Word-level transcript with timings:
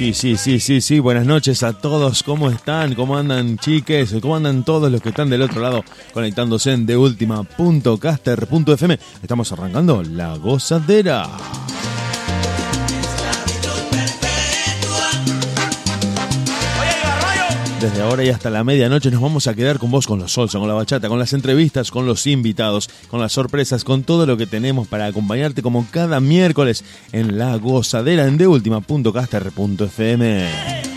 Sí, 0.00 0.14
sí, 0.14 0.38
sí, 0.38 0.60
sí, 0.60 0.80
sí. 0.80 0.98
Buenas 0.98 1.26
noches 1.26 1.62
a 1.62 1.74
todos. 1.74 2.22
¿Cómo 2.22 2.48
están? 2.48 2.94
¿Cómo 2.94 3.18
andan, 3.18 3.58
chiques? 3.58 4.14
¿Cómo 4.22 4.36
andan 4.36 4.64
todos 4.64 4.90
los 4.90 5.02
que 5.02 5.10
están 5.10 5.28
del 5.28 5.42
otro 5.42 5.60
lado 5.60 5.84
conectándose 6.14 6.72
en 6.72 6.86
deultima.caster.fm? 6.86 8.98
Estamos 9.22 9.52
arrancando 9.52 10.02
la 10.02 10.38
gozadera. 10.38 11.28
Desde 17.80 18.02
ahora 18.02 18.22
y 18.22 18.28
hasta 18.28 18.50
la 18.50 18.62
medianoche 18.62 19.10
nos 19.10 19.22
vamos 19.22 19.46
a 19.46 19.54
quedar 19.54 19.78
con 19.78 19.90
vos, 19.90 20.06
con 20.06 20.18
los 20.18 20.34
salsa, 20.34 20.58
con 20.58 20.68
la 20.68 20.74
bachata, 20.74 21.08
con 21.08 21.18
las 21.18 21.32
entrevistas, 21.32 21.90
con 21.90 22.04
los 22.04 22.26
invitados, 22.26 22.90
con 23.08 23.20
las 23.20 23.32
sorpresas, 23.32 23.84
con 23.84 24.02
todo 24.02 24.26
lo 24.26 24.36
que 24.36 24.46
tenemos 24.46 24.86
para 24.86 25.06
acompañarte 25.06 25.62
como 25.62 25.86
cada 25.90 26.20
miércoles 26.20 26.84
en 27.12 27.38
la 27.38 27.56
gozadera 27.56 28.26
en 28.26 28.36
deultima.caster.fm. 28.36 30.89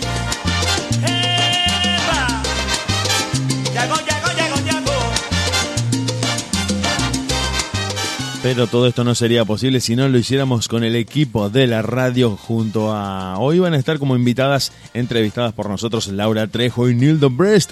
Pero 8.44 8.68
todo 8.68 8.88
esto 8.88 9.06
no 9.06 9.16
sería 9.16 9.46
posible 9.46 9.80
si 9.80 9.96
no 9.96 10.10
lo 10.10 10.18
hiciéramos 10.18 10.68
con 10.68 10.84
el 10.84 10.98
equipo 10.98 11.50
de 11.50 11.66
la 11.66 11.82
radio 11.82 12.36
junto 12.36 12.92
a... 12.92 13.40
Hoy 13.40 13.60
van 13.60 13.74
a 13.74 13.78
estar 13.78 14.00
como 14.00 14.18
invitadas, 14.18 14.74
entrevistadas 14.94 15.54
por 15.54 15.70
nosotros 15.70 16.10
Laura 16.10 16.48
Trejo 16.48 16.90
y 16.90 16.94
Neil 16.94 17.20
Brest. 17.20 17.72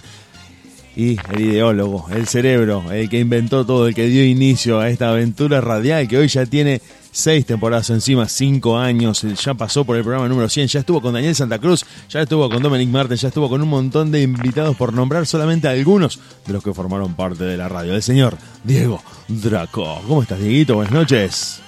Y 0.95 1.17
el 1.33 1.41
ideólogo, 1.41 2.07
el 2.15 2.25
cerebro, 2.25 2.89
el 2.89 3.09
que 3.09 3.19
inventó 3.19 3.65
todo, 3.65 3.85
el 3.85 3.93
que 3.93 4.07
dio 4.07 4.23
inicio 4.23 4.79
a 4.79 4.89
esta 4.89 5.09
aventura 5.09 5.59
radial 5.59 6.07
que 6.07 6.17
hoy 6.17 6.29
ya 6.29 6.45
tiene 6.45 6.81
seis 7.11 7.45
temporadas 7.45 7.89
encima, 7.89 8.27
cinco 8.27 8.77
años, 8.77 9.21
ya 9.21 9.53
pasó 9.53 9.85
por 9.85 9.97
el 9.97 10.03
programa 10.03 10.27
número 10.27 10.49
100, 10.49 10.67
ya 10.67 10.79
estuvo 10.79 11.01
con 11.01 11.13
Daniel 11.13 11.35
Santa 11.35 11.59
Cruz, 11.59 11.85
ya 12.09 12.21
estuvo 12.21 12.49
con 12.49 12.63
Dominic 12.63 12.89
Martin, 12.89 13.17
ya 13.17 13.27
estuvo 13.27 13.49
con 13.49 13.61
un 13.61 13.69
montón 13.69 14.11
de 14.11 14.21
invitados 14.21 14.75
por 14.75 14.93
nombrar 14.93 15.27
solamente 15.27 15.67
algunos 15.67 16.19
de 16.47 16.53
los 16.53 16.63
que 16.63 16.73
formaron 16.73 17.13
parte 17.13 17.43
de 17.43 17.57
la 17.57 17.69
radio. 17.69 17.93
El 17.93 18.01
señor 18.01 18.37
Diego 18.63 19.01
Draco. 19.27 20.01
¿Cómo 20.07 20.23
estás, 20.23 20.39
Dieguito? 20.39 20.75
Buenas 20.75 20.93
noches. 20.93 21.61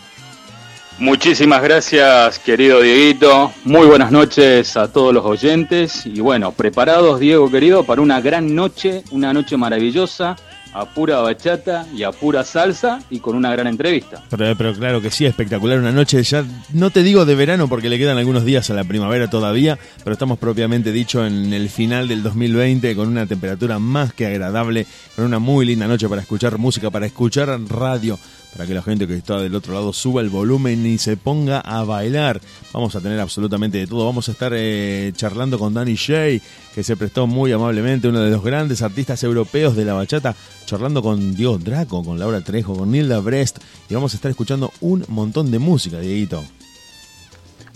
Muchísimas 0.99 1.63
gracias, 1.63 2.37
querido 2.39 2.79
Dieguito. 2.79 3.51
Muy 3.65 3.87
buenas 3.87 4.11
noches 4.11 4.77
a 4.77 4.91
todos 4.91 5.13
los 5.13 5.25
oyentes. 5.25 6.05
Y 6.05 6.19
bueno, 6.19 6.51
preparados, 6.51 7.19
Diego 7.19 7.49
querido, 7.49 7.83
para 7.83 8.01
una 8.01 8.21
gran 8.21 8.53
noche, 8.53 9.03
una 9.11 9.33
noche 9.33 9.57
maravillosa, 9.57 10.35
a 10.73 10.85
pura 10.85 11.19
bachata 11.19 11.85
y 11.93 12.03
a 12.03 12.11
pura 12.11 12.43
salsa 12.43 13.01
y 13.09 13.19
con 13.19 13.35
una 13.35 13.51
gran 13.51 13.67
entrevista. 13.67 14.23
Pero, 14.29 14.73
claro 14.73 15.01
que 15.01 15.11
sí, 15.11 15.25
espectacular. 15.25 15.79
Una 15.79 15.91
noche 15.91 16.21
ya, 16.23 16.43
no 16.73 16.89
te 16.89 17.03
digo 17.03 17.25
de 17.25 17.35
verano 17.35 17.67
porque 17.67 17.89
le 17.89 17.97
quedan 17.97 18.17
algunos 18.17 18.45
días 18.45 18.69
a 18.69 18.73
la 18.73 18.83
primavera 18.83 19.29
todavía, 19.29 19.77
pero 20.03 20.13
estamos 20.13 20.37
propiamente 20.39 20.91
dicho 20.91 21.25
en 21.25 21.53
el 21.53 21.69
final 21.69 22.07
del 22.07 22.23
2020 22.23 22.95
con 22.95 23.07
una 23.07 23.25
temperatura 23.25 23.79
más 23.79 24.13
que 24.13 24.25
agradable, 24.25 24.87
con 25.15 25.25
una 25.25 25.39
muy 25.39 25.65
linda 25.65 25.87
noche 25.87 26.09
para 26.09 26.21
escuchar 26.21 26.57
música, 26.57 26.89
para 26.89 27.05
escuchar 27.05 27.59
radio, 27.69 28.17
para 28.53 28.67
que 28.67 28.73
la 28.73 28.81
gente 28.81 29.07
que 29.07 29.15
está 29.15 29.39
del 29.39 29.55
otro 29.55 29.73
lado 29.73 29.91
suba 29.93 30.21
el 30.21 30.29
volumen 30.29 30.85
y 30.85 30.97
se 30.97 31.17
ponga 31.17 31.59
a 31.59 31.83
bailar. 31.83 32.39
Vamos 32.71 32.95
a 32.95 33.01
tener 33.01 33.19
absolutamente 33.19 33.79
de 33.79 33.87
todo. 33.87 34.05
Vamos 34.05 34.29
a 34.29 34.31
estar 34.31 34.53
eh, 34.55 35.11
charlando 35.15 35.57
con 35.57 35.73
Danny 35.73 35.95
Shay, 35.95 36.41
que 36.73 36.83
se 36.83 36.95
prestó 36.95 37.27
muy 37.27 37.51
amablemente, 37.51 38.07
uno 38.07 38.21
de 38.21 38.31
los 38.31 38.43
grandes 38.43 38.81
artistas 38.81 39.23
europeos 39.23 39.75
de 39.75 39.85
la 39.85 39.93
bachata, 39.93 40.35
charlando 40.65 41.01
con 41.01 41.35
Diego 41.35 41.57
Draco, 41.57 42.03
con 42.03 42.19
Laura 42.19 42.41
Trejo, 42.41 42.77
con 42.77 42.91
Nilda 42.91 43.19
Brest, 43.19 43.57
y 43.89 43.95
vamos 43.95 44.13
a 44.13 44.17
estar 44.17 44.29
escuchando 44.29 44.71
un 44.81 45.03
montón 45.07 45.51
de 45.51 45.59
música, 45.59 45.99
Dieguito. 45.99 46.43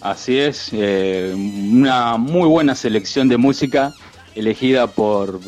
Así 0.02 0.38
es, 0.38 0.70
eh, 0.74 1.34
una 1.36 2.18
muy 2.18 2.48
buena 2.48 2.76
selección 2.76 3.28
de 3.28 3.38
música 3.38 3.94
elegida 4.36 4.86
por, 4.86 5.40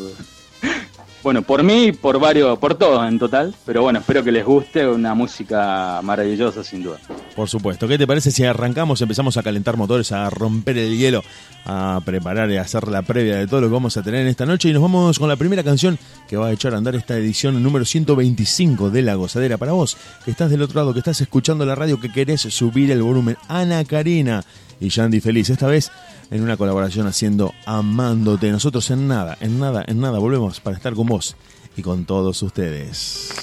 bueno, 1.24 1.42
por 1.42 1.64
mí, 1.64 1.92
por 1.92 2.20
varios, 2.20 2.58
por 2.60 2.76
todos 2.76 3.08
en 3.08 3.20
total. 3.20 3.54
Pero 3.66 3.82
bueno, 3.82 4.00
espero 4.00 4.24
que 4.24 4.32
les 4.32 4.46
guste, 4.46 4.88
una 4.88 5.14
música 5.14 6.00
maravillosa 6.04 6.64
sin 6.64 6.84
duda. 6.84 6.98
Por 7.36 7.50
supuesto. 7.50 7.88
¿Qué 7.88 7.98
te 7.98 8.08
parece 8.08 8.32
si 8.32 8.44
arrancamos, 8.46 9.02
empezamos 9.02 9.38
a 9.38 9.44
calentar 9.44 9.78
motores, 9.78 10.12
a 10.12 10.30
romper 10.30 10.78
el 10.78 10.98
hielo, 10.98 11.24
a 11.66 12.02
preparar 12.06 12.50
y 12.52 12.58
a 12.58 12.62
hacer 12.62 12.88
la 12.88 13.02
previa 13.02 13.38
de 13.38 13.48
todo 13.48 13.62
lo 13.62 13.68
que 13.68 13.74
vamos 13.74 13.98
a 13.98 14.04
tener 14.04 14.22
en 14.22 14.28
esta 14.28 14.46
noche? 14.46 14.70
Y 14.70 14.74
nos 14.74 14.82
vamos 14.82 15.20
con 15.20 15.30
la 15.30 15.36
primera 15.36 15.64
canción 15.64 16.00
que 16.28 16.38
va 16.38 16.48
a 16.48 16.52
echar 16.52 16.74
a 16.74 16.78
andar 16.78 16.96
esta 16.96 17.18
edición 17.18 17.62
número 17.62 17.86
125 17.86 18.90
de 18.90 19.02
La 19.02 19.16
Gozadera. 19.16 19.58
Para 19.58 19.74
vos, 19.74 19.98
que 20.24 20.32
estás 20.32 20.50
del 20.50 20.62
otro 20.62 20.80
lado, 20.80 20.94
que 20.94 21.00
estás 21.00 21.20
escuchando 21.22 21.66
la 21.66 21.76
radio, 21.76 22.00
que 22.00 22.12
querés 22.12 22.42
subir 22.42 22.92
el 22.92 23.02
volumen. 23.02 23.38
Ana 23.48 23.84
Karina 23.84 24.44
y 24.80 24.90
Yandy 24.90 25.20
Feliz. 25.22 25.50
Esta 25.50 25.68
vez 25.68 25.92
en 26.32 26.44
una 26.44 26.58
colaboración 26.58 27.08
haciendo 27.08 27.54
Amándote. 27.66 28.52
Nosotros 28.52 28.90
en 28.92 29.08
nada, 29.08 29.38
en 29.42 29.60
nada, 29.60 29.84
en 29.88 30.00
nada 30.00 30.20
volvemos 30.20 30.60
para 30.60 30.78
estar 30.78 30.94
con 30.94 31.08
vos 31.08 31.36
y 31.76 31.82
con 31.82 32.06
todos 32.06 32.42
ustedes. 32.44 33.34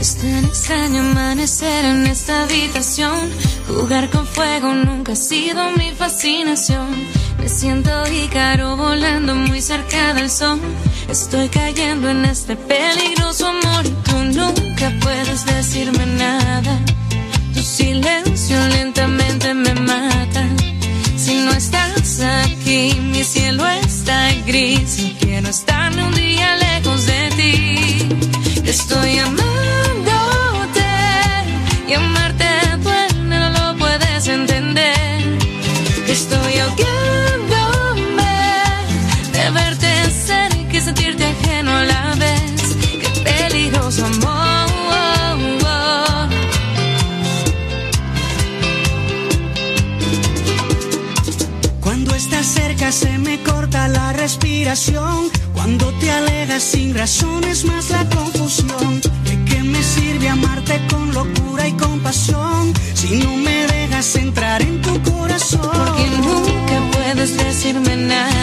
Es 0.00 0.16
tan 0.16 0.46
extraño 0.46 1.02
amanecer 1.02 1.84
en 1.84 2.06
esta 2.06 2.44
habitación. 2.44 3.30
Jugar 3.68 4.08
con 4.08 4.26
fuego 4.26 4.72
nunca 4.72 5.12
ha 5.12 5.16
sido 5.16 5.72
mi 5.72 5.90
fascinación. 5.90 6.88
Me 7.38 7.46
siento 7.50 7.90
ícaro 8.10 8.78
volando 8.78 9.34
muy 9.34 9.60
cerca 9.60 10.14
del 10.14 10.30
sol. 10.30 10.58
Estoy 11.06 11.50
cayendo 11.50 12.08
en 12.08 12.24
este 12.24 12.56
peligroso 12.56 13.48
amor 13.48 13.84
tú 14.06 14.16
nunca 14.24 14.90
puedes 15.02 15.44
decirme 15.44 16.06
nada. 16.06 16.80
Tu 17.52 17.60
silencio 17.60 18.56
lentamente 18.68 19.52
me 19.52 19.74
mata. 19.74 20.46
Si 21.18 21.34
no 21.44 21.52
estás 21.52 22.22
aquí, 22.46 22.98
mi 23.02 23.22
cielo 23.22 23.68
está 23.68 24.32
gris. 24.46 24.98
No 25.02 25.18
quiero 25.18 25.48
estar 25.48 25.92
un 25.92 26.14
día 26.14 26.56
lejos 26.56 27.04
de 27.04 27.30
ti. 27.36 28.60
Estoy 28.64 29.18
amándote 29.18 29.49
respiración. 54.20 55.30
Cuando 55.54 55.86
te 55.98 56.10
alejas 56.10 56.62
sin 56.62 56.94
razón 56.94 57.42
es 57.44 57.64
más 57.64 57.90
la 57.90 58.06
confusión. 58.10 59.00
¿De 59.24 59.44
qué 59.46 59.62
me 59.62 59.82
sirve 59.82 60.28
amarte 60.28 60.78
con 60.90 61.12
locura 61.14 61.66
y 61.66 61.72
compasión 61.72 62.72
si 62.94 63.16
no 63.16 63.36
me 63.36 63.66
dejas 63.66 64.14
entrar 64.16 64.60
en 64.60 64.82
tu 64.82 65.00
corazón? 65.10 65.70
Porque 65.72 66.06
nunca 66.26 66.76
puedes 66.92 67.36
decirme 67.36 67.96
nada. 67.96 68.39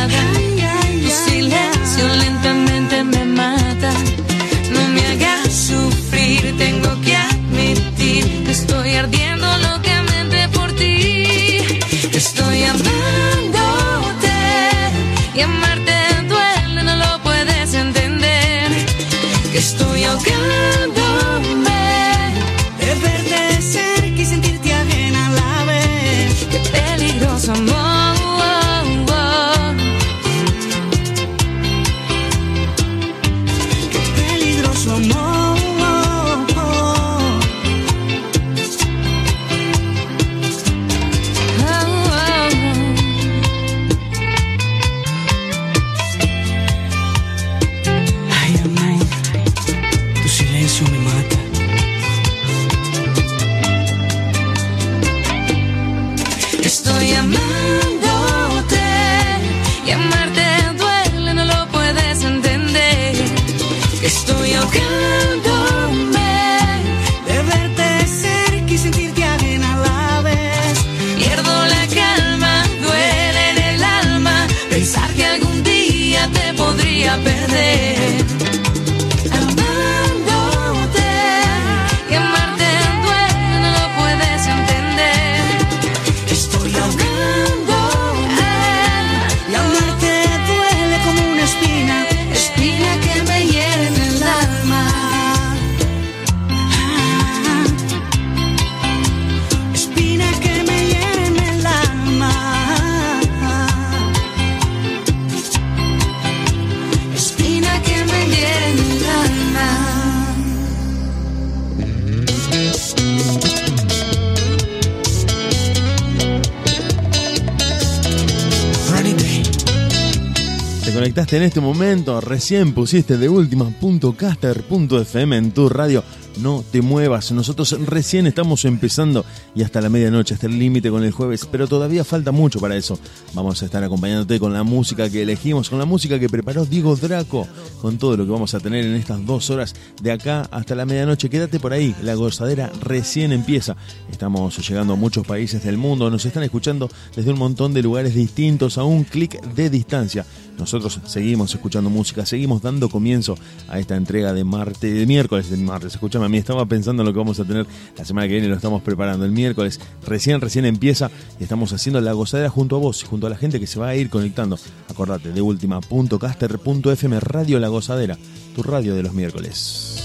Recién 122.38 122.72
pusiste 122.72 123.18
de 123.18 123.28
última.caster.fm 123.30 125.38
en 125.38 125.51
tu 125.51 125.69
radio. 125.69 126.04
No 126.39 126.63
te 126.72 126.84
muevas, 126.84 127.31
nosotros 127.31 127.75
recién 127.88 128.28
estamos 128.28 128.63
empezando 128.66 129.25
y 129.56 129.63
hasta 129.63 129.81
la 129.81 129.89
medianoche, 129.89 130.36
hasta 130.36 130.45
el 130.45 130.60
límite 130.60 130.92
con 130.92 131.04
el 131.04 131.12
jueves, 131.12 131.48
pero 131.51 131.68
todavía 131.68 132.04
falta 132.04 132.31
mucho 132.31 132.60
para 132.60 132.75
eso. 132.75 133.00
Vamos 133.34 133.63
a 133.63 133.66
estar 133.66 133.84
acompañándote 133.84 134.39
con 134.39 134.54
la 134.54 134.62
música 134.62 135.10
que 135.10 135.24
elegimos, 135.24 135.68
con 135.68 135.80
la 135.80 135.86
música 135.86 136.19
que 136.19 136.30
preparó 136.30 136.63
Diego 136.63 136.95
Draco, 136.95 137.48
con 137.81 137.98
todo 137.98 138.18
lo 138.18 138.25
que 138.25 138.31
vamos 138.31 138.54
a 138.54 138.60
tener 138.60 138.86
en 138.86 138.94
estas 138.94 139.25
dos 139.25 139.50
horas 139.50 139.74
de 140.00 140.12
acá 140.12 140.48
hasta 140.51 140.75
la 140.75 140.86
medianoche. 140.86 141.31
Quédate 141.31 141.60
por 141.60 141.74
ahí, 141.74 141.95
la 142.04 142.13
gozadera 142.13 142.72
recién 142.81 143.31
empieza. 143.31 143.75
Estamos 144.12 144.56
llegando 144.69 144.94
a 144.94 144.95
muchos 144.95 145.25
países 145.25 145.63
del 145.63 145.78
mundo, 145.78 146.12
nos 146.12 146.24
están 146.24 146.44
escuchando 146.44 146.88
desde 147.16 147.31
un 147.31 147.39
montón 147.39 147.74
de 147.74 147.81
lugares 147.81 148.13
distintos 148.13 148.78
a 148.78 148.84
un 148.84 149.06
clic 149.06 149.42
de 149.56 149.72
distancia. 149.72 150.24
Nosotros 150.57 151.00
seguimos 151.06 151.54
escuchando 151.54 151.89
música, 151.89 152.25
seguimos 152.25 152.62
dando 152.62 152.89
comienzo 152.89 153.38
a 153.68 153.80
esta 153.80 153.95
entrega 153.95 154.33
de 154.33 154.44
martes, 154.44 154.94
de 154.94 155.06
miércoles 155.06 155.50
de 155.50 155.57
martes. 155.57 155.94
Escúchame, 155.94 156.25
a 156.25 156.30
mí 156.30 156.38
estaba 156.38 156.65
pensando 156.65 157.04
en 157.04 157.07
lo 157.07 157.13
que 157.13 157.19
vamos 157.19 157.39
a 157.39 157.45
tener 157.45 157.68
la 157.98 158.06
semana 158.06 158.27
que 158.27 158.33
viene, 158.33 158.48
lo 158.48 158.56
estamos 158.56 158.81
preparando. 158.81 159.25
El 159.25 159.31
miércoles 159.31 159.80
recién, 160.06 160.42
recién 160.42 160.65
empieza 160.65 161.12
y 161.39 161.44
estamos 161.44 161.74
haciendo 161.74 162.01
la 162.01 162.13
gozadera 162.13 162.50
junto 162.50 162.75
a 162.75 162.80
vos, 162.80 163.04
junto 163.04 163.27
a 163.27 163.30
la 163.30 163.38
gente 163.38 163.59
que 163.59 163.68
se 163.68 163.80
va 163.80 163.89
a 163.89 163.95
ir 163.95 164.09
conectando. 164.09 164.57
Acordate, 164.89 165.31
de 165.31 165.42
última.caster.fm 165.42 167.19
Radio 167.19 167.60
La 167.60 167.68
Gozadera, 167.68 168.18
tu 168.56 168.63
radio 168.63 168.95
de 168.95 169.03
los 169.03 169.13
miércoles. 169.13 170.03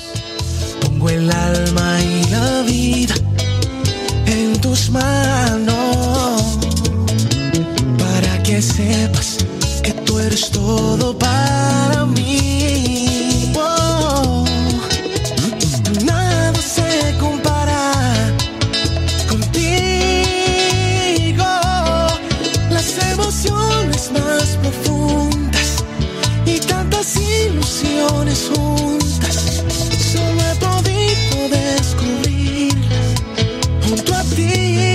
Pongo 0.83 1.09
el 1.09 1.31
alma 1.31 1.99
y 2.03 2.31
la 2.31 2.63
vida 2.63 3.15
en 4.27 4.61
tus 4.61 4.91
manos 4.91 6.59
para 7.99 8.43
que 8.43 8.61
sepas 8.61 9.39
que 9.83 9.93
tú 9.93 10.19
eres 10.19 10.51
todo 10.51 11.17
para 11.19 12.07
mí. 12.07 13.53
Oh, 13.57 14.45
nada 16.05 16.55
se 16.55 17.17
compara 17.19 17.93
contigo. 19.29 19.53
Las 22.71 22.99
emociones 23.13 24.11
más 24.13 24.57
profundas 24.63 25.85
y 26.47 26.59
tantas 26.61 27.17
ilusiones 27.17 28.51
juntas. 28.55 29.65
Solo 30.13 30.43
he 30.51 30.55
podido 30.67 31.49
descubrirlas 31.49 33.09
junto 33.89 34.15
a 34.15 34.23
ti. 34.25 34.92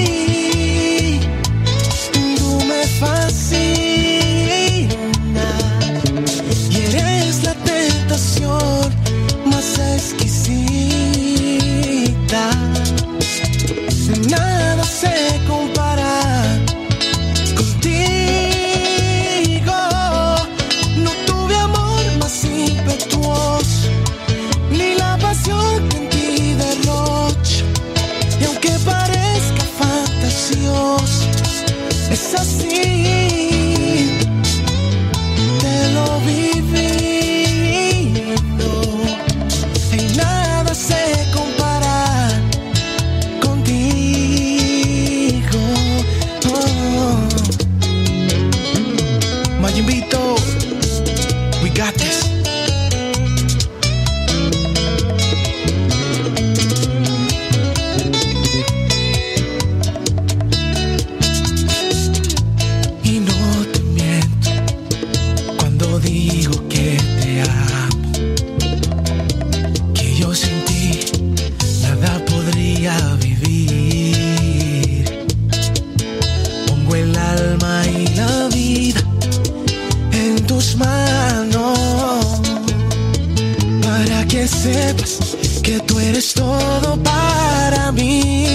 Que 85.61 85.79
tú 85.85 85.99
eres 85.99 86.33
todo 86.33 86.97
para 87.03 87.91
mí. 87.91 88.46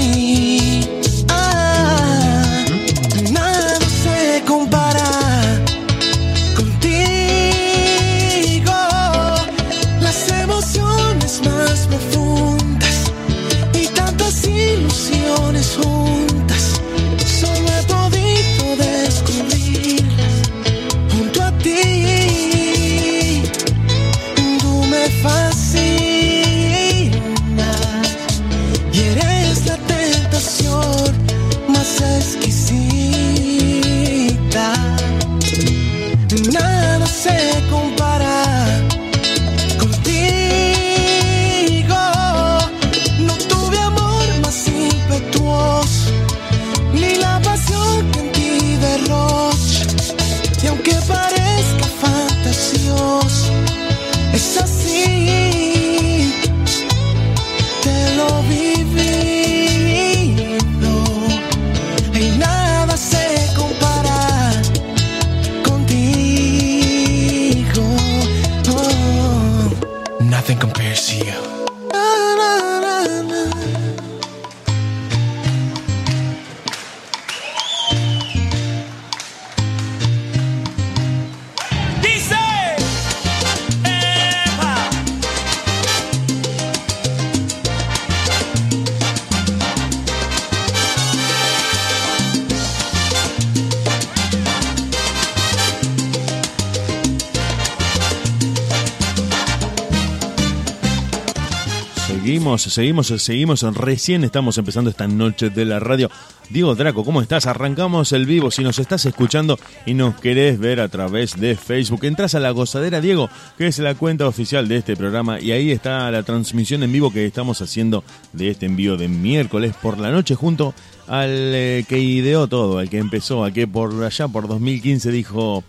Seguimos, 102.72 103.08
seguimos. 103.08 103.62
Recién 103.74 104.24
estamos 104.24 104.56
empezando 104.58 104.90
esta 104.90 105.06
noche 105.06 105.50
de 105.50 105.64
la 105.64 105.78
radio. 105.78 106.10
Diego 106.48 106.74
Draco, 106.74 107.04
¿cómo 107.04 107.20
estás? 107.20 107.46
Arrancamos 107.46 108.12
el 108.12 108.26
vivo. 108.26 108.50
Si 108.50 108.62
nos 108.62 108.78
estás 108.78 109.04
escuchando 109.04 109.58
y 109.84 109.94
nos 109.94 110.18
querés 110.20 110.58
ver 110.58 110.80
a 110.80 110.88
través 110.88 111.38
de 111.38 111.56
Facebook, 111.56 112.04
entras 112.04 112.34
a 112.34 112.40
la 112.40 112.50
gozadera 112.50 113.00
Diego, 113.00 113.28
que 113.58 113.66
es 113.66 113.78
la 113.78 113.94
cuenta 113.94 114.26
oficial 114.26 114.68
de 114.68 114.78
este 114.78 114.96
programa, 114.96 115.40
y 115.40 115.52
ahí 115.52 115.70
está 115.70 116.10
la 116.10 116.22
transmisión 116.22 116.82
en 116.82 116.92
vivo 116.92 117.12
que 117.12 117.26
estamos 117.26 117.60
haciendo 117.60 118.04
de 118.32 118.48
este 118.50 118.66
envío 118.66 118.96
de 118.96 119.08
miércoles 119.08 119.74
por 119.80 119.98
la 119.98 120.10
noche 120.10 120.34
junto 120.34 120.74
al 121.08 121.30
eh, 121.30 121.84
que 121.88 121.98
ideó 121.98 122.46
todo, 122.46 122.78
al 122.78 122.88
que 122.88 122.98
empezó, 122.98 123.44
a 123.44 123.50
que 123.50 123.66
por 123.66 124.02
allá 124.02 124.28
por 124.28 124.48
2015 124.48 125.10
dijo 125.10 125.62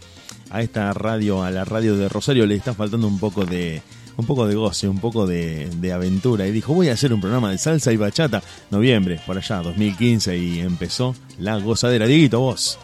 a 0.50 0.62
esta 0.62 0.93
radio, 0.93 1.43
a 1.43 1.51
la 1.51 1.65
radio 1.65 1.98
de 1.98 2.07
Rosario, 2.07 2.45
le 2.45 2.55
está 2.55 2.74
faltando 2.74 3.07
un 3.07 3.19
poco 3.19 3.45
de 3.45 3.81
un 4.17 4.25
poco 4.25 4.48
de 4.48 4.55
goce, 4.55 4.88
un 4.88 5.00
poco 5.00 5.25
de, 5.25 5.70
aventura 5.93 6.48
y 6.48 6.51
dijo 6.51 6.74
voy 6.74 6.89
a 6.89 6.93
hacer 6.93 7.13
un 7.13 7.22
programa 7.22 7.51
de 7.51 7.58
salsa 7.58 7.91
y 7.91 7.98
bachata, 7.98 8.41
noviembre, 8.72 9.20
por 9.25 9.38
allá, 9.38 9.62
2015 9.62 10.38
y 10.38 10.60
empezó 10.60 11.15
la 11.38 11.58
gozadera. 11.58 12.08
Dieguito, 12.08 12.39
vos. 12.39 12.79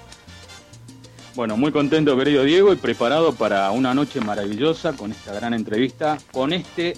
Bueno, 1.35 1.55
muy 1.57 1.71
contento 1.71 2.17
querido 2.17 2.43
Diego 2.43 2.73
y 2.73 2.75
preparado 2.75 3.33
para 3.33 3.71
una 3.71 3.93
noche 3.93 4.19
maravillosa 4.19 4.93
con 4.93 5.11
esta 5.11 5.33
gran 5.33 5.53
entrevista, 5.53 6.17
con 6.31 6.53
este 6.53 6.95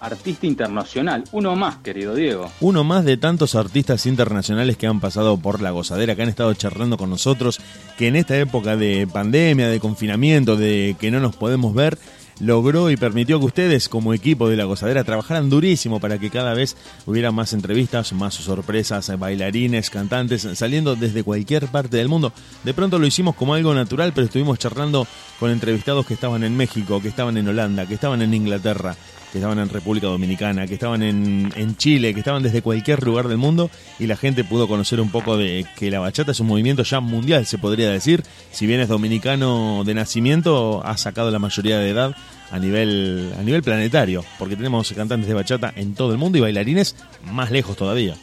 artista 0.00 0.46
internacional. 0.46 1.24
Uno 1.32 1.56
más, 1.56 1.78
querido 1.78 2.14
Diego. 2.14 2.50
Uno 2.60 2.84
más 2.84 3.04
de 3.04 3.16
tantos 3.16 3.54
artistas 3.54 4.06
internacionales 4.06 4.76
que 4.76 4.86
han 4.86 5.00
pasado 5.00 5.38
por 5.38 5.60
la 5.60 5.70
gozadera, 5.70 6.14
que 6.14 6.22
han 6.22 6.28
estado 6.28 6.52
charlando 6.54 6.96
con 6.96 7.10
nosotros, 7.10 7.60
que 7.96 8.08
en 8.08 8.16
esta 8.16 8.36
época 8.38 8.76
de 8.76 9.06
pandemia, 9.10 9.68
de 9.68 9.80
confinamiento, 9.80 10.56
de 10.56 10.96
que 11.00 11.10
no 11.10 11.20
nos 11.20 11.36
podemos 11.36 11.74
ver, 11.74 11.98
logró 12.40 12.90
y 12.90 12.96
permitió 12.96 13.38
que 13.38 13.46
ustedes 13.46 13.88
como 13.88 14.14
equipo 14.14 14.48
de 14.48 14.56
la 14.56 14.64
gozadera 14.64 15.04
trabajaran 15.04 15.50
durísimo 15.50 16.00
para 16.00 16.18
que 16.18 16.30
cada 16.30 16.54
vez 16.54 16.76
hubiera 17.06 17.32
más 17.32 17.52
entrevistas, 17.52 18.12
más 18.12 18.34
sorpresas, 18.34 19.16
bailarines, 19.18 19.90
cantantes, 19.90 20.46
saliendo 20.54 20.96
desde 20.96 21.24
cualquier 21.24 21.66
parte 21.66 21.96
del 21.96 22.08
mundo. 22.08 22.32
De 22.64 22.74
pronto 22.74 22.98
lo 22.98 23.06
hicimos 23.06 23.34
como 23.34 23.54
algo 23.54 23.74
natural, 23.74 24.12
pero 24.14 24.26
estuvimos 24.26 24.58
charlando 24.58 25.06
con 25.38 25.50
entrevistados 25.50 26.06
que 26.06 26.14
estaban 26.14 26.44
en 26.44 26.56
México, 26.56 27.00
que 27.00 27.08
estaban 27.08 27.36
en 27.36 27.48
Holanda, 27.48 27.86
que 27.86 27.94
estaban 27.94 28.22
en 28.22 28.34
Inglaterra, 28.34 28.96
que 29.32 29.38
estaban 29.38 29.58
en 29.58 29.68
República 29.68 30.06
Dominicana, 30.06 30.66
que 30.66 30.74
estaban 30.74 31.02
en, 31.02 31.52
en, 31.54 31.76
Chile, 31.76 32.14
que 32.14 32.20
estaban 32.20 32.42
desde 32.42 32.62
cualquier 32.62 33.02
lugar 33.02 33.28
del 33.28 33.38
mundo 33.38 33.70
y 33.98 34.06
la 34.06 34.16
gente 34.16 34.44
pudo 34.44 34.68
conocer 34.68 35.00
un 35.00 35.10
poco 35.10 35.36
de 35.36 35.66
que 35.76 35.90
la 35.90 36.00
bachata 36.00 36.32
es 36.32 36.40
un 36.40 36.46
movimiento 36.46 36.82
ya 36.82 37.00
mundial, 37.00 37.46
se 37.46 37.58
podría 37.58 37.90
decir. 37.90 38.22
Si 38.50 38.66
bien 38.66 38.80
es 38.80 38.88
dominicano 38.88 39.82
de 39.84 39.94
nacimiento, 39.94 40.82
ha 40.84 40.96
sacado 40.96 41.30
la 41.30 41.38
mayoría 41.38 41.78
de 41.78 41.90
edad 41.90 42.16
a 42.50 42.58
nivel, 42.58 43.32
a 43.38 43.42
nivel 43.42 43.62
planetario, 43.62 44.24
porque 44.38 44.56
tenemos 44.56 44.92
cantantes 44.92 45.28
de 45.28 45.34
bachata 45.34 45.72
en 45.76 45.94
todo 45.94 46.12
el 46.12 46.18
mundo 46.18 46.38
y 46.38 46.40
bailarines 46.40 46.96
más 47.24 47.50
lejos 47.50 47.76
todavía. 47.76 48.14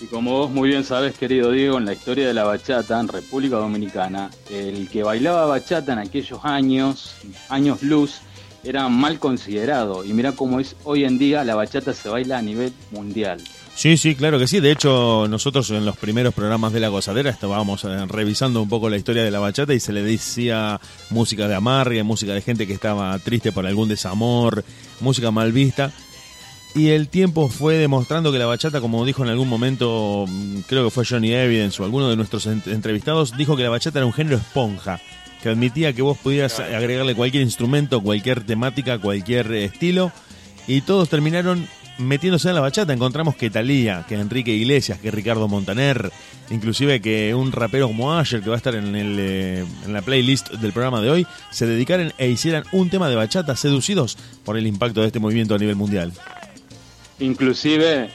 Y 0.00 0.06
como 0.06 0.32
vos 0.32 0.50
muy 0.50 0.68
bien 0.68 0.82
sabes, 0.82 1.14
querido 1.16 1.52
Diego, 1.52 1.78
en 1.78 1.84
la 1.84 1.92
historia 1.92 2.26
de 2.26 2.34
la 2.34 2.42
bachata 2.42 2.98
en 2.98 3.06
República 3.06 3.56
Dominicana, 3.56 4.30
el 4.50 4.88
que 4.88 5.04
bailaba 5.04 5.46
bachata 5.46 5.92
en 5.92 6.00
aquellos 6.00 6.40
años, 6.44 7.14
años 7.48 7.82
luz, 7.84 8.20
era 8.64 8.88
mal 8.88 9.18
considerado. 9.18 10.04
Y 10.04 10.12
mira 10.12 10.32
cómo 10.32 10.60
es 10.60 10.76
hoy 10.84 11.04
en 11.04 11.18
día 11.18 11.44
la 11.44 11.54
bachata 11.54 11.92
se 11.92 12.08
baila 12.08 12.38
a 12.38 12.42
nivel 12.42 12.72
mundial. 12.90 13.40
Sí, 13.74 13.96
sí, 13.96 14.14
claro 14.14 14.38
que 14.38 14.46
sí. 14.46 14.60
De 14.60 14.70
hecho, 14.70 15.26
nosotros 15.28 15.70
en 15.70 15.84
los 15.84 15.96
primeros 15.96 16.34
programas 16.34 16.72
de 16.72 16.80
La 16.80 16.88
Gozadera 16.88 17.30
estábamos 17.30 17.84
eh, 17.84 18.06
revisando 18.06 18.62
un 18.62 18.68
poco 18.68 18.90
la 18.90 18.96
historia 18.96 19.24
de 19.24 19.30
la 19.30 19.40
bachata 19.40 19.72
y 19.74 19.80
se 19.80 19.92
le 19.92 20.02
decía 20.02 20.80
música 21.10 21.48
de 21.48 21.54
amargue, 21.54 22.02
música 22.02 22.34
de 22.34 22.42
gente 22.42 22.66
que 22.66 22.74
estaba 22.74 23.18
triste 23.18 23.50
por 23.50 23.66
algún 23.66 23.88
desamor, 23.88 24.64
música 25.00 25.30
mal 25.30 25.52
vista. 25.52 25.92
Y 26.74 26.90
el 26.90 27.08
tiempo 27.08 27.48
fue 27.48 27.76
demostrando 27.76 28.32
que 28.32 28.38
la 28.38 28.46
bachata, 28.46 28.80
como 28.80 29.04
dijo 29.04 29.22
en 29.22 29.30
algún 29.30 29.48
momento, 29.48 30.24
mm, 30.26 30.60
creo 30.66 30.84
que 30.84 30.90
fue 30.90 31.04
Johnny 31.04 31.32
Evidence 31.32 31.82
o 31.82 31.84
alguno 31.84 32.08
de 32.08 32.16
nuestros 32.16 32.46
entrevistados, 32.46 33.36
dijo 33.36 33.56
que 33.56 33.62
la 33.62 33.70
bachata 33.70 33.98
era 33.98 34.06
un 34.06 34.12
género 34.12 34.36
esponja 34.36 35.00
que 35.42 35.48
admitía 35.48 35.92
que 35.92 36.02
vos 36.02 36.16
pudieras 36.18 36.60
agregarle 36.60 37.14
cualquier 37.14 37.42
instrumento, 37.42 38.00
cualquier 38.00 38.44
temática, 38.44 38.98
cualquier 38.98 39.52
estilo, 39.52 40.12
y 40.66 40.82
todos 40.82 41.08
terminaron 41.08 41.66
metiéndose 41.98 42.48
en 42.48 42.54
la 42.54 42.60
bachata. 42.60 42.92
Encontramos 42.92 43.34
que 43.34 43.50
Talía, 43.50 44.04
que 44.08 44.14
Enrique 44.14 44.52
Iglesias, 44.52 44.98
que 44.98 45.10
Ricardo 45.10 45.48
Montaner, 45.48 46.10
inclusive 46.50 47.00
que 47.00 47.34
un 47.34 47.52
rapero 47.52 47.88
como 47.88 48.12
Asher, 48.12 48.42
que 48.42 48.48
va 48.48 48.54
a 48.54 48.58
estar 48.58 48.74
eh, 48.74 49.64
en 49.84 49.92
la 49.92 50.02
playlist 50.02 50.52
del 50.52 50.72
programa 50.72 51.00
de 51.00 51.10
hoy, 51.10 51.26
se 51.50 51.66
dedicaran 51.66 52.12
e 52.18 52.28
hicieran 52.28 52.64
un 52.72 52.88
tema 52.88 53.08
de 53.08 53.16
bachata 53.16 53.56
seducidos 53.56 54.16
por 54.44 54.56
el 54.56 54.66
impacto 54.66 55.00
de 55.00 55.08
este 55.08 55.18
movimiento 55.18 55.54
a 55.54 55.58
nivel 55.58 55.76
mundial. 55.76 56.12
Inclusive 57.18 58.10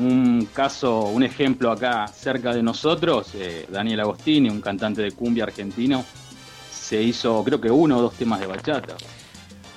un 0.00 0.48
caso, 0.52 1.02
un 1.02 1.22
ejemplo 1.22 1.70
acá 1.70 2.08
cerca 2.08 2.52
de 2.52 2.62
nosotros, 2.62 3.28
eh, 3.34 3.66
Daniel 3.70 4.00
Agostini, 4.00 4.50
un 4.50 4.60
cantante 4.60 5.02
de 5.02 5.12
cumbia 5.12 5.44
argentino, 5.44 6.04
se 6.86 7.02
hizo 7.02 7.42
creo 7.42 7.60
que 7.60 7.70
uno 7.70 7.98
o 7.98 8.02
dos 8.02 8.14
temas 8.14 8.40
de 8.40 8.46
bachata. 8.46 8.94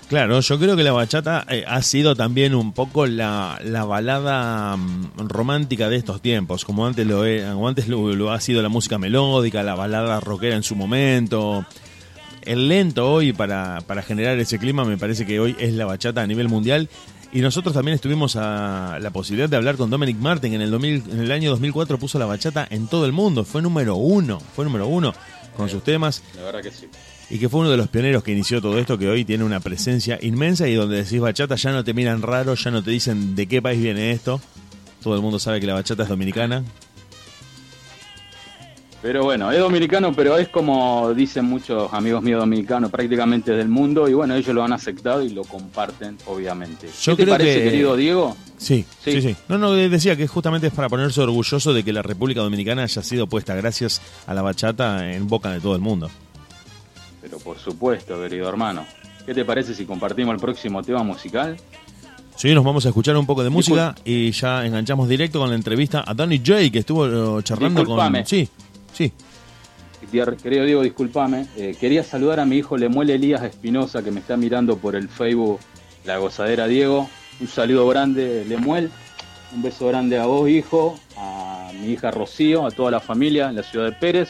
Claro, 0.10 0.40
yo 0.40 0.60
creo 0.60 0.76
que 0.76 0.84
la 0.84 0.92
bachata 0.92 1.46
eh, 1.50 1.64
ha 1.68 1.82
sido 1.82 2.16
también 2.16 2.56
un 2.56 2.74
poco 2.74 3.06
la, 3.06 3.60
balada 3.88 4.76
mm, 4.76 5.28
romántica 5.28 5.88
de 5.88 5.98
estos 5.98 6.22
tiempos, 6.22 6.66
como 6.66 6.86
antes 6.86 7.06
lo, 7.06 7.24
antes 7.68 7.88
lo, 7.88 8.32
ha 8.32 8.42
sido 8.42 8.62
la 8.62 8.70
música 8.70 8.98
melódica, 8.98 9.62
la 9.62 9.76
balada 9.76 10.20
rockera 10.20 10.56
en 10.56 10.64
su 10.64 10.76
momento. 10.76 11.66
El 12.44 12.68
lento 12.68 13.12
hoy 13.12 13.34
para, 13.34 13.82
para 13.86 14.02
generar 14.02 14.40
ese 14.40 14.58
clima 14.58 14.84
me 14.84 14.98
parece 14.98 15.26
que 15.26 15.40
hoy 15.40 15.56
es 15.60 15.74
la 15.74 15.86
bachata 15.86 16.22
a 16.22 16.28
nivel 16.28 16.48
mundial. 16.48 16.90
Y 17.32 17.42
nosotros 17.42 17.76
también 17.76 17.94
estuvimos 17.94 18.36
a 18.36 18.98
la 19.00 19.12
posibilidad 19.12 19.48
de 19.48 19.56
hablar 19.56 19.78
con 19.78 19.92
Dominic 19.92 20.18
Martin 20.18 20.54
en 20.56 20.62
el, 20.62 20.74
en 20.74 21.20
el 21.20 21.32
año 21.32 21.52
2004 21.52 22.00
puso 22.00 22.18
la 22.18 22.26
bachata 22.26 22.68
en 22.72 22.88
todo 22.88 23.06
el 23.06 23.12
mundo, 23.12 23.46
fue 23.46 23.62
número 23.62 23.96
uno, 23.96 24.40
fue 24.40 24.66
número 24.66 24.88
uno 24.88 25.14
con 25.60 25.70
sus 25.70 25.84
temas. 25.84 26.24
La 26.38 26.44
verdad 26.44 26.62
que 26.62 26.72
sí. 26.72 26.88
Y 27.30 27.38
que 27.38 27.50
fue 27.50 27.60
uno 27.60 27.70
de 27.70 27.78
los 27.78 27.90
pioneros 27.90 28.24
que 28.24 28.32
inició 28.32 28.62
todo 28.62 28.80
esto, 28.80 28.98
que 28.98 29.08
hoy 29.10 29.26
tiene 29.26 29.44
una 29.44 29.60
presencia 29.60 30.18
inmensa 30.22 30.68
y 30.68 30.74
donde 30.74 31.04
decís 31.04 31.20
bachata 31.20 31.56
ya 31.56 31.72
no 31.72 31.84
te 31.84 31.94
miran 31.94 32.22
raro, 32.22 32.56
ya 32.56 32.72
no 32.72 32.82
te 32.82 32.92
dicen 32.92 33.36
de 33.36 33.46
qué 33.46 33.62
país 33.62 33.82
viene 33.82 34.12
esto. 34.12 34.42
Todo 35.04 35.16
el 35.16 35.22
mundo 35.22 35.38
sabe 35.38 35.60
que 35.60 35.68
la 35.68 35.74
bachata 35.74 36.04
es 36.04 36.10
dominicana. 36.10 36.64
Pero 39.02 39.24
bueno, 39.24 39.50
es 39.50 39.60
dominicano, 39.60 40.12
pero 40.14 40.38
es 40.38 40.50
como 40.50 41.14
dicen 41.14 41.46
muchos 41.46 41.94
amigos 41.94 42.22
míos 42.22 42.42
dominicanos, 42.42 42.92
prácticamente 42.92 43.54
del 43.54 43.70
mundo, 43.70 44.10
y 44.10 44.14
bueno, 44.14 44.36
ellos 44.36 44.54
lo 44.54 44.62
han 44.62 44.74
aceptado 44.74 45.24
y 45.24 45.30
lo 45.30 45.44
comparten, 45.44 46.18
obviamente. 46.26 46.90
Yo 47.02 47.16
¿Qué 47.16 47.24
te 47.24 47.32
parece, 47.32 47.64
querido 47.64 47.96
Diego? 47.96 48.36
Sí, 48.58 48.86
sí, 49.02 49.22
sí, 49.22 49.36
No, 49.48 49.58
no, 49.58 49.72
decía 49.72 50.18
que 50.18 50.28
justamente 50.28 50.68
es 50.68 50.74
para 50.74 50.90
ponerse 50.90 51.22
orgulloso 51.22 51.74
de 51.74 51.84
que 51.84 51.94
la 51.94 52.02
República 52.02 52.42
Dominicana 52.42 52.84
haya 52.84 53.02
sido 53.02 53.28
puesta 53.28 53.56
gracias 53.56 54.02
a 54.28 54.34
la 54.34 54.42
bachata 54.42 55.14
en 55.14 55.30
boca 55.30 55.52
de 55.52 55.62
todo 55.62 55.76
el 55.76 55.82
mundo. 55.82 56.10
Pero 57.22 57.38
por 57.40 57.58
supuesto, 57.58 58.20
querido 58.20 58.50
hermano. 58.50 58.86
¿Qué 59.26 59.34
te 59.34 59.46
parece 59.46 59.74
si 59.74 59.86
compartimos 59.86 60.34
el 60.34 60.42
próximo 60.42 60.84
tema 60.84 61.04
musical? 61.04 61.56
Sí, 62.36 62.54
nos 62.54 62.64
vamos 62.64 62.86
a 62.86 62.90
escuchar 62.90 63.16
un 63.16 63.26
poco 63.26 63.44
de 63.44 63.50
música 63.50 63.96
y 64.04 64.32
ya 64.32 64.66
enganchamos 64.66 65.08
directo 65.08 65.40
con 65.40 65.50
la 65.50 65.56
entrevista 65.56 66.04
a 66.06 66.14
Danny 66.14 66.40
J, 66.40 66.70
que 66.72 66.80
estuvo 66.80 67.42
charlando 67.42 67.86
con... 67.86 68.26
Sí, 68.26 68.50
Sí. 68.94 69.12
Querido 70.42 70.66
Diego, 70.66 70.82
discúlpame. 70.82 71.48
Eh, 71.56 71.76
quería 71.80 72.04
saludar 72.04 72.40
a 72.40 72.46
mi 72.46 72.58
hijo 72.58 72.78
Lemuel 72.78 73.10
Elías 73.10 73.44
Espinosa, 73.44 74.02
que 74.02 74.12
me 74.12 74.22
está 74.22 74.38
mirando 74.38 74.78
por 74.78 74.96
el 74.96 75.10
Facebook 75.10 75.60
La 76.06 76.18
Gozadera 76.18 76.68
Diego. 76.68 77.10
Un 77.40 77.48
saludo 77.48 77.88
grande, 77.88 78.46
Lemuel. 78.48 78.90
Un 79.54 79.62
beso 79.62 79.88
grande 79.88 80.18
a 80.18 80.26
vos, 80.26 80.50
hijo, 80.50 81.00
a 81.18 81.72
mi 81.80 81.94
hija 81.94 82.12
Rocío, 82.12 82.66
a 82.66 82.72
toda 82.72 82.92
la 82.92 83.00
familia 83.00 83.50
en 83.50 83.56
la 83.56 83.64
ciudad 83.64 83.86
de 83.86 83.92
Pérez. 83.94 84.30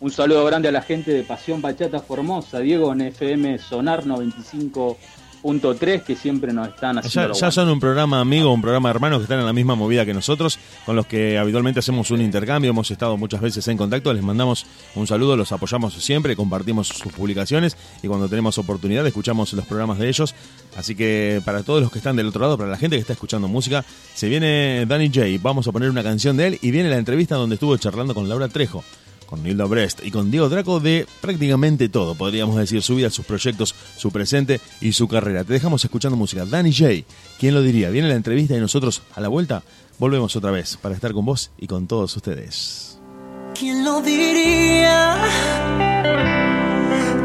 Un 0.00 0.10
saludo 0.10 0.44
grande 0.44 0.68
a 0.68 0.72
la 0.72 0.82
gente 0.82 1.12
de 1.12 1.22
Pasión 1.22 1.62
Bachata 1.62 2.00
Formosa, 2.00 2.58
Diego 2.58 2.92
en 2.92 3.00
FM 3.02 3.58
Sonar 3.58 4.06
95 4.06 4.98
punto 5.44 5.74
3 5.74 6.04
que 6.04 6.16
siempre 6.16 6.54
nos 6.54 6.68
están 6.68 6.96
haciendo. 6.96 7.34
Ya, 7.34 7.38
ya, 7.38 7.50
son 7.50 7.68
un 7.68 7.78
programa 7.78 8.18
amigo, 8.18 8.50
un 8.50 8.62
programa 8.62 8.88
hermano 8.88 9.18
que 9.18 9.24
están 9.24 9.40
en 9.40 9.44
la 9.44 9.52
misma 9.52 9.74
movida 9.74 10.06
que 10.06 10.14
nosotros, 10.14 10.58
con 10.86 10.96
los 10.96 11.06
que 11.06 11.36
habitualmente 11.36 11.80
hacemos 11.80 12.10
un 12.10 12.22
intercambio, 12.22 12.70
hemos 12.70 12.90
estado 12.90 13.18
muchas 13.18 13.42
veces 13.42 13.68
en 13.68 13.76
contacto, 13.76 14.10
les 14.14 14.22
mandamos 14.22 14.64
un 14.94 15.06
saludo, 15.06 15.36
los 15.36 15.52
apoyamos 15.52 15.92
siempre, 16.02 16.34
compartimos 16.34 16.88
sus 16.88 17.12
publicaciones 17.12 17.76
y 18.02 18.08
cuando 18.08 18.26
tenemos 18.26 18.56
oportunidad 18.56 19.06
escuchamos 19.06 19.52
los 19.52 19.66
programas 19.66 19.98
de 19.98 20.08
ellos. 20.08 20.34
Así 20.78 20.94
que 20.94 21.42
para 21.44 21.62
todos 21.62 21.82
los 21.82 21.92
que 21.92 21.98
están 21.98 22.16
del 22.16 22.28
otro 22.28 22.40
lado, 22.40 22.56
para 22.56 22.70
la 22.70 22.78
gente 22.78 22.96
que 22.96 23.00
está 23.00 23.12
escuchando 23.12 23.46
música, 23.46 23.84
se 24.14 24.30
viene 24.30 24.86
Danny 24.86 25.10
J, 25.14 25.26
vamos 25.42 25.68
a 25.68 25.72
poner 25.72 25.90
una 25.90 26.02
canción 26.02 26.38
de 26.38 26.46
él 26.46 26.58
y 26.62 26.70
viene 26.70 26.88
la 26.88 26.96
entrevista 26.96 27.34
donde 27.34 27.56
estuvo 27.56 27.76
charlando 27.76 28.14
con 28.14 28.30
Laura 28.30 28.48
Trejo 28.48 28.82
con 29.24 29.42
Nilda 29.42 29.64
Brest 29.64 30.04
y 30.04 30.10
con 30.10 30.30
Diego 30.30 30.48
Draco 30.48 30.80
de 30.80 31.06
prácticamente 31.20 31.88
todo, 31.88 32.14
podríamos 32.14 32.56
decir, 32.56 32.82
su 32.82 32.96
vida, 32.96 33.10
sus 33.10 33.26
proyectos, 33.26 33.74
su 33.96 34.10
presente 34.10 34.60
y 34.80 34.92
su 34.92 35.08
carrera. 35.08 35.44
Te 35.44 35.52
dejamos 35.52 35.84
escuchando 35.84 36.16
música. 36.16 36.44
Danny 36.44 36.72
J, 36.72 37.04
¿quién 37.38 37.54
lo 37.54 37.62
diría? 37.62 37.90
Viene 37.90 38.08
la 38.08 38.14
entrevista 38.14 38.56
y 38.56 38.60
nosotros 38.60 39.02
a 39.14 39.20
la 39.20 39.28
vuelta 39.28 39.62
volvemos 39.98 40.34
otra 40.36 40.50
vez 40.50 40.76
para 40.76 40.94
estar 40.94 41.12
con 41.12 41.24
vos 41.24 41.50
y 41.58 41.66
con 41.66 41.86
todos 41.86 42.16
ustedes. 42.16 42.98
¿Quién 43.58 43.84
lo 43.84 44.00
diría? 44.00 45.22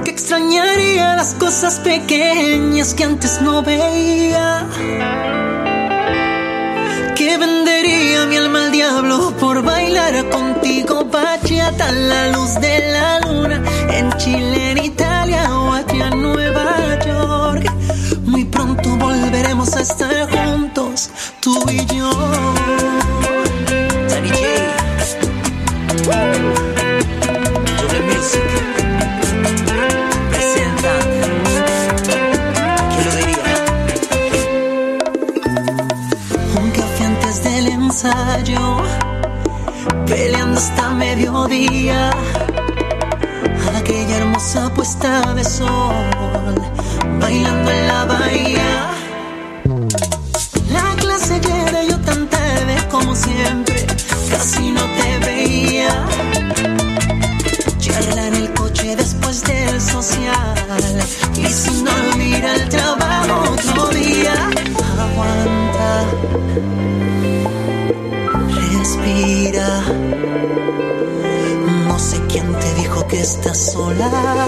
Extrañaría 0.05 1.15
las 1.15 1.33
cosas 1.35 1.79
pequeñas 1.79 2.93
que 2.93 3.03
antes 3.03 3.41
no 3.41 3.63
veía 3.63 4.67
bailar 9.61 10.29
contigo 10.29 11.05
bachata 11.05 11.87
a 11.87 11.91
la 11.91 12.31
luz 12.31 12.53
de 12.59 12.91
la 12.93 13.19
luna 13.21 13.61
en 13.89 14.11
Chile, 14.17 14.71
en 14.71 14.77
Italia 14.77 15.41
o 15.55 15.73
aquí 15.73 16.01
en 16.01 16.21
Nueva 16.21 16.99
York. 17.05 17.71
Muy 18.25 18.45
pronto 18.45 18.95
volveremos 18.97 19.75
a 19.75 19.81
estar 19.81 20.29
juntos, 20.29 21.09
tú 21.41 21.53
y 21.69 21.85
yo. 21.95 22.09
Danny 24.09 24.29
J. 24.29 24.39
Music. 28.07 28.78
Ensayo, 38.01 38.77
peleando 40.05 40.57
hasta 40.57 40.89
mediodía. 40.91 42.11
Aquella 43.75 44.17
hermosa 44.17 44.73
puesta 44.73 45.33
de 45.33 45.43
sol, 45.43 46.55
bailando 47.19 47.71
en 47.71 47.87
la 47.87 48.05
bahía. 48.05 48.89
La 50.71 50.95
clase 50.95 51.41
llena 51.41 51.83
yo 51.83 51.99
tan 51.99 52.29
tarde 52.29 52.75
como 52.89 53.13
siempre, 53.15 53.85
casi 54.29 54.71
no 54.71 54.81
te 54.97 55.25
veía. 55.25 56.05
Charla 57.79 58.27
en 58.27 58.35
el 58.35 58.53
coche 58.53 58.95
después 58.95 59.43
del 59.43 59.81
social 59.81 60.55
y 61.35 61.47
sin 61.47 61.83
dormir 61.83 62.45
al 62.45 62.69
trabajo 62.69 63.53
otro 63.53 63.87
día. 63.89 64.49
Aguanta, 64.99 66.05
No 71.87 71.97
sé 71.97 72.21
quién 72.27 72.53
te 72.59 72.73
dijo 72.75 73.07
que 73.07 73.19
estás 73.19 73.71
sola, 73.71 74.47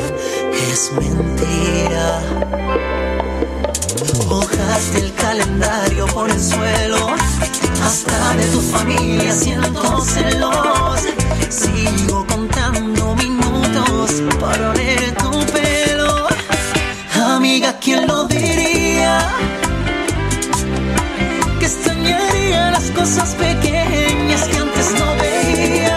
es 0.72 0.92
mentira. 0.94 2.22
Hojas 4.30 4.94
del 4.94 5.12
calendario 5.16 6.06
por 6.08 6.30
el 6.30 6.40
suelo, 6.40 7.16
hasta 7.84 8.36
de 8.36 8.46
tu 8.46 8.62
familia 8.62 9.34
siento 9.34 10.02
celos. 10.02 11.02
Sigo 11.50 12.24
contando 12.28 13.16
minutos 13.16 14.22
para 14.40 14.70
oler 14.70 15.16
tu 15.16 15.32
pelo. 15.52 16.28
Amiga, 17.26 17.80
¿quién 17.80 18.06
lo 18.06 18.26
diría? 18.26 19.28
Que 21.60 21.66
extrañaría 21.66 22.41
las 22.52 22.92
cosas 22.92 23.36
pequeñas 23.36 24.48
que 24.48 24.58
antes 24.58 24.94
no 25.00 25.16
veía. 25.16 25.91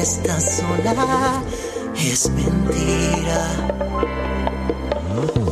Que 0.00 0.06
estás 0.06 0.56
sola, 0.56 1.42
es 1.94 2.30
mentira. 2.30 3.40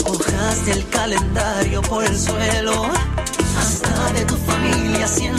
Hojas 0.07 0.65
del 0.65 0.89
calendario 0.89 1.83
por 1.83 2.03
el 2.03 2.19
suelo, 2.19 2.87
hasta 3.59 4.13
de 4.15 4.25
tu 4.25 4.37
familia 4.37 5.07
siento 5.07 5.38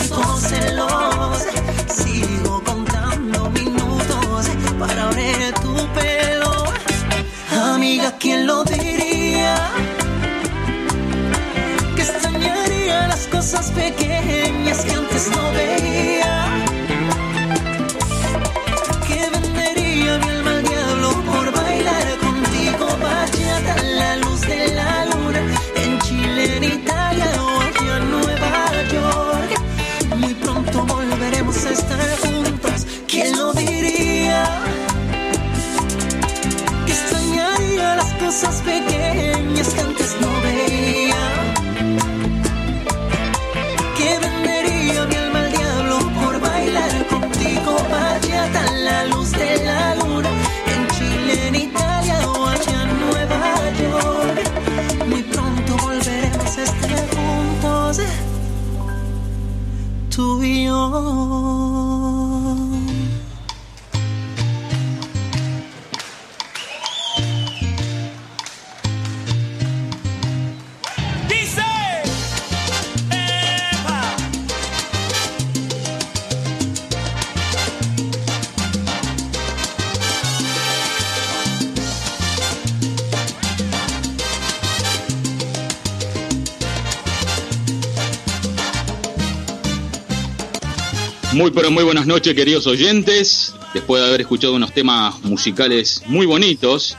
Muy 91.50 91.56
pero 91.56 91.72
muy 91.72 91.84
buenas 91.84 92.06
noches 92.06 92.36
queridos 92.36 92.68
oyentes. 92.68 93.56
Después 93.74 94.04
de 94.04 94.08
haber 94.08 94.22
escuchado 94.22 94.54
unos 94.54 94.72
temas 94.72 95.20
musicales 95.24 96.04
muy 96.06 96.28
bonitos, 96.28 96.96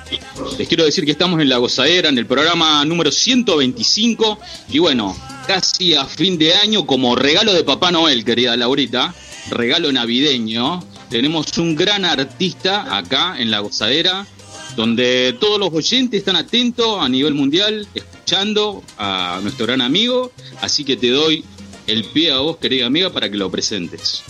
les 0.59 0.67
quiero 0.67 0.85
decir 0.85 1.05
que 1.05 1.13
estamos 1.13 1.41
en 1.41 1.49
La 1.49 1.59
Gozadera, 1.59 2.09
en 2.09 2.19
el 2.19 2.27
programa 2.27 2.85
número 2.85 3.13
125. 3.13 4.41
Y 4.71 4.81
bueno, 4.81 5.17
casi 5.47 5.95
a 5.95 6.05
fin 6.05 6.37
de 6.37 6.55
año, 6.55 6.85
como 6.85 7.15
regalo 7.15 7.53
de 7.53 7.63
Papá 7.63 7.93
Noel, 7.93 8.25
querida 8.25 8.57
Laurita, 8.57 9.15
regalo 9.51 9.93
navideño, 9.93 10.83
tenemos 11.09 11.57
un 11.59 11.77
gran 11.77 12.05
artista 12.05 12.97
acá 12.97 13.37
en 13.39 13.53
La 13.53 13.61
Gozadera, 13.61 14.27
donde 14.75 15.37
todos 15.39 15.61
los 15.61 15.73
oyentes 15.73 16.19
están 16.19 16.35
atentos 16.35 17.01
a 17.01 17.09
nivel 17.09 17.35
mundial, 17.35 17.87
escuchando 17.95 18.83
a 18.99 19.39
nuestro 19.45 19.67
gran 19.67 19.81
amigo. 19.81 20.33
Así 20.61 20.83
que 20.85 20.97
te 20.97 21.11
doy 21.11 21.45
el 21.87 22.05
pie 22.05 22.33
a 22.33 22.39
vos, 22.39 22.57
querida 22.57 22.87
amiga, 22.87 23.11
para 23.11 23.31
que 23.31 23.37
lo 23.37 23.49
presentes. 23.49 24.25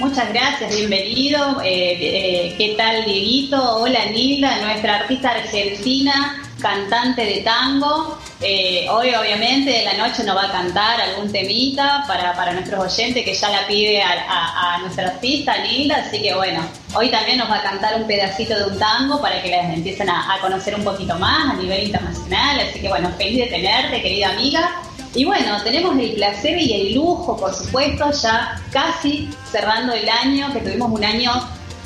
Muchas 0.00 0.32
gracias, 0.32 0.74
bienvenido. 0.74 1.60
Eh, 1.62 1.92
eh, 2.00 2.54
¿Qué 2.56 2.74
tal, 2.74 3.04
Dieguito? 3.04 3.82
Hola, 3.82 4.06
Nilda, 4.06 4.62
nuestra 4.62 5.00
artista 5.00 5.32
argentina 5.32 6.42
cantante 6.58 7.22
de 7.22 7.42
tango. 7.42 8.18
Eh, 8.40 8.86
hoy 8.88 9.14
obviamente 9.14 9.80
en 9.80 9.84
la 9.84 10.08
noche 10.08 10.24
nos 10.24 10.34
va 10.38 10.44
a 10.44 10.52
cantar 10.52 11.02
algún 11.02 11.30
temita 11.30 12.04
para, 12.08 12.34
para 12.34 12.54
nuestros 12.54 12.82
oyentes 12.82 13.22
que 13.26 13.34
ya 13.34 13.50
la 13.50 13.66
pide 13.66 14.00
a, 14.02 14.78
nuestra 14.80 15.08
artista 15.08 15.58
Nilda, 15.58 15.96
así 15.96 16.22
que 16.22 16.34
bueno, 16.34 16.66
hoy 16.94 17.10
también 17.10 17.36
nos 17.36 17.50
va 17.50 17.56
a 17.56 17.62
cantar 17.62 18.00
un 18.00 18.06
pedacito 18.06 18.58
de 18.58 18.72
un 18.72 18.78
tango 18.78 19.20
para 19.20 19.42
que 19.42 19.50
las 19.50 19.74
empiecen 19.74 20.08
a 20.08 20.38
conocer 20.40 20.74
un 20.76 20.84
poquito 20.84 21.18
más 21.18 21.50
a 21.50 21.54
nivel 21.56 21.84
internacional, 21.84 22.60
así 22.60 22.80
que 22.80 22.88
bueno, 22.88 23.12
feliz 23.18 23.36
de 23.36 23.46
tenerte 23.48 24.00
querida 24.00 24.30
amiga. 24.30 24.80
Y 25.14 25.24
bueno, 25.24 25.60
tenemos 25.64 25.98
el 25.98 26.12
placer 26.12 26.56
y 26.58 26.72
el 26.72 26.94
lujo, 26.94 27.36
por 27.36 27.52
supuesto, 27.54 28.10
ya 28.12 28.60
casi 28.70 29.28
cerrando 29.50 29.92
el 29.92 30.08
año, 30.08 30.52
que 30.52 30.60
tuvimos 30.60 30.90
un 30.92 31.04
año 31.04 31.32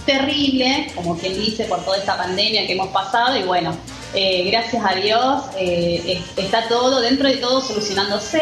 terrible, 0.05 0.93
como 0.95 1.17
quien 1.17 1.35
dice, 1.35 1.65
por 1.65 1.83
toda 1.85 1.97
esta 1.97 2.17
pandemia 2.17 2.67
que 2.67 2.75
hemos 2.75 2.89
pasado. 2.89 3.37
Y 3.39 3.43
bueno, 3.45 3.75
eh, 4.13 4.45
gracias 4.51 4.85
a 4.85 4.95
Dios 4.95 5.43
eh, 5.59 6.21
es- 6.37 6.45
está 6.45 6.69
todo, 6.69 7.01
dentro 7.01 7.27
de 7.29 7.39
todo, 7.39 7.61
solucionándose, 7.63 8.41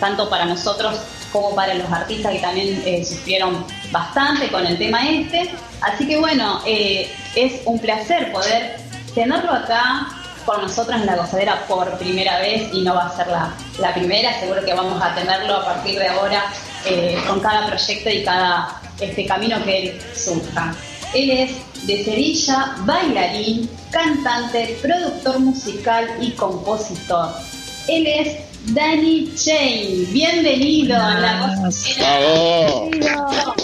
tanto 0.00 0.28
para 0.30 0.46
nosotros 0.46 0.98
como 1.30 1.54
para 1.54 1.74
los 1.74 1.90
artistas 1.90 2.32
que 2.32 2.38
también 2.40 2.82
eh, 2.86 3.04
sufrieron 3.04 3.64
bastante 3.90 4.48
con 4.48 4.66
el 4.66 4.78
tema 4.78 5.06
este. 5.08 5.50
Así 5.82 6.06
que 6.08 6.18
bueno, 6.18 6.60
es 6.66 7.60
un 7.66 7.78
placer 7.78 8.32
poder 8.32 8.76
tenerlo 9.14 9.52
acá 9.52 10.08
con 10.44 10.62
nosotros 10.62 11.00
en 11.00 11.06
la 11.06 11.16
gozadera 11.16 11.64
por 11.66 11.98
primera 11.98 12.38
vez 12.40 12.72
y 12.72 12.82
no 12.82 12.94
va 12.94 13.06
a 13.06 13.16
ser 13.16 13.28
la, 13.28 13.54
la 13.78 13.94
primera, 13.94 14.38
seguro 14.40 14.64
que 14.64 14.74
vamos 14.74 15.02
a 15.02 15.14
tenerlo 15.14 15.56
a 15.56 15.64
partir 15.64 15.98
de 15.98 16.08
ahora 16.08 16.44
eh, 16.84 17.16
con 17.26 17.40
cada 17.40 17.66
proyecto 17.66 18.10
y 18.10 18.24
cada 18.24 18.80
este 19.00 19.26
camino 19.26 19.62
que 19.64 19.78
él 19.78 20.00
surja. 20.14 20.74
Él 21.14 21.30
es 21.30 21.50
de 21.86 22.04
Sevilla, 22.04 22.74
bailarín, 22.80 23.68
cantante, 23.90 24.78
productor 24.80 25.40
musical 25.40 26.08
y 26.20 26.30
compositor. 26.32 27.30
Él 27.88 28.06
es 28.06 28.38
Danny 28.74 29.32
Chain. 29.34 30.12
Bienvenido 30.12 30.96
a 30.96 31.14
la 31.18 31.56
gozadera. 31.64 33.54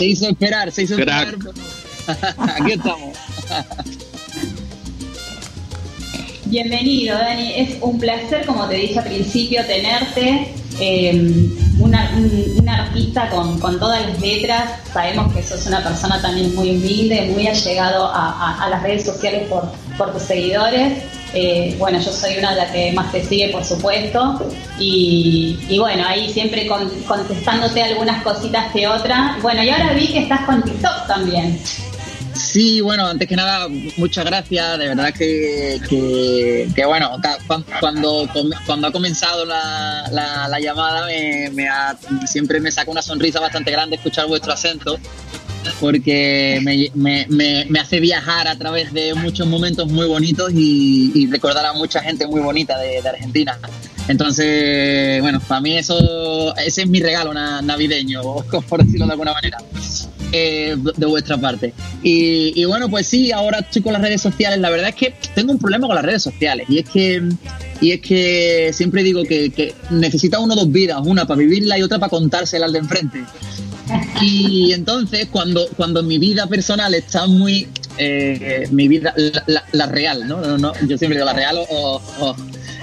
Se 0.00 0.06
hizo 0.06 0.28
esperar, 0.28 0.72
se 0.72 0.84
hizo 0.84 0.96
Crack. 0.96 1.34
esperar. 1.34 2.34
Aquí 2.58 2.72
estamos. 2.72 3.18
Bienvenido, 6.46 7.16
Dani. 7.18 7.52
Es 7.54 7.76
un 7.80 7.98
placer, 7.98 8.44
como 8.46 8.66
te 8.68 8.74
dije 8.76 8.98
al 8.98 9.04
principio, 9.06 9.64
tenerte. 9.66 10.54
eh, 10.80 11.48
una, 11.78 12.10
un, 12.16 12.68
artista 12.68 13.28
con, 13.30 13.58
todas 13.78 14.06
las 14.06 14.20
letras. 14.20 14.70
Sabemos 14.92 15.32
que 15.34 15.42
sos 15.42 15.66
una 15.66 15.82
persona 15.82 16.20
también 16.20 16.54
muy 16.54 16.70
humilde, 16.70 17.30
muy 17.34 17.46
allegado 17.46 18.10
a, 18.12 18.68
las 18.70 18.82
redes 18.82 19.04
sociales 19.04 19.48
por, 19.48 19.70
tus 20.12 20.22
seguidores. 20.22 21.02
Eh, 21.32 21.76
bueno, 21.78 22.00
yo 22.00 22.10
soy 22.12 22.36
una 22.38 22.50
de 22.50 22.56
las 22.56 22.70
que 22.72 22.92
más 22.92 23.12
te 23.12 23.24
sigue, 23.24 23.48
por 23.48 23.64
supuesto. 23.64 24.42
Y, 24.78 25.78
bueno, 25.78 26.04
ahí 26.06 26.30
siempre 26.32 26.66
con- 26.66 26.90
contestándote 27.06 27.82
algunas 27.82 28.22
cositas 28.22 28.72
que 28.72 28.86
otras. 28.86 29.40
Bueno, 29.42 29.62
y 29.62 29.70
ahora 29.70 29.92
vi 29.92 30.08
que 30.08 30.20
estás 30.20 30.42
con 30.42 30.62
TikTok 30.62 31.06
también. 31.06 31.58
Sí, 32.40 32.80
bueno, 32.80 33.06
antes 33.06 33.28
que 33.28 33.36
nada, 33.36 33.68
muchas 33.96 34.24
gracias. 34.24 34.78
De 34.78 34.88
verdad 34.88 35.12
que, 35.12 35.80
que, 36.74 36.84
bueno, 36.86 37.10
cuando, 37.78 38.28
cuando 38.66 38.86
ha 38.88 38.92
comenzado 38.92 39.44
la, 39.44 40.08
la, 40.10 40.48
la 40.48 40.60
llamada, 40.60 41.06
me, 41.06 41.50
me 41.50 41.68
ha- 41.68 41.96
siempre 42.26 42.60
me 42.60 42.70
saca 42.72 42.90
una 42.90 43.02
sonrisa 43.02 43.40
bastante 43.40 43.70
grande 43.70 43.96
escuchar 43.96 44.26
vuestro 44.26 44.52
acento, 44.52 44.98
porque 45.80 46.60
me, 46.62 46.90
me, 46.94 47.66
me, 47.68 47.78
hace 47.80 48.00
viajar 48.00 48.48
a 48.48 48.56
través 48.56 48.92
de 48.92 49.14
muchos 49.14 49.46
momentos 49.46 49.88
muy 49.90 50.06
bonitos 50.06 50.50
y, 50.54 51.12
y 51.14 51.26
recordar 51.30 51.66
a 51.66 51.72
mucha 51.74 52.00
gente 52.00 52.26
muy 52.26 52.40
bonita 52.40 52.78
de, 52.78 53.02
de 53.02 53.08
Argentina. 53.08 53.58
Entonces, 54.08 55.20
bueno, 55.20 55.40
para 55.46 55.60
mí 55.60 55.76
eso, 55.76 56.56
ese 56.56 56.82
es 56.82 56.88
mi 56.88 57.00
regalo 57.00 57.32
na- 57.32 57.62
navideño, 57.62 58.22
por 58.68 58.82
decirlo 58.84 59.06
de 59.06 59.12
alguna 59.12 59.32
manera 59.34 59.58
eh, 60.32 60.76
de 60.96 61.06
vuestra 61.06 61.36
parte. 61.38 61.72
Y, 62.02 62.52
y 62.60 62.64
bueno, 62.64 62.88
pues 62.88 63.06
sí, 63.06 63.32
ahora 63.32 63.58
estoy 63.60 63.82
con 63.82 63.92
las 63.92 64.02
redes 64.02 64.20
sociales. 64.20 64.58
La 64.60 64.70
verdad 64.70 64.88
es 64.90 64.94
que 64.94 65.14
tengo 65.34 65.52
un 65.52 65.58
problema 65.58 65.86
con 65.86 65.96
las 65.96 66.04
redes 66.04 66.22
sociales 66.22 66.66
y 66.68 66.78
es 66.78 66.88
que 66.88 67.22
y 67.80 67.92
es 67.92 68.00
que 68.00 68.70
siempre 68.74 69.02
digo 69.02 69.22
que, 69.24 69.74
necesita 69.90 70.38
uno 70.38 70.54
dos 70.54 70.70
vidas, 70.70 70.98
una 71.04 71.26
para 71.26 71.38
vivirla 71.38 71.78
y 71.78 71.82
otra 71.82 71.98
para 71.98 72.10
contársela 72.10 72.66
al 72.66 72.72
de 72.72 72.78
enfrente. 72.80 73.24
Y 74.20 74.72
entonces 74.72 75.28
cuando, 75.30 75.66
cuando 75.76 76.02
mi 76.02 76.18
vida 76.18 76.46
personal 76.46 76.94
está 76.94 77.26
muy 77.26 77.68
eh, 77.98 78.68
mi 78.70 78.86
vida 78.86 79.12
la, 79.16 79.42
la- 79.46 79.64
la 79.72 79.86
real, 79.86 80.26
¿no? 80.28 80.40
No, 80.40 80.58
no, 80.58 80.72
Yo 80.86 80.96
siempre 80.96 81.16
digo 81.18 81.24
la 81.24 81.32
real 81.32 81.58
o- 81.70 82.00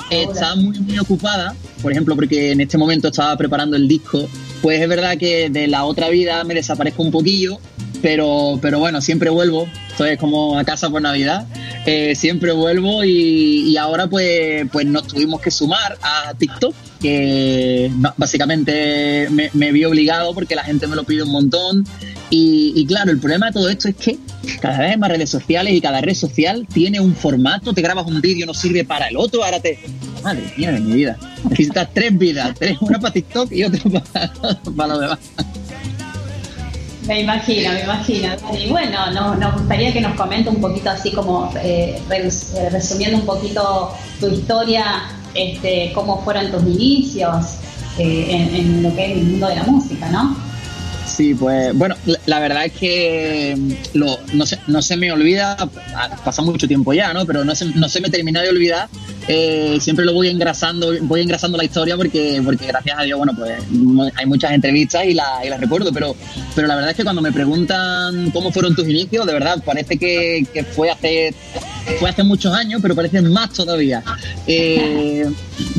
está 0.09 0.55
muy 0.55 0.79
muy 0.79 0.99
ocupada, 0.99 1.55
por 1.81 1.91
ejemplo, 1.91 2.15
porque 2.15 2.51
en 2.51 2.61
este 2.61 2.77
momento 2.77 3.09
estaba 3.09 3.35
preparando 3.37 3.75
el 3.75 3.87
disco, 3.87 4.27
pues 4.61 4.81
es 4.81 4.87
verdad 4.87 5.17
que 5.17 5.49
de 5.49 5.67
la 5.67 5.85
otra 5.85 6.09
vida 6.09 6.43
me 6.43 6.53
desaparezco 6.53 7.03
un 7.03 7.11
poquillo, 7.11 7.59
pero, 8.01 8.59
pero 8.61 8.79
bueno, 8.79 9.01
siempre 9.01 9.29
vuelvo, 9.29 9.67
esto 9.89 10.05
es 10.05 10.17
como 10.17 10.57
a 10.57 10.63
casa 10.63 10.89
por 10.89 11.01
Navidad, 11.01 11.45
eh, 11.85 12.15
siempre 12.15 12.51
vuelvo 12.51 13.03
y, 13.03 13.69
y 13.69 13.77
ahora 13.77 14.07
pues, 14.07 14.65
pues 14.71 14.85
nos 14.85 15.07
tuvimos 15.07 15.41
que 15.41 15.51
sumar 15.51 15.97
a 16.01 16.33
TikTok, 16.33 16.73
que 16.97 17.91
básicamente 18.17 19.27
me, 19.29 19.49
me 19.53 19.71
vi 19.71 19.85
obligado 19.85 20.33
porque 20.33 20.55
la 20.55 20.63
gente 20.63 20.87
me 20.87 20.95
lo 20.95 21.03
pide 21.03 21.23
un 21.23 21.31
montón 21.31 21.85
y, 22.29 22.73
y 22.75 22.85
claro, 22.85 23.11
el 23.11 23.19
problema 23.19 23.47
de 23.47 23.53
todo 23.53 23.69
esto 23.69 23.87
es 23.87 23.95
que 23.95 24.17
cada 24.59 24.79
vez 24.79 24.91
hay 24.91 24.97
más 24.97 25.09
redes 25.09 25.29
sociales 25.29 25.73
y 25.73 25.81
cada 25.81 26.01
red 26.01 26.13
social 26.13 26.67
tiene 26.71 26.99
un 26.99 27.15
formato, 27.15 27.73
te 27.73 27.81
grabas 27.81 28.05
un 28.05 28.21
vídeo, 28.21 28.45
no 28.45 28.53
sirve 28.53 28.83
para 28.83 29.07
el 29.07 29.17
otro, 29.17 29.43
ahora 29.43 29.59
te... 29.59 29.79
Madre 30.23 30.51
mía 30.57 30.71
de 30.71 30.79
mi 30.79 30.93
vida. 30.93 31.17
Necesitas 31.49 31.89
tres 31.93 32.17
vidas, 32.17 32.53
tres, 32.57 32.77
una 32.81 32.99
para 32.99 33.13
TikTok 33.13 33.51
y 33.51 33.63
otra 33.63 33.81
para, 34.13 34.31
para 34.75 34.93
lo 34.93 34.99
demás. 34.99 35.19
Me 37.07 37.21
imagino, 37.21 37.71
me 37.71 37.81
imagino. 37.83 38.29
Y 38.57 38.67
bueno, 38.67 39.11
no- 39.11 39.35
nos 39.35 39.53
gustaría 39.53 39.93
que 39.93 40.01
nos 40.01 40.13
comente 40.15 40.49
un 40.49 40.59
poquito 40.59 40.89
así 40.89 41.11
como 41.11 41.49
eh, 41.63 42.01
eh, 42.11 42.69
resumiendo 42.69 43.17
un 43.17 43.25
poquito 43.25 43.93
tu 44.19 44.27
historia, 44.27 45.03
este, 45.33 45.91
cómo 45.93 46.21
fueron 46.23 46.51
tus 46.51 46.63
inicios 46.63 47.45
eh, 47.97 48.49
en 48.53 48.83
lo 48.83 48.93
que 48.95 49.05
es 49.11 49.17
el 49.17 49.23
mundo 49.23 49.47
de 49.47 49.55
la 49.55 49.63
música, 49.63 50.09
¿no? 50.09 50.35
Sí, 51.17 51.33
pues 51.33 51.75
bueno, 51.75 51.95
la, 52.27 52.39
verdad 52.39 52.65
es 52.65 52.73
que 52.73 53.55
mm, 53.57 53.97
lo, 53.97 54.19
no, 54.33 54.45
se, 54.45 54.59
no 54.67 54.83
se 54.83 54.95
me 54.97 55.11
olvida, 55.11 55.57
ha 55.95 56.09
pasado 56.23 56.51
mucho 56.51 56.67
tiempo 56.67 56.93
ya, 56.93 57.11
¿no? 57.11 57.25
Pero 57.25 57.43
no 57.43 57.55
se, 57.55 57.65
no 57.65 57.89
se 57.89 58.01
me 58.01 58.11
termina 58.11 58.43
de 58.43 58.49
olvidar. 58.49 58.87
eh, 59.27 59.79
siempre 59.81 60.05
lo 60.05 60.13
voy 60.13 60.27
engrasando, 60.27 60.93
voy 61.01 61.21
engrasando 61.21 61.57
la 61.57 61.63
historia 61.63 61.97
porque, 61.97 62.39
porque 62.45 62.67
gracias 62.67 62.99
a 62.99 63.01
Dios, 63.01 63.17
bueno, 63.17 63.33
pues 63.35 63.51
hay 64.15 64.25
muchas 64.27 64.51
entrevistas 64.51 65.05
y, 65.05 65.15
la, 65.15 65.43
y 65.43 65.49
las 65.49 65.59
recuerdo, 65.59 65.91
pero, 65.91 66.15
pero 66.53 66.67
la 66.67 66.75
verdad 66.75 66.91
es 66.91 66.97
que 66.97 67.03
cuando 67.03 67.23
me 67.23 67.31
preguntan 67.31 68.29
cómo 68.29 68.51
fueron 68.51 68.75
tus 68.75 68.87
inicios, 68.87 69.25
de 69.25 69.33
verdad, 69.33 69.63
parece 69.65 69.97
que, 69.97 70.45
que 70.53 70.63
fue 70.63 70.91
hace 70.91 71.33
fue 71.99 72.09
hace 72.09 72.23
muchos 72.23 72.53
años, 72.53 72.81
pero 72.81 72.95
parece 72.95 73.21
más 73.21 73.51
todavía. 73.53 74.03
Eh, 74.45 75.25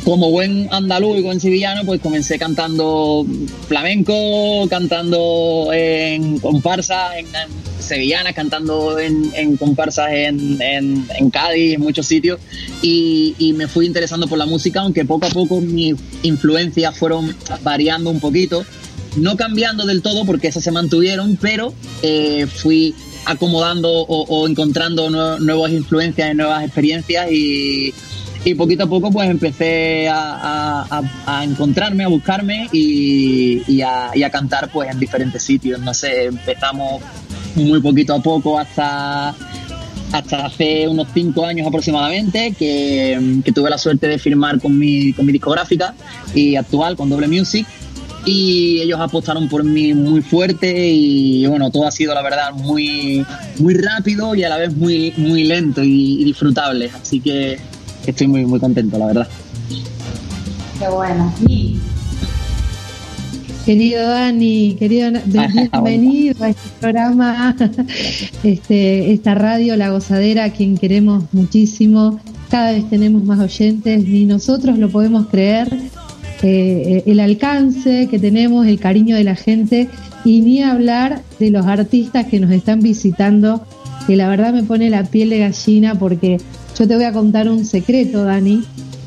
como 0.05 0.31
buen 0.31 0.69
andaluz 0.73 1.19
y 1.19 1.23
buen 1.23 1.41
sevillano, 1.41 1.85
pues 1.85 2.01
comencé 2.01 2.39
cantando 2.39 3.27
flamenco, 3.67 4.67
cantando 4.69 5.71
en 5.73 6.39
comparsas, 6.39 7.17
en, 7.17 7.27
sevillanas, 7.79 8.35
cantando 8.35 8.99
en, 8.99 9.57
comparsas 9.57 10.11
en, 10.13 10.61
en, 10.61 11.31
Cádiz, 11.31 11.75
en 11.75 11.81
muchos 11.81 12.07
sitios, 12.07 12.41
y, 12.83 13.35
y 13.39 13.53
me 13.53 13.69
fui 13.69 13.87
interesando 13.87 14.27
por 14.27 14.39
la 14.39 14.47
música, 14.47 14.81
aunque 14.81 15.05
poco 15.05 15.27
a 15.27 15.31
poco 15.31 15.61
mis 15.61 15.95
influencias 16.23 16.97
fueron 16.97 17.35
variando 17.63 18.11
un 18.11 18.21
poquito 18.21 18.65
no 19.17 19.37
cambiando 19.37 19.87
del 19.87 20.03
todo 20.03 20.25
porque 20.25 20.49
esas 20.49 20.63
se 20.63 20.71
mantuvieron, 20.71 21.39
pero 21.41 21.75
eh, 22.03 22.47
fui 22.47 22.95
acomodando 23.29 23.91
o, 23.91 24.25
o 24.29 24.49
encontrando 24.49 25.09
nue- 25.11 25.39
nuevas 25.41 25.71
influencias 25.73 26.33
y 26.33 26.35
nuevas 26.35 26.65
experiencias 26.65 27.31
y, 27.31 27.93
y 28.45 28.55
poquito 28.55 28.85
a 28.85 28.87
poco 28.87 29.11
pues 29.11 29.29
empecé 29.29 30.09
a, 30.09 30.87
a- 31.27 31.45
encontrarme, 31.45 32.05
a 32.05 32.09
buscarme 32.09 32.69
y, 32.73 33.63
y 33.67 33.83
a, 33.83 34.11
a 34.11 34.31
cantar 34.31 34.71
pues 34.73 34.91
en 34.91 34.99
diferentes 34.99 35.43
sitios. 35.43 35.81
No 35.81 35.93
sé, 35.95 36.25
empezamos 36.27 37.03
muy 37.55 37.81
poquito 37.81 38.15
a 38.15 38.23
poco 38.23 38.59
hasta 38.59 39.35
hasta 40.11 40.47
hace 40.47 40.89
unos 40.89 41.09
cinco 41.13 41.45
años 41.45 41.67
aproximadamente 41.67 42.55
que, 42.59 43.41
que 43.45 43.53
tuve 43.53 43.69
la 43.69 43.77
suerte 43.77 44.09
de 44.09 44.19
firmar 44.19 44.59
con 44.59 44.79
mi, 44.79 45.13
con 45.13 45.27
mi 45.27 45.33
discográfica 45.33 45.95
y 46.35 46.57
actual 46.57 46.97
con 46.97 47.11
Doble 47.11 47.29
Music 47.29 47.67
y 48.29 48.81
ellos 48.83 49.01
apostaron 49.01 49.49
por 49.49 49.65
mí 49.65 49.95
muy 49.95 50.21
fuerte 50.21 50.91
y 50.91 51.47
bueno, 51.47 51.71
todo 51.71 51.87
ha 51.87 51.91
sido 51.91 52.15
la 52.15 52.23
verdad 52.23 52.53
muy, 52.53 53.25
muy 53.59 53.75
rápido 53.75 54.35
y 54.35 54.45
a 54.45 54.51
la 54.51 54.59
vez 54.59 54.77
muy, 54.77 55.15
muy 55.17 55.45
lento 55.45 55.83
y, 55.83 56.21
y 56.21 56.25
disfrutable, 56.25 56.91
así 57.01 57.21
que 57.21 57.59
estoy 58.07 58.27
muy, 58.27 58.45
muy 58.45 58.61
contento, 58.61 58.99
la 58.99 59.07
verdad. 59.07 59.29
Qué 60.79 60.89
bueno. 60.89 61.35
Querido 63.65 64.09
Dani, 64.09 64.77
querido 64.79 65.11
bienvenido 65.27 66.45
a 66.45 66.51
este 66.51 66.69
programa, 66.81 67.57
este, 68.43 69.13
esta 69.13 69.35
radio 69.35 69.77
La 69.77 69.91
Gozadera, 69.91 70.45
a 70.45 70.53
quien 70.53 70.77
queremos 70.77 71.25
muchísimo. 71.33 72.21
Cada 72.51 72.73
vez 72.73 72.89
tenemos 72.89 73.25
más 73.25 73.41
oyentes, 73.41 74.05
ni 74.05 74.25
nosotros 74.25 74.79
lo 74.79 74.89
podemos 74.89 75.27
creer. 75.27 75.69
Eh, 76.43 77.03
el 77.07 77.19
alcance 77.19 78.07
que 78.09 78.19
tenemos, 78.19 78.67
el 78.67 78.79
cariño 78.79 79.17
de 79.17 79.25
la 79.25 79.35
gente 79.35 79.89
y 80.25 80.41
ni 80.41 80.63
hablar 80.63 81.23
de 81.41 81.51
los 81.51 81.67
artistas 81.67 82.27
que 82.27 82.39
nos 82.39 82.51
están 82.53 82.81
visitando, 82.81 83.65
que 84.07 84.17
la 84.17 84.29
verdad 84.29 84.53
me 84.53 84.63
pone 84.63 84.89
la 84.89 85.05
piel 85.05 85.31
de 85.31 85.41
gallina 85.41 85.97
porque 85.97 86.39
yo 86.79 86.87
te 86.87 86.95
voy 86.95 87.05
a 87.05 87.13
contar 87.13 87.49
un 87.49 87.65
secreto, 87.65 88.25
Dani, 88.25 88.63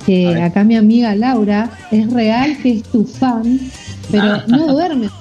que 0.06 0.42
acá 0.42 0.64
mi 0.66 0.76
amiga 0.76 1.16
Laura 1.16 1.72
es 1.92 2.12
real 2.12 2.58
que 2.62 2.74
es 2.74 2.84
tu 2.84 3.06
fan, 3.06 3.60
pero 4.12 4.24
ah. 4.24 4.44
no 4.48 4.68
duerme. 4.74 5.10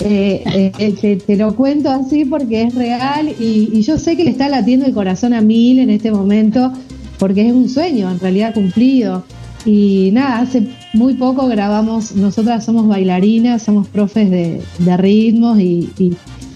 Eh, 0.00 0.44
eh, 0.54 0.72
eh 0.78 1.18
te, 1.26 1.36
lo 1.36 1.56
cuento 1.56 1.90
así 1.90 2.24
porque 2.24 2.62
es 2.62 2.74
real 2.76 3.34
y, 3.36 3.68
y, 3.72 3.82
yo 3.82 3.98
sé 3.98 4.16
que 4.16 4.22
le 4.22 4.30
está 4.30 4.48
latiendo 4.48 4.86
el 4.86 4.94
corazón 4.94 5.34
a 5.34 5.40
mil 5.40 5.80
en 5.80 5.90
este 5.90 6.12
momento 6.12 6.72
porque 7.18 7.48
es 7.48 7.52
un 7.52 7.68
sueño 7.68 8.08
en 8.08 8.20
realidad 8.20 8.54
cumplido. 8.54 9.24
Y 9.64 10.10
nada, 10.12 10.40
hace 10.40 10.62
muy 10.94 11.14
poco 11.14 11.46
grabamos, 11.48 12.14
nosotras 12.14 12.64
somos 12.64 12.86
bailarinas, 12.86 13.62
somos 13.62 13.88
profes 13.88 14.30
de, 14.30 14.62
ritmos 14.96 15.58
y, 15.58 15.90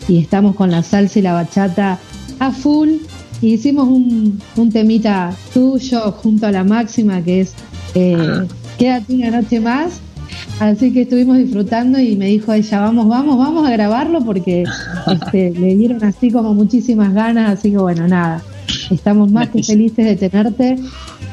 estamos 0.09 0.57
con 0.57 0.71
la 0.71 0.83
salsa 0.83 1.19
y 1.19 1.23
la 1.23 1.33
bachata 1.33 1.99
a 2.39 2.51
full. 2.51 2.91
Y 3.41 3.55
hicimos 3.55 3.89
un, 3.89 4.41
temita 4.73 5.35
tuyo 5.53 6.13
junto 6.13 6.47
a 6.47 6.53
la 6.53 6.63
máxima 6.63 7.23
que 7.23 7.41
es 7.41 7.55
eh, 7.95 8.47
Quédate 8.79 9.15
una 9.15 9.31
noche 9.31 9.61
más. 9.61 10.01
Así 10.61 10.93
que 10.93 11.03
estuvimos 11.03 11.39
disfrutando 11.39 11.99
y 11.99 12.17
me 12.17 12.27
dijo 12.27 12.53
ella, 12.53 12.81
vamos, 12.81 13.09
vamos, 13.09 13.39
vamos 13.39 13.67
a 13.67 13.73
grabarlo 13.73 14.21
porque 14.25 14.65
este, 15.07 15.51
le 15.51 15.75
dieron 15.77 16.03
así 16.05 16.31
como 16.31 16.55
muchísimas 16.55 17.13
ganas. 17.13 17.59
Así 17.59 17.71
que 17.71 17.79
bueno, 17.79 18.07
nada, 18.09 18.43
estamos 18.91 19.31
más 19.31 19.49
que 19.49 19.63
felices 19.63 20.05
de 20.05 20.17
tenerte 20.17 20.77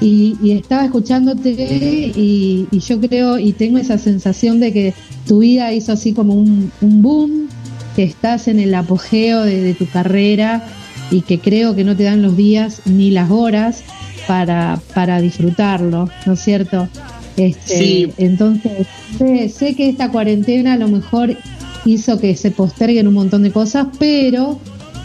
y, 0.01 0.51
estaba 0.51 0.85
escuchándote 0.85 1.51
y, 1.51 2.67
yo 2.71 2.99
creo 2.99 3.37
y 3.37 3.53
tengo 3.53 3.77
esa 3.77 3.97
sensación 3.97 4.59
de 4.59 4.71
que 4.71 4.93
tu 5.27 5.39
vida 5.39 5.73
hizo 5.73 5.91
así 5.91 6.13
como 6.13 6.33
un, 6.33 6.71
boom, 6.81 7.49
que 7.95 8.03
estás 8.03 8.47
en 8.47 8.59
el 8.59 8.73
apogeo 8.73 9.43
de, 9.43 9.73
tu 9.73 9.87
carrera 9.87 10.63
y 11.11 11.21
que 11.21 11.39
creo 11.39 11.75
que 11.75 11.83
no 11.83 11.95
te 11.95 12.03
dan 12.03 12.21
los 12.21 12.37
días 12.37 12.81
ni 12.85 13.11
las 13.11 13.29
horas 13.29 13.83
para, 14.27 14.79
para 14.93 15.19
disfrutarlo, 15.19 16.09
¿no 16.25 16.33
es 16.33 16.39
cierto? 16.39 16.87
Este, 17.35 17.77
sí. 17.77 18.13
Entonces, 18.17 18.87
sé, 19.17 19.49
sé 19.49 19.75
que 19.75 19.89
esta 19.89 20.11
cuarentena 20.11 20.73
a 20.73 20.77
lo 20.77 20.87
mejor 20.87 21.35
hizo 21.85 22.19
que 22.19 22.35
se 22.35 22.51
posterguen 22.51 23.07
un 23.07 23.13
montón 23.13 23.43
de 23.43 23.51
cosas, 23.51 23.87
pero 23.97 24.59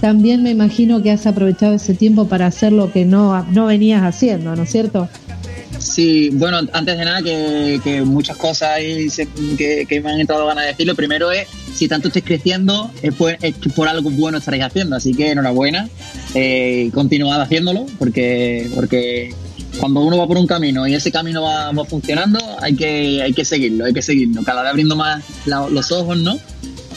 también 0.04 0.42
me 0.42 0.50
imagino 0.50 1.02
que 1.02 1.10
has 1.10 1.26
aprovechado 1.26 1.72
ese 1.72 1.94
tiempo 1.94 2.28
para 2.28 2.44
hacer 2.44 2.72
lo 2.72 2.92
que 2.92 3.06
no, 3.06 3.42
no 3.52 3.64
venías 3.64 4.02
haciendo, 4.02 4.54
¿no 4.54 4.64
es 4.64 4.70
cierto? 4.70 5.08
Sí, 5.78 6.28
bueno, 6.34 6.58
antes 6.74 6.98
de 6.98 7.04
nada, 7.06 7.22
que, 7.22 8.02
muchas 8.04 8.36
cosas 8.36 8.68
ahí 8.76 9.08
que, 9.56 10.00
me 10.04 10.10
han 10.10 10.20
entrado 10.20 10.44
ganas 10.44 10.64
de 10.64 10.70
decir. 10.72 10.86
Lo 10.86 10.94
primero 10.94 11.32
es, 11.32 11.48
si 11.74 11.88
tanto 11.88 12.08
estés 12.08 12.22
creciendo, 12.22 12.90
es 13.00 13.14
por, 13.14 13.34
por 13.74 13.88
algo 13.88 14.10
bueno 14.10 14.36
estaréis 14.36 14.64
haciendo. 14.64 14.94
Así 14.94 15.14
que 15.14 15.30
enhorabuena, 15.30 15.88
eh, 16.34 16.90
continuad 16.92 17.40
haciéndolo, 17.40 17.86
porque, 17.98 18.70
porque 18.74 19.34
cuando 19.80 20.00
uno 20.00 20.18
va 20.18 20.26
por 20.26 20.36
un 20.36 20.46
camino 20.46 20.86
y 20.86 20.92
ese 20.94 21.10
camino 21.10 21.40
va, 21.40 21.72
funcionando, 21.86 22.38
hay 22.60 22.76
que, 22.76 23.22
hay 23.22 23.32
que 23.32 23.46
seguirlo, 23.46 23.86
hay 23.86 23.94
que 23.94 24.02
seguirlo. 24.02 24.42
Cada 24.44 24.60
vez 24.60 24.70
abriendo 24.70 24.96
más 24.96 25.24
los 25.46 25.92
ojos, 25.92 26.18
¿no? 26.18 26.38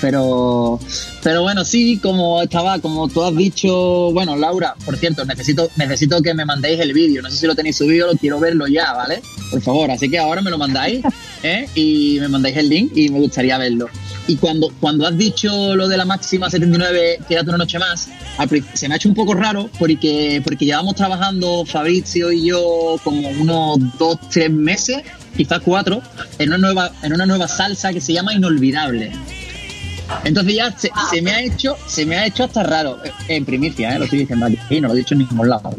Pero, 0.02 0.80
pero 1.24 1.42
bueno, 1.42 1.66
sí, 1.66 1.98
como 1.98 2.42
estaba, 2.42 2.80
como 2.80 3.08
tú 3.08 3.24
has 3.24 3.36
dicho, 3.36 4.12
bueno, 4.12 4.36
Laura, 4.36 4.76
por 4.86 4.98
cierto, 4.98 5.26
necesito, 5.26 5.70
necesito 5.76 6.22
que 6.22 6.34
me 6.34 6.46
mandéis 6.46 6.80
el 6.80 6.94
vídeo. 6.94 7.22
No 7.22 7.30
sé 7.30 7.38
si 7.38 7.48
lo 7.48 7.56
tenéis 7.56 7.78
subido, 7.78 8.08
lo 8.08 8.18
quiero 8.18 8.40
verlo 8.40 8.68
ya, 8.68 8.94
¿vale? 8.94 9.22
Por 9.52 9.62
favor, 9.62 9.92
así 9.92 10.10
que 10.10 10.20
ahora 10.20 10.42
me 10.42 10.52
lo 10.52 10.58
mandáis, 10.58 11.04
¿eh? 11.44 11.68
Y 11.76 12.18
me 12.20 12.28
mandáis 12.28 12.58
el 12.58 12.70
link 12.70 12.92
y 12.96 13.10
me 13.10 13.20
gustaría 13.20 13.58
verlo. 13.58 13.90
Y 14.28 14.36
cuando, 14.36 14.72
cuando 14.80 15.08
has 15.08 15.18
dicho 15.18 15.76
lo 15.76 15.88
de 15.88 15.98
la 15.98 16.06
máxima 16.06 16.50
79, 16.50 17.20
quédate 17.28 17.50
una 17.50 17.60
noche 17.60 17.80
más, 17.80 18.10
se 18.74 18.88
me 18.88 18.94
ha 18.94 18.98
hecho 18.98 19.10
un 19.10 19.16
poco 19.16 19.34
raro 19.34 19.70
porque, 19.80 20.42
porque 20.44 20.66
llevamos 20.66 20.96
trabajando 20.96 21.66
Fabrizio 21.66 22.32
y 22.32 22.46
yo 22.46 23.00
como 23.04 23.30
unos 23.30 23.78
dos, 23.98 24.20
tres 24.30 24.52
meses, 24.52 25.02
quizás 25.36 25.62
cuatro, 25.64 26.02
en 26.40 26.50
una 26.50 26.58
nueva, 26.58 26.92
en 27.02 27.14
una 27.14 27.26
nueva 27.26 27.48
salsa 27.48 27.94
que 27.94 28.02
se 28.02 28.14
llama 28.14 28.34
Inolvidable. 28.34 29.12
Entonces 30.24 30.56
ya 30.56 30.76
se, 30.78 31.22
me 31.22 31.32
ha 31.32 31.42
hecho, 31.42 31.76
se 31.88 32.06
me 32.06 32.18
ha 32.18 32.26
hecho 32.26 32.44
hasta 32.44 32.64
raro. 32.64 32.98
Eh, 33.04 33.12
en 33.30 33.46
primicia, 33.46 33.96
¿eh? 33.96 34.00
lo 34.00 34.06
estoy 34.06 34.20
diciendo 34.20 34.46
aquí, 34.46 34.82
no 34.82 34.90
lo 34.90 34.94
he 34.94 34.98
dicho 34.98 35.14
en 35.14 35.20
ningún 35.20 35.50
lado, 35.50 35.74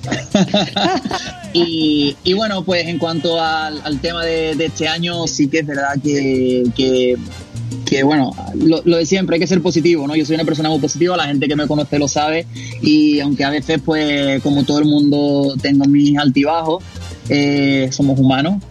y, 1.52 2.16
y, 2.24 2.32
bueno, 2.32 2.64
pues 2.64 2.86
en 2.86 2.98
cuanto 2.98 3.40
al, 3.40 4.00
tema 4.00 4.24
de, 4.24 4.52
este 4.52 4.88
año, 4.88 5.26
sí 5.26 5.48
que 5.48 5.60
es 5.60 5.66
verdad 5.66 5.94
que, 6.02 6.64
que, 7.86 8.02
bueno, 8.02 8.32
lo, 8.54 8.80
de 8.82 9.06
siempre, 9.06 9.34
hay 9.36 9.40
que 9.40 9.46
ser 9.46 9.62
positivo, 9.62 10.06
¿no? 10.06 10.14
Yo 10.14 10.24
soy 10.24 10.36
una 10.36 10.44
persona 10.44 10.68
muy 10.68 10.78
positiva, 10.78 11.16
la 11.16 11.26
gente 11.26 11.48
que 11.48 11.56
me 11.56 11.66
conoce 11.66 11.98
lo 11.98 12.08
sabe, 12.08 12.46
y 12.82 13.20
aunque 13.20 13.44
a 13.44 13.50
veces, 13.50 13.80
pues, 13.84 14.42
como 14.42 14.64
todo 14.64 14.78
el 14.78 14.86
mundo, 14.86 15.54
tengo 15.60 15.84
mis 15.86 16.16
altibajos, 16.18 16.82
eh, 17.28 17.88
somos 17.92 18.18
humanos, 18.18 18.62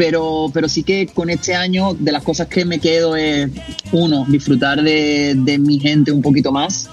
pero, 0.00 0.50
pero 0.54 0.66
sí 0.66 0.82
que 0.82 1.08
con 1.08 1.28
este 1.28 1.54
año 1.54 1.92
de 1.92 2.10
las 2.10 2.22
cosas 2.22 2.48
que 2.48 2.64
me 2.64 2.78
quedo 2.78 3.16
es, 3.16 3.50
uno, 3.92 4.24
disfrutar 4.26 4.82
de, 4.82 5.34
de 5.36 5.58
mi 5.58 5.78
gente 5.78 6.10
un 6.10 6.22
poquito 6.22 6.50
más. 6.52 6.88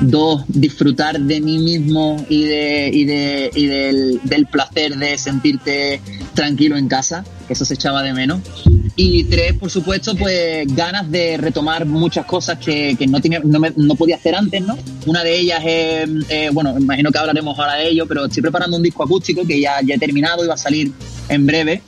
Dos, 0.00 0.42
disfrutar 0.48 1.20
de 1.20 1.40
mí 1.40 1.58
mismo 1.58 2.26
y, 2.28 2.42
de, 2.42 2.90
y, 2.92 3.04
de, 3.04 3.50
y 3.54 3.66
del, 3.66 4.20
del, 4.24 4.46
placer 4.46 4.96
de 4.96 5.16
sentirte 5.16 6.00
tranquilo 6.34 6.76
en 6.76 6.88
casa, 6.88 7.22
que 7.46 7.52
eso 7.52 7.64
se 7.64 7.74
echaba 7.74 8.02
de 8.02 8.14
menos. 8.14 8.40
Y 8.96 9.24
tres, 9.24 9.52
por 9.52 9.70
supuesto, 9.70 10.16
pues 10.16 10.66
ganas 10.74 11.08
de 11.08 11.36
retomar 11.36 11.86
muchas 11.86 12.26
cosas 12.26 12.58
que, 12.58 12.96
que 12.98 13.06
no, 13.06 13.20
tenía, 13.20 13.40
no, 13.44 13.60
me, 13.60 13.72
no, 13.76 13.94
podía 13.94 14.16
hacer 14.16 14.34
antes, 14.34 14.60
¿no? 14.60 14.76
Una 15.06 15.22
de 15.22 15.38
ellas 15.38 15.62
es, 15.64 16.08
eh, 16.28 16.50
bueno, 16.52 16.76
imagino 16.76 17.12
que 17.12 17.18
hablaremos 17.18 17.56
ahora 17.56 17.76
de 17.76 17.90
ello, 17.90 18.06
pero 18.08 18.24
estoy 18.24 18.42
preparando 18.42 18.76
un 18.76 18.82
disco 18.82 19.04
acústico 19.04 19.46
que 19.46 19.60
ya, 19.60 19.80
ya 19.86 19.94
he 19.94 19.98
terminado 19.98 20.44
y 20.44 20.48
va 20.48 20.54
a 20.54 20.56
salir 20.56 20.90
en 21.28 21.46
breve 21.46 21.80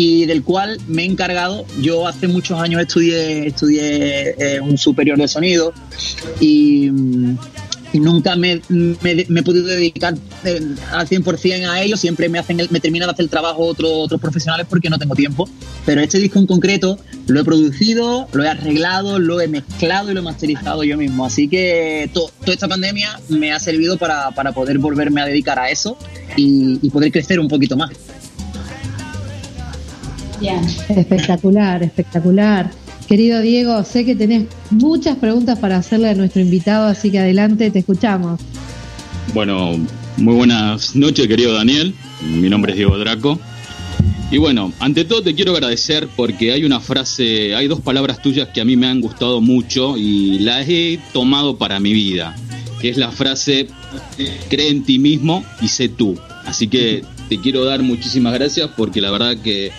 y 0.00 0.26
del 0.26 0.44
cual 0.44 0.78
me 0.86 1.02
he 1.02 1.06
encargado. 1.06 1.66
Yo 1.80 2.06
hace 2.06 2.28
muchos 2.28 2.60
años 2.60 2.80
estudié, 2.80 3.48
estudié 3.48 4.36
eh, 4.38 4.60
un 4.60 4.78
superior 4.78 5.18
de 5.18 5.26
sonido 5.26 5.72
y, 6.38 6.88
nunca 7.94 8.36
me, 8.36 8.62
he 8.70 9.42
podido 9.42 9.66
dedicar 9.66 10.14
eh, 10.44 10.60
al 10.92 11.08
100% 11.08 11.68
a 11.68 11.82
ello. 11.82 11.96
Siempre 11.96 12.28
me, 12.28 12.38
hacen 12.38 12.58
me 12.70 12.78
terminan 12.78 13.08
de 13.08 13.12
hacer 13.14 13.24
el 13.24 13.28
trabajo 13.28 13.64
otros 13.64 13.90
otros 13.92 14.20
profesionales 14.20 14.68
porque 14.70 14.88
no 14.88 15.00
tengo 15.00 15.16
tiempo. 15.16 15.48
Pero 15.84 16.00
este 16.00 16.18
disco 16.18 16.38
en 16.38 16.46
concreto 16.46 16.96
lo 17.26 17.40
he 17.40 17.44
producido, 17.44 18.28
lo 18.32 18.44
he 18.44 18.48
arreglado, 18.48 19.18
lo 19.18 19.40
he 19.40 19.48
mezclado 19.48 20.12
y 20.12 20.14
lo 20.14 20.20
he 20.20 20.22
masterizado 20.22 20.84
yo 20.84 20.96
mismo. 20.96 21.24
Así 21.26 21.48
que 21.48 22.08
toda 22.14 22.30
esta 22.46 22.68
pandemia 22.68 23.18
me 23.30 23.52
ha 23.52 23.58
servido 23.58 23.98
para, 23.98 24.30
para, 24.30 24.52
poder 24.52 24.78
volverme 24.78 25.22
a 25.22 25.26
dedicar 25.26 25.58
a 25.58 25.70
eso 25.70 25.98
y 26.36 26.88
poder 26.90 27.10
crecer 27.10 27.40
un 27.40 27.48
poquito 27.48 27.76
más. 27.76 27.90
Espectacular, 30.88 31.82
espectacular. 31.82 32.70
Querido 33.06 33.40
Diego, 33.40 33.82
sé 33.84 34.04
que 34.04 34.14
tenés 34.14 34.44
muchas 34.70 35.16
preguntas 35.16 35.58
para 35.58 35.78
hacerle 35.78 36.10
a 36.10 36.14
nuestro 36.14 36.42
invitado, 36.42 36.86
así 36.86 37.10
que 37.10 37.18
adelante, 37.18 37.70
te 37.70 37.78
escuchamos. 37.78 38.40
Bueno, 39.32 39.78
muy 40.16 40.34
buenas 40.34 40.94
noches, 40.94 41.26
querido 41.26 41.54
Daniel. 41.54 41.94
Mi 42.22 42.48
nombre 42.48 42.72
es 42.72 42.78
Diego 42.78 42.98
Draco. 42.98 43.38
Y 44.30 44.36
bueno, 44.36 44.72
ante 44.78 45.06
todo 45.06 45.22
te 45.22 45.34
quiero 45.34 45.52
agradecer 45.52 46.06
porque 46.14 46.52
hay 46.52 46.64
una 46.64 46.80
frase, 46.80 47.54
hay 47.54 47.66
dos 47.66 47.80
palabras 47.80 48.20
tuyas 48.20 48.48
que 48.48 48.60
a 48.60 48.64
mí 48.64 48.76
me 48.76 48.86
han 48.86 49.00
gustado 49.00 49.40
mucho 49.40 49.96
y 49.96 50.40
las 50.40 50.68
he 50.68 50.98
tomado 51.14 51.56
para 51.56 51.80
mi 51.80 51.94
vida, 51.94 52.36
que 52.80 52.90
es 52.90 52.98
la 52.98 53.10
frase, 53.10 53.68
cree 54.50 54.68
en 54.68 54.84
ti 54.84 54.98
mismo 54.98 55.44
y 55.62 55.68
sé 55.68 55.88
tú. 55.88 56.18
Así 56.44 56.68
que 56.68 57.04
te 57.30 57.38
quiero 57.38 57.64
dar 57.64 57.82
muchísimas 57.82 58.34
gracias 58.34 58.68
porque 58.76 59.00
la 59.00 59.10
verdad 59.10 59.38
que 59.38 59.72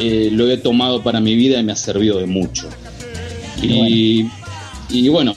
eh, 0.00 0.28
lo 0.32 0.50
he 0.50 0.56
tomado 0.56 1.02
para 1.02 1.20
mi 1.20 1.36
vida 1.36 1.60
y 1.60 1.62
me 1.62 1.72
ha 1.72 1.76
servido 1.76 2.18
de 2.18 2.26
mucho. 2.26 2.68
Y, 3.62 5.08
bueno, 5.08 5.34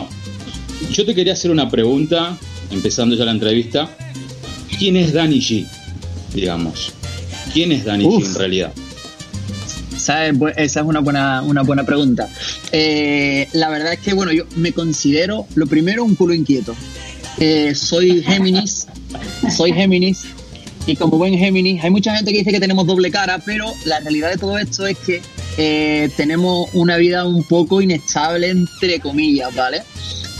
yo 0.92 1.06
te 1.06 1.16
quería 1.16 1.34
hacer 1.34 1.52
una 1.52 1.70
pregunta, 1.70 2.38
empezando 2.72 3.16
ya 3.16 3.26
la 3.26 3.32
entrevista. 3.32 3.90
¿Quién 4.78 4.98
es 4.98 5.14
Danny 5.14 5.40
G? 5.40 5.68
Digamos. 6.34 6.94
¿Quién 7.54 7.72
es 7.72 7.86
Danny 7.86 8.06
G 8.06 8.26
en 8.26 8.36
realidad? 8.36 8.74
¿Sabes? 9.98 10.36
Esa 10.58 10.80
es 10.82 10.86
una 10.86 11.00
buena, 11.00 11.42
una 11.42 11.64
buena 11.64 11.86
pregunta. 11.86 12.30
Eh, 12.72 13.48
la 13.54 13.70
verdad 13.70 13.94
es 13.94 14.00
que, 14.00 14.14
bueno, 14.14 14.32
yo 14.32 14.44
me 14.56 14.74
considero, 14.74 15.48
lo 15.56 15.68
primero, 15.68 16.04
un 16.04 16.16
culo 16.16 16.34
inquieto. 16.34 16.76
Eh, 17.40 17.74
soy 17.76 18.24
Géminis, 18.24 18.88
soy 19.56 19.72
Géminis 19.72 20.26
y 20.88 20.96
como 20.96 21.18
buen 21.18 21.38
Géminis, 21.38 21.84
hay 21.84 21.90
mucha 21.90 22.16
gente 22.16 22.32
que 22.32 22.40
dice 22.40 22.52
que 22.52 22.62
tenemos 22.62 22.88
doble 22.88 23.12
cara, 23.12 23.40
pero 23.46 23.72
la 23.86 24.00
realidad 24.00 24.32
de 24.32 24.38
todo 24.38 24.58
esto 24.58 24.88
es 24.88 24.98
que 24.98 25.22
eh, 25.58 26.10
tenemos 26.16 26.70
una 26.74 26.96
vida 26.96 27.26
un 27.26 27.44
poco 27.44 27.82
inestable, 27.82 28.50
entre 28.50 29.02
comillas, 29.02 29.54
¿vale? 29.54 29.84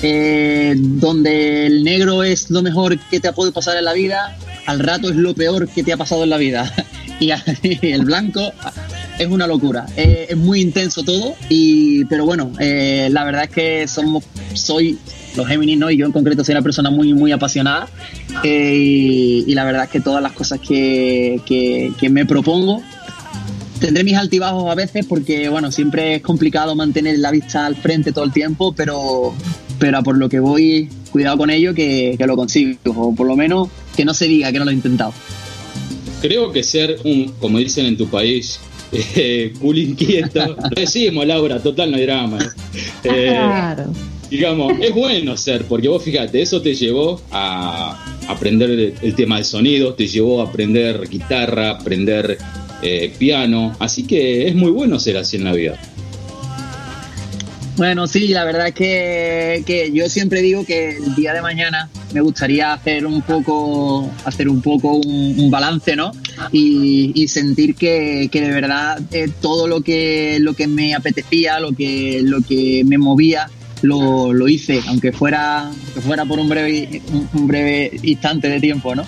Eh, 0.02 0.74
donde 0.78 1.66
el 1.66 1.84
negro 1.84 2.24
es 2.24 2.50
lo 2.50 2.62
mejor 2.62 2.98
que 2.98 3.20
te 3.20 3.28
ha 3.28 3.34
podido 3.34 3.52
pasar 3.52 3.78
en 3.78 3.84
la 3.84 3.94
vida, 3.94 4.38
al 4.66 4.80
rato 4.80 5.10
es 5.10 5.18
lo 5.18 5.34
peor 5.36 5.68
que 5.68 5.84
te 5.84 5.92
ha 5.92 5.98
pasado 5.98 6.24
en 6.24 6.30
la 6.30 6.38
vida. 6.38 6.74
y 7.20 7.32
el 7.82 8.06
blanco 8.06 8.54
es 9.20 9.28
una 9.28 9.48
locura. 9.48 9.86
Eh, 9.98 10.28
es 10.30 10.38
muy 10.38 10.62
intenso 10.62 11.04
todo, 11.04 11.36
y, 11.50 12.06
pero 12.06 12.26
bueno, 12.26 12.52
eh, 12.60 13.10
la 13.12 13.24
verdad 13.26 13.44
es 13.44 13.50
que 13.50 13.88
somos, 13.88 14.24
soy 14.54 14.98
los 15.38 15.48
Géminis, 15.48 15.78
¿no? 15.78 15.90
Y 15.90 15.98
yo 15.98 16.06
en 16.06 16.12
concreto 16.12 16.44
soy 16.44 16.54
una 16.54 16.62
persona 16.62 16.90
muy, 16.90 17.14
muy 17.14 17.32
apasionada. 17.32 17.88
y, 18.44 19.46
y 19.48 19.54
la 19.54 19.64
verdad 19.64 19.86
es 19.86 19.90
que 19.90 20.00
todas 20.02 20.22
las 20.22 20.34
cosas 20.34 20.60
que, 20.60 21.40
que, 21.46 21.92
que 22.00 22.10
me 22.10 22.26
propongo 22.26 22.82
tendré 23.80 24.04
mis 24.04 24.16
altibajos 24.16 24.70
a 24.70 24.76
veces 24.76 25.06
porque, 25.06 25.50
bueno, 25.50 25.72
siempre 25.72 26.16
es 26.16 26.22
complicado 26.22 26.76
mantener 26.76 27.20
la 27.20 27.32
vista 27.32 27.66
al 27.66 27.76
frente 27.76 28.12
todo 28.12 28.26
el 28.26 28.34
tiempo, 28.34 28.74
pero, 28.76 29.34
pero 29.80 30.04
por 30.04 30.18
lo 30.18 30.30
que 30.30 30.40
voy, 30.40 30.90
cuidado 31.12 31.38
con 31.38 31.50
ello, 31.50 31.74
que, 31.74 32.16
que 32.18 32.28
lo 32.28 32.36
consigo, 32.36 32.78
o 32.86 33.16
por 33.16 33.28
lo 33.28 33.36
menos 33.36 33.70
que 33.96 34.06
no 34.06 34.14
se 34.14 34.28
diga 34.28 34.52
que 34.52 34.60
no 34.60 34.66
lo 34.66 34.72
he 34.72 34.74
intentado. 34.74 35.14
Creo 36.22 36.52
que 36.52 36.64
ser 36.64 37.00
un, 37.04 37.34
como 37.40 37.60
dicen 37.60 37.86
en 37.86 37.98
tu 37.98 38.08
país, 38.08 38.60
eh, 38.92 39.54
cool 39.60 39.78
inquieto, 39.78 40.56
decimos 40.76 41.26
Laura, 41.28 41.60
total 41.62 41.92
no 41.92 41.98
hay 41.98 42.04
drama. 42.04 42.40
Eh, 43.04 43.28
Claro. 43.30 43.94
Digamos, 44.30 44.74
es 44.82 44.94
bueno 44.94 45.38
ser, 45.38 45.66
porque 45.66 45.88
vos 45.88 46.04
fíjate, 46.04 46.42
eso 46.42 46.62
te 46.62 46.76
llevó 46.76 47.22
a 47.32 48.18
aprender 48.28 48.96
el, 49.02 49.16
tema 49.16 49.38
de 49.38 49.44
sonido, 49.44 49.94
te 49.94 50.08
llevó 50.08 50.42
a 50.42 50.46
aprender 50.46 51.08
guitarra, 51.10 51.72
aprender 51.72 52.38
eh, 52.82 53.14
piano, 53.18 53.76
así 53.80 54.04
que 54.06 54.48
es 54.48 54.56
muy 54.56 54.72
bueno 54.72 55.00
ser 55.00 55.18
así 55.18 55.38
en 55.38 55.44
la 55.44 55.54
vida. 55.54 55.80
Bueno, 57.78 58.08
sí, 58.08 58.30
la 58.30 58.44
verdad 58.44 58.70
es 58.70 58.74
que, 58.74 59.64
que 59.68 59.92
yo 59.92 60.10
siempre 60.10 60.42
digo 60.42 60.66
que 60.66 60.98
el 60.98 61.14
día 61.14 61.32
de 61.34 61.44
mañana 61.44 61.90
me 62.12 62.22
gustaría 62.22 62.74
hacer 62.74 63.06
un 63.06 63.22
poco, 63.22 64.10
hacer 64.26 64.50
un 64.50 64.64
poco 64.64 64.96
un, 64.96 65.40
un 65.40 65.52
balance, 65.52 65.96
¿no? 65.96 66.12
Y, 66.52 67.12
y 67.14 67.28
sentir 67.28 67.76
que, 67.76 68.30
que 68.32 68.42
de 68.42 68.50
verdad 68.50 69.00
eh, 69.12 69.30
todo 69.42 69.68
lo 69.68 69.82
que, 69.82 70.40
lo 70.40 70.56
que 70.56 70.66
me 70.66 70.96
apetecía, 70.96 71.60
lo 71.60 71.74
que, 71.74 72.22
lo 72.24 72.42
que 72.42 72.84
me 72.84 72.98
movía, 72.98 73.48
lo, 73.82 74.34
lo 74.34 74.48
hice, 74.48 74.82
aunque 74.88 75.12
fuera, 75.12 75.72
que 75.94 76.02
fuera 76.02 76.26
por 76.26 76.40
un 76.40 76.50
breve, 76.50 77.02
un, 77.34 77.48
breve 77.48 77.92
instante 78.04 78.50
de 78.50 78.60
tiempo, 78.60 78.96
¿no? 78.96 79.06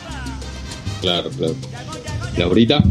Claro, 1.02 1.30
claro. 1.32 1.56
Laurita. 2.38 2.84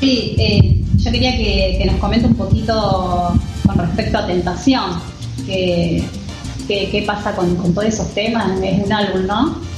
Sí, 0.00 0.34
eh, 0.38 0.80
yo 0.96 1.10
quería 1.12 1.36
que, 1.36 1.76
que 1.78 1.84
nos 1.86 1.96
comente 1.96 2.26
un 2.26 2.34
poquito 2.34 3.38
con 3.66 3.78
respecto 3.78 4.18
a 4.18 4.26
Tentación. 4.26 5.00
¿Qué, 5.46 6.02
qué, 6.68 6.88
qué 6.90 7.02
pasa 7.02 7.34
con, 7.34 7.54
con 7.56 7.72
todos 7.72 7.88
esos 7.88 8.12
temas? 8.14 8.60
Es 8.62 8.84
un 8.84 8.92
álbum, 8.92 9.26
¿no? 9.26 9.72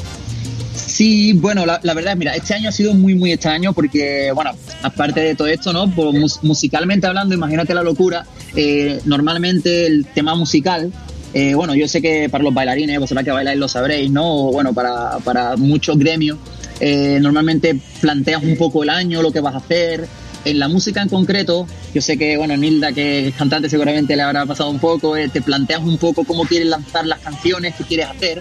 Sí, 0.74 1.32
bueno, 1.34 1.66
la, 1.66 1.80
la 1.82 1.94
verdad 1.94 2.12
es, 2.12 2.18
mira, 2.18 2.34
este 2.34 2.54
año 2.54 2.68
ha 2.68 2.72
sido 2.72 2.94
muy, 2.94 3.14
muy 3.14 3.32
extraño 3.32 3.72
porque, 3.72 4.30
bueno, 4.34 4.52
aparte 4.82 5.20
de 5.20 5.34
todo 5.34 5.48
esto, 5.48 5.72
¿no? 5.72 5.90
Pues, 5.90 6.14
mus- 6.14 6.38
musicalmente 6.42 7.06
hablando, 7.06 7.34
imagínate 7.34 7.74
la 7.74 7.82
locura, 7.82 8.24
eh, 8.54 9.00
normalmente 9.04 9.86
el 9.86 10.06
tema 10.06 10.34
musical, 10.34 10.92
eh, 11.34 11.52
bueno, 11.54 11.74
yo 11.74 11.88
sé 11.88 12.00
que 12.00 12.28
para 12.28 12.44
los 12.44 12.54
bailarines, 12.54 13.00
vosotros 13.00 13.24
que 13.24 13.32
bailáis 13.32 13.58
lo 13.58 13.66
sabréis, 13.66 14.08
¿no? 14.08 14.52
Bueno, 14.52 14.72
para, 14.72 15.18
para 15.18 15.56
muchos 15.56 15.98
gremios, 15.98 16.38
eh, 16.78 17.18
normalmente 17.20 17.76
planteas 18.00 18.44
un 18.44 18.56
poco 18.56 18.84
el 18.84 18.90
año, 18.90 19.20
lo 19.20 19.32
que 19.32 19.40
vas 19.40 19.54
a 19.54 19.58
hacer. 19.58 20.06
En 20.44 20.60
la 20.60 20.68
música 20.68 21.02
en 21.02 21.08
concreto, 21.08 21.66
yo 21.92 22.00
sé 22.00 22.16
que, 22.16 22.36
bueno, 22.36 22.56
Nilda, 22.56 22.92
que 22.92 23.28
es 23.28 23.34
cantante, 23.34 23.68
seguramente 23.68 24.14
le 24.14 24.22
habrá 24.22 24.46
pasado 24.46 24.70
un 24.70 24.78
poco, 24.78 25.16
eh, 25.16 25.28
te 25.28 25.42
planteas 25.42 25.82
un 25.82 25.98
poco 25.98 26.22
cómo 26.22 26.44
quieres 26.44 26.68
lanzar 26.68 27.04
las 27.04 27.18
canciones, 27.18 27.74
qué 27.76 27.82
quieres 27.82 28.06
hacer. 28.06 28.40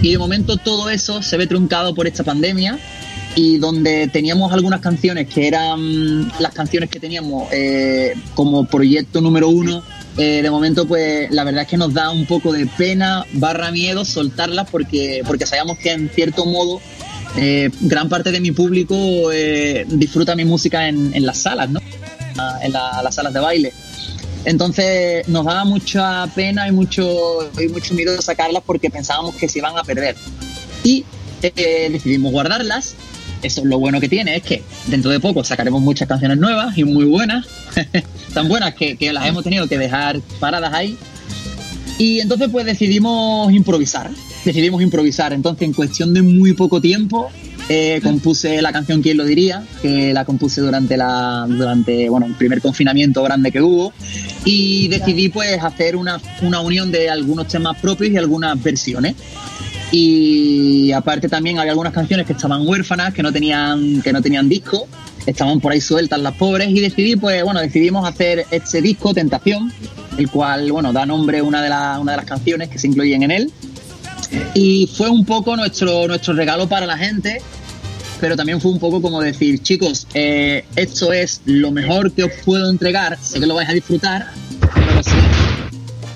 Y 0.00 0.12
de 0.12 0.18
momento 0.18 0.58
todo 0.58 0.90
eso 0.90 1.22
se 1.22 1.36
ve 1.38 1.48
truncado 1.48 1.92
por 1.92 2.06
esta 2.06 2.22
pandemia 2.22 2.78
y 3.34 3.58
donde 3.58 4.06
teníamos 4.08 4.52
algunas 4.52 4.80
canciones 4.80 5.26
que 5.28 5.48
eran 5.48 6.28
las 6.38 6.52
canciones 6.52 6.88
que 6.88 7.00
teníamos 7.00 7.48
como 8.34 8.66
proyecto 8.66 9.20
número 9.20 9.48
uno, 9.48 9.82
eh, 10.18 10.42
de 10.42 10.50
momento 10.50 10.86
pues 10.86 11.30
la 11.30 11.44
verdad 11.44 11.62
es 11.62 11.68
que 11.68 11.76
nos 11.76 11.94
da 11.94 12.10
un 12.10 12.26
poco 12.26 12.52
de 12.52 12.66
pena 12.66 13.24
barra 13.34 13.70
miedo 13.70 14.04
soltarlas 14.04 14.68
porque, 14.70 15.22
porque 15.26 15.46
sabíamos 15.46 15.78
que 15.78 15.92
en 15.92 16.10
cierto 16.10 16.44
modo 16.44 16.80
eh, 17.36 17.70
gran 17.82 18.08
parte 18.08 18.30
de 18.32 18.40
mi 18.40 18.50
público 18.52 19.30
eh, 19.32 19.84
disfruta 19.88 20.34
mi 20.34 20.44
música 20.44 20.88
en, 20.88 21.24
las 21.24 21.38
salas, 21.38 21.70
¿no? 21.70 21.80
En 22.62 22.72
la- 22.72 23.00
las 23.02 23.14
salas 23.14 23.32
de 23.32 23.40
baile. 23.40 23.72
Entonces 24.44 25.26
nos 25.28 25.44
daba 25.44 25.64
mucha 25.64 26.26
pena 26.34 26.68
y 26.68 26.72
mucho, 26.72 27.50
y 27.60 27.68
mucho 27.68 27.94
miedo 27.94 28.20
sacarlas 28.22 28.62
porque 28.64 28.88
pensábamos 28.90 29.34
que 29.34 29.48
se 29.48 29.58
iban 29.58 29.76
a 29.76 29.84
perder. 29.84 30.16
Y 30.84 31.04
decidimos 31.42 32.32
guardarlas. 32.32 32.94
Eso 33.42 33.60
es 33.60 33.66
lo 33.66 33.78
bueno 33.78 34.00
que 34.00 34.08
tiene, 34.08 34.36
es 34.36 34.42
que 34.42 34.62
dentro 34.86 35.10
de 35.10 35.20
poco 35.20 35.44
sacaremos 35.44 35.80
muchas 35.80 36.08
canciones 36.08 36.38
nuevas 36.38 36.76
y 36.76 36.84
muy 36.84 37.04
buenas. 37.04 37.46
Tan 38.34 38.48
buenas 38.48 38.74
que, 38.74 38.96
que 38.96 39.12
las 39.12 39.26
hemos 39.26 39.44
tenido 39.44 39.66
que 39.68 39.78
dejar 39.78 40.20
paradas 40.40 40.72
ahí. 40.72 40.96
Y 41.98 42.20
entonces 42.20 42.48
pues 42.50 42.64
decidimos 42.64 43.52
improvisar. 43.52 44.10
Decidimos 44.44 44.82
improvisar. 44.82 45.32
Entonces 45.32 45.62
en 45.62 45.72
cuestión 45.72 46.14
de 46.14 46.22
muy 46.22 46.52
poco 46.52 46.80
tiempo 46.80 47.28
eh, 47.68 48.00
compuse 48.02 48.62
la 48.62 48.72
canción 48.72 49.02
Quién 49.02 49.18
lo 49.18 49.24
diría, 49.24 49.62
que 49.82 50.14
la 50.14 50.24
compuse 50.24 50.62
durante 50.62 50.96
la 50.96 51.44
durante 51.46 52.08
bueno 52.08 52.24
el 52.24 52.34
primer 52.34 52.62
confinamiento 52.62 53.22
grande 53.22 53.52
que 53.52 53.60
hubo 53.60 53.92
y 54.46 54.88
decidí 54.88 55.28
pues 55.28 55.62
hacer 55.62 55.94
una, 55.94 56.18
una 56.40 56.60
unión 56.60 56.90
de 56.90 57.10
algunos 57.10 57.46
temas 57.48 57.78
propios 57.78 58.12
y 58.12 58.16
algunas 58.16 58.60
versiones 58.62 59.16
y 59.90 60.92
aparte 60.92 61.28
también 61.28 61.58
había 61.58 61.72
algunas 61.72 61.92
canciones 61.92 62.26
que 62.26 62.32
estaban 62.34 62.66
huérfanas 62.66 63.14
que 63.14 63.22
no 63.22 63.32
tenían 63.32 64.02
que 64.02 64.12
no 64.12 64.20
tenían 64.20 64.48
disco 64.48 64.86
estaban 65.26 65.60
por 65.60 65.72
ahí 65.72 65.80
sueltas 65.80 66.20
las 66.20 66.34
pobres 66.34 66.68
y 66.70 66.80
decidí 66.80 67.16
pues 67.16 67.42
bueno 67.42 67.60
decidimos 67.60 68.06
hacer 68.08 68.44
este 68.50 68.82
disco 68.82 69.14
Tentación 69.14 69.72
el 70.18 70.30
cual 70.30 70.70
bueno 70.72 70.92
da 70.92 71.06
nombre 71.06 71.38
a 71.38 71.42
una 71.44 71.62
de, 71.62 71.68
la- 71.70 71.98
una 72.00 72.12
de 72.12 72.16
las 72.18 72.26
canciones 72.26 72.68
que 72.68 72.78
se 72.78 72.88
incluyen 72.88 73.22
en 73.22 73.30
él. 73.30 73.52
Y 74.52 74.90
fue 74.94 75.08
un 75.08 75.24
poco 75.24 75.56
nuestro 75.56 76.06
nuestro 76.06 76.34
regalo 76.34 76.68
para 76.68 76.84
la 76.86 76.98
gente 76.98 77.40
pero 78.20 78.34
también 78.36 78.60
fue 78.60 78.72
un 78.72 78.80
poco 78.80 79.00
como 79.00 79.20
decir, 79.20 79.62
chicos, 79.62 80.08
eh, 80.12 80.64
esto 80.74 81.12
es 81.12 81.40
lo 81.44 81.70
mejor 81.70 82.10
que 82.10 82.24
os 82.24 82.32
puedo 82.44 82.68
entregar, 82.68 83.16
sé 83.22 83.38
que 83.38 83.46
lo 83.46 83.54
vais 83.54 83.68
a 83.68 83.72
disfrutar, 83.72 84.26
pero 84.74 85.02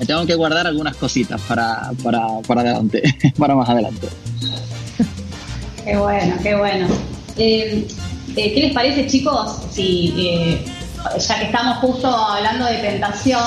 tengo 0.06 0.26
que 0.26 0.34
guardar 0.34 0.66
algunas 0.66 0.96
cositas 0.96 1.40
para, 1.42 1.90
para, 2.02 2.26
para 2.46 2.60
adelante, 2.62 3.02
para 3.38 3.54
más 3.54 3.68
adelante. 3.68 4.08
Qué 5.84 5.96
bueno, 5.96 6.34
qué 6.42 6.54
bueno. 6.54 6.86
Eh, 7.36 7.86
eh, 8.36 8.54
¿Qué 8.54 8.60
les 8.60 8.72
parece, 8.72 9.06
chicos? 9.06 9.62
Si 9.72 10.14
eh, 10.16 10.64
ya 11.18 11.38
que 11.40 11.44
estamos 11.46 11.78
justo 11.78 12.06
hablando 12.06 12.66
de 12.66 12.76
tentación, 12.78 13.42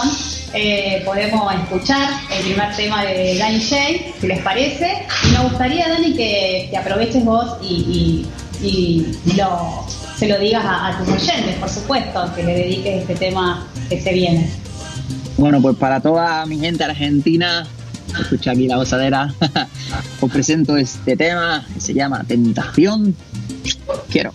eh, 0.54 1.02
podemos 1.06 1.54
escuchar 1.54 2.10
el 2.38 2.44
primer 2.46 2.76
tema 2.76 3.04
de 3.06 3.38
Danny 3.38 3.60
Shay, 3.60 4.14
si 4.20 4.28
les 4.28 4.40
parece. 4.42 5.06
Y 5.28 5.32
me 5.32 5.40
gustaría, 5.44 5.88
Dani, 5.88 6.14
que, 6.14 6.68
que 6.70 6.78
aproveches 6.78 7.24
vos 7.24 7.56
y, 7.62 8.26
y- 8.62 9.06
lo, 9.38 9.86
se 10.18 10.28
lo 10.28 10.40
digas 10.40 10.64
a 10.66 10.98
tus 10.98 11.10
oyentes, 11.14 11.56
por 11.56 11.70
supuesto, 11.70 12.34
que 12.36 12.44
le 12.44 12.54
dediques 12.56 13.02
este 13.02 13.16
tema 13.16 13.68
que 13.90 14.02
se 14.02 14.14
viene. 14.14 14.50
Bueno, 15.38 15.62
pues 15.62 15.76
para 15.76 16.02
toda 16.02 16.46
mi 16.46 16.60
gente 16.60 16.84
argentina, 16.84 17.68
escucha 18.20 18.52
aquí 18.52 18.68
la 18.68 18.78
gozadera, 18.78 19.34
os 20.22 20.32
presento 20.32 20.78
este 20.78 21.16
tema 21.16 21.66
que 21.74 21.82
se 21.82 21.94
llama 21.94 22.24
Tentación. 22.24 23.16
Quiero. 24.10 24.34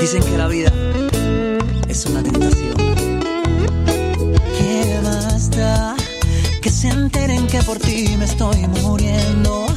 Dicen 0.00 0.22
que 0.24 0.38
la 0.38 0.48
vida 0.48 0.72
es 1.88 2.06
una 2.06 2.20
tentación. 2.20 2.74
Que 4.58 5.00
basta 5.04 5.94
que 6.60 6.68
se 6.68 6.88
enteren 6.88 7.46
que 7.46 7.62
por 7.62 7.78
ti 7.78 8.16
me 8.18 8.24
estoy 8.24 8.66
muriendo. 8.82 9.69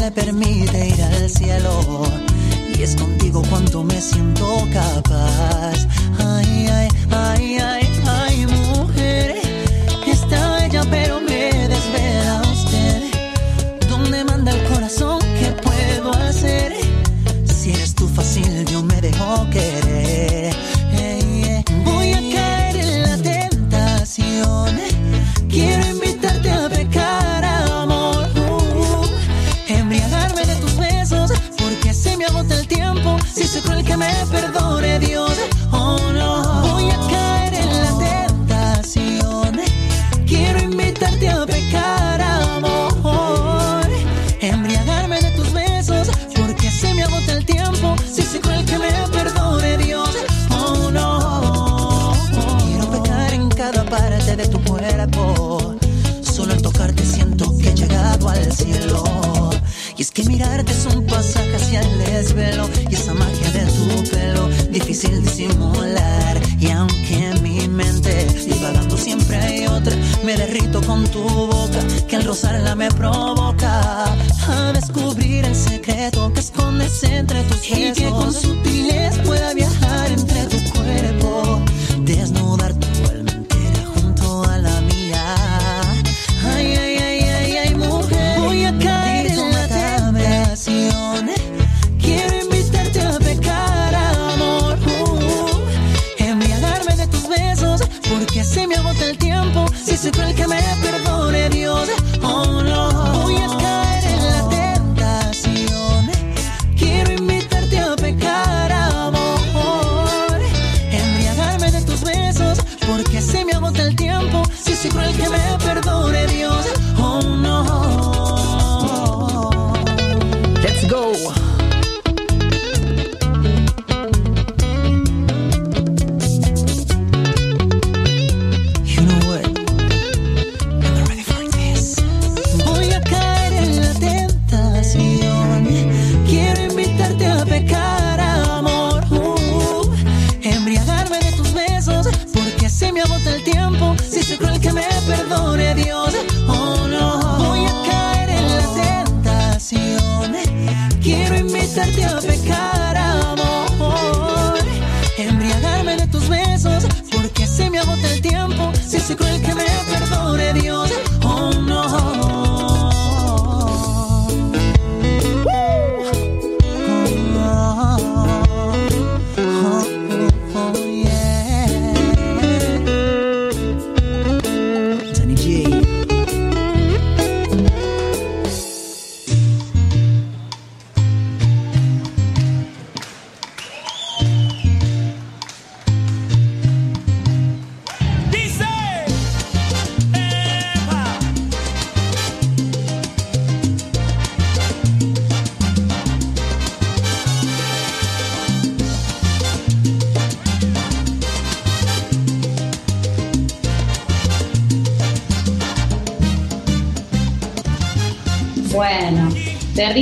Le 0.00 0.10
permite 0.10 0.88
ir 0.88 1.02
al 1.02 1.28
cielo. 1.30 2.04
Y 2.76 2.82
es 2.82 2.94
contigo 2.96 3.42
cuanto 3.48 3.82
me 3.82 4.00
siento 4.00 4.46
capaz. 4.72 5.86
Ay, 6.18 6.68
ay, 6.70 6.88
ay, 7.10 7.58
ay, 7.58 7.77
que 72.08 72.16
al 72.16 72.24
rozarla 72.24 72.74
me 72.74 72.88
provoca 72.90 74.04
a 74.46 74.72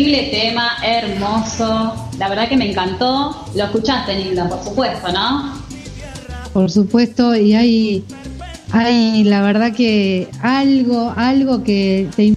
tema, 0.05 0.73
hermoso. 0.85 2.09
La 2.19 2.29
verdad 2.29 2.49
que 2.49 2.57
me 2.57 2.71
encantó. 2.71 3.47
Lo 3.55 3.65
escuchaste, 3.65 4.15
Nilda, 4.17 4.49
por 4.49 4.63
supuesto, 4.63 5.13
¿no? 5.13 5.55
Por 6.53 6.71
supuesto, 6.71 7.35
y 7.37 7.55
hay, 7.55 8.05
hay 8.73 9.25
la 9.25 9.43
verdad 9.43 9.73
que 9.75 10.29
algo, 10.43 11.13
algo 11.17 11.63
que 11.63 12.09
te, 12.17 12.25
in- 12.25 12.37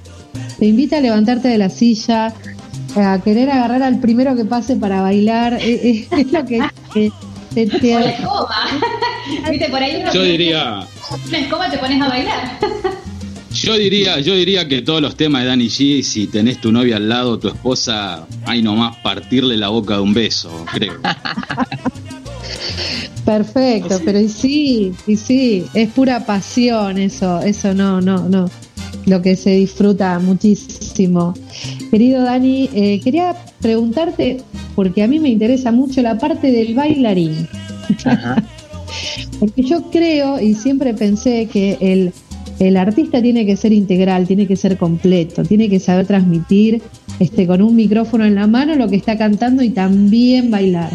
te 0.57 0.66
invita 0.66 0.97
a 0.97 1.01
levantarte 1.01 1.47
de 1.47 1.57
la 1.57 1.70
silla, 1.70 2.34
a 2.95 3.20
querer 3.24 3.49
agarrar 3.49 3.84
al 3.84 3.99
primero 3.99 4.36
que 4.36 4.43
pase 4.45 4.76
para 4.76 5.01
bailar, 5.01 5.53
es, 5.53 5.62
es- 6.12 6.12
es 6.12 6.32
lo 6.32 6.45
que 6.45 6.60
que 6.93 7.12
te, 7.53 7.68
te- 7.68 7.95
O 7.95 7.99
la 7.99 8.10
escoba. 8.12 8.55
Viste, 9.49 9.70
por 9.70 9.82
ahí 9.82 10.03
Yo 10.14 10.24
diría, 10.24 10.82
Una 11.28 11.38
escoba 11.39 11.70
te 11.70 11.78
pones 11.78 12.01
a 12.01 12.10
bailar. 12.10 12.60
yo 13.62 13.76
diría, 13.76 14.20
yo 14.20 14.36
diría 14.36 14.68
que 14.68 14.82
todos 14.82 15.01
los 15.01 15.16
temas 15.16 15.43
de 15.43 15.49
Danny 15.49 15.68
G, 15.68 16.01
si 16.01 16.28
tenés 16.28 16.62
tu 16.62 16.72
novia 16.72 16.97
al 16.97 17.10
lado, 17.10 17.39
tu 17.39 17.49
esposa, 17.49 18.28
hay 18.45 18.62
nomás 18.62 18.97
partirle 18.97 19.57
la 19.57 19.70
boca 19.70 19.95
de 19.95 20.01
un 20.01 20.14
beso, 20.14 20.66
creo. 20.74 20.99
Perfecto, 23.26 23.99
pero 24.03 24.20
y 24.20 24.30
sí, 24.30 24.93
y 25.05 25.16
sí, 25.16 25.66
es 25.74 25.89
pura 25.89 26.26
pasión 26.26 26.97
eso, 26.97 27.39
eso 27.41 27.74
no, 27.74 28.01
no, 28.01 28.28
no, 28.28 28.49
lo 29.05 29.22
que 29.22 29.36
se 29.36 29.51
disfruta 29.51 30.18
muchísimo. 30.20 31.34
Querido 31.91 32.24
Dani, 32.24 32.70
eh, 32.74 33.01
quería 33.03 33.36
preguntarte, 33.62 34.41
porque 34.76 35.03
a 35.03 35.07
mí 35.07 35.20
me 35.20 35.30
interesa 35.30 35.72
mucho 35.72 36.01
la 36.01 36.18
parte 36.18 36.51
del 36.51 36.74
bailarín, 36.74 37.47
porque 39.39 39.64
yo 39.64 39.84
creo 39.91 40.39
y 40.39 40.55
siempre 40.55 40.93
pensé 40.93 41.47
que 41.47 41.78
el, 41.82 42.14
el 42.60 42.78
artista 42.78 43.22
tiene 43.22 43.45
que 43.45 43.55
ser 43.55 43.72
integral, 43.72 44.28
tiene 44.28 44.45
que 44.47 44.55
ser 44.55 44.78
completo, 44.78 45.43
tiene 45.43 45.70
que 45.70 45.80
saber 45.80 46.05
transmitir 46.05 46.82
este, 47.20 47.47
con 47.47 47.62
un 47.62 47.76
micrófono 47.76 48.26
en 48.26 48.36
la 48.36 48.47
mano 48.47 48.76
lo 48.76 48.89
que 48.89 48.97
está 48.97 49.18
cantando 49.18 49.64
y 49.64 49.70
también 49.70 50.51
bailar. 50.51 50.91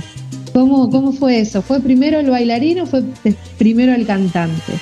¿Cómo, 0.52 0.88
¿Cómo 0.90 1.12
fue 1.12 1.40
eso? 1.40 1.62
¿Fue 1.62 1.80
primero 1.80 2.20
el 2.20 2.30
bailarín 2.30 2.80
o 2.80 2.86
fue 2.86 3.02
eh, 3.24 3.34
primero 3.58 3.92
el 3.94 4.06
cantante? 4.06 4.74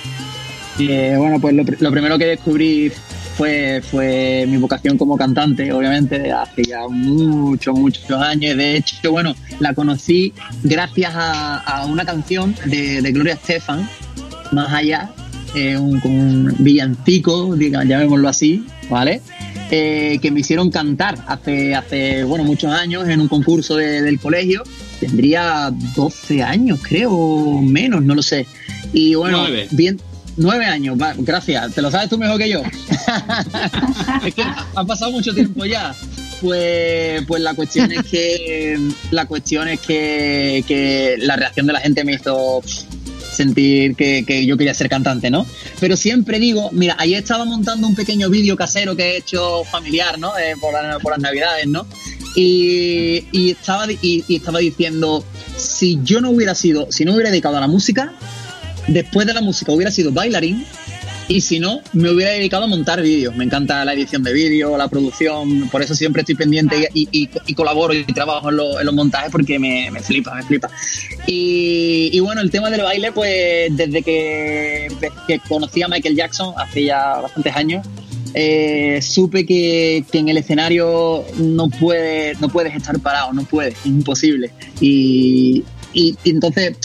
Eh, 0.78 1.14
bueno, 1.16 1.40
pues 1.40 1.54
lo, 1.54 1.64
pr- 1.64 1.78
lo 1.80 1.90
primero 1.90 2.18
que 2.18 2.26
descubrí 2.26 2.90
fue, 3.36 3.80
fue 3.82 4.44
mi 4.48 4.56
vocación 4.58 4.98
como 4.98 5.16
cantante, 5.16 5.72
obviamente, 5.72 6.30
hace 6.30 6.64
ya 6.64 6.86
muchos, 6.88 7.78
muchos 7.78 8.10
años. 8.10 8.56
De 8.56 8.76
hecho, 8.76 9.12
bueno, 9.12 9.34
la 9.60 9.72
conocí 9.72 10.32
gracias 10.62 11.12
a, 11.14 11.58
a 11.58 11.86
una 11.86 12.04
canción 12.04 12.54
de, 12.66 13.00
de 13.00 13.12
Gloria 13.12 13.34
Estefan, 13.34 13.88
Más 14.52 14.72
Allá, 14.72 15.10
eh, 15.54 15.76
un, 15.76 16.00
un 16.04 16.54
villancico, 16.58 17.54
diga, 17.56 17.84
llamémoslo 17.84 18.28
así, 18.28 18.64
¿vale? 18.90 19.20
Eh, 19.70 20.18
que 20.20 20.30
me 20.30 20.40
hicieron 20.40 20.70
cantar 20.70 21.16
hace, 21.26 21.74
hace 21.74 22.24
bueno, 22.24 22.44
muchos 22.44 22.70
años 22.72 23.08
en 23.08 23.20
un 23.20 23.28
concurso 23.28 23.76
de- 23.76 24.02
del 24.02 24.18
colegio. 24.20 24.62
Tendría 25.00 25.72
12 25.96 26.42
años, 26.42 26.78
creo, 26.82 27.60
menos, 27.62 28.02
no 28.02 28.14
lo 28.14 28.22
sé. 28.22 28.46
Y 28.92 29.14
bueno, 29.14 29.38
Nueve. 29.42 29.68
bien, 29.70 29.98
nueve 30.36 30.66
años, 30.66 30.96
va, 31.00 31.14
gracias. 31.16 31.72
¿Te 31.74 31.80
lo 31.82 31.90
sabes 31.90 32.08
tú 32.10 32.18
mejor 32.18 32.38
que 32.38 32.50
yo? 32.50 32.62
es 34.26 34.34
que 34.34 34.42
ha 34.74 34.84
pasado 34.84 35.10
mucho 35.12 35.34
tiempo 35.34 35.64
ya. 35.64 35.94
Pues, 36.40 37.24
pues 37.26 37.40
la 37.40 37.54
cuestión 37.54 37.92
es 37.92 38.02
que 38.02 38.76
la 39.12 39.26
cuestión 39.26 39.68
es 39.68 39.80
que, 39.80 40.64
que 40.66 41.14
la 41.20 41.36
reacción 41.36 41.66
de 41.66 41.72
la 41.72 41.80
gente 41.80 42.02
me 42.04 42.14
hizo 42.14 42.60
sentir 43.32 43.96
que, 43.96 44.24
que 44.26 44.46
yo 44.46 44.56
quería 44.56 44.74
ser 44.74 44.88
cantante, 44.88 45.30
¿no? 45.30 45.46
Pero 45.80 45.96
siempre 45.96 46.38
digo, 46.38 46.70
mira, 46.72 46.96
ayer 46.98 47.18
estaba 47.18 47.44
montando 47.44 47.86
un 47.86 47.94
pequeño 47.94 48.28
vídeo 48.30 48.56
casero 48.56 48.94
que 48.94 49.12
he 49.12 49.16
hecho 49.18 49.64
familiar, 49.64 50.18
¿no? 50.18 50.36
Eh, 50.38 50.54
por, 50.60 50.74
por 51.02 51.12
las 51.12 51.20
navidades, 51.20 51.66
¿no? 51.66 51.86
Y, 52.34 53.26
y 53.32 53.50
estaba, 53.50 53.90
y, 53.90 54.24
y 54.26 54.36
estaba 54.36 54.58
diciendo, 54.58 55.24
si 55.56 55.98
yo 56.02 56.20
no 56.20 56.30
hubiera 56.30 56.54
sido, 56.54 56.86
si 56.90 57.04
no 57.04 57.14
hubiera 57.14 57.30
dedicado 57.30 57.56
a 57.56 57.60
la 57.60 57.66
música, 57.66 58.12
después 58.88 59.26
de 59.26 59.34
la 59.34 59.40
música 59.40 59.72
hubiera 59.72 59.90
sido 59.90 60.12
bailarín 60.12 60.66
y 61.28 61.40
si 61.40 61.58
no, 61.58 61.80
me 61.92 62.10
hubiera 62.10 62.32
dedicado 62.32 62.64
a 62.64 62.66
montar 62.66 63.00
vídeos. 63.00 63.34
Me 63.36 63.44
encanta 63.44 63.84
la 63.84 63.94
edición 63.94 64.22
de 64.22 64.32
vídeos, 64.32 64.76
la 64.76 64.88
producción, 64.88 65.68
por 65.70 65.82
eso 65.82 65.94
siempre 65.94 66.20
estoy 66.20 66.34
pendiente 66.34 66.88
y, 66.94 67.08
y- 67.12 67.54
colaboro 67.54 67.94
y 67.94 68.04
trabajo 68.04 68.50
en, 68.50 68.56
los- 68.56 68.94
montajes 68.94 69.30
porque 69.30 69.58
me, 69.58 69.90
me 69.90 70.00
flipa, 70.00 70.34
me 70.34 70.42
flipa. 70.42 70.68
Y, 71.26 72.10
y 72.12 72.20
bueno, 72.20 72.40
el 72.40 72.50
tema 72.50 72.68
del 72.70 72.82
baile, 72.82 73.12
pues 73.12 73.74
desde 73.76 74.02
que, 74.02 74.88
que 75.26 75.38
conocí 75.48 75.82
a 75.82 75.88
Michael 75.88 76.16
Jackson 76.16 76.54
hace 76.56 76.84
ya 76.84 77.20
bastantes 77.20 77.54
años, 77.56 77.86
eh, 78.34 79.00
supe 79.02 79.44
que, 79.46 80.04
que 80.10 80.18
en 80.18 80.28
el 80.28 80.38
escenario 80.38 81.24
no, 81.36 81.68
puede, 81.68 82.34
no 82.40 82.48
puedes 82.48 82.74
estar 82.74 82.98
parado, 83.00 83.32
no 83.32 83.44
puedes, 83.44 83.74
es 83.80 83.86
imposible. 83.86 84.50
Y, 84.80 85.62
y- 85.92 86.16
entonces 86.24 86.76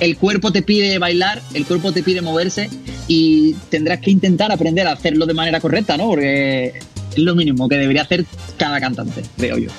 el 0.00 0.16
cuerpo 0.16 0.50
te 0.52 0.62
pide 0.62 0.98
bailar, 0.98 1.40
el 1.54 1.64
cuerpo 1.66 1.92
te 1.92 2.02
pide 2.02 2.20
moverse 2.20 2.68
y 3.08 3.54
tendrás 3.70 4.00
que 4.00 4.10
intentar 4.10 4.50
aprender 4.52 4.86
a 4.86 4.92
hacerlo 4.92 5.26
de 5.26 5.34
manera 5.34 5.60
correcta, 5.60 5.96
¿no? 5.96 6.08
Porque 6.08 6.74
es 7.12 7.18
lo 7.18 7.34
mínimo 7.34 7.68
que 7.68 7.76
debería 7.76 8.02
hacer 8.02 8.24
cada 8.56 8.80
cantante, 8.80 9.22
creo 9.36 9.58
yo. 9.58 9.70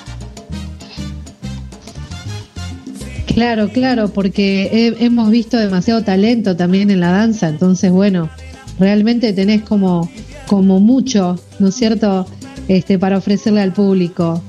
Claro, 3.26 3.68
claro, 3.70 4.08
porque 4.12 4.68
he- 4.72 5.04
hemos 5.04 5.30
visto 5.30 5.58
demasiado 5.58 6.04
talento 6.04 6.54
también 6.56 6.90
en 6.90 7.00
la 7.00 7.10
danza, 7.10 7.48
entonces 7.48 7.90
bueno, 7.90 8.30
realmente 8.78 9.32
tenés 9.32 9.62
como, 9.62 10.08
como 10.46 10.78
mucho, 10.78 11.40
¿no 11.58 11.68
es 11.68 11.74
cierto?, 11.74 12.26
este, 12.68 12.98
para 12.98 13.18
ofrecerle 13.18 13.60
al 13.60 13.72
público. 13.72 14.42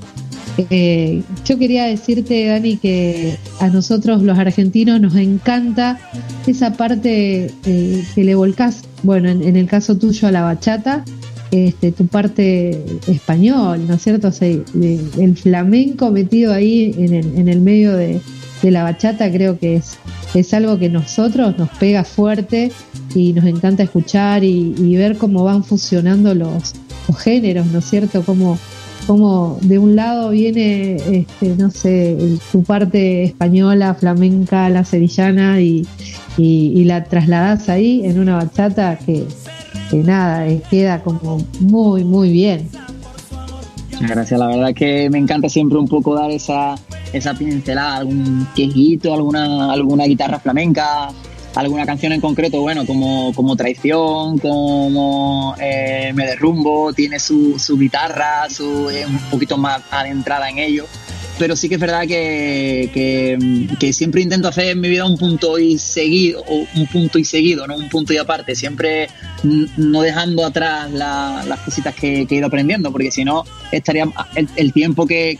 Eh, 0.58 1.22
yo 1.44 1.58
quería 1.58 1.84
decirte, 1.84 2.46
Dani, 2.46 2.76
que 2.78 3.36
a 3.60 3.68
nosotros 3.68 4.22
los 4.22 4.38
argentinos 4.38 5.00
nos 5.00 5.14
encanta 5.16 5.98
esa 6.46 6.72
parte 6.72 7.50
eh, 7.66 8.04
que 8.14 8.24
le 8.24 8.34
volcás, 8.34 8.82
bueno, 9.02 9.28
en, 9.28 9.56
el 9.56 9.66
caso 9.66 9.96
tuyo 9.98 10.28
a 10.28 10.32
la 10.32 10.42
bachata, 10.42 11.04
este, 11.50 11.92
tu 11.92 12.06
parte 12.06 12.82
español, 13.06 13.86
¿no 13.86 13.94
es 13.94 14.02
cierto? 14.02 14.28
O 14.28 14.32
sea, 14.32 14.48
el 14.48 15.36
flamenco 15.36 16.10
metido 16.10 16.52
ahí 16.52 16.94
en 16.98 17.14
el, 17.14 17.38
en 17.38 17.48
el 17.48 17.60
medio 17.60 17.94
de, 17.94 18.20
la 18.62 18.82
bachata 18.82 19.30
creo 19.30 19.60
que 19.60 19.76
es, 19.76 19.96
es 20.34 20.52
algo 20.52 20.76
que 20.76 20.88
nosotros 20.88 21.56
nos 21.56 21.68
pega 21.78 22.02
fuerte 22.02 22.72
y 23.14 23.32
nos 23.32 23.44
encanta 23.44 23.84
escuchar 23.84 24.42
y, 24.42 24.74
y 24.76 24.96
ver 24.96 25.18
cómo 25.18 25.44
van 25.44 25.62
fusionando 25.62 26.34
los, 26.34 26.74
los 27.06 27.16
géneros, 27.16 27.66
¿no 27.66 27.78
es 27.78 27.84
cierto? 27.84 28.24
Cómo, 28.24 28.58
cómo 29.06 29.58
de 29.62 29.78
un 29.78 29.96
lado 29.96 30.30
viene, 30.30 30.96
este, 30.96 31.54
no 31.56 31.70
sé, 31.70 32.16
tu 32.50 32.62
parte 32.62 33.24
española, 33.24 33.94
flamenca, 33.94 34.68
la 34.68 34.84
sevillana 34.84 35.60
y, 35.60 35.86
y, 36.36 36.84
la 36.84 37.04
trasladás 37.04 37.68
ahí 37.68 38.02
en 38.04 38.18
una 38.18 38.36
bachata 38.36 38.98
que, 38.98 39.24
que 39.90 39.96
nada, 39.98 40.46
eh, 40.48 40.62
queda 40.70 41.02
como 41.02 41.38
muy, 41.60 42.04
muy 42.04 42.30
bien. 42.30 42.68
Muchas 43.92 44.10
gracias, 44.10 44.40
la 44.40 44.48
verdad 44.48 44.74
que 44.74 45.08
me 45.08 45.18
encanta 45.18 45.48
siempre 45.48 45.78
un 45.78 45.88
poco 45.88 46.14
dar 46.14 46.30
esa, 46.30 46.74
esa 47.12 47.32
pincelada, 47.32 47.96
algún 47.96 48.46
quejito, 48.54 49.14
alguna, 49.14 49.72
alguna 49.72 50.04
guitarra 50.04 50.38
flamenca, 50.38 51.08
alguna 51.56 51.84
canción 51.86 52.12
en 52.12 52.20
concreto, 52.20 52.60
bueno, 52.60 52.86
como, 52.86 53.32
como 53.34 53.56
Traición, 53.56 54.38
como 54.38 55.56
eh, 55.60 56.12
Me 56.14 56.26
Derrumbo, 56.26 56.92
tiene 56.92 57.18
su, 57.18 57.58
su 57.58 57.76
guitarra, 57.76 58.48
su, 58.50 58.88
es 58.90 59.06
un 59.06 59.18
poquito 59.30 59.56
más 59.56 59.82
adentrada 59.90 60.48
en 60.48 60.58
ello. 60.58 60.86
Pero 61.38 61.54
sí 61.54 61.68
que 61.68 61.74
es 61.74 61.80
verdad 61.82 62.06
que, 62.06 62.90
que, 62.94 63.68
que 63.78 63.92
siempre 63.92 64.22
intento 64.22 64.48
hacer 64.48 64.68
en 64.70 64.80
mi 64.80 64.88
vida 64.88 65.04
un 65.04 65.18
punto 65.18 65.58
y 65.58 65.76
seguido, 65.76 66.42
o 66.48 66.66
un 66.76 66.86
punto 66.86 67.18
y 67.18 67.26
seguido, 67.26 67.66
no 67.66 67.76
un 67.76 67.90
punto 67.90 68.14
y 68.14 68.16
aparte, 68.16 68.54
siempre 68.54 69.08
no 69.76 70.00
dejando 70.00 70.46
atrás 70.46 70.90
la- 70.92 71.44
las 71.46 71.60
cositas 71.60 71.94
que, 71.94 72.24
que 72.26 72.36
he 72.36 72.38
ido 72.38 72.46
aprendiendo, 72.46 72.90
porque 72.90 73.10
si 73.10 73.22
no, 73.22 73.44
estaría 73.70 74.08
el, 74.34 74.48
el 74.56 74.72
tiempo 74.72 75.06
que 75.06 75.38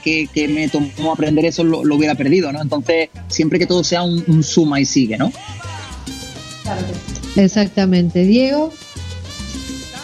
me 0.51 0.69
tomó 0.69 1.13
aprender 1.13 1.47
eso 1.47 1.65
lo, 1.65 1.83
lo 1.83 1.97
hubiera 1.97 2.15
perdido, 2.15 2.53
¿no? 2.53 2.61
Entonces, 2.61 3.09
siempre 3.29 3.59
que 3.59 3.65
todo 3.67 3.83
sea 3.83 4.03
un, 4.03 4.23
un 4.27 4.43
suma 4.43 4.79
y 4.79 4.85
sigue, 4.85 5.17
¿no? 5.17 5.33
Exactamente. 7.37 8.25
Diego, 8.25 8.73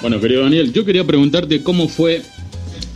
Bueno, 0.00 0.20
querido 0.20 0.42
Daniel, 0.42 0.72
yo 0.72 0.84
quería 0.84 1.04
preguntarte 1.04 1.62
cómo 1.62 1.88
fue 1.88 2.22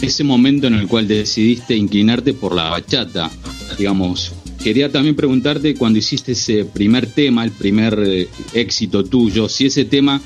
ese 0.01 0.25
momento 0.25 0.67
en 0.67 0.75
el 0.75 0.89
cual 0.89 1.09
decidiste 1.09 1.75
inclinarte 1.75 2.35
por 2.35 2.55
la 2.55 2.71
bachata, 2.71 3.31
digamos. 3.79 4.33
Quería 4.63 4.91
también 4.91 5.15
preguntarte 5.15 5.75
cuando 5.75 5.99
hiciste 5.99 6.33
ese 6.33 6.65
primer 6.65 7.07
tema, 7.07 7.45
el 7.45 7.53
primer 7.53 7.99
eh, 8.05 8.29
éxito 8.53 9.05
tuyo, 9.05 9.49
si 9.49 9.67
ese 9.67 9.85
tema 9.85 10.21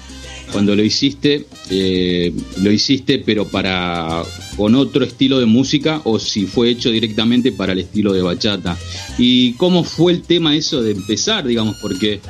cuando 0.51 0.74
lo 0.74 0.82
hiciste, 0.82 1.47
eh, 1.70 2.32
lo 2.62 2.72
hiciste 2.72 3.18
pero 3.18 3.47
para 3.47 4.22
con 4.57 4.74
otro 4.74 5.05
estilo 5.05 5.38
de 5.38 5.47
música 5.47 6.01
o 6.05 6.18
si 6.18 6.47
fue 6.47 6.70
hecho 6.70 6.91
directamente 6.91 7.53
para 7.53 7.72
el 7.72 7.80
estilo 7.80 8.12
de 8.12 8.22
bachata. 8.22 8.76
Y 9.18 9.53
cómo 9.55 9.84
fue 9.84 10.12
el 10.12 10.22
tema 10.22 10.57
eso 10.57 10.82
de 10.82 10.93
empezar, 10.93 11.47
digamos, 11.47 11.76
porque 11.80 12.20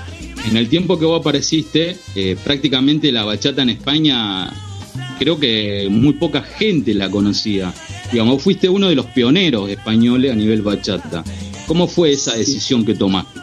en 0.49 0.57
el 0.57 0.68
tiempo 0.68 0.99
que 0.99 1.05
vos 1.05 1.20
apareciste, 1.20 1.97
eh, 2.14 2.36
prácticamente 2.43 3.12
la 3.12 3.24
bachata 3.24 3.62
en 3.62 3.70
España, 3.70 4.51
creo 5.18 5.38
que 5.38 5.88
muy 5.91 6.14
poca 6.14 6.43
gente 6.43 6.95
la 6.95 7.11
conocía. 7.11 7.72
Digamos, 8.12 8.43
fuiste 8.43 8.68
uno 8.68 8.88
de 8.88 8.95
los 8.97 9.07
pioneros 9.07 9.68
españoles 9.70 10.32
a 10.32 10.34
nivel 10.34 10.62
bachata. 10.62 11.22
¿Cómo 11.66 11.86
fue 11.86 12.12
esa 12.12 12.34
decisión 12.34 12.84
que 12.84 12.95
tomaste? 12.95 13.38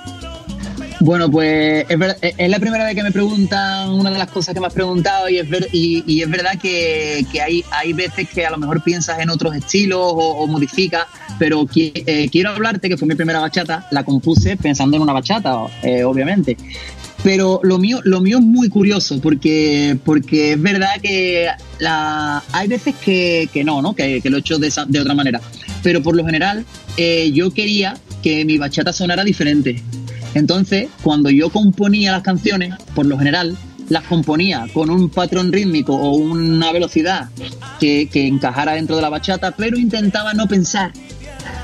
Bueno, 0.99 1.29
pues 1.29 1.85
es, 1.87 1.99
ver- 1.99 2.17
es 2.21 2.49
la 2.49 2.59
primera 2.59 2.83
vez 2.83 2.95
que 2.95 3.03
me 3.03 3.11
preguntan 3.11 3.91
una 3.91 4.09
de 4.09 4.17
las 4.17 4.29
cosas 4.31 4.55
que 4.55 4.59
me 4.59 4.65
has 4.65 4.73
preguntado 4.73 5.29
y 5.29 5.37
es, 5.37 5.47
ver- 5.47 5.69
y, 5.71 6.03
y 6.07 6.23
es 6.23 6.29
verdad 6.29 6.59
que, 6.59 7.23
que 7.31 7.39
hay, 7.39 7.63
hay 7.71 7.93
veces 7.93 8.27
que 8.27 8.45
a 8.45 8.49
lo 8.49 8.57
mejor 8.57 8.83
piensas 8.83 9.19
en 9.19 9.29
otros 9.29 9.55
estilos 9.55 9.99
o, 10.01 10.15
o 10.15 10.47
modificas, 10.47 11.05
pero 11.39 11.67
eh, 11.75 12.29
quiero 12.31 12.49
hablarte 12.51 12.89
que 12.89 12.97
fue 12.97 13.07
mi 13.07 13.15
primera 13.15 13.39
bachata, 13.39 13.87
la 13.91 14.03
compuse 14.03 14.57
pensando 14.57 14.97
en 14.97 15.03
una 15.03 15.13
bachata, 15.13 15.65
eh, 15.83 16.03
obviamente. 16.03 16.57
Pero 17.23 17.59
lo 17.63 17.79
mío, 17.79 17.99
lo 18.03 18.21
mío 18.21 18.37
es 18.37 18.43
muy 18.43 18.69
curioso 18.69 19.19
porque, 19.19 19.97
porque 20.05 20.53
es 20.53 20.61
verdad 20.61 21.01
que 21.01 21.47
la, 21.79 22.43
hay 22.51 22.67
veces 22.67 22.95
que, 23.03 23.49
que 23.51 23.63
no, 23.63 23.81
¿no? 23.81 23.93
Que, 23.95 24.21
lo 24.25 24.37
he 24.37 24.39
hecho 24.39 24.59
de, 24.59 24.67
esa- 24.67 24.85
de 24.85 24.99
otra 24.99 25.13
manera. 25.15 25.41
Pero 25.83 26.01
por 26.03 26.15
lo 26.15 26.23
general 26.25 26.63
eh, 26.95 27.31
yo 27.33 27.51
quería 27.51 27.97
que 28.21 28.45
mi 28.45 28.57
bachata 28.57 28.93
sonara 28.93 29.23
diferente. 29.23 29.81
Entonces, 30.35 30.89
cuando 31.01 31.29
yo 31.31 31.49
componía 31.49 32.11
las 32.11 32.21
canciones, 32.21 32.75
por 32.93 33.07
lo 33.07 33.17
general, 33.17 33.57
las 33.89 34.03
componía 34.03 34.67
con 34.73 34.89
un 34.91 35.09
patrón 35.09 35.51
rítmico 35.51 35.95
o 35.95 36.11
una 36.15 36.71
velocidad 36.71 37.29
que 37.79 38.09
encajara 38.13 38.73
dentro 38.73 38.95
de 38.95 39.01
la 39.01 39.09
bachata, 39.09 39.51
pero 39.55 39.77
intentaba 39.77 40.33
no 40.33 40.47
pensar, 40.47 40.91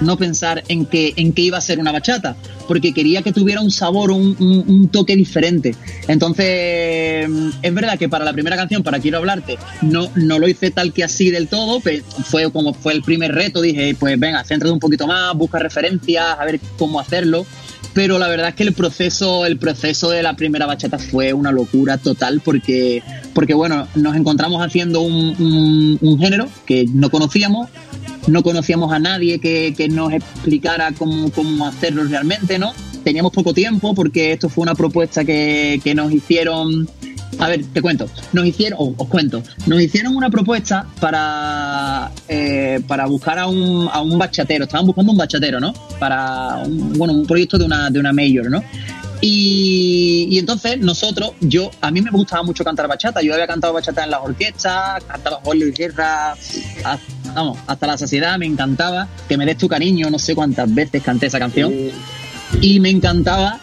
no 0.01 0.17
pensar 0.17 0.63
en 0.67 0.85
que, 0.85 1.13
en 1.15 1.33
que 1.33 1.41
iba 1.43 1.57
a 1.57 1.61
ser 1.61 1.79
una 1.79 1.91
bachata, 1.91 2.35
porque 2.67 2.93
quería 2.93 3.21
que 3.21 3.31
tuviera 3.31 3.61
un 3.61 3.71
sabor, 3.71 4.11
un, 4.11 4.35
un- 4.39 4.87
toque 4.89 5.15
diferente. 5.15 5.75
Entonces, 6.07 7.27
mm, 7.29 7.49
es 7.61 7.73
verdad 7.73 7.97
que 7.99 8.09
para 8.09 8.25
la 8.25 8.33
primera 8.33 8.55
canción, 8.55 8.83
para 8.83 8.99
Quiero 8.99 9.17
Hablarte, 9.17 9.57
no, 9.81 10.09
no 10.15 10.39
lo 10.39 10.47
hice 10.47 10.71
tal 10.71 10.93
que 10.93 11.03
así 11.03 11.29
del 11.31 11.47
todo, 11.47 11.79
pe- 11.79 12.03
fue 12.25 12.51
como 12.51 12.73
fue 12.73 12.93
el 12.93 13.01
primer 13.03 13.33
reto, 13.33 13.61
dije, 13.61 13.95
pues 13.99 14.19
venga, 14.19 14.43
céntrate 14.43 14.71
un 14.73 14.79
poquito 14.79 15.07
más, 15.07 15.35
busca 15.35 15.59
referencias, 15.59 16.25
a 16.39 16.45
ver 16.45 16.59
cómo 16.77 16.99
hacerlo. 16.99 17.45
Pero 17.93 18.17
la 18.17 18.27
verdad 18.27 18.49
es 18.49 18.55
que 18.55 18.63
el 18.63 18.73
proceso, 18.73 19.45
el 19.45 19.57
proceso 19.59 20.09
de 20.09 20.23
la 20.23 20.35
primera 20.35 20.65
bachata 20.65 20.97
fue 20.97 21.31
una 21.31 21.51
locura 21.51 21.99
total 21.99 22.41
porque, 22.43 23.03
porque 23.35 23.53
bueno, 23.53 23.87
nos 23.93 24.15
encontramos 24.15 24.65
haciendo 24.65 25.01
un, 25.01 25.35
un- 25.39 25.97
un 26.01 26.19
género 26.19 26.47
que 26.65 26.85
no 26.91 27.11
conocíamos, 27.11 27.69
no 28.27 28.43
conocíamos 28.43 28.91
a 28.91 28.99
nadie 28.99 29.39
que, 29.39 29.73
que 29.75 29.89
nos 29.89 30.13
explicara 30.13 30.91
cómo, 30.93 31.31
cómo 31.31 31.65
hacerlo 31.67 32.03
realmente, 32.05 32.57
¿no? 32.59 32.73
Teníamos 33.03 33.31
poco 33.33 33.53
tiempo 33.53 33.93
porque 33.93 34.33
esto 34.33 34.49
fue 34.49 34.63
una 34.63 34.75
propuesta 34.75 35.25
que, 35.25 35.81
que 35.83 35.93
nos 35.93 36.11
hicieron. 36.11 36.89
A 37.39 37.47
ver, 37.47 37.65
te 37.65 37.81
cuento. 37.81 38.07
Nos 38.31 38.45
hicieron, 38.45 38.77
o 38.79 38.93
os 38.95 39.07
cuento, 39.07 39.41
nos 39.65 39.81
hicieron 39.81 40.15
una 40.15 40.29
propuesta 40.29 40.85
para, 40.99 42.11
eh, 42.29 42.79
para 42.87 43.07
buscar 43.07 43.39
a 43.39 43.47
un, 43.47 43.89
a 43.91 44.01
un 44.01 44.17
bachatero. 44.17 44.65
Estaban 44.65 44.85
buscando 44.85 45.11
un 45.11 45.17
bachatero, 45.17 45.59
¿no? 45.59 45.73
Para 45.99 46.57
un, 46.65 46.93
bueno, 46.93 47.13
un 47.13 47.25
proyecto 47.25 47.57
de 47.57 47.65
una, 47.65 47.89
de 47.89 47.99
una 47.99 48.13
mayor, 48.13 48.49
¿no? 48.49 48.63
Y, 49.25 50.27
y 50.31 50.37
entonces 50.37 50.77
nosotros, 50.79 51.31
yo, 51.39 51.71
a 51.79 51.89
mí 51.91 52.01
me 52.01 52.11
gustaba 52.11 52.43
mucho 52.43 52.65
cantar 52.65 52.89
bachata. 52.89 53.21
Yo 53.21 53.33
había 53.33 53.47
cantado 53.47 53.71
bachata 53.71 54.03
en 54.03 54.11
las 54.11 54.19
orquestas, 54.21 55.01
cantaba 55.05 55.39
Julio 55.45 55.65
y 55.69 55.71
Guerra, 55.71 56.33
haz- 56.83 56.99
vamos, 57.33 57.57
hasta 57.65 57.87
la 57.87 57.97
saciedad, 57.97 58.37
me 58.37 58.45
encantaba. 58.45 59.07
Que 59.29 59.37
me 59.37 59.45
des 59.45 59.57
tu 59.57 59.69
cariño, 59.69 60.09
no 60.09 60.19
sé 60.19 60.35
cuántas 60.35 60.73
veces 60.75 61.01
canté 61.01 61.27
esa 61.27 61.39
canción. 61.39 61.71
Y 62.59 62.81
me 62.81 62.89
encantaba, 62.89 63.59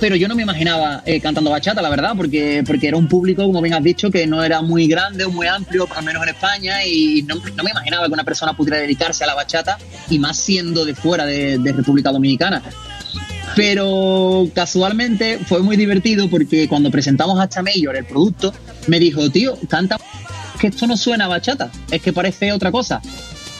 pero 0.00 0.16
yo 0.16 0.26
no 0.26 0.34
me 0.34 0.42
imaginaba 0.42 1.02
eh, 1.04 1.20
cantando 1.20 1.50
bachata, 1.50 1.82
la 1.82 1.90
verdad, 1.90 2.14
porque, 2.16 2.64
porque 2.66 2.88
era 2.88 2.96
un 2.96 3.08
público, 3.08 3.42
como 3.44 3.60
bien 3.60 3.74
has 3.74 3.84
dicho, 3.84 4.10
que 4.10 4.26
no 4.26 4.42
era 4.42 4.62
muy 4.62 4.86
grande 4.86 5.24
o 5.26 5.30
muy 5.30 5.48
amplio, 5.48 5.86
al 5.94 6.02
menos 6.02 6.22
en 6.22 6.30
España, 6.30 6.82
y 6.86 7.22
no, 7.28 7.34
no 7.34 7.62
me 7.62 7.70
imaginaba 7.72 8.06
que 8.06 8.12
una 8.14 8.24
persona 8.24 8.54
pudiera 8.56 8.78
dedicarse 8.78 9.22
a 9.24 9.26
la 9.26 9.34
bachata, 9.34 9.76
y 10.08 10.18
más 10.18 10.38
siendo 10.38 10.86
de 10.86 10.94
fuera 10.94 11.26
de, 11.26 11.58
de 11.58 11.72
República 11.74 12.10
Dominicana. 12.10 12.62
Pero 13.54 14.48
casualmente 14.54 15.38
fue 15.46 15.60
muy 15.62 15.76
divertido 15.76 16.28
porque 16.30 16.68
cuando 16.68 16.90
presentamos 16.90 17.38
a 17.38 17.48
Chamayor 17.48 17.96
el 17.96 18.04
producto, 18.06 18.52
me 18.86 18.98
dijo, 18.98 19.28
tío, 19.30 19.58
canta 19.68 19.98
que 20.58 20.68
esto 20.68 20.86
no 20.86 20.96
suena 20.96 21.26
a 21.26 21.28
bachata, 21.28 21.70
es 21.90 22.00
que 22.00 22.12
parece 22.12 22.52
otra 22.52 22.70
cosa. 22.70 23.02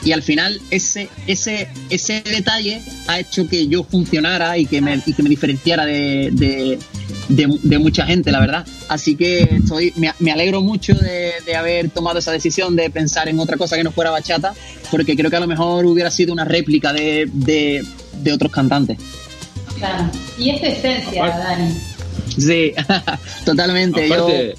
Y 0.05 0.11
al 0.11 0.21
final 0.21 0.59
ese, 0.69 1.07
ese, 1.27 1.69
ese 1.89 2.21
detalle 2.25 2.81
ha 3.07 3.19
hecho 3.19 3.47
que 3.47 3.67
yo 3.67 3.83
funcionara 3.83 4.57
y 4.57 4.65
que 4.65 4.81
me, 4.81 5.01
y 5.05 5.13
que 5.13 5.23
me 5.23 5.29
diferenciara 5.29 5.85
de, 5.85 6.29
de, 6.33 6.77
de- 7.29 7.59
de 7.61 7.77
mucha 7.79 8.05
gente, 8.05 8.29
la 8.31 8.41
verdad. 8.41 8.65
Así 8.89 9.15
que 9.15 9.43
estoy, 9.43 9.93
me, 9.95 10.11
me 10.19 10.31
alegro 10.31 10.61
mucho 10.61 10.93
de, 10.93 11.55
haber 11.55 11.89
tomado 11.89 12.19
esa 12.19 12.31
decisión 12.33 12.75
de 12.75 12.89
pensar 12.89 13.29
en 13.29 13.39
otra 13.39 13.55
cosa 13.55 13.77
que 13.77 13.83
no 13.83 13.91
fuera 13.91 14.09
bachata, 14.11 14.53
porque 14.91 15.15
creo 15.15 15.29
que 15.29 15.37
a 15.37 15.41
lo 15.41 15.47
mejor 15.47 15.85
hubiera 15.85 16.11
sido 16.11 16.33
una 16.33 16.43
réplica 16.43 16.91
de, 16.91 17.29
de 17.31 18.33
otros 18.33 18.51
cantantes. 18.51 18.97
Claro. 19.83 20.09
Y 20.39 20.49
es 20.51 20.61
tu 20.61 20.67
esencia, 20.67 21.25
Aparte- 21.25 21.43
Dani. 21.43 21.73
Sí, 22.37 22.71
totalmente. 23.45 24.07
Yo- 24.07 24.13
Aparte, 24.15 24.55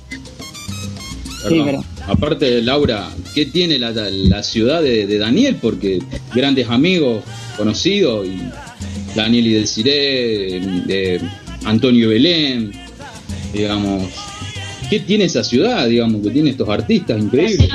Sí, 1.48 1.62
pero- 1.64 1.84
aparte, 2.06 2.62
Laura, 2.62 3.08
¿qué 3.34 3.46
tiene 3.46 3.78
la, 3.78 3.90
la 3.92 4.42
ciudad 4.42 4.82
de, 4.82 5.06
de 5.06 5.18
Daniel? 5.18 5.56
Porque 5.60 5.98
grandes 6.34 6.68
amigos, 6.68 7.22
conocidos, 7.56 8.26
y 8.26 8.38
Daniel 9.14 9.46
y 9.46 9.52
Desiree, 9.54 10.60
de 10.86 11.20
Antonio 11.64 12.08
Belén, 12.10 12.72
digamos. 13.52 14.04
¿Qué 14.90 15.00
tiene 15.00 15.24
esa 15.24 15.42
ciudad, 15.42 15.86
digamos, 15.88 16.22
que 16.22 16.30
tiene 16.30 16.50
estos 16.50 16.68
artistas 16.68 17.18
increíbles? 17.18 17.68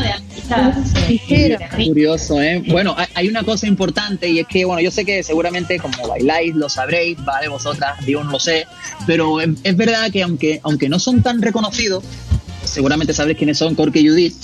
Curioso, 1.88 2.41
¿eh? 2.41 2.64
Bueno, 2.68 2.93
hay- 2.97 3.08
hay 3.16 3.28
una 3.28 3.43
cosa 3.43 3.68
importante 3.68 4.28
y 4.30 4.39
es 4.39 4.47
que, 4.47 4.66
bueno, 4.66 4.82
yo 4.82 4.91
sé 4.91 5.06
que 5.06 5.24
seguramente 5.24 5.78
como 5.80 6.08
bailáis 6.08 6.56
lo 6.56 6.70
sabréis, 6.70 7.24
¿vale? 7.24 7.47
Vosotras, 7.47 8.04
digo, 8.06 8.24
no 8.24 8.32
lo 8.32 8.39
sé, 8.39 8.66
pero 9.08 9.41
es, 9.41 9.50
es 9.64 9.76
verdad 9.78 10.12
que 10.12 10.24
aunque, 10.24 10.60
aunque 10.64 10.89
no 10.89 11.00
son 11.00 11.22
tan 11.22 11.41
reconocidos, 11.41 12.04
seguramente 12.70 13.14
sabréis 13.14 13.38
quiénes 13.38 13.58
son, 13.58 13.76
Corky 13.76 14.00
y 14.00 14.08
Judith, 14.10 14.36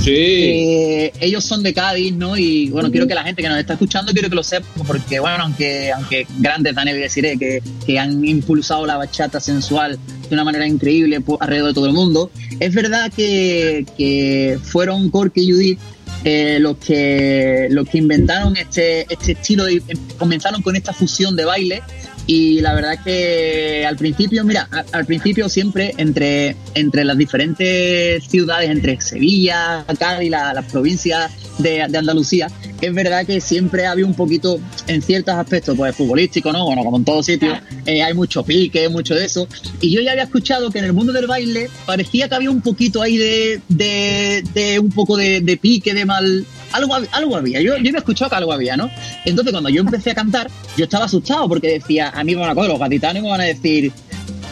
Sí, 0.00 0.12
eh, 0.14 1.12
ellos 1.20 1.42
son 1.42 1.62
de 1.64 1.74
Cádiz, 1.74 2.14
¿no? 2.14 2.36
Y 2.36 2.68
bueno, 2.70 2.90
quiero 2.92 3.08
que 3.08 3.14
la 3.14 3.24
gente 3.24 3.42
que 3.42 3.48
nos 3.48 3.58
está 3.58 3.72
escuchando, 3.72 4.12
quiero 4.12 4.28
que 4.28 4.36
lo 4.36 4.44
sepa, 4.44 4.66
porque 4.86 5.18
bueno, 5.18 5.38
aunque, 5.42 5.90
aunque 5.90 6.26
grandes 6.38 6.74
Daniel 6.76 6.98
y 6.98 7.00
Desiree, 7.00 7.36
que, 7.36 7.62
que 7.84 7.98
han 7.98 8.24
impulsado 8.24 8.86
la 8.86 8.96
bachata 8.96 9.40
sensual 9.40 9.98
de 10.28 10.34
una 10.34 10.44
manera 10.44 10.66
increíble 10.66 11.20
por- 11.20 11.38
alrededor 11.40 11.68
de 11.70 11.74
todo 11.74 11.86
el 11.86 11.92
mundo, 11.92 12.30
es 12.60 12.72
verdad 12.74 13.10
que, 13.14 13.84
que 13.96 14.58
fueron 14.62 15.10
Corky 15.10 15.40
y 15.40 15.50
Judith 15.52 15.78
eh, 16.24 16.58
los 16.60 16.76
que 16.78 17.66
los 17.70 17.88
que 17.88 17.98
inventaron 17.98 18.56
este, 18.56 19.06
este 19.12 19.32
estilo, 19.32 19.64
de, 19.64 19.82
comenzaron 20.18 20.62
con 20.62 20.76
esta 20.76 20.92
fusión 20.92 21.34
de 21.36 21.44
baile 21.44 21.82
y 22.26 22.60
la 22.60 22.74
verdad 22.74 22.94
es 22.94 23.00
que 23.00 23.86
al 23.86 23.96
principio, 23.96 24.44
mira, 24.44 24.68
al 24.92 25.06
principio 25.06 25.48
siempre 25.48 25.94
entre, 25.96 26.56
entre 26.74 27.04
las 27.04 27.16
diferentes 27.16 28.24
ciudades, 28.24 28.70
entre 28.70 29.00
Sevilla, 29.00 29.84
Cádiz, 29.98 30.30
la- 30.30 30.52
las 30.54 30.64
provincias 30.66 31.30
de, 31.58 31.86
de 31.88 31.98
Andalucía, 31.98 32.48
es 32.80 32.92
verdad 32.92 33.24
que 33.24 33.40
siempre 33.40 33.86
había 33.86 34.04
un 34.04 34.14
poquito, 34.14 34.60
en 34.88 35.00
ciertos 35.02 35.34
aspectos, 35.34 35.76
pues 35.76 35.94
futbolístico, 35.96 36.52
¿no? 36.52 36.64
Bueno, 36.66 36.84
como 36.84 36.98
en 36.98 37.04
todos 37.04 37.24
sitios, 37.26 37.58
eh, 37.86 38.02
hay 38.02 38.12
mucho 38.12 38.42
pique, 38.44 38.88
mucho 38.88 39.14
de 39.14 39.24
eso. 39.24 39.48
Y 39.80 39.90
yo 39.90 40.00
ya 40.02 40.10
había 40.12 40.24
escuchado 40.24 40.70
que 40.70 40.80
en 40.80 40.84
el 40.84 40.92
mundo 40.92 41.12
del 41.12 41.26
baile 41.26 41.70
parecía 41.86 42.28
que 42.28 42.34
había 42.34 42.50
un 42.50 42.60
poquito 42.60 43.00
ahí 43.00 43.16
de, 43.16 43.60
de, 43.68 44.44
de 44.52 44.78
un 44.78 44.90
poco 44.90 45.16
de, 45.16 45.40
de 45.40 45.56
pique, 45.56 45.94
de 45.94 46.04
mal. 46.04 46.44
Algo, 46.76 46.94
algo 47.12 47.36
había, 47.36 47.60
yo, 47.60 47.72
yo 47.72 47.88
había 47.88 47.98
escuchado 47.98 48.30
que 48.30 48.36
algo 48.36 48.52
había, 48.52 48.76
¿no? 48.76 48.90
Entonces 49.24 49.52
cuando 49.52 49.70
yo 49.70 49.80
empecé 49.80 50.10
a 50.10 50.14
cantar, 50.14 50.50
yo 50.76 50.84
estaba 50.84 51.06
asustado 51.06 51.48
porque 51.48 51.68
decía, 51.68 52.10
a 52.14 52.22
mí 52.22 52.34
me 52.34 52.42
van 52.42 52.50
a 52.50 52.54
coger 52.54 52.70
los 52.70 52.78
gaditanos 52.78 53.20
y 53.20 53.22
me 53.22 53.30
van 53.30 53.40
a 53.40 53.44
decir, 53.44 53.92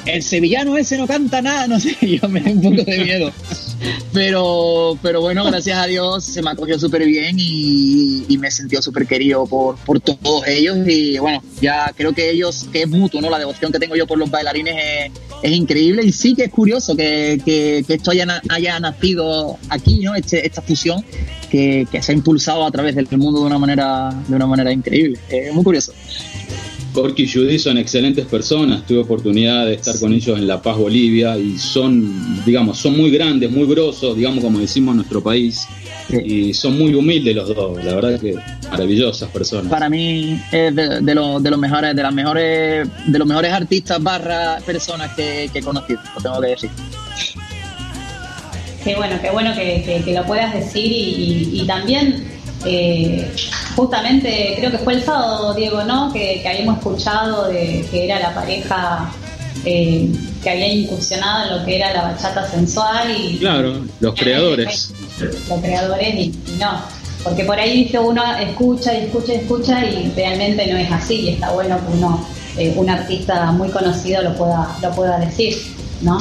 el 0.06 0.22
sevillano 0.22 0.76
ese 0.76 0.96
no 0.98 1.06
canta 1.06 1.40
nada, 1.42 1.66
no 1.66 1.78
sé, 1.80 1.96
yo 2.20 2.28
me 2.28 2.40
da 2.40 2.50
un 2.50 2.60
poco 2.62 2.90
de 2.90 2.98
miedo. 3.04 3.32
Pero, 4.12 4.96
pero 5.02 5.20
bueno, 5.20 5.44
gracias 5.44 5.76
a 5.78 5.86
Dios 5.86 6.24
se 6.24 6.40
me 6.42 6.50
acogió 6.50 6.78
súper 6.78 7.04
bien 7.06 7.36
y, 7.38 8.24
me 8.38 8.50
sentido 8.50 8.82
súper 8.82 9.06
querido 9.06 9.46
por, 9.46 9.76
por 9.78 10.00
todos 10.00 10.46
ellos. 10.46 10.76
Y 10.86 11.18
bueno, 11.18 11.42
ya 11.62 11.92
creo 11.96 12.12
que 12.12 12.30
ellos, 12.30 12.66
que 12.72 12.82
es 12.82 12.88
mutuo, 12.88 13.20
¿no? 13.20 13.30
La 13.30 13.38
devoción 13.38 13.72
que 13.72 13.78
tengo 13.78 13.96
yo 13.96 14.06
por 14.06 14.18
los 14.18 14.30
bailarines 14.30 15.10
es, 15.42 15.52
increíble. 15.52 16.04
Y 16.04 16.12
sí 16.12 16.34
que 16.34 16.44
es 16.44 16.50
curioso 16.50 16.94
que, 16.96 17.40
que- 17.44 17.84
que 17.86 17.94
esto 17.94 18.10
haya, 18.10 18.42
haya 18.50 18.78
nacido 18.80 19.56
aquí, 19.70 20.00
¿no? 20.00 20.14
Este- 20.14 20.46
esta 20.46 20.60
fusión 20.62 21.04
que, 21.50 21.86
que 21.90 22.02
se 22.02 22.12
ha 22.12 22.14
impulsado 22.14 22.64
a 22.66 22.70
través 22.70 22.94
del 22.94 23.08
mundo 23.16 23.40
de 23.40 23.46
una 23.46 23.58
manera, 23.58 24.10
de 24.28 24.36
una 24.36 24.46
manera 24.46 24.72
increíble. 24.72 25.18
Es 25.28 25.52
muy 25.54 25.64
curioso. 25.64 25.92
Corky 26.94 27.24
y 27.24 27.28
Judy 27.30 27.58
son 27.58 27.76
excelentes 27.76 28.24
personas. 28.26 28.86
Tuve 28.86 29.00
oportunidad 29.00 29.66
de 29.66 29.74
estar 29.74 29.98
con 29.98 30.12
ellos 30.14 30.38
en 30.38 30.46
La 30.46 30.62
Paz, 30.62 30.76
Bolivia, 30.78 31.36
y 31.36 31.58
son, 31.58 32.42
digamos, 32.46 32.78
son 32.78 32.96
muy 32.96 33.10
grandes, 33.10 33.50
muy 33.50 33.66
grosos, 33.66 34.16
digamos, 34.16 34.42
como 34.42 34.60
decimos 34.60 34.92
en 34.92 34.96
nuestro 34.98 35.22
país. 35.22 35.66
Y 36.24 36.54
son 36.54 36.78
muy 36.78 36.94
humildes 36.94 37.34
los 37.34 37.48
dos, 37.54 37.82
la 37.84 37.94
verdad 37.96 38.20
que 38.20 38.34
maravillosas 38.70 39.28
personas. 39.30 39.70
para 39.70 39.88
mí 39.90 40.40
es 40.52 40.74
de, 40.74 41.00
de 41.00 41.14
los, 41.14 41.42
de 41.42 41.50
los 41.50 41.58
mejores 41.58 41.96
de 41.96 42.02
las 42.02 42.12
mejores 42.14 42.88
de 43.06 43.18
los 43.18 43.26
mejores 43.26 43.52
artistas 43.52 44.02
barra 44.02 44.58
personas 44.66 45.14
que, 45.14 45.48
que 45.52 45.58
he 45.60 45.62
conocido 45.62 46.00
lo 46.14 46.22
tengo 46.22 46.40
que 46.42 46.48
decir 46.48 46.70
Qué 48.84 48.94
bueno, 48.96 49.16
qué 49.22 49.30
bueno 49.30 49.54
que, 49.54 49.82
que- 49.82 50.02
que 50.04 50.12
lo 50.14 50.26
puedas 50.26 50.52
decir 50.52 50.84
y, 50.92 50.94
y- 51.54 51.60
y 51.62 51.66
también 51.66 52.22
eh, 52.64 53.30
justamente 53.76 54.54
creo 54.58 54.70
que 54.70 54.78
fue 54.78 54.94
el 54.94 55.02
sábado, 55.02 55.54
Diego, 55.54 55.84
¿no? 55.84 56.12
Que, 56.12 56.40
que 56.42 56.48
habíamos 56.48 56.78
escuchado 56.78 57.48
de 57.48 57.86
que 57.90 58.04
era 58.04 58.20
la 58.20 58.34
pareja 58.34 59.10
eh, 59.64 60.10
que 60.42 60.50
había 60.50 60.68
incursionado 60.72 61.44
en 61.50 61.58
lo 61.60 61.64
que 61.64 61.76
era 61.76 61.92
la 61.94 62.02
bachata 62.02 62.48
sensual 62.50 63.10
y 63.16 63.38
Claro, 63.38 63.80
los 64.00 64.14
creadores. 64.14 64.92
los 65.20 65.60
creadores 65.60 66.14
y, 66.14 66.20
y 66.20 66.56
no. 66.60 66.82
Porque 67.22 67.44
por 67.44 67.58
ahí 67.58 67.84
dice 67.84 67.98
uno 67.98 68.22
escucha 68.36 68.92
y 68.92 69.04
escucha 69.06 69.32
y 69.32 69.36
escucha 69.36 69.84
y 69.86 70.12
realmente 70.14 70.66
no 70.70 70.76
es 70.76 70.92
así 70.92 71.14
y 71.20 71.28
está 71.30 71.50
bueno 71.52 71.78
que 71.78 71.96
uno, 71.96 72.26
eh, 72.58 72.74
un 72.76 72.90
artista 72.90 73.50
muy 73.52 73.70
conocido 73.70 74.22
lo 74.22 74.34
pueda, 74.36 74.76
lo 74.82 74.90
pueda 74.90 75.18
decir, 75.18 75.56
¿no? 76.02 76.18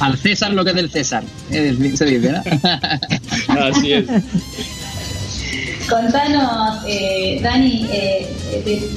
al 0.00 0.18
César 0.18 0.52
lo 0.52 0.64
que 0.64 0.70
es 0.70 0.76
del 0.76 0.90
César 0.90 1.22
se 1.50 1.72
dice 1.72 2.32
¿no? 2.32 3.60
Así 3.62 3.92
es. 3.92 4.06
Contanos, 5.88 6.82
eh, 6.86 7.38
Dani, 7.42 7.86
eh, 7.90 8.28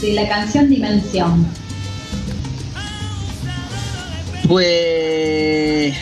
de, 0.01 0.13
la 0.13 0.27
canción 0.27 0.69
Dimensión. 0.69 1.47
Pues 4.47 5.93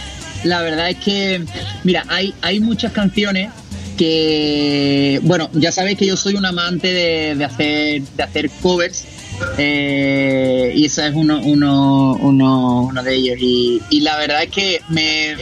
la 0.44 0.62
verdad 0.62 0.90
es 0.90 0.98
que, 0.98 1.44
mira, 1.84 2.06
hay, 2.08 2.34
hay 2.42 2.60
muchas 2.60 2.94
canciones 2.94 3.52
que, 3.98 5.20
bueno, 5.24 5.50
ya 5.54 5.72
sabéis 5.72 5.98
que 5.98 6.06
yo 6.06 6.16
soy 6.16 6.36
un 6.36 6.46
amante 6.46 6.88
de, 6.94 7.36
de 7.36 7.46
hacer, 7.46 8.02
de 8.04 8.24
hacer 8.24 8.50
covers 8.62 9.06
eh, 9.58 10.74
y 10.76 10.86
ese 10.86 11.08
es 11.08 11.16
uno, 11.16 11.40
uno, 11.44 12.16
uno, 12.20 12.82
uno 12.84 13.04
de 13.04 13.16
ellos. 13.16 13.38
Y, 13.40 13.82
y 13.90 14.02
la 14.02 14.18
verdad 14.18 14.44
es 14.44 14.52
que 14.52 14.82
me, 14.90 15.36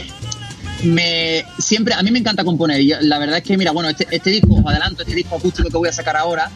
me 0.84 1.44
siempre, 1.58 1.94
a 1.94 2.02
mí 2.02 2.10
me 2.10 2.18
encanta 2.18 2.44
componer. 2.44 2.80
Y 2.80 2.92
la 3.00 3.18
verdad 3.18 3.38
es 3.38 3.42
que, 3.44 3.56
mira, 3.56 3.72
bueno, 3.72 3.88
este, 3.88 4.06
este 4.10 4.30
disco, 4.30 4.54
os 4.54 4.66
adelanto, 4.66 5.02
este 5.02 5.14
disco 5.14 5.36
acústico 5.36 5.68
que 5.70 5.76
voy 5.76 5.88
a 5.88 5.92
sacar 5.92 6.16
ahora, 6.16 6.50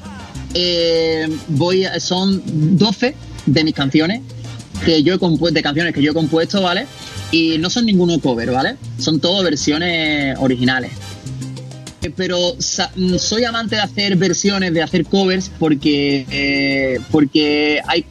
eh, 0.55 1.29
voy 1.49 1.85
a- 1.85 1.99
son 2.01 2.43
12 2.79 3.15
de 3.47 3.65
mis 3.65 3.75
canciones 3.75 4.21
que 4.85 5.03
yo 5.03 5.15
he 5.15 5.19
compuesto, 5.19 5.55
de 5.55 5.63
canciones 5.63 5.95
que 5.95 6.03
yo 6.03 6.13
he 6.13 6.15
compuesto, 6.15 6.63
¿vale? 6.63 6.87
Y 7.33 7.59
no 7.59 7.71
son 7.71 7.87
ninguno 7.87 8.19
cover, 8.19 8.51
¿vale? 8.51 8.77
Son 8.99 9.21
todo 9.21 9.43
versiones 9.43 10.37
originales. 10.41 10.91
Eh, 12.03 12.11
Pero 12.17 12.55
mm, 12.97 13.17
soy 13.17 13.45
amante 13.45 13.77
de 13.77 13.83
hacer 13.83 14.17
versiones, 14.17 14.73
de 14.73 14.83
hacer 14.83 15.05
covers, 15.05 15.51
porque, 15.59 16.27
eh, 16.31 16.99
porque 17.11 17.81
hay, 17.87 18.05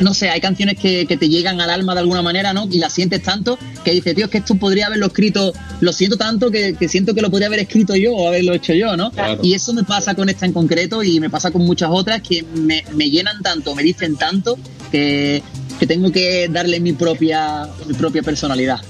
no 0.00 0.14
sé, 0.14 0.28
hay 0.30 0.40
canciones 0.40 0.78
que, 0.78 1.06
que 1.06 1.16
te 1.16 1.28
llegan 1.28 1.60
al 1.60 1.70
alma 1.70 1.94
de 1.94 2.00
alguna 2.00 2.22
manera, 2.22 2.52
¿no? 2.52 2.68
Y 2.70 2.78
las 2.78 2.92
sientes 2.92 3.22
tanto 3.22 3.58
que 3.84 3.92
dices, 3.92 4.14
tío, 4.14 4.26
es 4.26 4.30
que 4.30 4.38
esto 4.38 4.54
podría 4.54 4.86
haberlo 4.86 5.06
escrito, 5.06 5.52
lo 5.80 5.92
siento 5.92 6.16
tanto 6.16 6.50
que, 6.50 6.74
que 6.74 6.88
siento 6.88 7.14
que 7.14 7.22
lo 7.22 7.30
podría 7.30 7.48
haber 7.48 7.60
escrito 7.60 7.96
yo 7.96 8.14
o 8.14 8.28
haberlo 8.28 8.54
hecho 8.54 8.74
yo, 8.74 8.96
¿no? 8.96 9.10
Claro. 9.10 9.40
Y 9.42 9.54
eso 9.54 9.72
me 9.72 9.84
pasa 9.84 10.14
con 10.14 10.28
esta 10.28 10.46
en 10.46 10.52
concreto 10.52 11.02
y 11.02 11.20
me 11.20 11.30
pasa 11.30 11.50
con 11.50 11.62
muchas 11.62 11.90
otras 11.92 12.22
que 12.22 12.42
me, 12.42 12.84
me 12.94 13.10
llenan 13.10 13.42
tanto, 13.42 13.74
me 13.74 13.82
dicen 13.82 14.16
tanto 14.16 14.58
que, 14.90 15.42
que 15.78 15.86
tengo 15.86 16.10
que 16.10 16.48
darle 16.48 16.80
mi 16.80 16.92
propia, 16.92 17.66
mi 17.86 17.94
propia 17.94 18.22
personalidad. 18.22 18.80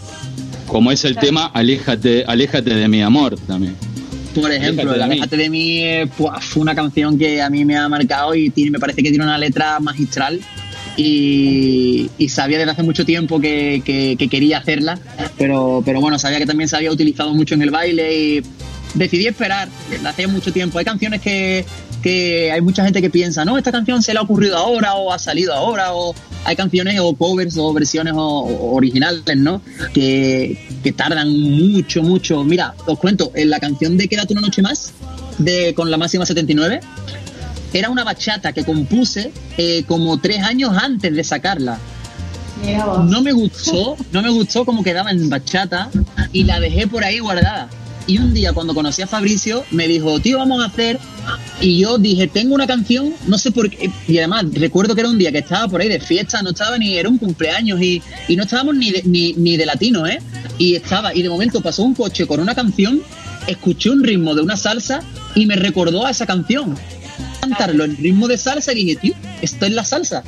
Como 0.67 0.93
es 0.93 1.05
el 1.05 1.17
tema, 1.17 1.47
aléjate, 1.47 2.25
aléjate 2.27 2.75
de 2.75 2.89
mi 2.89 3.01
amor 3.01 3.39
también. 3.47 3.75
Por 4.35 4.53
ejemplo, 4.53 4.93
Aléjate 4.93 4.99
de 4.99 5.09
mí. 5.09 5.13
Aléjate 5.13 5.37
de 5.37 5.51
mí 5.51 5.79
eh, 5.79 6.09
fue 6.41 6.63
una 6.63 6.75
canción 6.75 7.19
que 7.19 7.41
a 7.41 7.49
mí 7.49 7.65
me 7.65 7.77
ha 7.77 7.89
marcado 7.89 8.35
y 8.35 8.51
tiene, 8.51 8.71
me 8.73 8.79
parece 8.79 9.03
que 9.03 9.09
tiene 9.09 9.25
una 9.25 9.39
letra 9.39 9.81
magistral 9.81 10.41
y, 10.99 12.29
sabía 12.29 12.59
desde 12.59 12.73
hace 12.73 12.83
mucho 12.83 13.05
tiempo 13.07 13.41
que, 13.41 13.83
que- 13.85 14.17
que 14.19 14.29
quería 14.29 14.59
hacerla, 14.59 14.99
pero, 15.39 15.83
pero 15.85 16.01
bueno, 16.01 16.19
sabía 16.19 16.39
que 16.39 16.47
también 16.47 16.69
se 16.69 16.77
había 16.77 16.91
utilizado 16.93 17.33
mucho 17.35 17.55
en 17.55 17.63
el 17.63 17.71
baile 17.71 18.15
y 18.17 18.43
decidí 18.95 19.27
esperar 19.27 19.69
desde 19.91 20.07
hace 20.09 20.27
mucho 20.27 20.53
tiempo. 20.53 20.79
Hay 20.79 20.85
canciones 20.85 21.21
que, 21.23 21.65
que 22.03 22.51
hay 22.53 22.61
mucha 22.61 22.85
gente 22.85 23.01
que 23.01 23.11
piensa, 23.11 23.45
no, 23.45 23.57
esta 23.57 23.73
canción 23.73 24.03
se 24.03 24.13
le 24.13 24.19
ha 24.19 24.23
ocurrido 24.23 24.57
ahora 24.57 24.95
o 24.95 25.13
ha 25.13 25.19
salido 25.19 25.55
ahora 25.55 25.95
o, 25.95 26.15
hay 26.45 26.57
canciones 26.57 26.99
o 27.01 27.15
covers 27.15 27.57
o 27.59 27.73
versiones 27.73 28.15
o, 28.15 28.19
o 28.21 28.75
originales, 28.77 29.37
¿no? 29.37 29.61
Que, 29.93 30.59
que 30.83 30.93
tardan 30.93 31.29
mucho, 31.31 32.03
mucho. 32.03 32.45
Mira, 32.45 32.75
os 32.87 32.99
cuento, 32.99 33.33
en 33.35 33.51
la 33.51 33.59
canción 33.61 33.97
de 33.97 34.09
Quédate 34.09 34.33
una 34.35 34.43
noche 34.43 34.63
más, 34.63 34.93
de 35.39 35.75
con 35.75 35.91
la 35.91 35.97
máxima 35.97 36.25
79, 36.27 36.81
era 37.73 37.91
una 37.91 38.05
bachata 38.05 38.53
que 38.53 38.65
compuse 38.65 39.33
eh, 39.57 39.85
como 39.87 40.19
tres 40.19 40.43
años 40.43 40.77
antes 40.77 41.15
de 41.15 41.25
sacarla. 41.25 41.79
No 43.05 43.23
me 43.23 43.33
gustó, 43.33 43.97
no 44.13 44.23
me 44.23 44.31
gustó 44.31 44.65
cómo 44.65 44.83
quedaba 44.83 45.11
en 45.11 45.29
bachata 45.29 45.91
y 46.33 46.45
la 46.45 46.59
dejé 46.59 46.87
por 46.87 47.05
ahí 47.05 47.21
guardada. 47.21 47.69
Y 48.09 48.17
un 48.19 48.33
día 48.33 48.55
cuando 48.55 48.75
conocí 48.75 49.03
a 49.03 49.07
Fabricio 49.07 49.65
me 49.71 49.87
dijo, 49.87 50.19
tío, 50.21 50.39
vamos 50.39 50.63
a 50.63 50.67
hacer... 50.67 50.99
Y 51.61 51.79
yo 51.81 51.99
dije, 51.99 52.27
tengo 52.27 52.55
una 52.55 52.67
canción, 52.67 53.13
no 53.27 53.37
sé 53.37 53.51
por 53.51 53.69
qué. 53.69 53.91
Y 54.07 54.17
además 54.17 54.47
recuerdo 54.55 54.95
que 54.95 55.03
era 55.03 55.11
un 55.11 55.19
día 55.19 55.31
que 55.31 55.39
estaba 55.39 55.69
por 55.69 55.81
ahí 55.81 55.89
de 55.89 56.01
fiesta, 56.01 56.41
no 56.41 56.51
estaba 56.51 56.79
ni, 56.79 56.97
era 56.97 57.09
un 57.09 57.19
cumpleaños 57.19 57.83
y, 57.83 58.01
y 58.29 58.37
no 58.37 58.45
estábamos 58.45 58.77
ni 58.77 58.91
de, 58.93 59.03
ni, 59.05 59.35
ni 59.35 59.59
de 59.59 59.67
latino, 59.67 60.07
¿eh? 60.07 60.21
Y 60.57 60.75
estaba, 60.75 61.15
y 61.15 61.21
de 61.23 61.29
momento 61.29 61.61
pasó 61.61 61.83
un 61.83 61.95
coche 61.95 62.27
con 62.27 62.41
una 62.41 62.55
canción, 62.55 63.03
escuché 63.47 63.91
un 63.91 64.03
ritmo 64.03 64.35
de 64.35 64.41
una 64.41 64.57
salsa 64.57 65.01
y 65.35 65.45
me 65.45 65.57
recordó 65.57 66.07
a 66.07 66.11
esa 66.11 66.25
canción. 66.25 66.77
Cantarlo 67.49 67.85
en 67.85 67.97
ritmo 67.97 68.29
de 68.29 68.39
salsa 68.39 68.73
y 68.73 68.85
dije, 68.85 68.97
tío, 68.97 69.15
esto 69.43 69.67
es 69.67 69.73
la 69.73 69.85
salsa. 69.85 70.23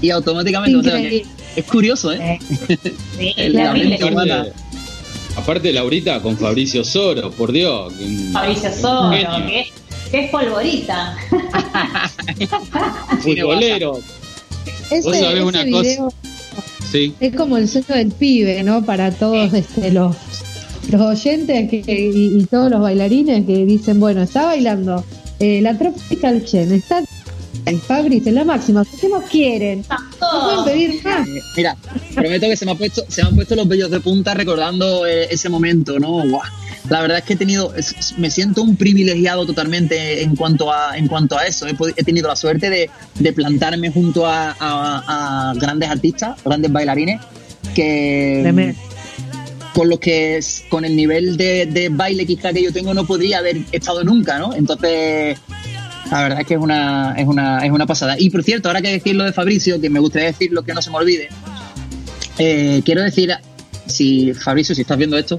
Y 0.00 0.10
automáticamente, 0.10 0.76
o 0.76 0.82
sea, 0.82 0.98
es 0.98 1.64
curioso, 1.66 2.12
¿eh? 2.12 2.38
Sí, 2.68 2.78
El 3.36 3.52
terrible. 3.52 3.64
lamento 3.64 4.06
humana. 4.08 4.34
Aparte, 4.40 4.52
aparte 5.36 5.72
Laurita 5.72 6.20
con 6.20 6.36
Fabricio 6.36 6.82
Soro, 6.84 7.30
por 7.30 7.52
Dios. 7.52 7.92
que- 7.94 8.30
Fabricio 8.32 8.70
Soro, 8.72 9.10
que 9.10 9.60
es, 9.60 9.66
que 10.10 10.24
es 10.24 10.30
polvorita. 10.30 11.16
Futbolero. 13.20 13.98
Ese, 14.90 15.08
Vos 15.08 15.16
sabés 15.18 15.34
ese 15.36 15.42
una 15.42 15.62
video 15.64 16.12
Sí. 16.90 17.14
es 17.20 17.34
como 17.34 17.56
el 17.56 17.66
sueño 17.68 17.86
del 17.94 18.10
pibe, 18.12 18.62
¿no? 18.62 18.84
Para 18.84 19.10
todos 19.12 19.54
este, 19.54 19.90
los, 19.92 20.14
los 20.90 21.00
oyentes 21.00 21.70
que, 21.70 21.82
y, 21.86 22.38
y 22.38 22.44
todos 22.44 22.70
los 22.70 22.80
bailarines 22.82 23.46
que 23.46 23.64
dicen, 23.64 23.98
bueno, 23.98 24.22
está 24.22 24.44
bailando 24.46 25.02
eh, 25.42 25.60
la 25.60 25.76
Tropical 25.76 26.44
Chen, 26.44 26.72
está 26.72 27.02
en 27.66 27.80
Fabrice, 27.80 28.30
en 28.30 28.36
la 28.36 28.44
máxima, 28.44 28.84
¿qué 29.00 29.08
más 29.08 29.24
quieren? 29.30 29.84
No 30.20 30.64
pueden 30.64 30.64
pedir 30.64 31.04
más. 31.04 31.28
Eh, 31.28 31.40
Mira, 31.56 31.76
prometo 32.14 32.46
que 32.48 32.56
se 32.56 32.64
me, 32.64 32.72
ha 32.72 32.74
puesto, 32.74 33.04
se 33.08 33.22
me 33.22 33.28
han 33.28 33.34
puesto 33.34 33.54
los 33.54 33.68
vellos 33.68 33.90
de 33.90 34.00
punta 34.00 34.34
recordando 34.34 35.06
eh, 35.06 35.26
ese 35.30 35.48
momento, 35.48 35.98
¿no? 36.00 36.08
Guau. 36.28 36.40
La 36.88 37.00
verdad 37.00 37.18
es 37.18 37.24
que 37.24 37.34
he 37.34 37.36
tenido, 37.36 37.72
es- 37.76 38.14
me 38.18 38.28
siento 38.30 38.62
un 38.62 38.74
privilegiado 38.76 39.46
totalmente 39.46 40.22
en 40.22 40.34
cuanto 40.34 40.72
a, 40.72 40.96
en 40.98 41.06
cuanto 41.06 41.38
a 41.38 41.46
eso. 41.46 41.66
He, 41.68 41.76
he 41.96 42.02
tenido 42.02 42.26
la 42.28 42.34
suerte 42.36 42.68
de, 42.70 42.90
de 43.18 43.32
plantarme 43.32 43.90
junto 43.92 44.26
a, 44.26 44.50
a- 44.58 45.50
a 45.50 45.54
grandes 45.54 45.88
artistas, 45.90 46.38
grandes 46.44 46.72
bailarines, 46.72 47.20
que. 47.74 48.40
Con 49.74 49.88
los 49.88 49.98
que 50.00 50.36
es- 50.36 50.64
con 50.68 50.84
el 50.84 50.94
nivel 50.96 51.36
de, 51.36 51.66
de 51.66 51.88
baile 51.88 52.26
quizá 52.26 52.52
que 52.52 52.62
yo 52.62 52.72
tengo 52.72 52.92
no 52.94 53.04
podría 53.06 53.38
haber 53.38 53.58
estado 53.72 54.04
nunca, 54.04 54.38
¿no? 54.38 54.54
Entonces, 54.54 55.38
la 56.10 56.22
verdad 56.22 56.40
es 56.40 56.46
que 56.46 56.54
es 56.54 56.60
una, 56.60 57.14
es 57.16 57.26
una, 57.26 57.64
es 57.64 57.70
una 57.70 57.86
pasada. 57.86 58.16
Y 58.18 58.28
por 58.30 58.42
cierto, 58.44 58.68
ahora 58.68 58.82
que 58.82 58.90
decir 58.92 59.14
lo 59.16 59.24
de 59.24 59.32
Fabricio, 59.32 59.80
que 59.80 59.88
me 59.90 59.98
gustaría 60.00 60.28
decirlo 60.28 60.62
que 60.62 60.74
no 60.74 60.82
se 60.82 60.90
me 60.90 60.96
olvide, 60.96 61.28
eh, 62.38 62.82
quiero 62.84 63.02
decir, 63.02 63.32
si 63.86 64.32
Fabricio, 64.34 64.74
si 64.74 64.82
estás 64.82 64.98
viendo 64.98 65.16
esto, 65.18 65.38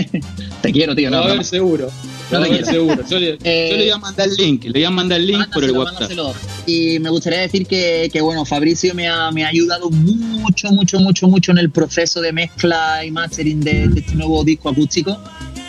te 0.62 0.72
quiero, 0.72 0.94
tío. 0.94 1.10
Lo 1.10 1.18
No, 1.18 1.22
a 1.24 1.26
ver 1.28 1.36
no, 1.38 1.44
seguro. 1.44 1.90
No 2.30 2.42
te 2.42 2.48
quiero. 2.48 2.66
seguro. 2.66 3.04
Yo 3.08 3.18
le, 3.18 3.38
Eh, 3.44 3.68
yo 3.70 3.76
le 3.76 3.82
voy 3.84 3.90
a 3.90 3.98
mandar 3.98 4.28
el 4.28 4.34
link. 4.36 4.64
Le 4.64 4.72
voy 4.72 4.84
a 4.84 4.90
mandar 4.90 5.20
el 5.20 5.26
link 5.26 5.48
por 5.52 5.64
el 5.64 5.72
WhatsApp. 5.72 5.94
mándaselo. 6.00 6.34
Y 6.66 6.98
me 6.98 7.10
gustaría 7.10 7.40
decir 7.40 7.66
que, 7.66 8.10
que, 8.12 8.20
bueno, 8.20 8.44
Fabricio 8.44 8.94
me 8.94 9.08
ha, 9.08 9.30
me 9.30 9.44
ha 9.44 9.48
ayudado 9.48 9.90
mucho, 9.90 10.70
mucho, 10.70 10.98
mucho, 11.00 11.28
mucho 11.28 11.52
en 11.52 11.58
el 11.58 11.70
proceso 11.70 12.20
de 12.20 12.32
mezcla 12.32 13.04
y 13.04 13.10
mastering 13.10 13.60
de, 13.60 13.88
de 13.88 14.00
este 14.00 14.14
nuevo 14.14 14.44
disco 14.44 14.68
acústico. 14.68 15.16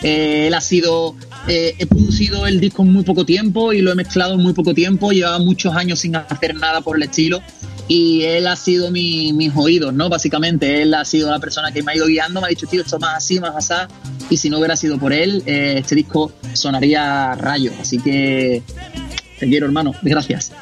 Eh, 0.01 0.45
él 0.47 0.53
ha 0.53 0.62
sido, 0.62 1.16
eh, 1.47 1.76
he 1.78 1.86
producido 1.86 2.47
el 2.47 2.60
disco 2.60 2.84
en 2.84 2.93
muy 2.93 3.03
poco 3.03 3.26
tiempo 3.26 3.74
y 3.74 3.82
lo 3.82 3.91
he 3.91 3.95
mezclado 3.95 4.34
en 4.36 4.41
muy 4.41 4.53
poco 4.53 4.74
tiempo. 4.74 5.12
Llevaba 5.12 5.39
muchos 5.39 5.76
años 5.76 5.99
sin 5.99 6.16
hacer 6.16 6.55
nada 6.55 6.82
por 6.82 6.97
el 6.97 7.03
estilo. 7.03 7.41
Y 7.89 8.21
él 8.23 8.45
ha 8.47 8.55
sido 8.55 8.91
mi, 8.91 9.33
mis 9.33 9.51
oídos, 9.55 9.91
¿no? 9.93 10.07
Básicamente, 10.09 10.83
él 10.83 10.93
ha 10.93 11.03
sido 11.03 11.29
la 11.31 11.39
persona 11.39 11.71
que 11.71 11.81
me 11.83 11.91
ha 11.91 11.95
ido 11.95 12.05
guiando, 12.05 12.39
me 12.39 12.45
ha 12.45 12.49
dicho, 12.49 12.67
tío, 12.67 12.81
esto 12.83 12.99
más 12.99 13.15
así, 13.17 13.39
más 13.39 13.55
así. 13.55 13.73
Y 14.29 14.37
si 14.37 14.47
no 14.49 14.59
hubiera 14.59 14.75
sido 14.77 14.99
por 14.99 15.11
él, 15.11 15.41
eh, 15.47 15.75
este 15.79 15.95
disco 15.95 16.31
sonaría 16.53 17.33
rayo. 17.33 17.71
Así 17.81 17.97
que 17.99 18.61
te 19.39 19.47
quiero, 19.49 19.65
hermano. 19.65 19.93
Gracias. 20.03 20.51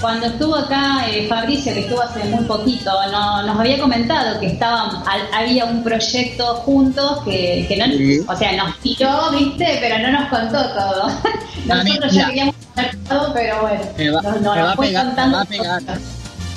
Cuando 0.00 0.26
estuvo 0.26 0.54
acá 0.54 1.06
eh, 1.08 1.26
Fabricio, 1.28 1.72
que 1.72 1.80
estuvo 1.80 2.02
hace 2.02 2.24
muy 2.24 2.44
poquito, 2.44 2.90
no- 3.10 3.42
nos 3.46 3.58
había 3.58 3.78
comentado 3.78 4.38
que 4.38 4.46
estaban, 4.48 4.96
al- 5.06 5.28
había 5.32 5.64
un 5.64 5.82
proyecto 5.82 6.56
juntos 6.56 7.20
que, 7.24 7.64
que 7.66 7.76
no, 7.78 7.86
Sí. 7.86 8.20
o 8.28 8.36
sea, 8.36 8.52
nos 8.54 8.78
tiró, 8.80 9.30
viste, 9.32 9.78
pero 9.80 9.98
no 10.00 10.12
nos 10.20 10.28
contó 10.28 10.58
todo. 10.74 11.06
A 11.70 11.82
mí, 11.82 11.90
Nosotros 11.90 12.12
ya 12.12 12.26
queríamos 12.26 12.53
pero 12.74 13.62
bueno, 13.62 13.82
Me 13.96 14.10
va, 14.10 14.22
me 14.22 14.28
a 14.28 14.76
pegar, 14.76 15.06
me 15.14 15.32
va 15.32 15.40
a 15.40 15.44
pegar. 15.44 15.80
cosas. 15.80 16.00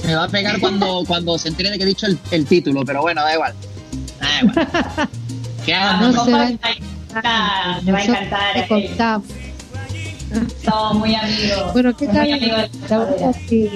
Me 0.06 0.16
va 0.16 0.24
a 0.24 0.28
pegar 0.28 0.60
cuando, 0.60 1.04
cuando 1.08 1.38
se 1.38 1.50
entere 1.50 1.72
de 1.72 1.78
que 1.78 1.84
he 1.84 1.88
dicho 1.88 2.06
el, 2.06 2.18
el 2.32 2.46
título, 2.46 2.84
pero 2.86 3.02
bueno, 3.02 3.22
da 3.24 3.34
igual. 3.34 3.54
Da 4.20 4.42
igual. 4.42 5.10
¿Qué 5.66 5.74
hago? 5.74 6.08
No 6.12 6.26
se 6.26 6.32
va 6.32 6.44
a 6.44 6.50
ah, 7.24 7.80
te 7.84 7.92
va 7.92 7.98
a 7.98 8.04
encantar. 8.04 8.68
te 8.68 8.78
eh. 8.78 8.96
Somos 10.64 10.96
muy 10.96 11.16
amigos. 11.16 11.74
Bueno, 11.74 11.96
¿qué 11.96 12.08
tal? 12.08 12.34
amigos 12.34 13.36
si 13.48 13.70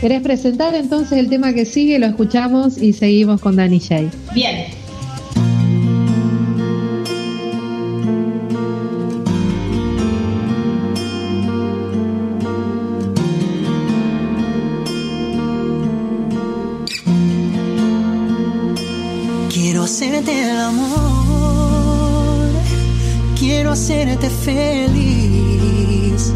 ¿Querés 0.00 0.22
presentar 0.22 0.74
entonces 0.74 1.18
el 1.18 1.30
tema 1.30 1.52
que 1.54 1.64
sigue? 1.64 1.98
Lo 1.98 2.06
escuchamos 2.06 2.76
y 2.76 2.92
seguimos 2.92 3.40
con 3.40 3.56
Dani 3.56 3.80
J. 3.80 4.10
Bien. 4.34 4.66
Hacerte 20.04 20.42
el 20.42 20.60
amor, 20.60 22.44
quiero 23.38 23.72
hacerte 23.72 24.28
feliz, 24.28 26.30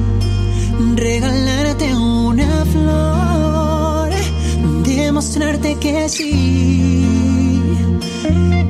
regalarte 0.94 1.94
una 1.94 2.64
flor, 2.64 4.08
demostrarte 4.84 5.76
que 5.76 6.08
sí, 6.08 7.04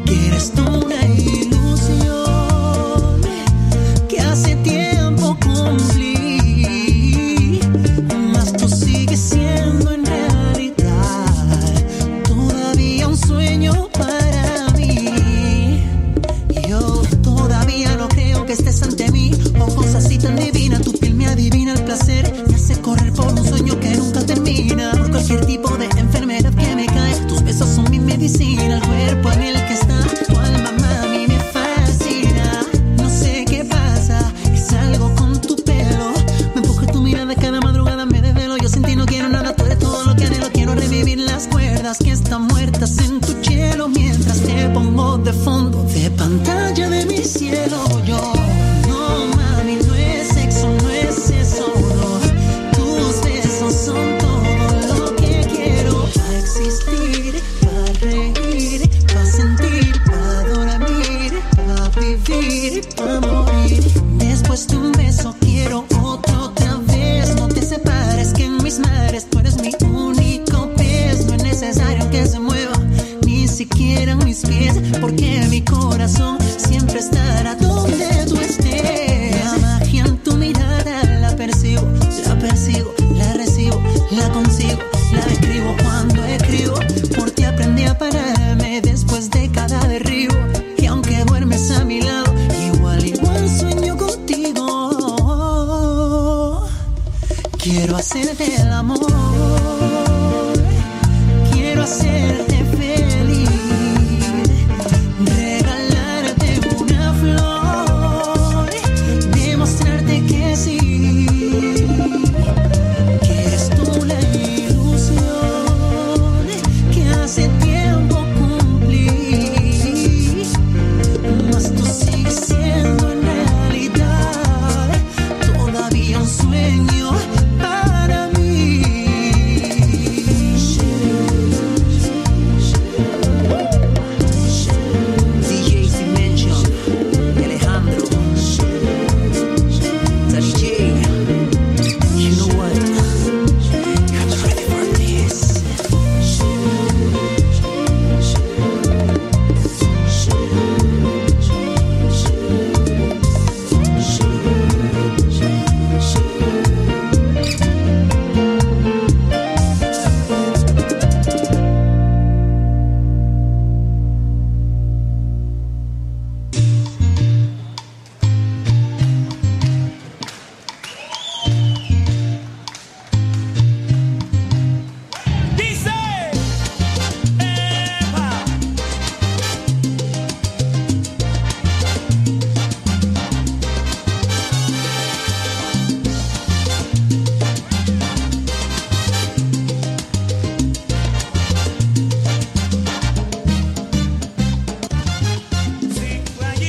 que 0.05 0.27
eres 0.27 0.53
una 0.57 1.05
ilusión. 1.15 3.21
Que 4.09 4.21
hace 4.21 4.57
tiempo 4.57 5.37
cumplí, 5.41 5.98
cuerpo 28.89 29.38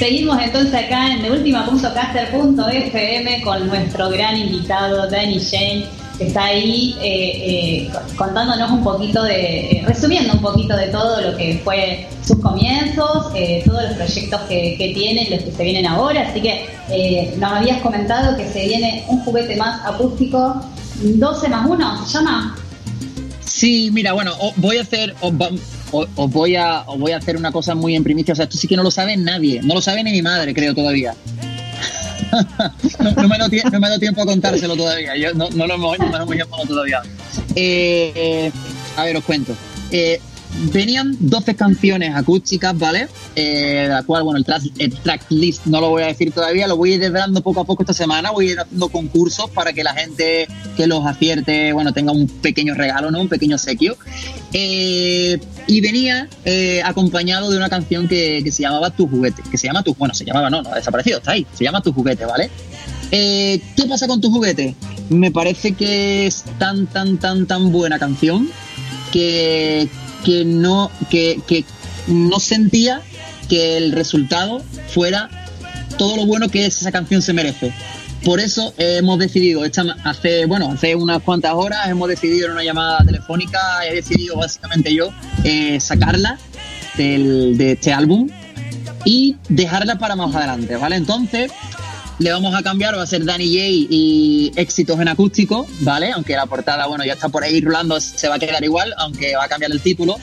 Seguimos 0.09 0.41
entonces 0.41 0.73
acá 0.73 1.13
en 1.13 1.21
deultima.caster.fm 1.21 3.43
con 3.43 3.67
nuestro 3.67 4.09
gran 4.09 4.35
invitado 4.35 5.07
Danny 5.07 5.37
Shane, 5.37 5.85
que 6.17 6.25
está 6.25 6.45
ahí 6.45 6.95
eh, 6.99 7.83
eh, 7.83 7.91
contándonos 8.17 8.71
un 8.71 8.83
poquito 8.83 9.21
de, 9.21 9.69
eh, 9.69 9.83
resumiendo 9.85 10.33
un 10.33 10.41
poquito 10.41 10.75
de 10.75 10.87
todo 10.87 11.21
lo 11.21 11.37
que 11.37 11.61
fue 11.63 12.07
sus 12.25 12.39
comienzos, 12.39 13.31
todos 13.65 13.83
los 13.83 13.93
proyectos 13.97 14.41
que, 14.49 14.73
que 14.79 14.95
tiene 14.95 15.27
y 15.27 15.29
los 15.29 15.43
que 15.43 15.51
se 15.51 15.63
vienen 15.63 15.85
ahora. 15.85 16.27
Así 16.27 16.41
que 16.41 16.67
nos 17.37 17.51
habías 17.51 17.79
comentado 17.83 18.35
que 18.35 18.47
se 18.47 18.65
viene 18.65 19.05
un 19.09 19.19
juguete 19.19 19.57
más 19.57 19.85
acústico, 19.85 20.59
12 21.03 21.49
más 21.49 21.69
1, 21.69 22.07
¿se 22.07 22.17
llama? 22.17 22.57
Sí, 23.45 23.91
mira, 23.93 24.13
bueno, 24.13 24.33
voy 24.55 24.77
a 24.77 24.81
hacer, 24.81 25.13
os, 25.91 26.31
voy 26.31 26.55
a, 26.55 26.81
os 26.81 26.99
voy 26.99 27.11
a 27.11 27.17
hacer 27.17 27.37
una 27.37 27.51
cosa 27.51 27.75
muy 27.75 27.95
en 27.95 28.03
primicia. 28.03 28.33
O 28.33 28.35
sea, 28.35 28.43
esto 28.43 28.57
sí 28.57 28.67
que 28.67 28.75
no 28.75 28.83
lo 28.83 28.91
sabe 28.91 29.17
nadie, 29.17 29.61
no 29.63 29.73
lo 29.73 29.81
sabe 29.81 30.03
ni 30.03 30.11
mi 30.11 30.21
madre, 30.21 30.53
creo 30.53 30.73
todavía. 30.73 31.15
no, 32.99 33.11
no 33.11 33.27
me 33.27 33.37
no 33.37 33.79
me 33.79 33.87
ha 33.87 33.89
dado 33.89 33.99
tiempo 33.99 34.21
a 34.21 34.25
contárselo 34.25 34.75
todavía. 34.75 35.15
Yo 35.15 35.33
no, 35.33 35.49
no 35.49 35.67
lo 35.67 35.73
hemos, 35.73 35.99
no 35.99 36.27
todavía. 36.67 37.01
Eh, 37.55 38.11
eh, 38.15 38.51
a 38.97 39.05
ver, 39.05 39.17
os 39.17 39.23
cuento. 39.23 39.55
Eh, 39.91 40.21
venían 40.71 41.15
12 41.19 41.55
canciones 41.55 42.15
acústicas, 42.15 42.77
¿vale? 42.77 43.07
Eh, 43.35 43.87
la 43.89 44.03
cual, 44.03 44.23
bueno, 44.23 44.37
el 44.37 44.45
track, 44.45 45.25
list 45.29 45.65
no 45.65 45.79
lo 45.81 45.89
voy 45.89 46.03
a 46.03 46.07
decir 46.07 46.31
todavía, 46.31 46.67
lo 46.67 46.77
voy 46.77 46.91
a 46.91 46.95
ir 46.95 46.99
desvelando 46.99 47.41
poco 47.41 47.61
a 47.61 47.65
poco 47.65 47.83
esta 47.83 47.93
semana. 47.93 48.31
Voy 48.31 48.49
a 48.49 48.51
ir 48.53 48.59
haciendo 48.59 48.89
concursos 48.89 49.49
para 49.49 49.73
que 49.73 49.83
la 49.83 49.93
gente 49.93 50.47
que 50.75 50.87
los 50.87 51.05
acierte, 51.05 51.73
bueno, 51.73 51.93
tenga 51.93 52.11
un 52.11 52.27
pequeño 52.27 52.73
regalo, 52.73 53.11
¿no? 53.11 53.21
Un 53.21 53.29
pequeño 53.29 53.57
sequio. 53.57 53.97
Eh, 54.53 55.39
y 55.67 55.81
venía 55.81 56.27
eh, 56.45 56.81
acompañado 56.83 57.51
de 57.51 57.57
una 57.57 57.69
canción 57.69 58.07
que, 58.07 58.41
que 58.43 58.51
se 58.51 58.63
llamaba 58.63 58.89
Tu 58.89 59.07
juguete, 59.07 59.43
que 59.49 59.57
se 59.57 59.67
llama 59.67 59.83
Tu, 59.83 59.93
bueno, 59.95 60.13
se 60.13 60.25
llamaba, 60.25 60.49
no, 60.49 60.61
no 60.61 60.71
ha 60.71 60.75
desaparecido, 60.75 61.19
está 61.19 61.31
ahí, 61.31 61.45
se 61.53 61.63
llama 61.63 61.81
Tu 61.81 61.93
juguete, 61.93 62.25
¿vale? 62.25 62.49
Eh, 63.11 63.61
¿Qué 63.75 63.83
pasa 63.85 64.07
con 64.07 64.21
Tu 64.21 64.29
juguete? 64.31 64.75
Me 65.09 65.31
parece 65.31 65.73
que 65.73 66.27
es 66.27 66.43
tan, 66.57 66.87
tan, 66.87 67.17
tan, 67.17 67.47
tan 67.47 67.71
buena 67.71 67.97
canción 67.97 68.49
que, 69.11 69.89
que 70.25 70.45
no, 70.45 70.91
que, 71.09 71.41
que 71.47 71.65
no 72.07 72.39
sentía 72.39 73.01
que 73.47 73.77
el 73.77 73.91
resultado 73.91 74.61
fuera 74.93 75.29
todo 75.97 76.15
lo 76.15 76.25
bueno 76.25 76.49
que 76.49 76.65
esa 76.65 76.91
canción 76.91 77.21
se 77.21 77.33
merece. 77.33 77.73
Por 78.23 78.39
eso 78.39 78.73
hemos 78.77 79.17
decidido, 79.17 79.61
hace, 80.03 80.45
bueno, 80.45 80.71
hace 80.73 80.95
unas 80.95 81.21
cuantas 81.23 81.53
horas 81.53 81.87
hemos 81.89 82.09
decidido 82.09 82.47
en 82.47 82.53
una 82.53 82.63
llamada 82.63 83.03
telefónica, 83.05 83.59
he 83.89 83.95
decidido 83.95 84.35
básicamente 84.35 84.93
yo 84.93 85.09
eh, 85.45 85.79
sacarla 85.79 86.37
del- 86.97 87.57
de 87.57 87.71
este 87.73 87.93
álbum 87.93 88.29
y 89.05 89.37
dejarla 89.47 89.97
para 89.97 90.17
más 90.17 90.35
adelante, 90.35 90.75
¿vale? 90.75 90.97
Entonces 90.97 91.51
le 92.19 92.31
vamos 92.31 92.53
a 92.53 92.61
cambiar, 92.61 92.97
va 92.97 93.03
a 93.03 93.07
ser 93.07 93.23
Danny 93.25 93.45
J 93.47 93.65
y 93.89 94.51
éxitos 94.55 94.99
en 94.99 95.07
acústico, 95.07 95.65
¿vale? 95.81 96.11
Aunque 96.11 96.35
la 96.35 96.45
portada, 96.45 96.85
bueno, 96.87 97.05
ya 97.05 97.13
está 97.13 97.29
por 97.29 97.43
ahí 97.43 97.61
rulando, 97.61 97.99
se 97.99 98.27
va 98.27 98.35
a 98.35 98.39
quedar 98.39 98.63
igual, 98.63 98.93
aunque 98.97 99.35
va 99.35 99.45
a 99.45 99.47
cambiar 99.47 99.71
el 99.71 99.81
título. 99.81 100.17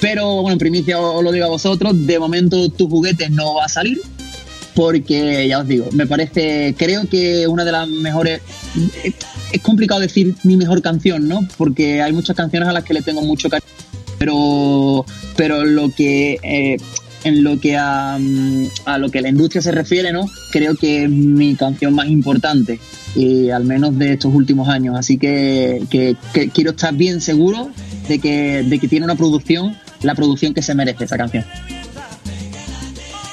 Pero 0.00 0.42
bueno, 0.42 0.52
en 0.52 0.58
primicia 0.58 1.00
os 1.00 1.24
lo 1.24 1.32
digo 1.32 1.46
a 1.46 1.48
vosotros, 1.48 2.06
de 2.06 2.18
momento 2.18 2.68
tu 2.68 2.88
juguete 2.88 3.30
no 3.30 3.54
va 3.54 3.64
a 3.64 3.68
salir, 3.68 4.00
porque 4.74 5.48
ya 5.48 5.58
os 5.60 5.66
digo, 5.66 5.88
me 5.92 6.06
parece, 6.06 6.74
creo 6.78 7.08
que 7.08 7.48
una 7.48 7.64
de 7.64 7.72
las 7.72 7.88
mejores, 7.88 8.40
es- 9.02 9.60
complicado 9.62 10.00
decir 10.00 10.34
mi 10.44 10.56
mejor 10.56 10.82
canción, 10.82 11.26
¿no? 11.26 11.40
Porque 11.56 12.00
hay 12.02 12.12
muchas 12.12 12.36
canciones 12.36 12.68
a 12.68 12.72
las 12.72 12.84
que 12.84 12.94
le 12.94 13.02
tengo 13.02 13.22
mucho 13.22 13.48
cariño, 13.48 13.72
pero, 14.18 15.04
pero 15.36 15.64
lo 15.64 15.88
que... 15.90 16.38
eh, 16.42 16.76
en 17.28 17.44
lo 17.44 17.58
que 17.60 17.76
a, 17.76 18.16
mm, 18.18 18.64
a 18.86 18.98
lo 18.98 19.10
que 19.10 19.20
la 19.20 19.28
industria 19.28 19.62
se 19.62 19.70
refiere, 19.72 20.12
¿no? 20.12 20.26
Creo 20.50 20.74
que 20.74 21.04
es 21.04 21.10
mi 21.10 21.54
canción 21.54 21.94
más 21.94 22.08
importante, 22.08 22.80
y 23.14 23.50
al 23.50 23.64
menos 23.64 23.96
de 23.98 24.14
estos 24.14 24.34
últimos 24.34 24.68
años. 24.68 24.96
Así 24.98 25.16
que, 25.18 25.82
que- 25.90 26.16
que 26.32 26.48
quiero 26.50 26.70
estar 26.72 26.92
bien 26.94 27.20
seguro 27.20 27.70
de 28.08 28.18
que, 28.18 28.62
de 28.64 28.78
que 28.78 28.88
tiene 28.88 29.04
una 29.04 29.14
producción, 29.16 29.76
la 30.02 30.14
producción 30.14 30.52
que 30.54 30.62
se 30.62 30.74
merece 30.74 31.04
esa 31.04 31.16
canción. 31.16 31.44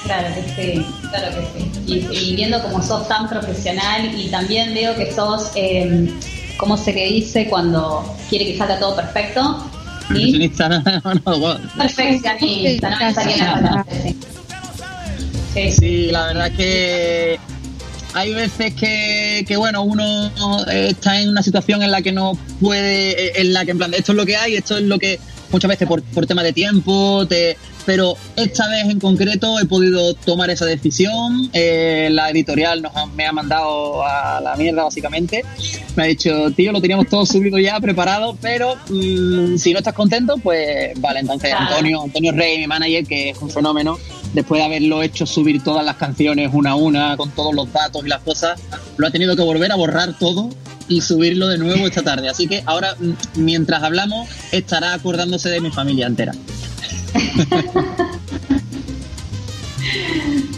Claro 0.04 0.28
que 0.36 0.42
sí, 0.74 0.86
claro 1.10 1.26
que 1.36 1.60
sí. 1.60 1.70
Y, 2.12 2.16
y 2.32 2.36
viendo 2.36 2.62
como 2.62 2.80
sos 2.80 3.08
tan 3.08 3.28
profesional 3.28 4.08
y 4.16 4.28
también 4.28 4.72
veo 4.72 4.94
que 4.94 5.12
sos, 5.12 5.50
eh, 5.56 6.08
¿cómo 6.58 6.76
se 6.76 6.94
que 6.94 7.06
dice 7.08 7.46
cuando 7.48 8.14
quiere 8.30 8.46
que 8.46 8.56
salga 8.56 8.78
todo 8.78 8.94
perfecto? 8.94 9.68
Perfeccionista, 10.08 10.68
no, 10.68 10.82
no 13.60 13.84
sí. 14.02 14.16
Sí. 15.54 15.72
Sí, 15.72 16.06
la 16.10 16.26
verdad 16.26 16.52
que 16.52 17.38
hay 18.12 18.34
veces 18.34 18.74
que, 18.74 19.44
que, 19.46 19.56
bueno, 19.56 19.82
uno 19.82 20.30
está 20.68 21.20
en 21.20 21.30
una 21.30 21.42
situación 21.42 21.82
en 21.82 21.90
la 21.90 22.02
que 22.02 22.12
no 22.12 22.38
puede, 22.60 23.40
en 23.40 23.52
la 23.52 23.64
que 23.64 23.72
en 23.72 23.78
plan, 23.78 23.94
esto 23.94 24.12
es 24.12 24.16
lo 24.16 24.26
que 24.26 24.36
hay, 24.36 24.54
esto 24.54 24.76
es 24.78 24.84
lo 24.84 24.98
que 24.98 25.18
muchas 25.50 25.68
veces 25.68 25.88
por, 25.88 26.02
por 26.02 26.26
tema 26.26 26.42
de 26.42 26.52
tiempo, 26.52 27.26
te, 27.26 27.56
pero 27.86 28.14
esta 28.36 28.68
vez 28.68 28.84
en 28.90 28.98
concreto 29.00 29.58
he 29.60 29.64
podido 29.64 30.12
tomar 30.14 30.50
esa 30.50 30.66
decisión. 30.66 31.48
Eh, 31.52 32.08
la 32.10 32.28
editorial 32.30 32.82
nos 32.82 32.94
ha- 32.96 33.06
me 33.06 33.24
ha 33.26 33.32
mandado 33.32 34.04
a 34.04 34.40
la 34.42 34.56
mierda 34.56 34.82
básicamente. 34.84 35.44
Me 35.94 36.02
ha 36.02 36.06
dicho, 36.06 36.50
tío, 36.50 36.72
lo 36.72 36.80
teníamos 36.80 37.06
todo 37.08 37.24
subido 37.24 37.58
ya, 37.58 37.78
preparado, 37.80 38.36
pero 38.42 38.74
mm, 38.90 39.56
si 39.56 39.72
no 39.72 39.78
estás 39.78 39.94
contento, 39.94 40.34
pues 40.42 41.00
vale. 41.00 41.20
Entonces. 41.20 41.52
Antonio, 41.56 42.02
Antonio 42.02 42.32
Rey, 42.32 42.58
mi 42.58 42.66
manager, 42.66 43.06
que 43.06 43.30
es 43.30 43.38
un 43.40 43.48
fenómeno, 43.50 43.98
después 44.34 44.60
de 44.60 44.64
haberlo 44.66 45.02
hecho 45.02 45.24
subir 45.24 45.62
todas 45.62 45.84
las 45.84 45.96
canciones 45.96 46.50
una 46.52 46.70
a 46.72 46.74
una, 46.74 47.16
con 47.16 47.30
todos 47.30 47.54
los 47.54 47.72
datos 47.72 48.04
y 48.04 48.08
las 48.08 48.20
cosas, 48.22 48.60
lo 48.96 49.06
ha 49.06 49.10
tenido 49.10 49.36
que 49.36 49.42
volver 49.42 49.70
a 49.72 49.76
borrar 49.76 50.18
todo 50.18 50.50
y 50.88 51.00
subirlo 51.00 51.48
de 51.48 51.58
nuevo 51.58 51.86
esta 51.86 52.02
tarde. 52.02 52.28
Así 52.28 52.46
que 52.48 52.62
ahora, 52.66 52.94
mm, 52.98 53.40
mientras 53.40 53.82
hablamos, 53.82 54.28
estará 54.52 54.92
acordándose 54.92 55.48
de 55.48 55.60
mi 55.60 55.70
familia 55.70 56.06
entera. 56.06 56.32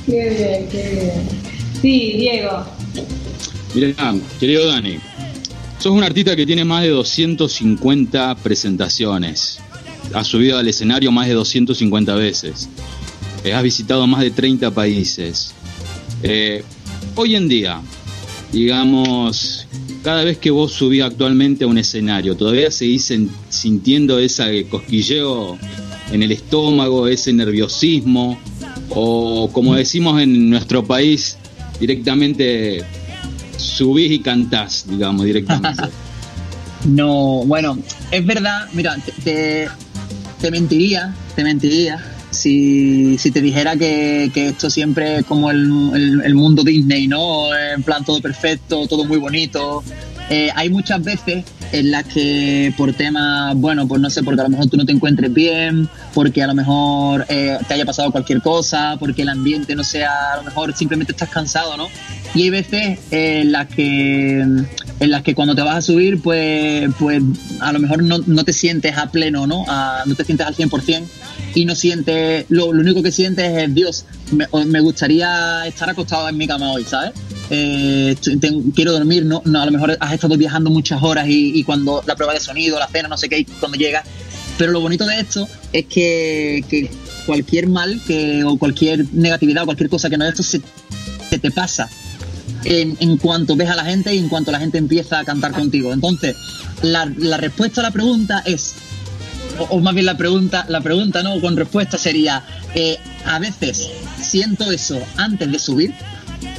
Qué 0.06 0.28
bien, 0.30 0.68
qué 0.70 0.88
bien. 0.90 1.28
Sí, 1.82 2.14
Diego. 2.16 2.64
Mirá, 3.74 4.14
querido 4.40 4.66
Dani, 4.66 4.98
sos 5.78 5.92
un 5.92 6.02
artista 6.02 6.34
que 6.34 6.46
tiene 6.46 6.64
más 6.64 6.82
de 6.82 6.88
250 6.88 8.34
presentaciones. 8.36 9.58
Has 10.14 10.26
subido 10.26 10.56
al 10.58 10.66
escenario 10.66 11.12
más 11.12 11.28
de 11.28 11.34
250 11.34 12.14
veces. 12.14 12.68
Eh, 13.44 13.52
has 13.52 13.62
visitado 13.62 14.06
más 14.06 14.22
de 14.22 14.30
30 14.30 14.70
países. 14.70 15.52
Eh, 16.22 16.64
hoy 17.14 17.36
en 17.36 17.48
día, 17.48 17.82
digamos, 18.50 19.66
cada 20.02 20.24
vez 20.24 20.38
que 20.38 20.50
vos 20.50 20.72
subís 20.72 21.02
actualmente 21.02 21.64
a 21.64 21.66
un 21.66 21.76
escenario, 21.76 22.34
¿todavía 22.34 22.70
seguís 22.70 23.12
sintiendo 23.50 24.18
ese 24.18 24.66
cosquilleo 24.68 25.58
en 26.12 26.22
el 26.22 26.32
estómago, 26.32 27.06
ese 27.08 27.32
nerviosismo? 27.32 28.38
O 28.90 29.50
como 29.52 29.74
decimos 29.74 30.20
en 30.22 30.48
nuestro 30.50 30.84
país, 30.84 31.36
directamente 31.78 32.82
subís 33.56 34.10
y 34.12 34.18
cantás, 34.20 34.84
digamos, 34.88 35.24
directamente. 35.24 35.82
No, 36.84 37.42
bueno, 37.44 37.76
es 38.12 38.24
verdad, 38.24 38.68
mira, 38.72 38.96
te, 39.24 39.68
te, 40.40 40.50
mentiría, 40.52 41.12
te 41.34 41.42
mentiría 41.42 42.00
si, 42.30 43.18
si 43.18 43.32
te 43.32 43.40
dijera 43.42 43.76
que, 43.76 44.30
que 44.32 44.48
esto 44.50 44.70
siempre 44.70 45.18
es 45.18 45.24
como 45.24 45.50
el, 45.50 45.58
el- 45.94 46.22
el 46.24 46.34
mundo 46.36 46.62
Disney, 46.62 47.08
¿no? 47.08 47.48
En 47.52 47.82
plan 47.82 48.04
todo 48.04 48.20
perfecto, 48.20 48.86
todo 48.86 49.04
muy 49.04 49.18
bonito. 49.18 49.82
Eh, 50.30 50.50
hay 50.54 50.68
muchas 50.68 51.02
veces 51.02 51.44
en 51.72 51.90
las 51.90 52.04
que 52.04 52.72
por 52.76 52.92
temas, 52.92 53.54
bueno, 53.56 53.86
pues 53.86 54.00
no 54.00 54.10
sé, 54.10 54.22
porque 54.22 54.40
a 54.40 54.44
lo 54.44 54.50
mejor 54.50 54.66
tú 54.68 54.76
no 54.76 54.84
te 54.84 54.92
encuentres 54.92 55.32
bien, 55.32 55.88
porque 56.14 56.42
a 56.42 56.46
lo 56.46 56.54
mejor 56.54 57.26
eh, 57.28 57.58
te 57.66 57.74
haya 57.74 57.84
pasado 57.84 58.10
cualquier 58.10 58.42
cosa, 58.42 58.96
porque 58.98 59.22
el 59.22 59.28
ambiente 59.28 59.74
no 59.74 59.84
sea, 59.84 60.34
a 60.34 60.36
lo 60.38 60.42
mejor 60.44 60.74
simplemente 60.76 61.12
estás 61.12 61.28
cansado, 61.30 61.76
¿no? 61.76 61.88
Y 62.34 62.42
hay 62.42 62.50
veces 62.50 62.98
en 63.10 63.52
las 63.52 63.68
que 63.68 64.44
en 65.00 65.10
las 65.10 65.22
que 65.22 65.34
cuando 65.34 65.54
te 65.54 65.62
vas 65.62 65.76
a 65.76 65.82
subir, 65.82 66.20
pues, 66.20 66.90
pues 66.98 67.22
a 67.60 67.72
lo 67.72 67.78
mejor 67.78 68.02
no, 68.02 68.18
no 68.18 68.44
te 68.44 68.52
sientes 68.52 68.96
a 68.98 69.10
pleno, 69.10 69.46
¿no? 69.46 69.64
No 70.04 70.14
te 70.14 70.24
sientes 70.24 70.46
al 70.46 70.56
100% 70.56 71.04
y 71.54 71.64
no 71.64 71.74
sientes, 71.74 72.46
lo, 72.48 72.66
único 72.66 73.02
que 73.02 73.12
sientes 73.12 73.56
es, 73.56 73.74
Dios, 73.74 74.04
me, 74.32 74.46
me 74.66 74.80
gustaría 74.80 75.66
estar 75.66 75.88
acostado 75.88 76.28
en 76.28 76.36
mi 76.36 76.46
cama 76.46 76.72
hoy, 76.72 76.84
¿sabes? 76.84 77.12
Eh, 77.50 78.14
quiero 78.74 78.92
dormir, 78.92 79.24
¿no? 79.24 79.42
a 79.44 79.64
lo 79.64 79.70
mejor 79.70 79.96
has 79.98 80.12
estado 80.12 80.36
viajando 80.36 80.70
muchas 80.70 81.02
horas 81.02 81.26
y, 81.28 81.62
cuando 81.64 82.02
la 82.06 82.14
prueba 82.14 82.34
de 82.34 82.40
sonido, 82.40 82.78
la 82.78 82.88
cena, 82.88 83.08
no 83.08 83.16
sé 83.16 83.28
qué, 83.28 83.38
y 83.38 83.44
cuando 83.44 83.78
llegas. 83.78 84.04
Pero 84.58 84.72
lo 84.72 84.80
bonito 84.80 85.06
de 85.06 85.20
esto 85.20 85.48
es 85.72 85.86
que, 85.86 86.90
cualquier 87.26 87.68
mal 87.68 88.00
que, 88.06 88.44
o 88.44 88.58
cualquier 88.58 89.06
negatividad 89.12 89.62
o 89.62 89.66
cualquier 89.66 89.88
cosa 89.88 90.10
que 90.10 90.18
no 90.18 90.24
es 90.24 90.30
esto 90.30 90.42
se, 90.42 91.38
te 91.38 91.50
pasa 91.50 91.88
en, 92.64 93.16
cuanto 93.18 93.54
ves 93.54 93.68
a 93.68 93.76
la 93.76 93.84
gente 93.84 94.14
y 94.14 94.18
en 94.18 94.28
cuanto 94.28 94.50
la 94.50 94.58
gente 94.58 94.78
empieza 94.78 95.18
a 95.18 95.24
cantar 95.24 95.52
contigo. 95.52 95.92
Entonces, 95.92 96.36
la, 96.82 97.06
respuesta 97.38 97.80
a 97.80 97.84
la 97.84 97.90
pregunta 97.92 98.42
es, 98.44 98.74
o, 99.58 99.64
o 99.64 99.80
más 99.80 99.94
bien 99.94 100.06
la 100.06 100.16
pregunta, 100.16 100.66
la 100.68 100.80
pregunta, 100.80 101.22
¿no? 101.22 101.40
Con 101.40 101.56
respuesta 101.56 101.96
sería, 101.96 102.44
eh, 102.74 102.98
a 103.24 103.38
veces 103.38 103.88
siento 104.20 104.70
eso 104.70 105.00
antes 105.16 105.50
de 105.50 105.58
subir 105.58 105.94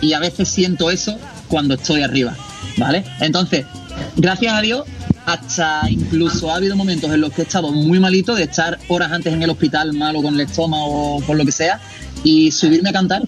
y 0.02 0.14
a 0.14 0.20
veces 0.20 0.48
siento 0.50 0.90
eso 0.90 1.18
cuando 1.48 1.76
estoy 1.76 2.04
arriba, 2.04 2.36
¿vale? 2.78 3.04
Entonces, 3.20 3.66
gracias 4.16 4.54
a 4.54 4.62
Dios, 4.62 4.84
hasta 5.26 5.82
incluso 5.90 6.52
ha 6.52 6.56
habido 6.56 6.76
momentos 6.76 7.12
en 7.12 7.22
los 7.22 7.32
que 7.32 7.42
he 7.42 7.46
estado 7.46 7.72
muy 7.72 8.00
malito 8.00 8.36
de 8.36 8.44
estar 8.44 8.80
horas 8.88 9.12
antes 9.12 9.34
en 9.34 9.44
el 9.44 9.50
hospital 9.50 9.94
malo 9.94 10.22
con 10.22 10.34
el 10.34 10.42
estómago 10.42 11.18
o 11.18 11.22
por 11.22 11.38
lo 11.38 11.46
que 11.46 11.52
sea 11.52 11.80
y 12.24 12.52
subirme 12.52 12.90
a 12.90 12.94
cantar 12.94 13.24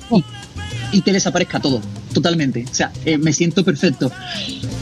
y, 0.91 1.01
que 1.01 1.13
desaparezca 1.13 1.59
todo, 1.59 1.79
totalmente. 2.13 2.65
O 2.69 2.73
sea, 2.73 2.91
eh, 3.05 3.17
me 3.17 3.31
siento 3.31 3.63
perfecto. 3.63 4.11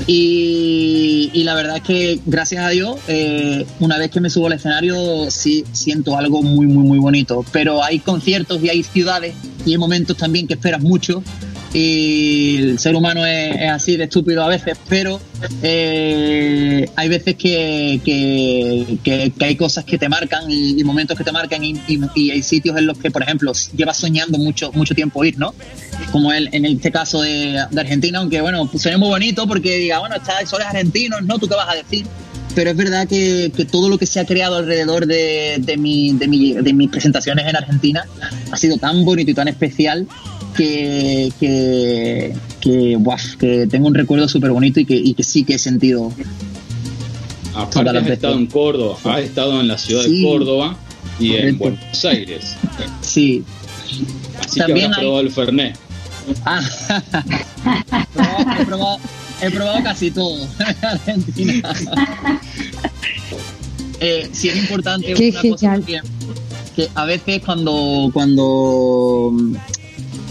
Y, 0.08 1.30
y 1.34 1.44
la 1.44 1.54
verdad 1.54 1.78
es 1.78 1.84
que, 1.84 2.20
gracias 2.26 2.64
a 2.64 2.70
Dios, 2.70 2.98
eh, 3.08 3.66
una 3.80 3.98
vez 4.00 4.10
que 4.10 4.20
me 4.20 4.32
subo 4.32 4.48
al 4.48 4.54
escenario, 4.54 5.30
sí 5.30 5.66
siento 5.72 6.18
algo 6.18 6.42
muy, 6.42 6.66
muy, 6.66 6.88
muy 6.88 6.98
bonito. 6.98 7.46
Pero 7.52 7.84
hay 7.84 8.00
conciertos 8.00 8.64
y 8.64 8.70
hay 8.70 8.82
ciudades 8.82 9.36
y 9.66 9.72
hay 9.72 9.78
momentos 9.78 10.18
también 10.18 10.48
que 10.48 10.56
esperas 10.56 10.82
mucho. 10.82 11.22
Y 11.74 12.58
el 12.58 12.80
ser 12.80 12.96
humano 12.96 13.26
es, 13.26 13.70
así 13.70 13.96
de 13.96 14.06
estúpido 14.06 14.44
a 14.44 14.48
veces, 14.48 14.76
pero 14.88 15.20
eh, 15.62 16.90
hay 16.96 17.10
veces 17.10 17.36
que, 17.36 18.02
que, 18.04 19.32
hay 19.40 19.56
cosas 19.56 19.86
que 19.86 19.98
te 20.00 20.10
marcan 20.10 20.50
y, 20.50 20.84
momentos 20.84 21.16
que 21.18 21.24
te 21.24 21.32
marcan 21.32 21.64
y, 21.64 21.80
hay 22.32 22.42
sitios 22.42 22.76
en 22.78 22.88
los 22.88 22.98
que, 22.98 23.12
por 23.12 23.22
ejemplo, 23.22 23.52
llevas 23.76 23.98
soñando 23.98 24.40
mucho, 24.40 24.72
mucho 24.74 24.96
tiempo 24.96 25.24
ir, 25.24 25.38
¿no? 25.38 25.54
Como 26.12 26.32
el, 26.34 26.50
en 26.54 26.66
este 26.66 26.92
caso 26.92 27.22
de, 27.22 27.60
Argentina, 27.78 28.20
aunque 28.20 28.42
bueno, 28.42 28.68
pues 28.70 28.82
suena 28.82 28.98
muy 28.98 29.10
bonito 29.10 29.46
porque 29.48 29.78
diga, 29.78 30.00
bueno, 30.00 30.16
está, 30.16 30.44
soles 30.48 30.66
argentinos, 30.68 31.22
¿no? 31.24 31.38
¿Tú 31.38 31.48
qué 31.48 31.56
vas 31.56 31.70
a 31.70 31.76
decir? 31.76 32.06
Pero 32.56 32.72
es 32.72 32.76
verdad 32.78 33.08
que, 33.08 33.52
que 33.56 33.66
todo 33.66 33.90
lo 33.90 34.00
que 34.00 34.08
se 34.08 34.20
ha 34.20 34.26
creado 34.26 34.56
alrededor 34.56 35.06
de, 35.06 35.58
de, 35.60 35.78
mi, 35.78 36.14
de, 36.14 36.28
mi- 36.28 36.54
de 36.54 36.74
mis 36.74 36.90
presentaciones 36.90 37.46
en 37.48 37.56
Argentina 37.56 38.06
ha 38.52 38.58
sido 38.58 38.78
tan 38.78 39.06
bonito 39.06 39.30
y 39.30 39.34
tan 39.36 39.48
especial 39.48 40.08
que, 40.60 41.32
que, 41.40 42.36
que, 42.60 42.98
que 43.40 43.68
tengo 43.68 43.88
un 43.88 43.96
recuerdo 43.96 44.28
súper 44.28 44.52
bonito 44.52 44.80
y 44.82 44.86
que, 44.86 44.96
y 44.96 45.14
que 45.14 45.24
sí 45.24 45.44
que 45.46 45.56
he 45.56 45.60
sentido. 45.60 46.12
Aparte 47.56 47.98
has 47.98 48.08
estado 48.08 48.36
en 48.36 48.46
Córdoba, 48.48 48.98
has 49.06 49.22
estado 49.22 49.60
en 49.62 49.68
la 49.70 49.78
ciudad 49.78 50.04
Sí. 50.04 50.18
de 50.22 50.28
Córdoba 50.28 50.76
y 51.20 51.34
en. 51.36 51.58
Buenos 51.58 52.06
Aires. 52.06 52.56
Sí. 53.02 53.44
Así 54.46 54.60
También 54.60 54.78
que 54.78 54.84
habrás 54.86 54.98
hay- 54.98 55.04
probado 55.04 55.22
el 55.22 55.32
Fernet. 55.32 55.78
Ah, 56.46 56.62
he, 58.60 58.66
probado, 58.66 58.98
he 59.42 59.50
probado 59.50 59.84
casi 59.84 60.12
todo 60.12 60.36
en 60.38 60.76
Argentina. 60.86 61.74
Eh, 64.02 64.30
sí 64.32 64.48
es 64.48 64.56
importante 64.56 65.14
Qué 65.14 65.30
una 65.30 65.42
cosa 65.42 65.72
también, 65.74 66.02
que 66.74 66.88
a 66.96 67.04
veces 67.04 67.42
cuando 67.44 68.10
cuando 68.14 69.34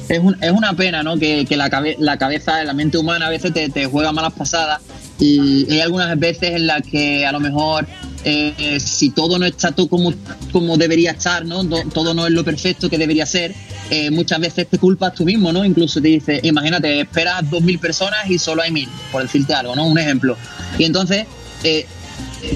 es, 0.08 0.18
un- 0.18 0.36
es 0.42 0.50
una 0.52 0.74
pena 0.74 1.02
¿no? 1.02 1.16
que, 1.18 1.44
que 1.46 1.56
la, 1.56 1.68
cabe- 1.70 1.96
la 1.98 2.16
cabeza, 2.18 2.62
la 2.64 2.72
mente 2.74 2.98
humana 2.98 3.26
a 3.26 3.30
veces 3.30 3.52
te, 3.52 3.68
te 3.68 3.86
juega 3.86 4.12
malas 4.12 4.32
pasadas 4.32 4.80
y 5.20 5.70
hay 5.72 5.80
algunas 5.80 6.16
veces 6.18 6.50
en 6.56 6.66
las 6.66 6.82
que 6.82 7.26
a 7.26 7.32
lo 7.32 7.40
mejor 7.40 7.86
eh, 8.24 8.78
si 8.80 9.10
todo 9.10 9.38
no 9.38 9.46
está 9.46 9.72
todo 9.72 9.88
como, 9.88 10.12
como 10.52 10.76
debería 10.76 11.12
estar, 11.12 11.44
¿no? 11.44 11.64
Do- 11.64 11.82
todo 11.92 12.14
no 12.14 12.26
es 12.26 12.32
lo 12.32 12.44
perfecto 12.44 12.88
que 12.90 12.98
debería 12.98 13.26
ser, 13.26 13.54
eh, 13.90 14.10
muchas 14.10 14.38
veces 14.40 14.68
te 14.68 14.78
culpas 14.78 15.14
tú 15.14 15.24
mismo, 15.24 15.52
¿no? 15.52 15.64
Incluso 15.64 16.00
te 16.00 16.08
dices, 16.08 16.40
imagínate, 16.44 17.00
esperas 17.00 17.42
2.000 17.50 17.78
personas 17.80 18.28
y 18.30 18.38
solo 18.38 18.62
hay 18.62 18.70
1.000, 18.70 18.88
por 19.10 19.22
decirte 19.22 19.54
algo, 19.54 19.74
¿no? 19.74 19.86
Un 19.86 19.98
ejemplo. 19.98 20.36
Y 20.78 20.84
entonces, 20.84 21.26
eh, 21.64 21.86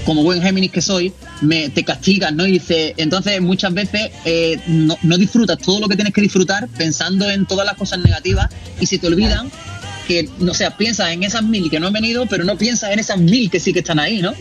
como 0.05 0.23
buen 0.23 0.41
Géminis 0.43 0.71
que 0.73 0.83
soy, 0.83 1.13
me, 1.43 1.69
te 1.69 1.85
castigas, 1.85 2.33
¿no? 2.35 2.47
Y 2.47 2.53
dice, 2.53 2.95
entonces 2.97 3.41
muchas 3.41 3.75
veces 3.75 4.11
eh, 4.25 4.59
no, 4.67 4.97
no 5.03 5.19
disfrutas 5.19 5.59
todo 5.59 5.81
lo 5.81 5.89
que 5.89 5.97
tienes 5.97 6.15
que 6.15 6.23
disfrutar 6.23 6.69
pensando 6.69 7.31
en 7.31 7.47
todas 7.47 7.67
las 7.67 7.77
cosas 7.77 8.01
negativas 8.01 8.49
y 8.81 8.87
se 8.87 8.99
te 8.99 9.07
olvidan 9.07 9.51
que, 10.07 10.29
no 10.39 10.55
sea, 10.55 10.77
piensas 10.77 11.11
en 11.11 11.23
esas 11.23 11.43
mil 11.43 11.71
que 11.71 11.79
no 11.79 11.89
han 11.89 11.93
venido, 11.93 12.27
pero 12.27 12.45
no 12.45 12.57
piensas 12.57 12.91
en 12.91 12.99
esas 12.99 13.19
mil 13.19 13.51
que 13.51 13.61
sí 13.61 13.73
que 13.73 13.81
están 13.81 13.99
ahí, 13.99 14.21
¿no? 14.21 14.33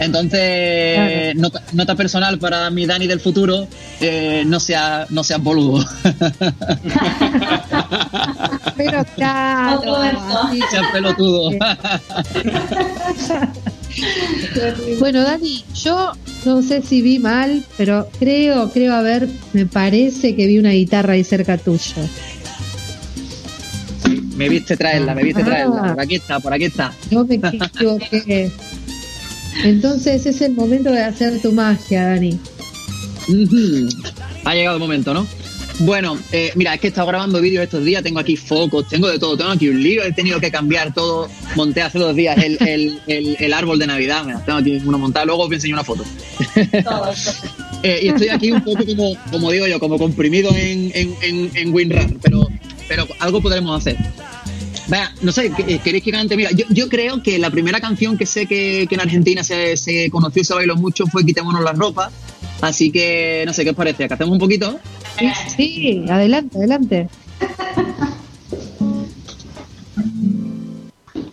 Entonces, 0.00 0.94
Claro. 0.94 1.40
nota, 1.40 1.62
nota 1.72 1.94
personal 1.96 2.38
para 2.38 2.70
mi 2.70 2.86
Dani 2.86 3.08
del 3.08 3.20
futuro, 3.20 3.66
eh, 4.00 4.44
no 4.46 4.60
seas 4.60 5.10
no 5.10 5.24
seas 5.24 5.42
boludo. 5.42 5.84
Pero 8.76 9.04
claro, 9.16 9.82
seas 10.70 10.86
pelotudo. 10.92 11.50
Bueno, 15.00 15.22
Dani, 15.22 15.64
yo 15.74 16.12
no 16.48 16.62
sé 16.62 16.80
si 16.82 17.02
vi 17.02 17.18
mal, 17.18 17.62
pero 17.76 18.08
creo, 18.18 18.70
creo 18.70 18.94
haber, 18.94 19.28
me 19.52 19.66
parece 19.66 20.34
que 20.34 20.46
vi 20.46 20.58
una 20.58 20.70
guitarra 20.70 21.12
ahí 21.12 21.22
cerca 21.22 21.58
tuyo. 21.58 21.92
me 24.36 24.48
viste 24.48 24.76
traerla, 24.76 25.14
me 25.14 25.24
viste 25.24 25.42
Ah. 25.42 25.44
traerla. 25.44 25.82
Por 25.94 26.00
aquí 26.00 26.14
está, 26.14 26.40
por 26.40 26.52
aquí 26.54 26.64
está. 26.64 26.92
No 27.10 27.24
me 27.26 27.34
equivoqué. 27.34 28.50
Entonces 29.64 30.24
es 30.26 30.40
el 30.40 30.52
momento 30.54 30.90
de 30.90 31.02
hacer 31.02 31.38
tu 31.42 31.52
magia, 31.52 32.04
Dani. 32.10 32.38
Ha 34.44 34.54
llegado 34.54 34.76
el 34.76 34.80
momento, 34.80 35.12
¿no? 35.12 35.26
Bueno, 35.80 36.18
eh, 36.32 36.50
mira, 36.56 36.74
es 36.74 36.80
que 36.80 36.88
he 36.88 36.90
estado 36.90 37.06
grabando 37.06 37.40
vídeos 37.40 37.62
estos 37.62 37.84
días, 37.84 38.02
tengo 38.02 38.18
aquí 38.18 38.36
focos, 38.36 38.88
tengo 38.88 39.06
de 39.08 39.18
todo, 39.20 39.36
tengo 39.36 39.50
aquí 39.52 39.68
un 39.68 39.80
lío, 39.80 40.02
he 40.02 40.12
tenido 40.12 40.40
que 40.40 40.50
cambiar 40.50 40.92
todo, 40.92 41.28
monté 41.54 41.82
hace 41.82 42.00
dos 42.00 42.16
días 42.16 42.36
el, 42.42 42.58
el- 42.66 43.00
el- 43.06 43.36
el 43.38 43.52
árbol 43.52 43.78
de 43.78 43.86
Navidad, 43.86 44.24
mira, 44.24 44.44
tengo 44.44 44.58
aquí 44.58 44.72
uno 44.84 44.98
montado, 44.98 45.26
luego 45.26 45.44
os 45.44 45.52
enseño 45.52 45.74
una 45.74 45.84
foto. 45.84 46.04
Todo. 46.84 47.12
Eh, 47.84 48.00
y 48.02 48.08
estoy 48.08 48.28
aquí 48.28 48.50
un 48.50 48.60
poco 48.64 48.84
como, 48.84 49.14
como 49.30 49.52
digo 49.52 49.68
yo, 49.68 49.78
como 49.78 49.98
comprimido 50.00 50.50
en, 50.52 50.90
en, 50.96 51.14
en, 51.22 51.50
en 51.54 51.72
WinRAR, 51.72 52.10
pero, 52.20 52.48
pero 52.88 53.06
algo 53.20 53.40
podremos 53.40 53.78
hacer. 53.80 53.96
Vaya, 54.88 55.14
no 55.22 55.30
sé, 55.30 55.52
¿qué- 55.56 55.74
eh, 55.74 55.80
¿queréis 55.84 56.02
que 56.02 56.10
cante? 56.10 56.36
Mira, 56.36 56.50
yo, 56.50 56.64
yo 56.70 56.88
creo 56.88 57.22
que 57.22 57.38
la 57.38 57.50
primera 57.50 57.80
canción 57.80 58.18
que 58.18 58.26
sé 58.26 58.46
que, 58.46 58.86
que 58.88 58.96
en 58.96 59.00
Argentina 59.00 59.44
se, 59.44 59.76
se 59.76 60.10
conoció 60.10 60.42
y 60.42 60.44
se 60.44 60.54
bailó 60.54 60.74
mucho 60.74 61.06
fue 61.06 61.24
Quitémonos 61.24 61.62
la 61.62 61.72
ropa. 61.72 62.10
Así 62.60 62.90
que, 62.90 63.44
no 63.46 63.52
sé, 63.52 63.64
¿qué 63.64 63.70
os 63.70 63.76
parece? 63.76 64.08
¿Que 64.08 64.14
hacemos 64.14 64.32
un 64.32 64.38
poquito? 64.38 64.78
Sí, 65.18 65.30
sí, 65.56 66.04
adelante, 66.08 66.58
adelante. 66.58 67.08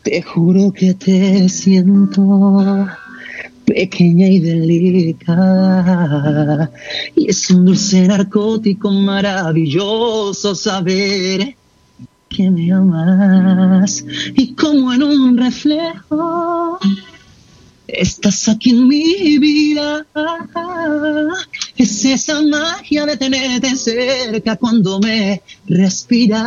Te 0.03 0.21
juro 0.21 0.71
que 0.71 0.93
te 0.93 1.49
siento 1.49 2.87
pequeña 3.65 4.27
y 4.27 4.39
delicada. 4.39 5.81
Y 7.15 7.29
es 7.29 7.49
un 7.49 7.65
dulce 7.65 8.07
narcótico 8.07 8.91
maravilloso 8.91 10.53
saber 10.53 11.55
que 12.29 12.51
me 12.51 12.71
amas. 12.71 14.05
Y 14.35 14.53
como 14.53 14.93
en 14.93 15.03
un 15.03 15.37
reflejo, 15.37 16.79
estás 17.87 18.47
aquí 18.49 18.71
en 18.71 18.87
mi 18.87 19.37
vida. 19.37 20.05
Es 21.77 22.05
esa 22.05 22.41
magia 22.41 23.05
de 23.05 23.17
tenerte 23.17 23.75
cerca 23.75 24.55
cuando 24.55 24.99
me 24.99 25.41
respiras. 25.67 26.41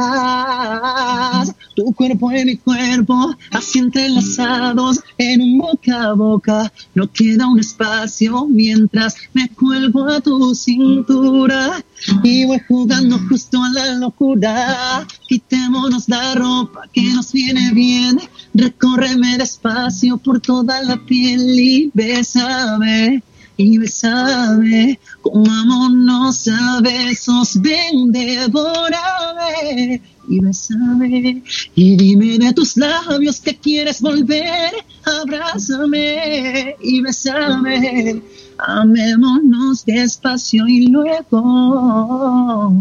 Tu 1.74 1.92
cuerpo 1.94 2.32
en 2.32 2.46
mi 2.46 2.56
cuerpo, 2.56 3.36
así 3.50 3.78
entrelazados 3.78 5.00
en 5.18 5.42
un 5.42 5.58
boca 5.58 6.04
a 6.04 6.14
boca. 6.14 6.72
No 6.94 7.12
queda 7.12 7.46
un 7.46 7.60
espacio 7.60 8.46
mientras 8.46 9.16
me 9.34 9.48
cuelgo 9.50 10.06
a 10.06 10.20
tu 10.20 10.54
cintura. 10.54 11.84
Y 12.22 12.46
voy 12.46 12.60
jugando 12.66 13.18
justo 13.28 13.62
a 13.62 13.68
la 13.70 13.94
locura. 13.94 15.06
Quitémonos 15.28 16.08
la 16.08 16.34
ropa 16.34 16.82
que 16.92 17.02
nos 17.02 17.32
viene 17.32 17.72
bien. 17.72 18.18
Recórreme 18.58 19.38
despacio 19.38 20.16
por 20.18 20.40
toda 20.40 20.82
la 20.82 20.96
piel 20.96 21.60
y 21.60 21.90
bésame. 21.94 23.22
Y 23.56 23.78
bésame, 23.78 24.98
comámonos 25.22 26.48
a 26.48 26.80
besos, 26.80 27.60
ven, 27.60 28.10
devórame. 28.10 30.00
Y 30.28 30.40
bésame, 30.40 31.42
y 31.76 31.96
dime 31.96 32.38
de 32.38 32.52
tus 32.52 32.76
labios 32.76 33.40
que 33.40 33.56
quieres 33.56 34.00
volver, 34.00 34.72
abrázame 35.04 36.74
y 36.82 37.00
bésame. 37.00 38.22
Amémonos 38.58 39.84
despacio 39.84 40.66
y 40.66 40.88
luego 40.88 42.72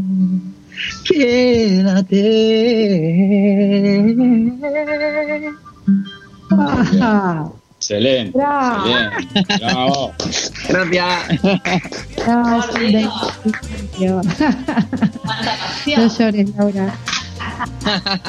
quédate. 1.06 2.28
Ah, 6.52 7.50
Excelente. 7.78 8.38
Bravo. 8.38 10.14
Excelente. 10.26 11.52
Bravo. 12.26 12.64
Gracias. 13.98 15.98
No 15.98 16.18
llores, 16.18 16.50
Laura. 16.58 16.96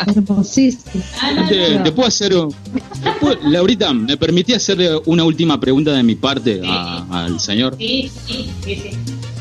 Hermosísimo. 0.07 1.03
Te, 1.49 1.79
te 1.79 1.93
puedo 1.93 2.09
hacer. 2.09 2.35
un- 2.37 2.51
te 2.53 3.11
puedo- 3.21 3.39
Laurita, 3.49 3.93
¿me 3.93 4.17
permití 4.17 4.53
hacerle 4.55 4.91
una 5.07 5.25
última 5.25 5.59
pregunta 5.61 5.93
de 5.93 6.03
mi 6.03 6.15
parte 6.15 6.61
a- 6.67 7.05
al 7.11 7.41
señor? 7.41 7.77
Sí, 7.79 8.11
sí, 8.27 8.51
sí, 8.65 8.77
sí. 8.77 8.91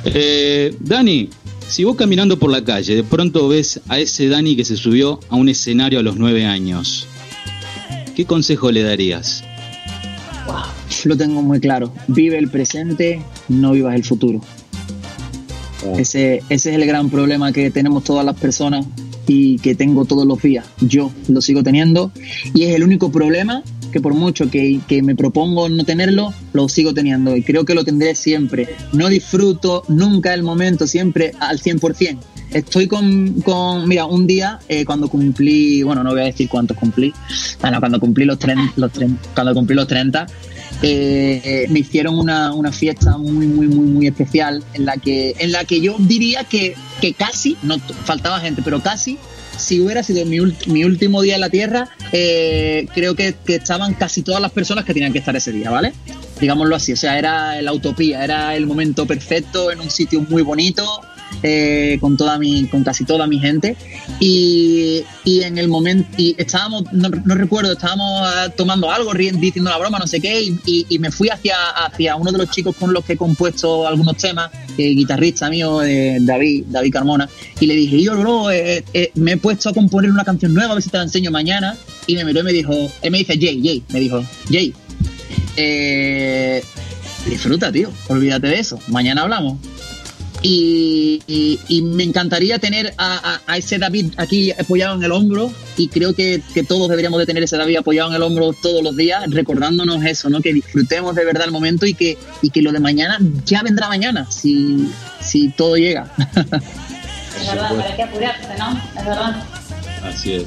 Eh, 0.05 0.75
Dani, 0.79 1.29
si 1.67 1.83
vos 1.83 1.95
caminando 1.95 2.37
por 2.39 2.51
la 2.51 2.63
calle 2.63 2.95
de 2.95 3.03
pronto 3.03 3.47
ves 3.49 3.79
a 3.87 3.99
ese 3.99 4.27
Dani 4.29 4.55
que 4.55 4.65
se 4.65 4.77
subió 4.77 5.19
a 5.29 5.35
un 5.35 5.49
escenario 5.49 5.99
a 5.99 6.03
los 6.03 6.17
nueve 6.17 6.45
años, 6.45 7.07
¿qué 8.17 8.25
consejo 8.25 8.71
le 8.71 8.81
darías? 8.81 9.43
Lo 11.05 11.15
tengo 11.15 11.43
muy 11.43 11.59
claro. 11.59 11.93
Vive 12.07 12.39
el 12.39 12.49
presente, 12.49 13.21
no 13.47 13.73
vivas 13.73 13.93
el 13.93 14.03
futuro. 14.03 14.41
Ese, 15.99 16.41
ese 16.49 16.69
es 16.71 16.75
el 16.75 16.87
gran 16.87 17.11
problema 17.11 17.51
que 17.51 17.69
tenemos 17.69 18.03
todas 18.03 18.25
las 18.25 18.35
personas 18.35 18.87
y 19.27 19.59
que 19.59 19.75
tengo 19.75 20.05
todos 20.05 20.25
los 20.25 20.41
días. 20.41 20.65
Yo 20.81 21.11
lo 21.27 21.41
sigo 21.41 21.61
teniendo 21.61 22.11
y 22.55 22.63
es 22.63 22.75
el 22.75 22.83
único 22.83 23.11
problema 23.11 23.61
que 23.91 24.01
por 24.01 24.15
mucho 24.15 24.49
que, 24.49 24.79
que 24.87 25.03
me 25.03 25.15
propongo 25.15 25.69
no 25.69 25.83
tenerlo, 25.83 26.33
lo 26.53 26.67
sigo 26.69 26.95
teniendo 26.95 27.37
y 27.37 27.43
creo 27.43 27.65
que 27.65 27.75
lo 27.75 27.85
tendré 27.85 28.15
siempre. 28.15 28.67
No 28.93 29.09
disfruto 29.09 29.83
nunca 29.89 30.33
el 30.33 30.41
momento, 30.41 30.87
siempre 30.87 31.33
al 31.39 31.61
100%. 31.61 32.17
Estoy 32.51 32.87
con, 32.87 33.41
con 33.41 33.87
mira, 33.87 34.05
un 34.05 34.25
día 34.25 34.59
eh, 34.69 34.85
cuando 34.85 35.09
cumplí, 35.09 35.83
bueno, 35.83 36.03
no 36.03 36.11
voy 36.11 36.21
a 36.21 36.25
decir 36.25 36.47
cuántos 36.47 36.77
cumplí, 36.77 37.13
bueno, 37.61 37.79
cuando 37.79 37.99
cumplí 37.99 38.25
los, 38.25 38.39
tren- 38.39 39.17
cuando 39.33 39.53
cumplí 39.53 39.75
los 39.75 39.87
30, 39.87 40.25
eh, 40.81 41.41
eh, 41.43 41.67
me 41.69 41.79
hicieron 41.79 42.17
una, 42.17 42.53
una 42.53 42.71
fiesta 42.71 43.17
muy, 43.17 43.47
muy, 43.47 43.67
muy, 43.67 43.85
muy 43.87 44.07
especial 44.07 44.63
en 44.73 44.85
la 44.85 44.95
que, 44.97 45.35
en 45.39 45.51
la 45.51 45.65
que 45.65 45.81
yo 45.81 45.95
diría 45.99 46.45
que, 46.45 46.75
que 47.01 47.13
casi, 47.13 47.57
no 47.63 47.79
faltaba 47.79 48.39
gente, 48.39 48.61
pero 48.63 48.81
casi, 48.81 49.17
si 49.57 49.81
hubiera 49.81 50.01
sido 50.03 50.25
mi, 50.25 50.37
mi 50.67 50.83
último 50.83 51.21
día 51.21 51.35
en 51.35 51.41
la 51.41 51.49
Tierra, 51.49 51.89
eh, 52.11 52.87
creo 52.93 53.15
que, 53.15 53.35
que 53.45 53.55
estaban 53.55 53.93
casi 53.95 54.21
todas 54.21 54.41
las 54.41 54.51
personas 54.51 54.85
que 54.85 54.93
tenían 54.93 55.11
que 55.11 55.19
estar 55.19 55.35
ese 55.35 55.51
día, 55.51 55.69
¿vale? 55.69 55.93
Digámoslo 56.39 56.75
así, 56.75 56.93
o 56.93 56.97
sea, 56.97 57.17
era 57.17 57.61
la 57.61 57.73
utopía, 57.73 58.23
era 58.23 58.55
el 58.55 58.67
momento 58.67 59.05
perfecto 59.05 59.71
en 59.71 59.81
un 59.81 59.89
sitio 59.89 60.21
muy 60.29 60.43
bonito, 60.43 60.85
eh, 61.43 61.97
con 62.01 62.17
toda 62.17 62.37
mi, 62.39 62.65
con 62.67 62.83
casi 62.83 63.05
toda 63.05 63.27
mi 63.27 63.39
gente. 63.39 63.75
Y, 64.19 65.03
en 65.25 65.57
el 65.57 65.67
momento, 65.67 66.09
y 66.17 66.35
estábamos, 66.37 66.83
no, 66.93 67.09
no 67.09 67.35
recuerdo, 67.35 67.73
estábamos 67.73 68.21
ah, 68.23 68.49
tomando 68.55 68.89
algo, 68.91 69.13
diciendo 69.13 69.69
la 69.69 69.77
broma, 69.77 69.99
no 69.99 70.07
sé 70.07 70.19
qué, 70.19 70.41
y, 70.41 70.59
y- 70.65 70.85
y 70.89 70.99
me 70.99 71.11
fui 71.11 71.29
hacia, 71.29 71.55
hacia 71.85 72.15
uno 72.15 72.31
de 72.31 72.37
los 72.39 72.49
chicos 72.49 72.75
con 72.75 72.93
los 72.93 73.03
que 73.05 73.13
he 73.13 73.17
compuesto 73.17 73.85
algunos 73.87 74.17
temas, 74.17 74.49
eh, 74.77 74.89
guitarrista 74.89 75.49
mío, 75.49 75.83
eh, 75.83 76.17
David, 76.21 76.65
David 76.69 76.91
Carmona, 76.93 77.29
y 77.59 77.65
le 77.67 77.75
dije, 77.75 78.01
yo, 78.01 78.17
bro, 78.17 78.49
eh, 78.51 78.83
eh, 78.93 79.11
me 79.15 79.33
he 79.33 79.37
puesto 79.37 79.69
a 79.69 79.73
componer 79.73 80.09
una 80.11 80.23
canción 80.23 80.53
nueva, 80.53 80.71
a 80.71 80.75
ver 80.75 80.83
si 80.83 80.89
te 80.89 80.97
la 80.97 81.03
enseño 81.03 81.29
mañana. 81.31 81.75
Y 82.07 82.15
me 82.15 82.23
miró 82.25 82.39
y 82.39 82.43
me 82.43 82.53
dijo, 82.53 82.71
él 83.01 83.11
me 83.11 83.17
dice, 83.19 83.37
Jay, 83.39 83.61
Jay, 83.63 83.83
me 83.89 83.99
dijo, 83.99 84.23
Jay, 84.49 84.73
eh, 85.57 86.63
disfruta, 87.29 87.71
tío, 87.71 87.91
olvídate 88.07 88.47
de 88.47 88.59
eso, 88.59 88.79
mañana 88.87 89.23
hablamos. 89.23 89.57
Y, 90.43 91.21
y- 91.27 91.59
y 91.67 91.81
me 91.81 92.03
encantaría 92.03 92.59
tener 92.59 92.93
a, 92.97 93.17
a- 93.17 93.41
a 93.51 93.57
ese 93.57 93.79
David 93.79 94.13
aquí 94.17 94.51
apoyado 94.51 94.95
en 94.95 95.03
el 95.03 95.11
hombro 95.11 95.51
y 95.77 95.87
creo 95.87 96.13
que, 96.13 96.41
que 96.53 96.63
todos 96.63 96.87
deberíamos 96.89 97.19
de 97.19 97.25
tener 97.25 97.41
ese 97.43 97.57
David 97.57 97.77
apoyado 97.77 98.09
en 98.09 98.15
el 98.15 98.21
hombro 98.21 98.53
todos 98.61 98.83
los 98.83 98.95
días, 98.95 99.23
recordándonos 99.31 100.03
eso, 100.05 100.29
¿no? 100.29 100.39
que 100.41 100.53
disfrutemos 100.53 101.15
de 101.15 101.25
verdad 101.25 101.45
el 101.45 101.51
momento 101.51 101.85
y 101.87 101.95
que, 101.95 102.17
y 102.43 102.51
que 102.51 102.61
lo 102.61 102.71
de 102.71 102.79
mañana 102.79 103.17
ya 103.45 103.63
vendrá 103.63 103.87
mañana, 103.89 104.29
si, 104.31 104.87
si 105.21 105.49
todo 105.49 105.75
llega. 105.75 106.07
Es 107.39 107.47
verdad, 107.53 107.75
para 107.75 107.95
qué 107.95 108.01
apurarse, 108.03 108.47
¿no? 108.57 108.81
Es 108.99 109.05
verdad. 109.05 109.43
Así 110.03 110.33
es. 110.33 110.43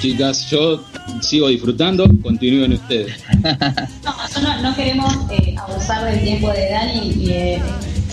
Chicas, 0.00 0.50
yo 0.50 0.84
sigo 1.22 1.48
disfrutando, 1.48 2.06
continúen 2.22 2.72
ustedes. 2.74 3.14
No, 4.04 4.42
no, 4.42 4.62
no 4.62 4.76
queremos 4.76 5.14
eh, 5.30 5.54
abusar 5.58 6.04
del 6.10 6.22
tiempo 6.22 6.50
de 6.52 6.70
Dani 6.70 7.10
y 7.10 7.30
eh, 7.30 7.62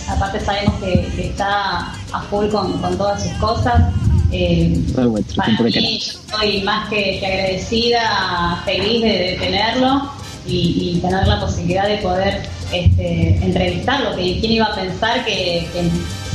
aparte 0.08 0.40
sabemos 0.40 0.74
que, 0.76 1.08
que 1.14 1.26
está 1.28 1.92
a 2.12 2.22
full 2.30 2.48
con, 2.48 2.78
con 2.80 2.96
todas 2.96 3.22
sus 3.22 3.32
cosas. 3.32 3.92
Eh, 4.30 4.78
Todo 4.94 5.10
vuestro, 5.10 5.36
para 5.36 5.52
mí, 5.52 5.98
yo 5.98 6.18
estoy 6.20 6.62
más 6.62 6.88
que, 6.90 7.18
que 7.18 7.26
agradecida, 7.26 8.62
feliz 8.64 9.02
de, 9.02 9.08
de 9.08 9.36
tenerlo 9.40 10.10
y, 10.46 10.96
y 10.96 11.00
tener 11.00 11.26
la 11.26 11.40
posibilidad 11.40 11.88
de 11.88 11.96
poder 11.98 12.42
este, 12.72 13.36
entrevistarlo. 13.42 14.14
Que 14.16 14.38
quién 14.40 14.52
iba 14.52 14.66
a 14.66 14.74
pensar 14.74 15.24
que, 15.24 15.66
que 15.72 15.90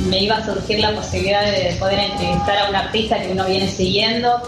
me 0.09 0.23
iba 0.23 0.37
a 0.37 0.45
surgir 0.45 0.79
la 0.79 0.95
posibilidad 0.95 1.43
de 1.43 1.75
poder 1.79 1.99
entrevistar 1.99 2.57
a 2.57 2.69
un 2.69 2.75
artista 2.75 3.21
que 3.21 3.31
uno 3.31 3.45
viene 3.45 3.69
siguiendo, 3.69 4.41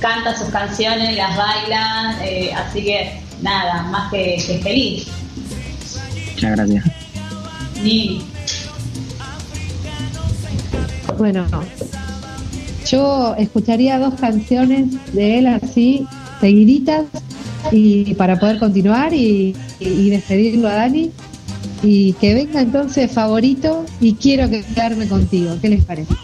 canta 0.00 0.38
sus 0.38 0.48
canciones, 0.50 1.16
las 1.16 1.36
baila, 1.36 2.18
eh, 2.22 2.52
así 2.54 2.84
que 2.84 3.20
nada, 3.40 3.82
más 3.82 4.12
que, 4.12 4.36
que 4.46 4.58
feliz. 4.58 5.06
Muchas 6.34 6.56
gracias. 6.56 6.84
Ni 7.82 8.22
Bueno, 11.18 11.46
yo 12.88 13.34
escucharía 13.38 13.98
dos 13.98 14.14
canciones 14.14 14.86
de 15.12 15.38
él 15.38 15.46
así, 15.46 16.06
seguiditas, 16.40 17.04
y 17.70 18.14
para 18.14 18.38
poder 18.40 18.58
continuar 18.58 19.14
y, 19.14 19.54
y- 19.80 19.88
y 19.88 20.10
despedirlo 20.10 20.68
a 20.68 20.74
Dani. 20.74 21.10
Y 21.84 22.12
que 22.14 22.34
venga 22.34 22.60
entonces 22.60 23.10
favorito 23.10 23.84
y 24.00 24.14
quiero 24.14 24.48
que 24.48 24.62
quedarme 24.62 25.08
contigo. 25.08 25.56
¿Qué 25.60 25.68
les 25.68 25.84
parece? 25.84 26.14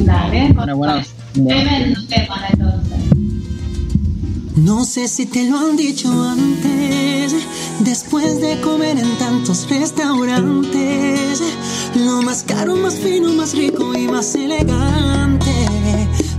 Dale, 0.00 0.52
Bueno, 0.52 0.76
bueno, 0.76 1.00
tremendo 1.32 2.00
tema 2.08 2.36
entonces. 2.52 2.98
No 4.56 4.86
sé 4.86 5.06
si 5.06 5.26
te 5.26 5.50
lo 5.50 5.58
han 5.58 5.76
dicho 5.76 6.10
antes, 6.10 7.34
después 7.80 8.40
de 8.40 8.58
comer 8.62 8.98
en 8.98 9.18
tantos 9.18 9.68
restaurantes, 9.68 11.42
lo 11.94 12.22
más 12.22 12.42
caro, 12.42 12.74
más 12.74 12.94
fino, 12.94 13.34
más 13.34 13.54
rico 13.54 13.94
y 13.94 14.08
más 14.08 14.34
elegante. 14.34 15.52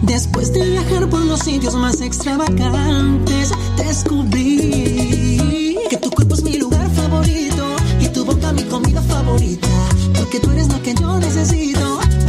Después 0.01 0.51
de 0.51 0.67
viajar 0.67 1.07
por 1.07 1.23
los 1.25 1.41
sitios 1.41 1.75
más 1.75 2.01
extravagantes, 2.01 3.51
descubrí 3.77 5.77
que 5.87 5.97
tu 5.97 6.09
cuerpo 6.09 6.33
es 6.33 6.41
mi 6.41 6.57
lugar 6.57 6.89
favorito 6.95 7.67
y 8.01 8.09
tu 8.09 8.25
boca 8.25 8.51
mi 8.51 8.63
comida 8.63 9.03
favorita, 9.03 9.67
porque 10.17 10.39
tú 10.39 10.49
eres 10.49 10.69
lo 10.69 10.81
que 10.81 10.95
yo 10.95 11.19
necesito, 11.19 11.86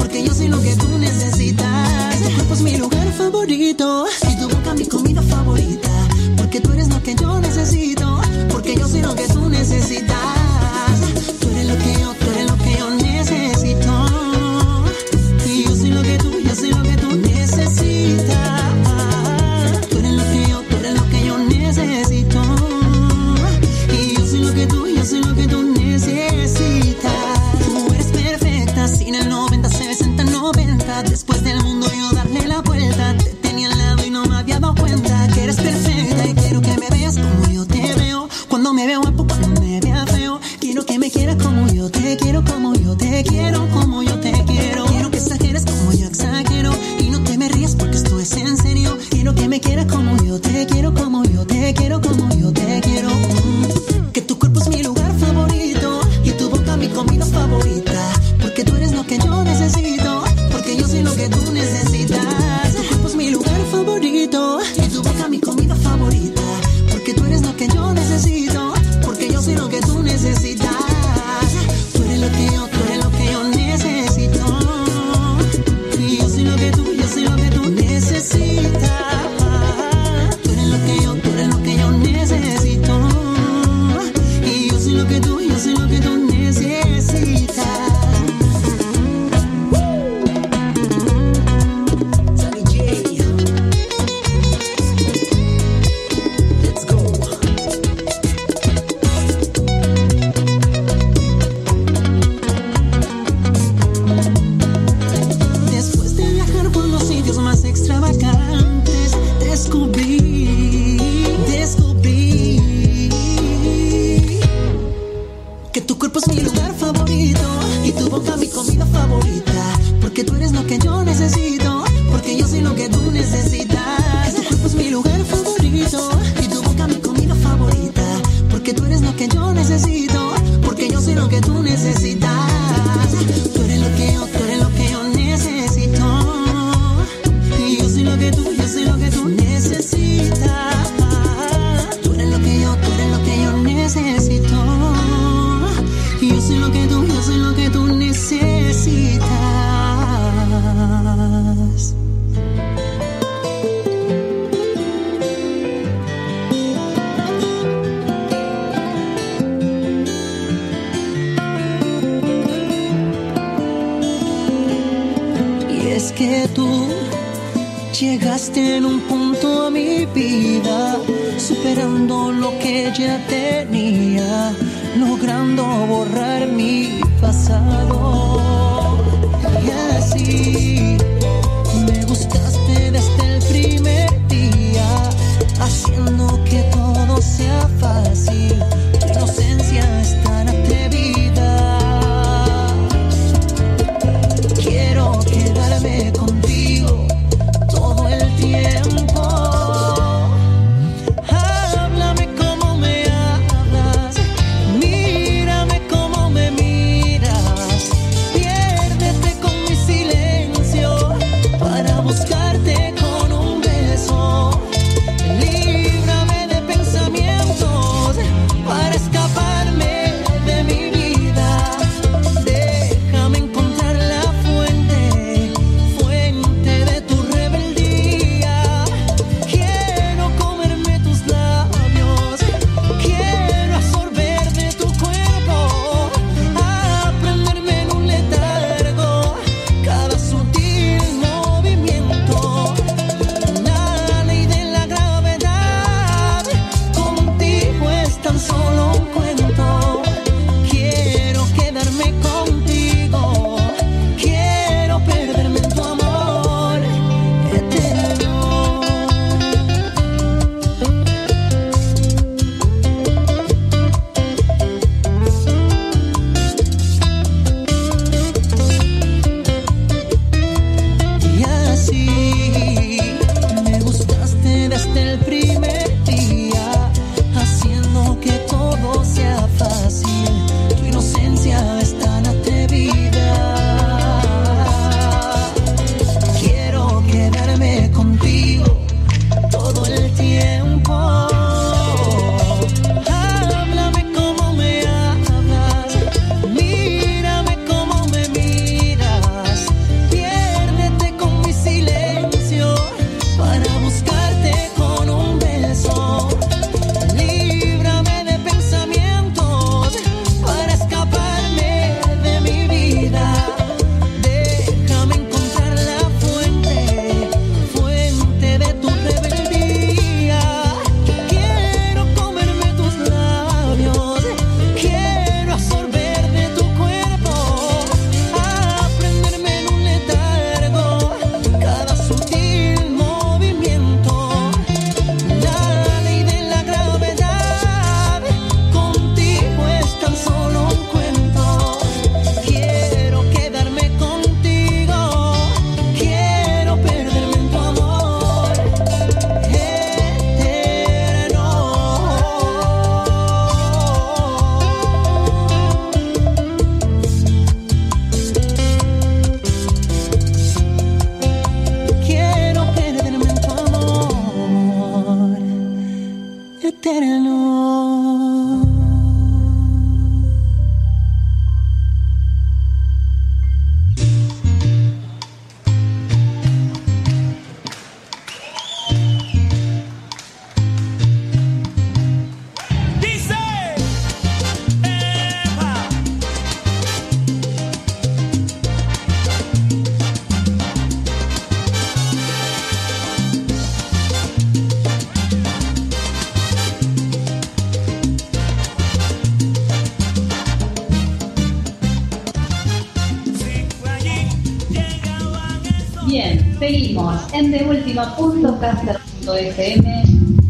porque 0.08 0.24
yo 0.24 0.34
soy 0.34 0.48
lo 0.48 0.58
que 0.62 0.74
tú 0.74 0.88
necesitas. 0.98 2.18
Tu 2.18 2.34
cuerpo 2.34 2.54
es 2.54 2.62
mi 2.62 2.76
lugar 2.78 3.12
favorito 3.12 4.06
y 4.22 4.40
tu 4.40 4.48
boca 4.48 4.72
mi 4.72 4.86
comida 4.86 5.20
favorita, 5.20 5.90
porque 6.34 6.62
tú 6.62 6.72
eres 6.72 6.88
lo 6.88 7.02
que 7.02 7.14
yo 7.14 7.38
necesito, 7.40 8.18
porque 8.48 8.74
yo 8.74 8.88
soy 8.88 9.02
lo 9.02 9.14
que 9.14 9.28
tú 9.28 9.50
necesitas. 9.50 10.16
Tú 11.40 11.50
eres 11.50 11.66
lo 11.66 11.76
que 11.76 11.92
yo, 12.00 12.14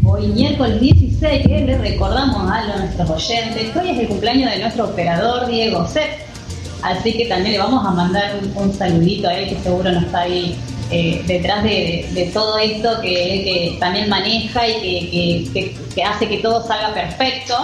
Hoy 0.03 0.27
miércoles 0.27 0.79
16, 0.81 1.47
que 1.47 1.61
le 1.61 1.79
recordamos 1.79 2.47
a 2.47 2.77
nuestros 2.77 3.09
oyentes 3.09 3.71
que 3.71 3.79
hoy 3.79 3.89
es 3.89 3.99
el 4.01 4.07
cumpleaños 4.07 4.51
de 4.51 4.59
nuestro 4.59 4.85
operador 4.85 5.47
Diego 5.47 5.87
Sepp. 5.87 6.19
Así 6.83 7.13
que 7.13 7.25
también 7.25 7.53
le 7.53 7.57
vamos 7.57 7.83
a 7.87 7.89
mandar 7.89 8.39
un, 8.53 8.71
saludito 8.71 9.27
a 9.27 9.33
él 9.33 9.49
que 9.49 9.63
seguro 9.63 9.91
no 9.91 10.01
está 10.01 10.19
ahí 10.19 10.55
eh, 10.91 11.23
detrás 11.25 11.63
de, 11.63 12.29
todo 12.31 12.59
esto 12.59 13.01
que, 13.01 13.77
también 13.79 14.09
maneja 14.09 14.67
y 14.67 15.49
que, 15.95 16.03
hace 16.03 16.27
que 16.27 16.37
todo 16.37 16.63
salga 16.67 16.93
perfecto 16.93 17.55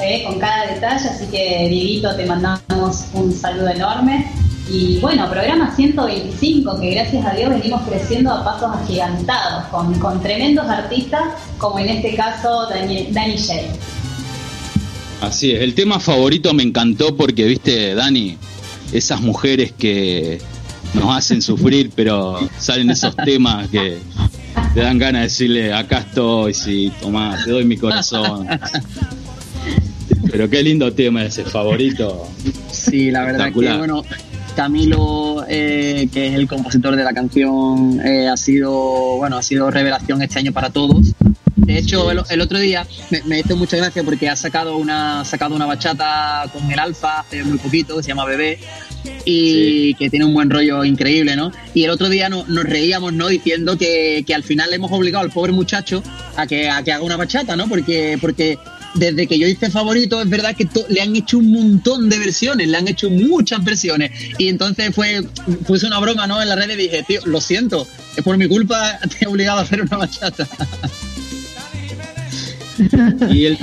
eh, 0.00 0.22
con 0.24 0.38
cada 0.38 0.66
detalle. 0.66 1.08
Así 1.08 1.26
que, 1.26 1.66
Dieguito, 1.70 2.14
te 2.14 2.24
mandamos 2.24 3.06
un 3.14 3.32
saludo 3.32 3.70
enorme. 3.70 4.30
Y 4.74 4.98
bueno, 4.98 5.30
programa 5.30 5.72
125, 5.72 6.80
que 6.80 6.90
gracias 6.90 7.24
a 7.24 7.32
Dios 7.36 7.48
venimos 7.50 7.82
creciendo 7.82 8.32
a 8.32 8.44
pasos 8.44 8.70
agigantados, 8.74 9.66
con, 9.66 9.96
con 10.00 10.20
tremendos 10.20 10.66
artistas, 10.66 11.22
como 11.58 11.78
en 11.78 11.90
este 11.90 12.16
caso 12.16 12.66
Dani, 12.68 13.06
Dani 13.12 13.36
Así 15.20 15.52
es, 15.52 15.60
el 15.62 15.74
tema 15.74 16.00
favorito 16.00 16.52
me 16.54 16.64
encantó 16.64 17.16
porque, 17.16 17.44
viste, 17.44 17.94
Dani, 17.94 18.36
esas 18.92 19.20
mujeres 19.20 19.70
que 19.70 20.40
nos 20.92 21.16
hacen 21.16 21.40
sufrir, 21.40 21.92
pero 21.94 22.40
salen 22.58 22.90
esos 22.90 23.14
temas 23.14 23.68
que 23.68 23.98
te 24.74 24.80
dan 24.80 24.98
ganas 24.98 25.20
de 25.20 25.28
decirle, 25.28 25.72
acá 25.72 25.98
estoy, 25.98 26.52
sí, 26.52 26.90
tomá, 27.00 27.38
te 27.44 27.52
doy 27.52 27.64
mi 27.64 27.76
corazón. 27.76 28.48
Pero 30.30 30.50
qué 30.50 30.64
lindo 30.64 30.92
tema 30.92 31.24
ese 31.24 31.44
favorito. 31.44 32.26
Sí, 32.72 33.12
la 33.12 33.24
verdad 33.24 33.52
que 33.52 33.72
bueno, 33.76 34.02
Camilo, 34.54 35.44
eh, 35.48 36.08
que 36.12 36.28
es 36.28 36.34
el 36.34 36.48
compositor 36.48 36.96
de 36.96 37.04
la 37.04 37.12
canción, 37.12 38.00
eh, 38.04 38.28
ha 38.28 38.36
sido 38.36 39.16
bueno, 39.16 39.36
ha 39.36 39.42
sido 39.42 39.70
revelación 39.70 40.22
este 40.22 40.38
año 40.38 40.52
para 40.52 40.70
todos. 40.70 41.14
De 41.56 41.78
hecho, 41.78 42.10
el, 42.10 42.40
otro 42.40 42.58
día 42.58 42.86
me, 43.10 43.22
me, 43.22 43.40
hizo 43.40 43.56
mucha 43.56 43.76
gracia 43.76 44.02
porque 44.02 44.28
ha 44.28 44.36
sacado 44.36 44.76
una, 44.76 45.24
sacado 45.24 45.54
una 45.54 45.66
bachata 45.66 46.46
con 46.52 46.70
el 46.70 46.78
Alfa 46.78 47.20
hace 47.20 47.42
muy 47.44 47.58
poquito, 47.58 48.02
se 48.02 48.08
llama 48.08 48.24
Bebé, 48.24 48.58
y 49.24 49.94
que 49.94 50.10
tiene 50.10 50.24
un 50.24 50.34
buen 50.34 50.50
rollo 50.50 50.84
increíble, 50.84 51.36
¿no? 51.36 51.52
Y 51.72 51.84
el 51.84 51.90
otro 51.90 52.08
día 52.08 52.28
nos 52.28 52.64
reíamos, 52.64 53.12
¿no? 53.12 53.28
Diciendo 53.28 53.78
que, 53.78 54.24
que, 54.26 54.34
al 54.34 54.42
final 54.42 54.70
le 54.70 54.76
hemos 54.76 54.92
obligado 54.92 55.24
al 55.24 55.30
pobre 55.30 55.52
muchacho 55.52 56.02
a 56.36 56.46
que, 56.46 56.68
a 56.68 56.82
que 56.82 56.92
haga 56.92 57.04
una 57.04 57.16
bachata, 57.16 57.56
¿no? 57.56 57.68
Porque, 57.68 58.18
porque 58.20 58.58
desde 58.94 59.26
que 59.26 59.38
yo 59.38 59.46
hice 59.46 59.70
favorito, 59.70 60.20
es 60.20 60.28
verdad 60.28 60.56
que 60.56 60.68
le 60.88 61.00
han 61.00 61.14
hecho 61.16 61.38
un 61.38 61.50
montón 61.52 62.08
de 62.08 62.18
versiones, 62.18 62.68
le 62.68 62.76
han 62.76 62.88
hecho 62.88 63.10
muchas 63.10 63.62
versiones. 63.64 64.10
Y 64.38 64.48
entonces 64.48 64.94
fue, 64.94 65.22
fue 65.66 65.78
una 65.84 65.98
broma, 66.00 66.26
¿no? 66.26 66.40
En 66.40 66.48
la 66.48 66.56
red 66.56 66.70
y 66.70 66.76
dije, 66.76 67.04
tío, 67.06 67.20
lo 67.26 67.40
siento, 67.40 67.86
es 68.16 68.22
por 68.22 68.36
mi 68.36 68.48
culpa, 68.48 68.98
te 69.18 69.24
he 69.24 69.28
obligado 69.28 69.58
a 69.58 69.62
hacer 69.62 69.82
una 69.82 69.96
bachata. 69.96 70.48
y 73.30 73.44
el, 73.44 73.58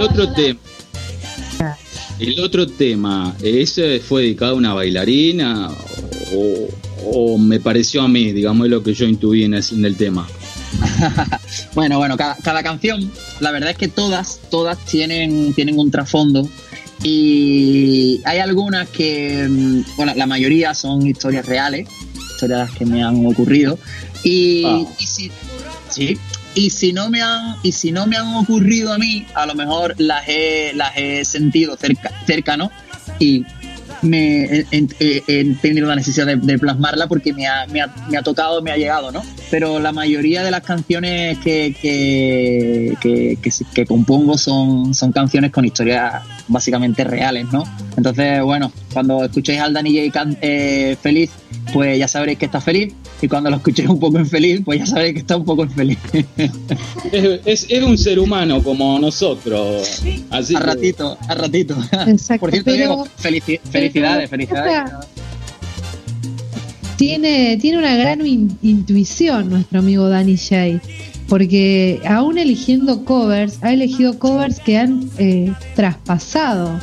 otro 0.00 0.32
tema. 0.32 0.58
El 2.18 2.40
otro 2.40 2.66
tema, 2.66 3.34
¿ese 3.42 4.00
fue 4.00 4.22
dedicado 4.22 4.52
a 4.52 4.56
una 4.56 4.74
bailarina 4.74 5.70
o, 7.04 7.38
me 7.38 7.60
pareció 7.60 8.02
a 8.02 8.08
mí, 8.08 8.32
digamos, 8.32 8.68
lo 8.68 8.82
que 8.82 8.92
yo 8.92 9.06
intuí 9.06 9.44
en 9.44 9.54
el 9.54 9.96
tema? 9.96 10.26
bueno, 11.74 11.98
bueno, 11.98 12.16
cada, 12.16 12.62
canción, 12.62 13.10
la 13.40 13.50
verdad 13.50 13.70
es 13.70 13.76
que 13.76 13.88
todas, 13.88 14.40
todas 14.50 14.78
tienen, 14.84 15.54
tienen 15.54 15.78
un 15.78 15.90
trasfondo 15.90 16.48
y 17.02 18.20
hay 18.24 18.38
algunas 18.38 18.88
que, 18.88 19.46
mm, 19.48 19.96
bueno, 19.96 20.12
la 20.16 20.26
mayoría 20.26 20.74
son 20.74 21.06
historias 21.06 21.46
reales, 21.46 21.88
historias 22.30 22.70
que 22.72 22.84
me 22.84 23.02
han 23.02 23.24
ocurrido 23.26 23.78
y, 24.22 24.64
ah. 24.64 24.84
si, 24.98 25.30
sí, 25.88 26.18
y 26.54 26.70
si 26.70 26.92
no 26.92 27.08
me 27.08 27.22
han 27.22 27.56
y 27.62 27.72
si 27.72 27.92
no 27.92 28.06
me 28.06 28.16
han 28.16 28.34
ocurrido 28.34 28.92
a 28.92 28.98
mí, 28.98 29.26
a 29.34 29.46
lo 29.46 29.54
mejor 29.54 29.94
las 29.98 30.28
he, 30.28 30.72
las 30.74 30.96
he 30.96 31.24
sentido 31.24 31.76
cerca, 31.76 32.10
cerca 32.26 32.56
¿no? 32.56 32.70
Y 33.18 33.44
me 34.02 34.64
he, 34.70 35.56
tenido 35.60 35.86
la 35.86 35.96
necesidad 35.96 36.26
de, 36.26 36.58
plasmarla 36.58 37.06
porque 37.06 37.32
me 37.32 37.46
ha, 37.46 37.66
me, 37.66 37.80
ha, 37.80 37.94
me 38.10 38.16
ha, 38.16 38.22
tocado, 38.22 38.62
me 38.62 38.70
ha 38.70 38.76
llegado, 38.76 39.12
¿no? 39.12 39.22
Pero 39.50 39.78
la 39.78 39.92
mayoría 39.92 40.42
de 40.42 40.50
las 40.50 40.62
canciones 40.62 41.38
que, 41.38 41.74
que, 41.80 43.38
que, 43.74 43.86
compongo 43.86 44.36
son, 44.36 44.94
son 44.94 45.12
canciones 45.12 45.50
con 45.50 45.64
historias 45.64 46.22
básicamente 46.48 47.04
reales, 47.04 47.46
¿no? 47.52 47.64
Entonces, 47.96 48.42
bueno, 48.42 48.72
cuando 48.92 49.24
escuchéis 49.24 49.60
al 49.60 49.72
Danny 49.72 50.10
J 50.10 50.26
eh, 50.40 50.96
feliz, 51.00 51.30
pues 51.72 51.98
ya 51.98 52.08
sabréis 52.08 52.38
que 52.38 52.46
está 52.46 52.60
feliz. 52.60 52.94
Y 53.20 53.28
cuando 53.28 53.50
lo 53.50 53.56
escuchéis 53.56 53.88
un 53.88 53.98
poco 53.98 54.18
infeliz, 54.18 54.62
pues 54.64 54.80
ya 54.80 54.86
sabréis 54.86 55.14
que 55.14 55.20
está 55.20 55.36
un 55.36 55.44
poco 55.44 55.64
infeliz. 55.64 55.98
es, 57.12 57.66
es, 57.68 57.82
un 57.82 57.98
ser 57.98 58.18
humano 58.18 58.62
como 58.62 58.98
nosotros. 58.98 60.02
Así 60.30 60.54
a 60.54 60.60
ratito, 60.60 61.18
a 61.28 61.34
ratito. 61.34 61.76
Por 62.40 62.50
cierto, 62.50 62.72
Diego, 62.72 63.06
felicidades, 63.16 64.30
felicidades. 64.30 64.92
Tiene, 66.96 67.56
tiene 67.58 67.78
una 67.78 67.94
gran 67.94 68.26
intuición 68.26 69.50
nuestro 69.50 69.78
amigo 69.78 70.08
Danny 70.08 70.36
J 70.36 70.80
porque 71.28 72.00
aún 72.08 72.38
eligiendo 72.38 73.04
covers, 73.04 73.58
ha 73.62 73.72
elegido 73.72 74.18
covers 74.18 74.60
que 74.60 74.78
han 74.78 75.10
eh, 75.18 75.52
traspasado 75.76 76.80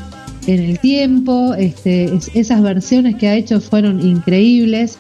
en 0.47 0.59
el 0.59 0.79
tiempo, 0.79 1.53
este, 1.55 2.11
esas 2.33 2.61
versiones 2.61 3.15
que 3.15 3.27
ha 3.27 3.35
hecho 3.35 3.59
fueron 3.59 4.05
increíbles 4.05 4.97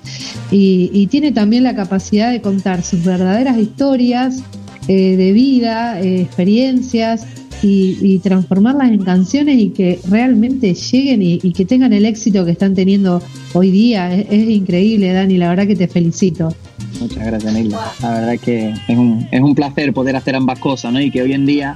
y, 0.51 1.07
tiene 1.07 1.31
también 1.31 1.63
la 1.63 1.75
capacidad 1.75 2.31
de 2.31 2.41
contar 2.41 2.81
sus 2.81 3.03
verdaderas 3.03 3.57
historias 3.57 4.43
eh, 4.87 5.15
de 5.15 5.31
vida, 5.33 6.01
eh, 6.01 6.21
experiencias 6.21 7.25
y, 7.61 8.19
transformarlas 8.19 8.91
en 8.91 9.03
canciones 9.03 9.57
y 9.57 9.69
que 9.69 9.99
realmente 10.07 10.73
lleguen 10.73 11.21
y, 11.21 11.39
que 11.53 11.65
tengan 11.65 11.93
el 11.93 12.05
éxito 12.05 12.45
que 12.45 12.51
están 12.51 12.75
teniendo 12.75 13.21
hoy 13.53 13.71
día. 13.71 14.13
Es, 14.13 14.49
increíble, 14.49 15.13
Dani, 15.13 15.37
la 15.37 15.49
verdad 15.49 15.67
que 15.67 15.75
te 15.75 15.87
felicito. 15.87 16.53
Muchas 16.99 17.25
gracias, 17.25 17.53
Neila. 17.53 17.79
La 18.01 18.11
verdad 18.11 18.37
que 18.39 18.69
es 18.69 18.97
un, 18.97 19.27
es 19.31 19.41
un 19.41 19.55
placer 19.55 19.93
poder 19.93 20.15
hacer 20.15 20.35
ambas 20.35 20.59
cosas, 20.59 20.93
¿no? 20.93 21.01
Y 21.01 21.11
que 21.11 21.21
hoy 21.21 21.33
en 21.33 21.45
día 21.45 21.75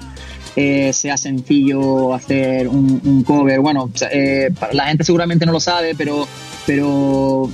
eh, 0.62 0.92
sea 0.92 1.16
sencillo 1.16 2.14
hacer 2.14 2.68
un, 2.68 3.24
cover. 3.24 3.62
Bueno, 3.62 3.90
eh, 4.12 4.50
la 4.74 4.88
gente 4.88 5.06
seguramente 5.06 5.46
no 5.46 5.54
lo 5.54 5.62
sabe, 5.62 5.96
pero, 5.96 6.28
pero 6.66 7.50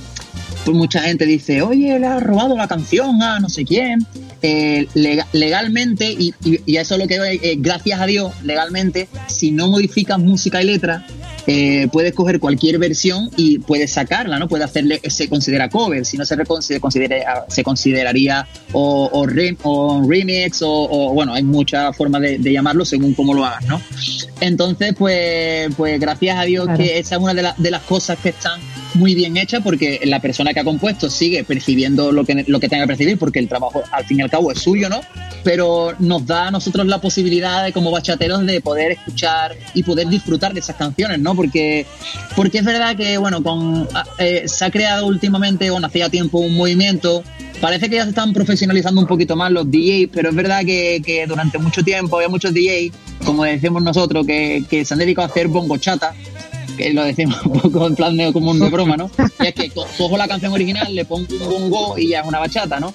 pues 0.64 0.76
mucha 0.76 1.02
gente 1.02 1.24
dice, 1.24 1.62
oye, 1.62 2.00
le 2.00 2.06
ha 2.06 2.18
robado 2.18 2.56
la 2.56 2.66
canción 2.66 3.22
a 3.22 3.38
no 3.38 3.48
sé 3.48 3.64
quién. 3.64 4.04
Eh, 4.42 4.88
legalmente, 5.32 6.10
y, 6.10 6.34
y, 6.44 6.76
eso 6.76 6.94
es 6.94 7.00
lo 7.00 7.06
que 7.06 7.38
eh, 7.40 7.54
gracias 7.58 8.00
a 8.00 8.06
Dios, 8.06 8.32
legalmente, 8.42 9.08
si 9.28 9.52
no 9.52 9.68
modificas 9.68 10.18
música 10.18 10.60
y 10.60 10.66
letra, 10.66 11.06
eh, 11.46 11.88
puedes 11.92 12.12
coger 12.12 12.40
cualquier 12.40 12.78
versión 12.78 13.30
y 13.36 13.58
puedes 13.58 13.92
sacarla, 13.92 14.38
¿no? 14.38 14.48
Puede 14.48 14.64
hacerle, 14.64 15.00
se 15.08 15.28
considera 15.28 15.68
cover, 15.68 16.04
si 16.04 16.16
no 16.16 16.24
se, 16.24 16.36
se, 16.60 16.80
considera, 16.80 17.44
se 17.48 17.62
consideraría 17.62 18.46
o, 18.72 19.08
o, 19.12 19.26
remix 19.26 20.60
o, 20.62 21.12
bueno, 21.12 21.34
hay 21.34 21.44
muchas 21.44 21.96
formas 21.96 22.22
de, 22.22 22.38
llamarlo 22.38 22.84
según 22.84 23.14
cómo 23.14 23.34
lo 23.34 23.44
hagas, 23.44 23.64
¿no? 23.66 23.80
Entonces, 24.40 24.94
pues, 24.98 25.74
pues 25.76 26.00
gracias 26.00 26.38
a 26.38 26.42
Dios 26.42 26.68
que 26.76 26.98
esa 26.98 27.16
es 27.16 27.20
una 27.20 27.34
de, 27.34 27.48
de 27.56 27.70
las 27.70 27.82
cosas 27.82 28.18
que 28.18 28.30
están 28.30 28.60
muy 28.96 29.14
bien 29.14 29.36
hechas 29.36 29.62
porque 29.62 30.00
la 30.04 30.20
persona 30.20 30.52
que 30.52 30.60
ha 30.60 30.64
compuesto 30.64 31.10
sigue 31.10 31.44
percibiendo 31.44 32.12
lo 32.12 32.24
que, 32.24 32.44
lo 32.46 32.58
que 32.60 32.68
tenga 32.68 32.84
que 32.84 32.88
percibir 32.88 33.18
porque 33.18 33.38
el 33.38 33.48
trabajo 33.48 33.82
al 33.92 34.04
fin 34.04 34.18
y 34.18 34.22
al 34.22 34.30
cabo 34.30 34.50
es 34.50 34.58
suyo, 34.58 34.88
¿no? 34.88 35.00
Pero 35.46 35.94
nos 36.00 36.26
da 36.26 36.48
a 36.48 36.50
nosotros 36.50 36.84
la 36.88 37.00
posibilidad 37.00 37.64
de 37.64 37.72
como 37.72 37.92
bachateros 37.92 38.44
de 38.44 38.60
poder 38.60 38.92
escuchar 38.92 39.56
y 39.74 39.84
poder 39.84 40.08
disfrutar 40.08 40.52
de 40.52 40.58
esas 40.58 40.74
canciones, 40.74 41.20
¿no? 41.20 41.36
Porque, 41.36 41.86
porque 42.34 42.58
es 42.58 42.64
verdad 42.64 42.96
que, 42.96 43.16
bueno, 43.16 43.40
con, 43.44 43.86
ah, 43.94 44.04
eh, 44.18 44.42
se 44.46 44.64
ha 44.64 44.70
creado 44.72 45.06
últimamente, 45.06 45.70
bueno, 45.70 45.86
hacía 45.86 46.08
tiempo 46.08 46.38
un 46.38 46.56
movimiento 46.56 47.22
parece 47.60 47.88
que 47.88 47.96
ya 47.96 48.02
se 48.02 48.10
están 48.10 48.32
profesionalizando 48.32 49.00
un 49.00 49.06
poquito 49.06 49.36
más 49.36 49.50
los 49.52 49.70
DJs, 49.70 50.10
pero 50.12 50.30
es 50.30 50.34
verdad 50.34 50.64
que, 50.64 51.00
que 51.04 51.26
durante 51.26 51.58
mucho 51.58 51.82
tiempo 51.82 52.16
había 52.16 52.28
muchos 52.28 52.52
DJs, 52.52 52.92
como 53.24 53.44
decimos 53.44 53.82
nosotros, 53.82 54.26
que, 54.26 54.64
que 54.68 54.84
se 54.84 54.94
han 54.94 54.98
dedicado 54.98 55.28
a 55.28 55.30
hacer 55.30 55.48
bongo 55.48 55.76
chata, 55.76 56.12
que 56.76 56.92
lo 56.92 57.04
decimos 57.04 57.40
un 57.46 57.60
poco 57.60 57.86
en 57.86 57.94
plan 57.94 58.16
de, 58.16 58.32
como 58.32 58.54
de 58.54 58.68
broma, 58.68 58.96
¿no? 58.96 59.10
Y 59.40 59.46
es 59.46 59.54
que 59.54 59.70
cojo 59.70 60.16
la 60.16 60.28
canción 60.28 60.52
original, 60.52 60.94
le 60.94 61.04
pongo 61.04 61.26
un 61.32 61.70
bongo 61.70 61.98
y 61.98 62.08
ya 62.08 62.20
es 62.20 62.26
una 62.26 62.38
bachata, 62.38 62.80
¿no? 62.80 62.94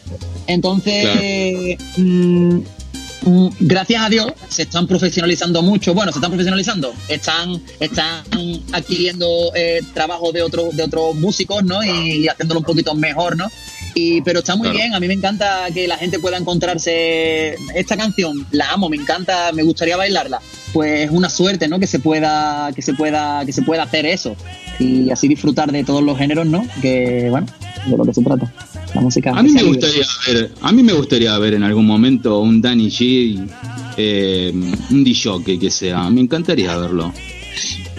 Entonces, 0.51 1.77
mm, 1.97 2.57
mm, 3.23 3.49
gracias 3.61 4.03
a 4.03 4.09
Dios 4.09 4.33
se 4.49 4.63
están 4.63 4.85
profesionalizando 4.85 5.61
mucho. 5.61 5.93
Bueno, 5.93 6.11
se 6.11 6.17
están 6.17 6.31
profesionalizando, 6.31 6.93
están, 7.07 7.61
están 7.79 8.23
adquiriendo 8.73 9.51
eh, 9.55 9.79
trabajo 9.93 10.31
de 10.31 10.41
otros 10.41 10.75
de 10.75 10.83
otros 10.83 11.15
músicos, 11.15 11.63
¿no? 11.63 11.83
Y, 11.83 12.27
haciéndolo 12.27 12.59
un 12.59 12.65
poquito 12.65 12.93
mejor, 12.95 13.37
¿no? 13.37 13.47
Y, 13.93 14.21
pero 14.21 14.39
está 14.39 14.55
muy 14.55 14.69
bien, 14.69 14.93
a 14.93 14.99
mí 14.99 15.07
me 15.07 15.13
encanta 15.13 15.67
que 15.73 15.87
la 15.87 15.97
gente 15.97 16.19
pueda 16.19 16.37
encontrarse 16.37 17.55
esta 17.75 17.97
canción, 17.97 18.47
la 18.51 18.71
amo, 18.71 18.87
me 18.89 18.95
encanta, 18.95 19.51
me 19.53 19.63
gustaría 19.63 19.97
bailarla. 19.97 20.41
Pues 20.73 21.05
es 21.05 21.11
una 21.11 21.29
suerte, 21.29 21.67
¿no? 21.67 21.79
Que 21.79 21.87
se 21.87 21.99
pueda, 21.99 22.71
que 22.73 22.81
se 22.81 22.93
pueda, 22.93 23.45
que 23.45 23.51
se 23.51 23.61
pueda 23.61 23.83
hacer 23.83 24.05
eso 24.05 24.35
y 24.79 25.11
así 25.11 25.27
disfrutar 25.27 25.71
de 25.71 25.83
todos 25.83 26.03
los 26.03 26.17
géneros, 26.17 26.45
¿no? 26.45 26.65
Que 26.81 27.27
bueno, 27.29 27.47
de 27.85 27.97
lo 27.97 28.05
que 28.05 28.13
se 28.13 28.21
trata. 28.21 28.51
La 28.95 29.01
música. 29.01 29.31
A 29.31 29.41
mí 29.41 29.51
me 29.51 29.63
gustaría 29.63 30.03
ver, 30.27 30.51
a 30.61 30.71
mí 30.71 30.83
me 30.83 30.93
gustaría 30.93 31.37
ver 31.37 31.53
en 31.53 31.63
algún 31.63 31.85
momento 31.85 32.39
un 32.39 32.61
Danny 32.61 32.87
G, 32.89 33.49
eh, 33.97 34.51
un 34.89 35.03
DJ 35.03 35.59
que 35.59 35.69
sea, 35.71 36.09
me 36.09 36.21
encantaría 36.21 36.75
verlo. 36.77 37.13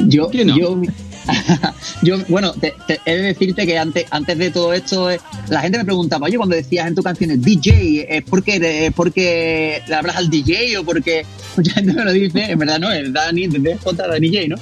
Yo, 0.07 0.31
yo 0.33 0.81
Yo, 2.03 2.17
bueno, 2.29 2.53
te- 2.53 2.75
te- 2.87 3.01
he 3.07 3.15
de 3.17 3.23
decirte 3.23 3.65
que 3.65 3.79
antes, 3.79 4.07
antes 4.11 4.37
de 4.39 4.51
todo 4.51 4.73
esto, 4.73 5.09
eh, 5.11 5.21
la 5.49 5.61
gente 5.61 5.79
me 5.79 5.85
preguntaba, 5.85 6.27
oye, 6.27 6.37
cuando 6.37 6.57
decías 6.57 6.87
en 6.89 6.95
tus 6.97 7.05
canciones 7.05 7.41
DJ, 7.41 8.07
¿es 8.17 8.25
porque, 8.25 8.87
es 8.87 8.93
porque 8.93 9.81
le 9.87 9.95
hablas 9.95 10.17
al 10.17 10.29
DJ 10.29 10.79
o 10.79 10.85
porque 10.85 11.25
mucha 11.57 11.75
gente 11.75 11.93
me 11.93 12.05
lo 12.05 12.13
dice? 12.13 12.51
En 12.51 12.59
verdad 12.59 12.81
no, 12.81 12.91
es 12.91 13.13
Dani, 13.13 13.47
Dani 13.47 13.77
J, 13.83 14.49
¿no? 14.49 14.57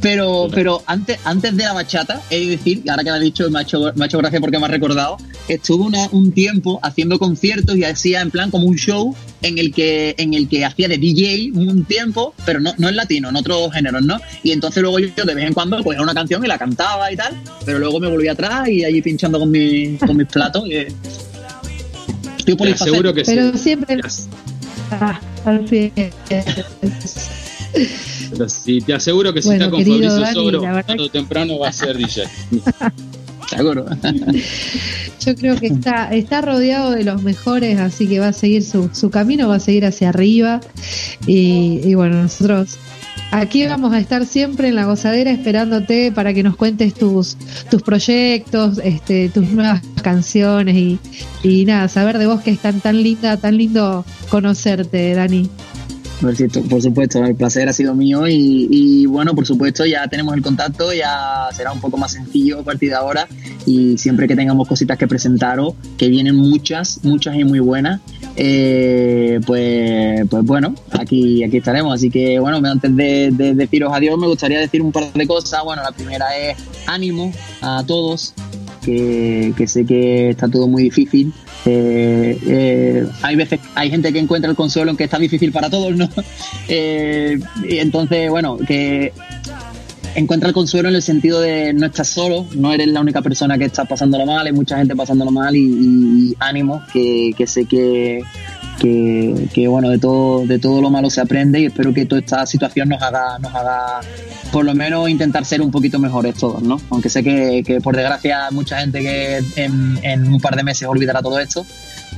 Pero, 0.00 0.48
pero 0.54 0.82
antes, 0.86 1.18
antes 1.24 1.56
de 1.56 1.64
la 1.64 1.72
bachata, 1.72 2.20
he 2.30 2.38
de 2.40 2.46
decir, 2.46 2.82
y 2.84 2.88
ahora 2.88 3.02
que 3.02 3.10
lo 3.10 3.16
has 3.16 3.20
dicho, 3.22 3.50
me 3.50 3.58
ha 3.58 3.62
hecho, 3.62 3.92
me 3.96 4.04
ha 4.04 4.06
hecho 4.06 4.18
gracia 4.18 4.38
porque 4.40 4.58
me 4.58 4.66
has 4.66 4.70
recordado, 4.70 5.16
estuve 5.48 5.84
una- 5.84 6.08
un 6.12 6.30
tiempo 6.30 6.78
haciendo 6.84 7.18
conciertos 7.18 7.76
y 7.76 7.82
hacía 7.84 8.20
en 8.20 8.30
plan 8.30 8.50
como 8.50 8.66
un 8.66 8.76
show 8.76 9.14
en 9.42 9.58
el 9.58 9.72
que, 9.74 10.14
en 10.18 10.34
el 10.34 10.48
que 10.48 10.64
hacía 10.64 10.86
de 10.88 10.98
DJ 10.98 11.50
un 11.54 11.84
tiempo, 11.84 12.32
pero 12.46 12.60
no, 12.60 12.72
no 12.78 12.88
en 12.88 12.96
latino, 12.96 13.28
en 13.30 13.36
otros 13.36 13.72
géneros, 13.72 14.02
¿no? 14.02 14.20
Y 14.44 14.52
entonces 14.52 14.82
luego 14.82 15.00
yo 15.00 15.24
de 15.24 15.34
vez 15.34 15.46
en 15.46 15.52
cuando 15.54 15.82
cogía 15.82 16.00
una 16.00 16.14
canción 16.14 16.44
y 16.44 16.48
la 16.48 16.58
cantaba 16.58 17.10
y 17.12 17.16
tal, 17.16 17.34
pero 17.64 17.78
luego 17.80 17.98
me 17.98 18.08
volvía 18.08 18.32
atrás 18.32 18.68
y 18.68 18.84
allí 18.84 19.02
pinchando 19.02 19.38
con, 19.40 19.50
mi, 19.50 19.96
con 19.96 20.16
mis 20.16 20.28
platos. 20.28 20.64
y, 20.68 20.74
eh, 20.74 20.88
estoy 22.46 22.72
aseguro 22.72 23.12
que 23.12 23.24
Pero 23.24 23.56
siempre. 23.58 24.00
Ah, 24.90 25.20
al 25.44 25.66
fin. 25.68 25.92
Pero 28.30 28.48
sí, 28.48 28.80
te 28.80 28.94
aseguro 28.94 29.32
que 29.32 29.42
si 29.42 29.48
Bueno, 29.48 29.64
está 29.64 29.76
con 29.76 29.84
Fabricio 29.84 30.20
Dani, 30.20 30.50
verdad 30.50 30.86
tarde 30.86 31.02
o 31.02 31.08
temprano 31.08 31.58
va 31.58 31.68
a 31.68 31.72
ser 31.72 31.96
DJ. 31.98 32.24
Yo 35.24 35.34
creo 35.34 35.56
que 35.56 35.68
está, 35.68 36.14
está 36.14 36.40
rodeado 36.42 36.90
de 36.90 37.04
los 37.04 37.22
mejores, 37.22 37.78
así 37.78 38.06
que 38.06 38.20
va 38.20 38.28
a 38.28 38.32
seguir 38.32 38.62
su, 38.62 38.90
su 38.92 39.10
camino, 39.10 39.48
va 39.48 39.56
a 39.56 39.60
seguir 39.60 39.86
hacia 39.86 40.10
arriba. 40.10 40.60
Y, 41.26 41.80
y 41.84 41.94
bueno, 41.94 42.22
nosotros 42.22 42.78
aquí 43.30 43.66
vamos 43.66 43.92
a 43.92 43.98
estar 43.98 44.26
siempre 44.26 44.68
en 44.68 44.74
la 44.74 44.84
gozadera 44.84 45.30
esperándote 45.30 46.12
para 46.12 46.32
que 46.32 46.42
nos 46.42 46.56
cuentes 46.56 46.94
tus, 46.94 47.36
tus 47.70 47.82
proyectos, 47.82 48.80
este, 48.82 49.28
tus 49.28 49.48
nuevas 49.48 49.82
canciones 50.02 50.76
y, 50.76 50.98
y 51.42 51.64
nada, 51.64 51.88
saber 51.88 52.18
de 52.18 52.26
vos 52.26 52.40
que 52.40 52.50
es 52.50 52.58
tan, 52.58 52.80
tan 52.80 53.02
linda, 53.02 53.36
tan 53.36 53.56
lindo 53.56 54.04
conocerte, 54.30 55.14
Dani. 55.14 55.48
Por 56.20 56.34
cierto, 56.34 56.62
por 56.62 56.82
supuesto, 56.82 57.24
el 57.24 57.36
placer 57.36 57.68
ha 57.68 57.72
sido 57.72 57.94
mío 57.94 58.26
y, 58.26 58.66
y, 58.70 59.06
bueno, 59.06 59.34
por 59.36 59.46
supuesto 59.46 59.86
ya 59.86 60.08
tenemos 60.08 60.34
el 60.34 60.42
contacto, 60.42 60.92
ya 60.92 61.48
será 61.52 61.70
un 61.72 61.80
poco 61.80 61.96
más 61.96 62.12
sencillo 62.12 62.60
a 62.60 62.62
partir 62.64 62.90
de 62.90 62.96
ahora 62.96 63.28
y 63.66 63.96
siempre 63.98 64.26
que 64.26 64.34
tengamos 64.34 64.66
cositas 64.66 64.98
que 64.98 65.06
presentaros, 65.06 65.74
que 65.96 66.08
vienen 66.08 66.34
muchas, 66.34 66.98
muchas 67.04 67.36
y 67.36 67.44
muy 67.44 67.60
buenas, 67.60 68.00
eh, 68.34 69.40
pues, 69.46 70.26
pues 70.28 70.44
bueno, 70.44 70.74
aquí, 70.90 71.44
aquí 71.44 71.58
estaremos. 71.58 71.94
Así 71.94 72.10
que 72.10 72.40
bueno, 72.40 72.66
antes 72.68 72.94
de, 72.96 73.30
de 73.32 73.54
deciros 73.54 73.92
adiós 73.92 74.18
me 74.18 74.26
gustaría 74.26 74.58
decir 74.58 74.82
un 74.82 74.90
par 74.90 75.12
de 75.12 75.26
cosas. 75.26 75.62
Bueno, 75.64 75.82
la 75.82 75.92
primera 75.92 76.36
es 76.36 76.56
ánimo 76.86 77.32
a 77.60 77.84
todos, 77.86 78.34
que 78.84 79.52
sé 79.68 79.84
que 79.84 80.30
está 80.30 80.48
todo 80.48 80.66
muy 80.66 80.82
difícil. 80.82 81.32
Eh, 81.70 82.38
eh, 82.46 83.06
hay 83.22 83.36
veces 83.36 83.60
hay 83.74 83.90
gente 83.90 84.12
que 84.12 84.18
encuentra 84.18 84.50
el 84.50 84.56
consuelo 84.56 84.90
en 84.90 84.96
que 84.96 85.04
está 85.04 85.18
difícil 85.18 85.52
para 85.52 85.68
todos, 85.68 85.94
¿no? 85.94 86.08
Eh, 86.70 87.38
entonces, 87.62 88.28
bueno, 88.28 88.58
que 88.58 89.12
encuentra 90.14 90.48
el 90.48 90.54
consuelo 90.54 90.88
en 90.90 90.96
el 90.96 91.02
sentido 91.02 91.40
de 91.40 91.72
no 91.72 91.86
estás 91.86 92.08
solo, 92.08 92.46
no 92.54 92.72
eres 92.72 92.88
la 92.88 93.00
única 93.00 93.22
persona 93.22 93.56
que 93.56 93.64
está 93.64 93.86
pasándolo 93.86 94.26
mal, 94.26 94.46
hay 94.46 94.52
mucha 94.52 94.76
gente 94.76 94.94
pasándolo 94.94 95.30
mal 95.30 95.56
y 95.56 96.36
ánimo, 96.38 96.82
que, 96.92 97.32
que 97.36 97.46
sé 97.46 97.64
que, 97.64 98.22
que, 98.78 99.48
que, 99.52 99.68
bueno, 99.68 99.90
de 99.90 99.98
todo, 99.98 100.46
de 100.46 100.58
todo 100.58 100.80
lo 100.80 100.90
malo 100.90 101.10
se 101.10 101.20
aprende 101.20 101.60
y 101.60 101.66
espero 101.66 101.92
que 101.92 102.06
toda 102.06 102.20
esta 102.20 102.46
situación 102.46 102.88
nos 102.88 103.02
haga, 103.02 103.38
nos 103.38 103.54
haga 103.54 104.00
por 104.52 104.64
lo 104.64 104.74
menos 104.74 105.08
intentar 105.08 105.44
ser 105.44 105.60
un 105.60 105.70
poquito 105.70 105.98
mejores 105.98 106.34
todos, 106.36 106.62
¿no? 106.62 106.80
Aunque 106.90 107.08
sé 107.08 107.22
que, 107.22 107.62
que 107.66 107.80
por 107.80 107.96
desgracia 107.96 108.50
mucha 108.50 108.80
gente 108.80 109.00
que 109.00 109.42
en 109.56 110.32
un 110.32 110.40
par 110.40 110.56
de 110.56 110.62
meses 110.62 110.88
olvidará 110.88 111.20
todo 111.22 111.38
esto, 111.38 111.66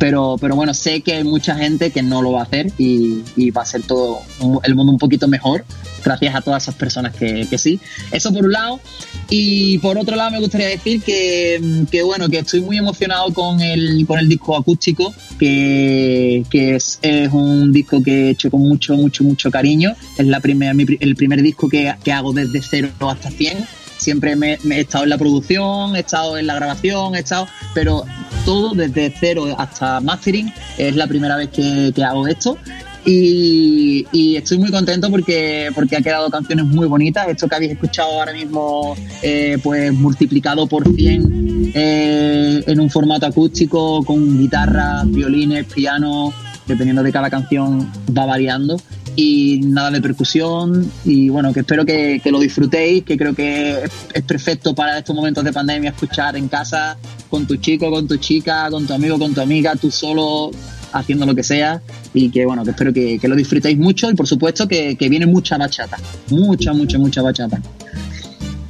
pero, 0.00 0.36
pero 0.40 0.56
bueno, 0.56 0.72
sé 0.72 1.02
que 1.02 1.12
hay 1.12 1.24
mucha 1.24 1.54
gente 1.54 1.90
que 1.90 2.02
no 2.02 2.22
lo 2.22 2.32
va 2.32 2.40
a 2.40 2.44
hacer 2.44 2.72
y, 2.78 3.22
y 3.36 3.50
va 3.50 3.62
a 3.62 3.66
ser 3.66 3.82
todo 3.82 4.20
el 4.64 4.74
mundo 4.74 4.92
un 4.92 4.98
poquito 4.98 5.28
mejor 5.28 5.62
gracias 6.02 6.34
a 6.34 6.40
todas 6.40 6.62
esas 6.62 6.74
personas 6.74 7.14
que, 7.14 7.46
que 7.48 7.58
sí. 7.58 7.78
Eso 8.10 8.32
por 8.32 8.46
un 8.46 8.52
lado. 8.52 8.80
Y 9.28 9.76
por 9.78 9.98
otro 9.98 10.16
lado 10.16 10.30
me 10.30 10.40
gustaría 10.40 10.68
decir 10.68 11.02
que, 11.02 11.84
que, 11.90 12.02
bueno, 12.02 12.30
que 12.30 12.38
estoy 12.38 12.62
muy 12.62 12.78
emocionado 12.78 13.32
con 13.34 13.60
el, 13.60 14.06
con 14.06 14.18
el 14.18 14.26
disco 14.26 14.56
acústico, 14.56 15.12
que, 15.38 16.44
que 16.50 16.76
es, 16.76 16.98
es 17.02 17.30
un 17.30 17.70
disco 17.70 18.02
que 18.02 18.28
he 18.28 18.30
hecho 18.30 18.50
con 18.50 18.62
mucho, 18.62 18.96
mucho, 18.96 19.22
mucho 19.22 19.50
cariño. 19.50 19.94
Es 20.16 20.26
la 20.26 20.40
primera, 20.40 20.72
mi 20.72 20.86
el 20.98 21.14
primer 21.14 21.42
disco 21.42 21.68
que, 21.68 21.94
que 22.02 22.10
hago 22.10 22.32
desde 22.32 22.62
cero 22.62 22.90
hasta 23.00 23.30
100 23.30 23.66
siempre 23.98 24.34
me 24.34 24.56
he 24.64 24.80
estado 24.80 25.04
en 25.04 25.10
la 25.10 25.18
producción, 25.18 25.94
he 25.94 26.00
estado 26.00 26.38
en 26.38 26.46
la 26.46 26.54
grabación, 26.54 27.14
he 27.14 27.18
estado, 27.18 27.46
pero 27.74 28.04
todo 28.44 28.74
desde 28.74 29.12
cero 29.18 29.46
hasta 29.58 30.00
mastering 30.00 30.52
es 30.78 30.96
la 30.96 31.06
primera 31.06 31.36
vez 31.36 31.50
que, 31.50 31.92
que 31.94 32.04
hago 32.04 32.26
esto. 32.26 32.56
Y, 33.04 34.36
estoy 34.36 34.58
muy 34.58 34.70
contento 34.70 35.10
porque, 35.10 35.70
porque 35.74 35.96
ha 35.96 36.00
quedado 36.00 36.30
canciones 36.30 36.66
muy 36.66 36.86
bonitas. 36.86 37.28
Esto 37.28 37.48
que 37.48 37.54
habéis 37.54 37.72
escuchado 37.72 38.10
ahora 38.10 38.32
mismo, 38.32 38.94
eh, 39.22 39.58
pues 39.62 39.92
multiplicado 39.92 40.66
por 40.66 40.84
100 40.86 41.72
eh, 41.74 42.64
en 42.66 42.80
un 42.80 42.90
formato 42.90 43.26
acústico 43.26 44.04
con 44.04 44.38
guitarra, 44.38 45.02
violines, 45.06 45.66
piano, 45.66 46.32
dependiendo 46.66 47.02
de 47.02 47.12
cada 47.12 47.30
canción 47.30 47.90
va 48.16 48.26
variando 48.26 48.76
y 49.16 49.60
nada 49.64 49.90
de 49.90 50.00
percusión. 50.00 50.90
Y 51.04 51.28
bueno 51.28 51.52
que 51.52 51.60
espero 51.60 51.84
que, 51.84 52.20
que 52.22 52.30
lo 52.30 52.38
disfrutéis 52.38 53.04
que 53.04 53.16
creo 53.16 53.34
que 53.34 53.84
es, 53.84 53.90
es 54.14 54.22
perfecto 54.22 54.74
para 54.74 54.98
estos 54.98 55.14
momentos 55.14 55.44
de 55.44 55.52
pandemia 55.52 55.90
escuchar 55.90 56.36
en 56.36 56.48
casa 56.48 56.96
con 57.28 57.46
tu 57.46 57.56
chico 57.56 57.90
con 57.90 58.06
tu 58.08 58.16
chica 58.16 58.68
con 58.70 58.86
tu 58.86 58.92
amigo 58.94 59.18
con 59.18 59.34
tu 59.34 59.40
amiga 59.40 59.74
tú 59.76 59.90
solo 59.90 60.50
haciendo 60.92 61.26
lo 61.26 61.34
que 61.34 61.42
sea. 61.42 61.80
Y 62.14 62.30
que 62.30 62.44
bueno 62.46 62.64
que 62.64 62.70
espero 62.70 62.92
que, 62.92 63.18
que 63.18 63.28
lo 63.28 63.36
disfrutéis 63.36 63.78
mucho 63.78 64.10
y 64.10 64.14
por 64.14 64.26
supuesto 64.26 64.66
que, 64.66 64.96
que 64.96 65.08
viene 65.08 65.26
mucha 65.26 65.56
bachata 65.58 65.96
mucha 66.30 66.72
mucha 66.72 66.98
mucha 66.98 67.22
bachata. 67.22 67.60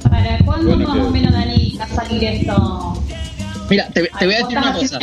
¿Para 0.03 0.37
cuándo 0.45 0.67
Bueno, 0.75 0.87
más 0.87 0.97
que- 0.97 1.03
o 1.03 1.09
menos, 1.11 1.31
Dani, 1.31 1.77
va 1.79 1.85
a 1.85 1.87
salir 2.05 2.23
esto? 2.23 3.03
mira 3.69 3.87
te, 3.87 4.01
te 4.19 4.25
voy 4.25 4.35
a 4.35 4.37
decir 4.39 4.57
una 4.57 4.71
¿Vos 4.73 4.81
cosa 4.81 4.99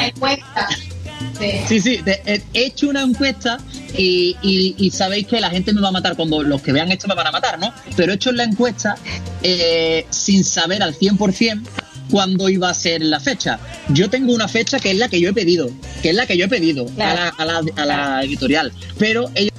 Sí. 1.68 1.80
Sí, 1.80 1.98
te- 2.04 2.20
he 2.26 2.42
he 2.52 2.66
hecho 2.66 2.88
una 2.88 3.02
encuesta 3.02 3.58
y, 3.96 4.36
y- 4.42 4.74
y 4.78 4.90
sabéis 4.90 5.26
que 5.26 5.40
la 5.40 5.50
gente 5.50 5.72
me 5.72 5.80
va 5.80 5.88
a 5.88 5.92
matar 5.92 6.16
cuando 6.16 6.42
los 6.42 6.60
que 6.62 6.72
vean 6.72 6.90
esto 6.90 7.06
me 7.08 7.14
van 7.14 7.26
a 7.28 7.30
matar, 7.32 7.58
¿no? 7.58 7.72
Pero 7.96 8.12
he 8.12 8.16
hecho 8.16 8.32
la 8.32 8.44
encuesta 8.44 8.96
eh, 9.42 10.04
sin 10.10 10.42
saber 10.44 10.82
al 10.82 10.94
100% 10.94 11.62
cuándo 12.10 12.48
iba 12.48 12.70
a 12.70 12.74
ser 12.74 13.02
la 13.02 13.20
fecha. 13.20 13.58
Yo 13.90 14.08
tengo 14.10 14.34
una 14.34 14.48
fecha 14.48 14.80
que 14.80 14.90
es 14.90 14.96
la 14.96 15.08
que 15.08 15.20
yo 15.20 15.28
he 15.30 15.32
pedido, 15.32 15.70
que 16.02 16.10
es 16.10 16.14
la 16.16 16.26
que 16.26 16.36
yo 16.36 16.46
he 16.46 16.48
pedido 16.48 16.86
a, 16.96 17.14
la, 17.14 17.28
a 17.28 17.44
la- 17.44 17.62
a 17.76 17.86
la 17.86 18.22
editorial, 18.24 18.72
pero 18.98 19.30
ellos 19.34 19.52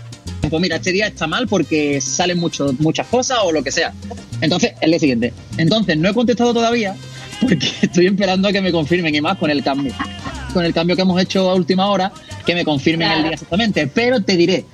pues 0.50 0.62
mira, 0.62 0.78
este 0.78 0.92
día 0.92 1.08
está 1.08 1.28
mal 1.28 1.48
porque 1.48 2.02
salen 2.02 2.40
mucho, 2.40 2.74
muchas 2.80 3.06
cosas 3.08 3.38
o 3.44 3.52
lo 3.52 3.62
que 3.64 3.72
sea. 3.72 3.94
Entonces, 4.42 4.72
es 4.82 4.90
lo 4.90 4.98
siguiente. 4.98 5.32
Entonces, 5.58 5.96
no 5.98 6.10
he 6.10 6.14
contestado 6.14 6.54
todavía 6.56 6.96
porque 7.40 7.70
estoy 7.84 8.08
esperando 8.08 8.48
a 8.48 8.52
que 8.52 8.60
me 8.62 8.72
confirmen 8.72 9.14
y 9.14 9.22
más 9.22 9.38
con 9.38 9.52
el 9.52 9.64
cambio. 9.64 9.94
Con 10.54 10.66
el 10.66 10.74
cambio 10.74 10.96
que 10.96 11.04
hemos 11.04 11.22
hecho 11.22 11.50
a 11.50 11.56
última 11.56 11.88
hora, 11.88 12.12
que 12.46 12.56
me 12.56 12.66
confirmen 12.66 13.12
el 13.12 13.24
día 13.24 13.32
exactamente. 13.34 13.88
Pero 13.88 14.22
te 14.22 14.36
diré 14.36 14.66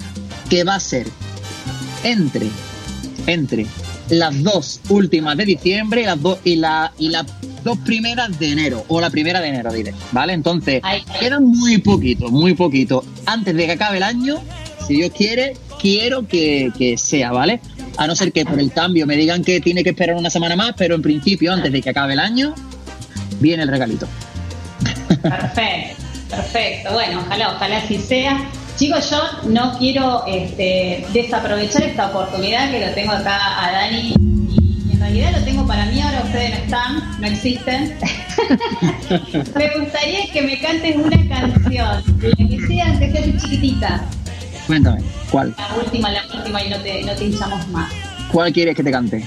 que 0.50 0.64
va 0.64 0.76
a 0.76 0.80
ser 0.80 1.08
entre, 2.04 2.48
entre 3.28 3.66
las 4.10 4.44
dos 4.44 4.80
últimas 4.90 5.36
de 5.38 5.46
diciembre 5.46 6.02
y 6.02 6.06
las 6.06 6.22
dos 6.22 6.40
y 6.44 6.56
la 6.58 6.94
y 6.98 7.10
las 7.10 7.26
dos 7.64 7.78
primeras 7.80 8.38
de 8.38 8.52
enero 8.52 8.86
o 8.88 9.02
la 9.02 9.10
primera 9.10 9.42
de 9.42 9.48
enero 9.48 9.74
diré 9.74 9.94
vale 10.12 10.34
entonces 10.34 10.82
queda 11.20 11.40
muy 11.40 11.80
poquito 11.80 12.30
muy 12.30 12.54
poquito. 12.54 13.04
Antes 13.26 13.56
de 13.56 13.66
que 13.66 13.72
acabe 13.72 13.98
el 13.98 14.04
año 14.04 14.40
si 14.88 14.96
Dios 14.96 15.12
quiere 15.16 15.58
quiero 15.82 16.28
que, 16.28 16.72
que 16.78 16.98
sea 16.98 17.32
vale 17.32 17.62
a 17.98 18.06
no 18.06 18.16
ser 18.16 18.32
que 18.32 18.46
por 18.46 18.60
el 18.60 18.72
cambio 18.72 19.08
me 19.08 19.18
digan 19.18 19.44
que 19.44 19.60
tiene 19.62 19.84
que 19.84 19.92
esperar 19.92 20.16
una 20.16 20.30
semana 20.30 20.56
más 20.56 20.74
pero 20.78 20.96
en 20.96 21.02
principio 21.02 21.52
antes 21.52 21.72
de 21.72 21.82
que 21.82 21.90
acabe 21.90 22.14
el 22.14 22.20
año 22.20 22.54
viene 23.40 23.64
el 23.64 23.70
regalito 23.70 24.08
Perfecto, 25.08 26.04
perfecto. 26.30 26.94
Bueno, 26.94 27.22
ojalá, 27.26 27.56
ojalá 27.56 27.78
así 27.78 27.98
sea. 28.00 28.46
Chicos, 28.78 29.10
yo 29.10 29.22
no 29.50 29.78
quiero 29.78 30.26
este, 30.28 31.06
desaprovechar 31.14 31.84
esta 31.84 32.08
oportunidad 32.08 32.70
que 32.72 32.86
lo 32.86 32.92
tengo 32.94 33.14
acá 33.14 33.64
a 33.66 33.72
Dani 33.72 34.14
y 34.50 34.92
en 34.92 35.00
realidad 35.00 35.32
lo 35.32 35.46
tengo 35.46 35.66
para 35.66 35.86
mí, 35.86 36.02
ahora 36.02 36.22
ustedes 36.26 36.50
no 36.50 36.56
están, 36.58 37.22
no 37.22 37.28
existen. 37.28 37.98
me 39.56 39.80
gustaría 39.80 40.28
que 40.34 40.42
me 40.42 40.60
cantes 40.60 40.96
una 40.98 41.30
canción, 41.30 42.04
la 42.22 42.36
que 42.36 42.68
sea, 42.68 42.88
aunque 42.88 43.12
sea 43.12 43.22
chiquitita. 43.24 44.02
cuéntame 44.68 45.02
cuál 45.32 45.54
La 45.58 45.76
última, 45.78 46.12
la 46.12 46.24
última 46.36 46.62
y 46.64 46.70
no 46.70 46.78
te, 46.80 47.02
no 47.04 47.14
te 47.14 47.24
hinchamos 47.26 47.68
más. 47.70 47.92
cuál 48.32 48.52
quieres 48.52 48.76
que 48.76 48.84
te 48.84 48.92
cante 48.92 49.26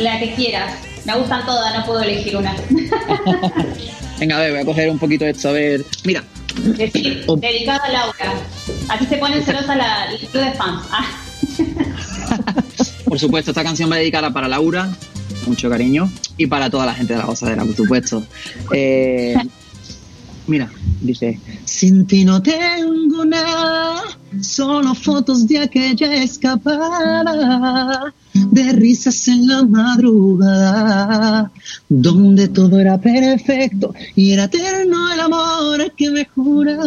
La 0.00 0.18
que 0.18 0.34
quieras. 0.34 0.72
Me 1.06 1.16
gustan 1.16 1.46
todas, 1.46 1.78
no 1.78 1.86
puedo 1.86 2.02
elegir 2.02 2.36
una. 2.36 2.54
venga 4.18 4.36
a 4.36 4.40
ver 4.40 4.52
voy 4.52 4.60
a 4.60 4.64
coger 4.64 4.90
un 4.90 4.98
poquito 4.98 5.24
de 5.24 5.30
esto 5.30 5.50
a 5.50 5.52
ver 5.52 5.84
mira 6.04 6.24
Decir, 6.56 7.24
dedicada 7.38 7.84
a 7.84 7.90
Laura. 7.90 8.34
Así 8.88 9.06
se 9.06 9.18
ponen 9.18 9.42
celosa 9.42 9.76
la, 9.76 10.10
el 10.10 10.18
club 10.18 10.42
de 10.42 10.52
fans. 10.52 10.86
Ah. 10.90 11.06
Por 13.04 13.18
supuesto, 13.18 13.50
esta 13.50 13.62
canción 13.62 13.90
va 13.90 13.96
dedicada 13.96 14.32
para 14.32 14.48
Laura, 14.48 14.88
mucho 15.46 15.68
cariño. 15.68 16.10
Y 16.36 16.46
para 16.46 16.70
toda 16.70 16.86
la 16.86 16.94
gente 16.94 17.12
de 17.12 17.18
la 17.18 17.26
gozadera, 17.26 17.64
por 17.64 17.76
supuesto. 17.76 18.22
Eh, 18.72 19.36
mira, 20.46 20.70
dice, 21.00 21.38
sin 21.64 22.06
ti 22.06 22.24
no 22.24 22.42
tengo 22.42 23.24
nada, 23.24 24.02
solo 24.40 24.94
fotos 24.94 25.46
de 25.46 25.58
aquella 25.58 26.22
escapada, 26.22 28.14
de 28.50 28.72
risas 28.72 29.28
en 29.28 29.46
la 29.46 29.64
madrugada, 29.64 31.50
donde 31.88 32.48
todo 32.48 32.78
era 32.78 32.98
perfecto 33.00 33.94
y 34.14 34.32
era 34.32 34.44
eterno 34.44 35.12
el 35.12 35.20
amor 35.20 35.92
que 35.96 36.10
me 36.10 36.24
jurabas. 36.26 36.84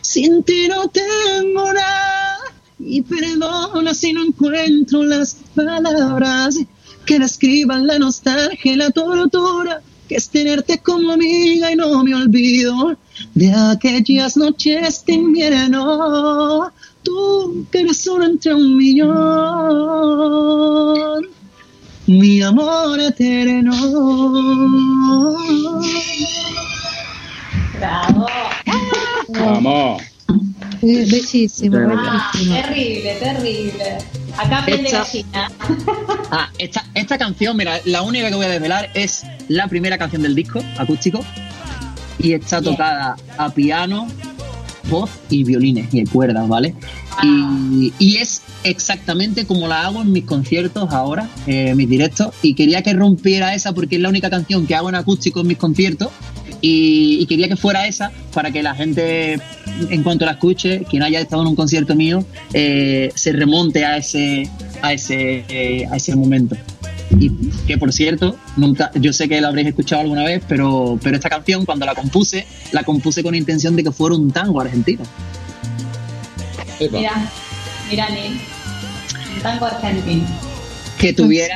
Sin 0.00 0.42
ti 0.42 0.68
no 0.68 0.88
tengo 0.88 1.72
nada 1.72 2.38
y 2.78 3.02
perdona 3.02 3.92
si 3.94 4.12
no 4.12 4.24
encuentro 4.24 5.02
las 5.04 5.36
palabras 5.54 6.58
que 7.04 7.18
describan 7.18 7.86
la 7.86 7.98
nostalgia 7.98 8.72
y 8.72 8.76
la 8.76 8.90
tortura 8.90 9.82
que 10.08 10.16
es 10.16 10.30
tenerte 10.30 10.78
como 10.78 11.12
amiga 11.12 11.70
y 11.70 11.76
no 11.76 12.02
me 12.02 12.14
olvido 12.14 12.96
de 13.34 13.52
aquellas 13.52 14.36
noches 14.36 15.04
de 15.04 15.12
invierno. 15.12 16.72
Tú 17.02 17.66
que 17.70 17.80
eres 17.80 18.06
uno 18.06 18.24
entre 18.24 18.54
un 18.54 18.76
millón, 18.76 19.08
mi 22.06 22.42
amor 22.42 23.00
eterno. 23.00 23.72
Bravo. 27.78 28.26
Vamos. 29.28 30.02
Eh, 30.82 31.06
Bellísimo, 31.10 31.76
Ah, 31.76 32.30
bellísimo. 32.34 32.54
terrible, 32.54 33.14
terrible. 33.20 33.98
Acá 34.36 34.62
prende 34.64 34.84
Esta- 34.88 35.02
gallina. 35.04 35.50
Ah, 36.30 36.48
esta, 36.58 36.84
esta 36.94 37.18
canción, 37.18 37.56
mira, 37.56 37.80
la 37.84 38.02
única 38.02 38.28
que 38.28 38.36
voy 38.36 38.46
a 38.46 38.50
desvelar 38.50 38.90
es 38.94 39.24
la 39.48 39.66
primera 39.66 39.98
canción 39.98 40.22
del 40.22 40.34
disco, 40.36 40.60
acústico, 40.76 41.24
y 42.20 42.32
está 42.34 42.62
tocada 42.62 43.16
a 43.36 43.50
piano, 43.50 44.06
voz 44.88 45.10
y 45.30 45.44
violines 45.44 45.92
y 45.92 46.04
cuerdas, 46.04 46.48
¿vale? 46.48 46.74
Y, 47.22 48.16
es 48.18 48.42
exactamente 48.64 49.46
como 49.46 49.68
la 49.68 49.86
hago 49.86 50.02
en 50.02 50.12
mis 50.12 50.24
conciertos 50.24 50.92
ahora, 50.92 51.28
eh, 51.46 51.74
mis 51.74 51.88
directos, 51.88 52.34
y 52.42 52.54
quería 52.54 52.82
que 52.82 52.92
rompiera 52.92 53.54
esa 53.54 53.72
porque 53.72 53.96
es 53.96 54.02
la 54.02 54.08
única 54.08 54.28
canción 54.28 54.66
que 54.66 54.74
hago 54.74 54.88
en 54.88 54.96
acústico 54.96 55.40
en 55.40 55.46
mis 55.48 55.58
conciertos. 55.58 56.08
Y, 56.60 57.18
y 57.20 57.26
quería 57.26 57.46
que 57.46 57.54
fuera 57.54 57.86
esa 57.86 58.10
para 58.34 58.50
que 58.50 58.64
la 58.64 58.74
gente, 58.74 59.38
en 59.90 60.02
cuanto 60.02 60.24
la 60.24 60.32
escuche, 60.32 60.82
quien 60.90 61.04
haya 61.04 61.20
estado 61.20 61.42
en 61.42 61.48
un 61.48 61.54
concierto 61.54 61.94
mío, 61.94 62.24
eh, 62.52 63.12
se 63.14 63.32
remonte 63.32 63.84
a 63.84 63.96
ese, 63.96 64.48
a 64.82 64.92
ese, 64.92 65.44
eh, 65.48 65.86
a 65.88 65.96
ese 65.96 66.16
momento. 66.16 66.56
Y 67.18 67.30
que 67.66 67.78
por 67.78 67.92
cierto, 67.92 68.36
nunca, 68.56 68.90
yo 68.94 69.12
sé 69.12 69.28
que 69.28 69.40
la 69.40 69.48
habréis 69.48 69.68
escuchado 69.68 70.02
alguna 70.02 70.24
vez, 70.24 70.42
pero, 70.48 70.98
pero 71.02 71.16
esta 71.16 71.28
canción 71.30 71.64
cuando 71.64 71.86
la 71.86 71.94
compuse, 71.94 72.46
la 72.72 72.82
compuse 72.84 73.22
con 73.22 73.34
intención 73.34 73.74
de 73.76 73.84
que 73.84 73.92
fuera 73.92 74.14
un 74.14 74.30
tango 74.30 74.60
argentino. 74.60 75.02
Epa. 76.80 76.96
Mira, 76.98 77.30
mira, 77.90 78.08
Nil. 78.10 78.40
Un 79.36 79.42
tango 79.42 79.66
argentino. 79.66 80.26
Que 80.98 81.12
tuviera, 81.12 81.54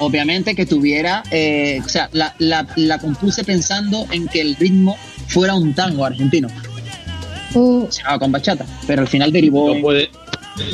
obviamente 0.00 0.54
que 0.56 0.66
tuviera, 0.66 1.22
eh, 1.30 1.80
o 1.84 1.88
sea, 1.88 2.08
la, 2.12 2.34
la, 2.38 2.66
la 2.76 2.98
compuse 2.98 3.44
pensando 3.44 4.04
en 4.10 4.26
que 4.26 4.40
el 4.40 4.56
ritmo 4.56 4.96
fuera 5.28 5.54
un 5.54 5.74
tango 5.74 6.04
argentino, 6.04 6.48
se 7.88 7.98
llamaba 8.02 8.18
con 8.18 8.32
bachata, 8.32 8.66
pero 8.88 9.02
al 9.02 9.08
final 9.08 9.30
derivó 9.30 9.68
Lo 9.68 9.74
en- 9.76 9.82
puede- 9.82 10.10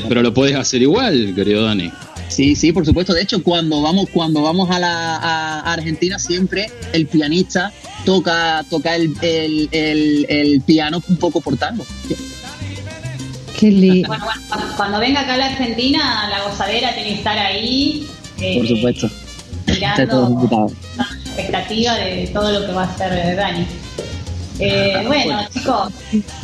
pero 0.09 0.23
lo 0.23 0.32
puedes 0.32 0.57
hacer 0.57 0.81
igual, 0.81 1.32
querido 1.35 1.65
Dani. 1.66 1.93
Sí, 2.28 2.55
sí, 2.57 2.73
por 2.73 2.85
supuesto. 2.85 3.15
De 3.15 3.23
hecho, 3.23 3.43
cuando 3.43 3.81
vamos, 3.82 4.09
cuando 4.12 4.43
vamos 4.43 4.70
a 4.70 4.78
la 4.78 5.16
a 5.16 5.73
Argentina, 5.73 6.19
siempre 6.19 6.70
el 6.93 7.07
pianista 7.07 7.73
toca, 8.05 8.65
toca 8.69 8.94
el, 8.97 9.15
el, 9.23 9.69
el- 9.73 10.27
el 10.28 10.61
piano 10.62 11.03
un 11.09 11.16
poco 11.16 11.40
por 11.40 11.57
tango. 11.57 11.86
qué 13.59 13.70
lindo. 13.70 14.09
Bueno, 14.09 14.24
bueno, 14.27 14.73
cuando- 14.77 14.98
venga 14.98 15.20
acá 15.20 15.35
a 15.35 15.36
la 15.39 15.47
Argentina, 15.47 16.28
la 16.28 16.43
gozadera 16.48 16.93
tiene 16.94 17.11
que 17.11 17.15
estar 17.16 17.39
ahí. 17.39 18.07
eh, 18.40 18.59
Por 18.59 18.69
supuesto. 18.69 19.11
Está 19.66 20.07
todo 20.07 20.28
Mirando 20.31 20.73
la 20.97 21.05
expectativa 21.24 21.94
de 21.97 22.31
todo 22.32 22.53
lo 22.61 22.66
que 22.66 22.73
va 22.73 22.82
a 22.82 22.86
hacer 22.86 23.35
Dani. 23.36 23.66
Eh, 24.59 25.03
bueno, 25.07 25.41
chicos, 25.53 25.93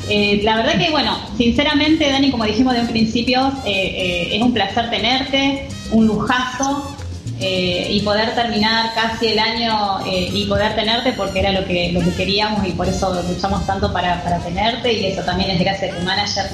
eh, 0.09 0.41
la 0.43 0.57
verdad 0.57 0.79
que, 0.79 0.91
bueno, 0.91 1.19
sinceramente, 1.37 2.11
Dani, 2.11 2.31
como 2.31 2.45
dijimos 2.45 2.75
de 2.75 2.81
un 2.81 2.89
principio, 2.89 3.53
eh, 3.65 4.31
es 4.33 4.43
un 4.43 4.53
placer 4.53 4.91
tenerte, 4.91 5.69
un 5.91 6.07
lujazo 6.07 6.97
y 7.45 8.01
poder 8.03 8.37
terminar 8.37 8.95
casi 8.95 9.27
el 9.29 9.39
año 9.41 9.99
y 10.07 10.45
poder 10.45 10.77
tenerte 10.77 11.13
porque 11.13 11.41
era 11.41 11.51
lo 11.51 11.67
que, 11.67 11.91
lo 11.91 11.99
que 11.99 12.13
queríamos 12.13 12.65
y 12.65 12.71
por 12.71 12.89
eso 12.89 13.21
luchamos 13.29 13.67
tanto 13.67 13.93
para, 13.93 14.23
para 14.23 14.39
tenerte 14.39 14.93
y 14.93 15.07
eso 15.07 15.23
también 15.23 15.51
es 15.51 15.59
gracias 15.59 15.93
a 15.93 15.99
tu 15.99 16.05
manager 16.05 16.47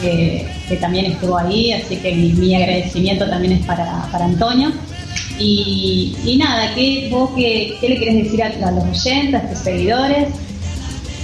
que, 0.00 0.48
que 0.66 0.76
también 0.76 1.04
estuvo 1.04 1.36
ahí, 1.36 1.72
así 1.72 1.96
que 1.96 2.14
mi, 2.14 2.32
mi 2.32 2.54
agradecimiento 2.54 3.28
también 3.28 3.52
es 3.52 3.66
para, 3.66 4.08
para 4.10 4.24
Antonio. 4.24 4.72
Y, 5.38 6.16
y 6.24 6.38
nada, 6.38 6.74
¿qué, 6.74 7.08
vos 7.10 7.30
qué, 7.36 7.76
qué 7.78 7.90
le 7.90 7.98
querés 7.98 8.24
decir 8.24 8.42
a, 8.42 8.46
a 8.46 8.70
los 8.70 8.84
oyentes, 8.84 9.34
a 9.34 9.46
tus 9.46 9.58
seguidores? 9.58 10.28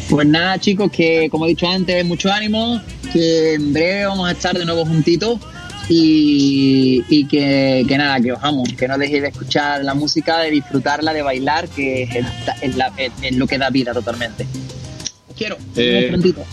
Pues 0.09 0.27
nada, 0.27 0.59
chicos, 0.61 0.91
que 0.91 1.29
como 1.31 1.47
he 1.47 1.49
dicho 1.51 1.67
antes, 1.69 2.05
mucho 2.05 2.31
ánimo, 2.33 2.81
que 3.13 3.55
en 3.55 3.73
breve 3.73 4.07
vamos 4.07 4.29
a 4.29 4.33
estar 4.33 4.57
de 4.57 4.65
nuevo 4.65 4.85
juntitos 4.87 5.41
y, 5.89 7.03
y 7.09 7.27
que, 7.27 7.85
que 7.89 7.99
nada, 7.99 8.21
que 8.21 8.33
os 8.33 8.39
amo, 8.43 8.63
que 8.79 8.87
no 8.87 8.99
dejéis 8.99 9.23
de 9.23 9.29
escuchar 9.29 9.85
la 9.85 9.95
música, 9.95 10.39
de 10.39 10.51
disfrutarla, 10.53 11.13
de 11.13 11.23
bailar, 11.23 11.69
que 11.69 12.05
es, 12.05 12.27
es 12.63 12.77
la- 12.77 12.93
es- 12.97 13.13
es 13.23 13.35
lo 13.37 13.47
que 13.49 13.59
da 13.59 13.69
vida 13.71 13.93
totalmente. 13.93 14.47
Os 15.29 15.35
quiero. 15.37 15.57
Eh, 15.77 16.07
prontito. 16.11 16.45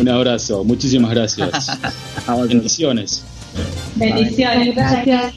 Un 0.00 0.08
abrazo, 0.08 0.64
muchísimas 0.64 1.10
gracias. 1.12 1.78
Bendiciones. 2.48 3.22
Bendiciones. 3.96 4.74
Gracias. 4.74 5.32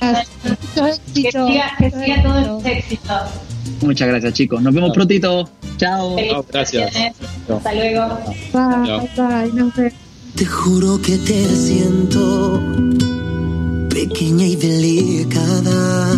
Que 1.14 1.32
siga, 1.32 1.72
que 1.78 1.92
siga 1.92 2.24
todos 2.24 2.38
éxito. 2.38 2.54
los 2.54 2.66
éxitos. 2.66 3.22
Muchas 3.82 4.08
gracias, 4.08 4.34
chicos. 4.34 4.62
Nos 4.62 4.74
vemos 4.74 4.92
prontito. 4.94 5.50
Chao. 5.78 6.16
Chao, 6.18 6.46
gracias. 6.52 6.96
Hasta 7.50 7.74
luego. 7.74 8.20
Bye, 8.54 9.10
bye, 9.16 9.54
nos 9.54 9.76
vemos. 9.76 9.94
Te 10.36 10.46
juro 10.46 11.02
que 11.02 11.18
te 11.18 11.46
siento 11.56 12.62
pequeña 13.90 14.46
y 14.46 14.58
delicada. 14.58 16.18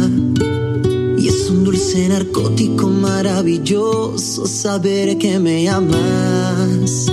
Y 1.19 1.27
es 1.27 1.49
un 1.51 1.63
dulce 1.63 2.09
narcótico 2.09 2.87
maravilloso 2.87 4.47
saber 4.47 5.19
que 5.19 5.37
me 5.37 5.69
amas. 5.69 7.07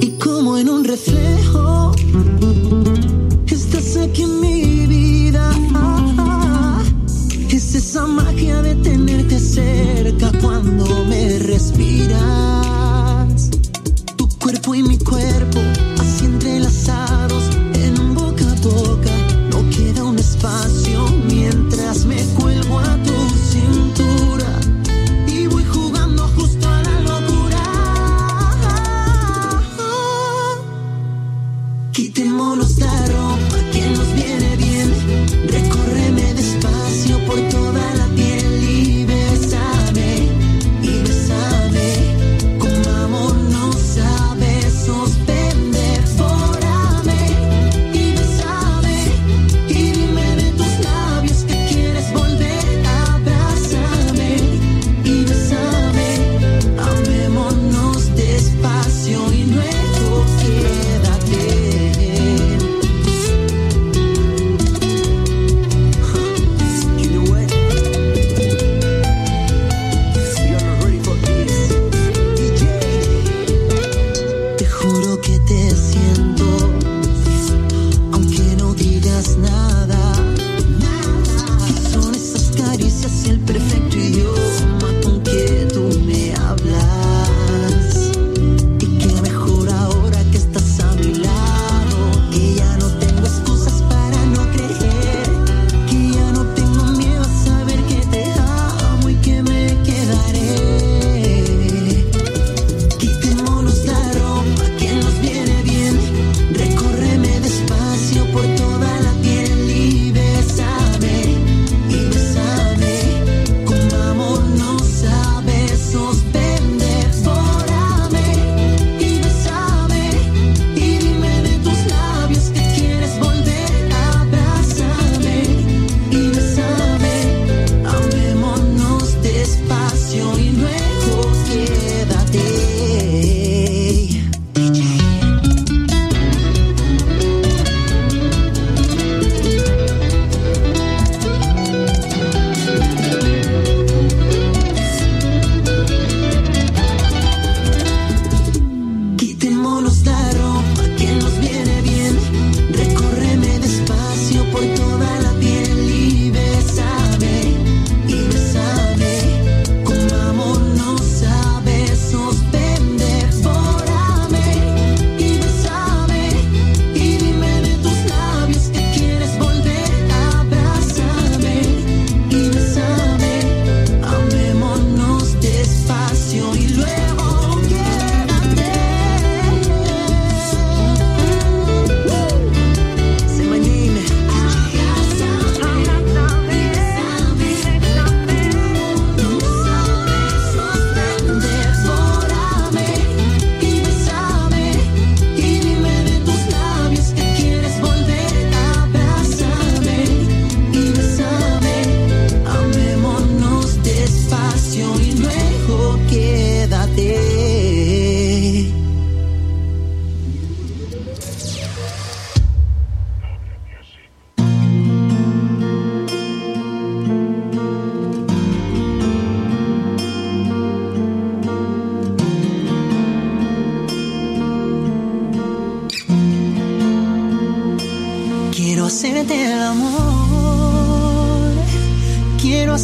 Y 0.00 0.10
como 0.18 0.58
en 0.58 0.68
un 0.68 0.84
reflejo, 0.84 1.37
cerca 9.38 10.32
cuando 10.40 11.04
me 11.04 11.38
respiras. 11.38 12.18
Tu 14.16 14.28
cuerpo 14.38 14.74
y 14.74 14.82
mi 14.82 14.98
cuerpo, 14.98 15.60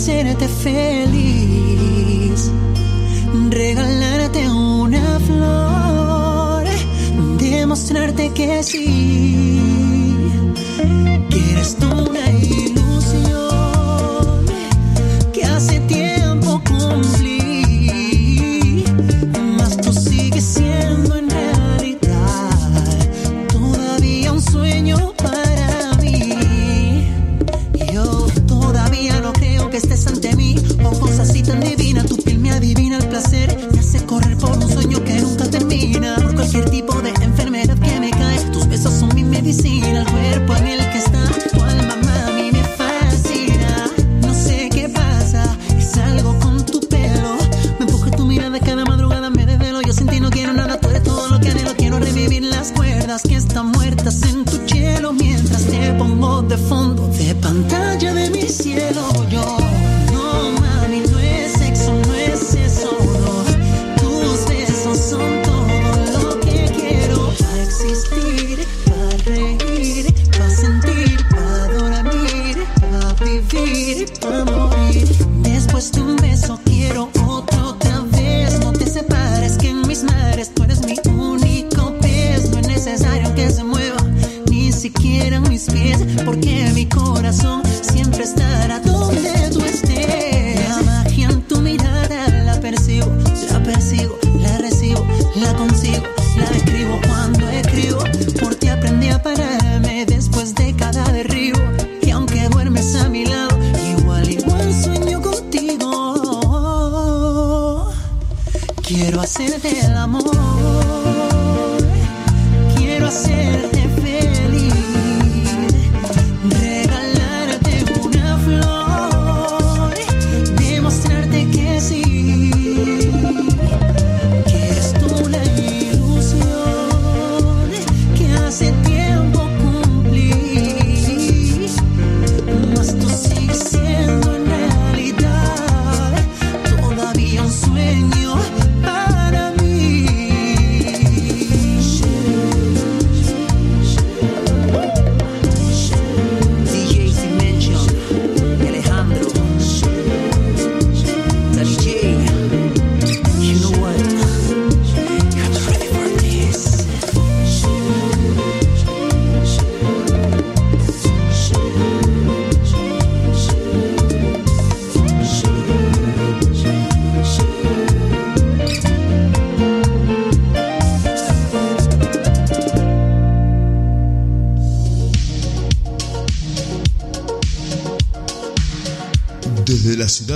hacerte 0.05 0.47
feliz, 0.49 0.91
regalarte 3.49 4.47
una 4.51 5.19
flor, 5.21 6.67
demostrarte 7.39 8.31
que 8.35 8.63
sí, 8.63 9.59
que 11.31 11.53
eres 11.53 11.77
tú 11.77 12.04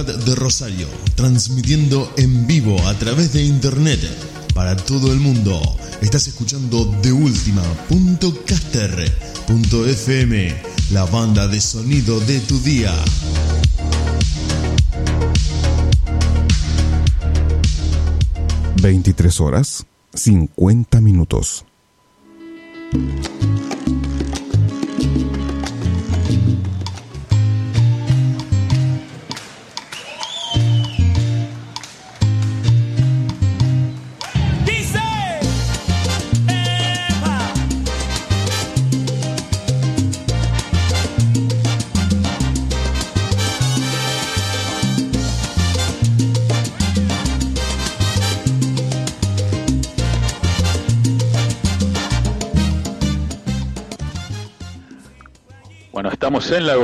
de 0.04 0.34
Rosario, 0.36 0.86
transmitiendo 1.16 2.12
en 2.16 2.46
vivo 2.46 2.78
a 2.86 2.94
través 2.94 3.32
de 3.32 3.42
internet 3.42 4.00
para 4.54 4.76
todo 4.76 5.12
el 5.12 5.18
mundo. 5.18 5.60
Estás 6.00 6.28
escuchando 6.28 6.84
de 7.02 7.12
FM, 9.84 10.54
la 10.92 11.04
banda 11.06 11.48
de 11.48 11.60
sonido 11.60 12.20
de 12.20 12.38
tu 12.40 12.60
día. 12.60 12.94
Veintitrés 18.80 19.40
horas, 19.40 19.84
cincuenta 20.14 21.00
minutos. 21.00 21.64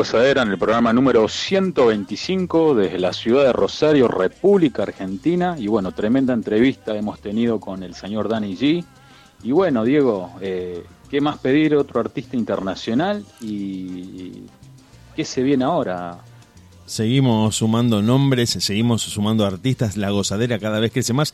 Gozadera 0.04 0.42
en 0.42 0.50
el 0.50 0.58
programa 0.58 0.92
número 0.92 1.26
125 1.26 2.74
desde 2.74 2.98
la 2.98 3.14
ciudad 3.14 3.44
de 3.44 3.54
Rosario, 3.54 4.06
República 4.06 4.82
Argentina. 4.82 5.56
Y 5.58 5.66
bueno, 5.66 5.92
tremenda 5.92 6.34
entrevista 6.34 6.94
hemos 6.94 7.20
tenido 7.20 7.58
con 7.58 7.82
el 7.82 7.94
señor 7.94 8.28
Danny 8.28 8.54
G. 8.54 8.84
Y 9.42 9.52
bueno, 9.52 9.82
Diego, 9.82 10.30
eh, 10.42 10.84
¿qué 11.08 11.22
más 11.22 11.38
pedir? 11.38 11.74
Otro 11.74 12.00
artista 12.00 12.36
internacional. 12.36 13.24
¿Y 13.40 14.42
qué 15.16 15.24
se 15.24 15.42
viene 15.42 15.64
ahora? 15.64 16.18
Seguimos 16.84 17.56
sumando 17.56 18.02
nombres, 18.02 18.50
seguimos 18.50 19.00
sumando 19.00 19.46
artistas, 19.46 19.96
la 19.96 20.10
gozadera 20.10 20.58
cada 20.58 20.80
vez 20.80 20.92
crece 20.92 21.14
más. 21.14 21.32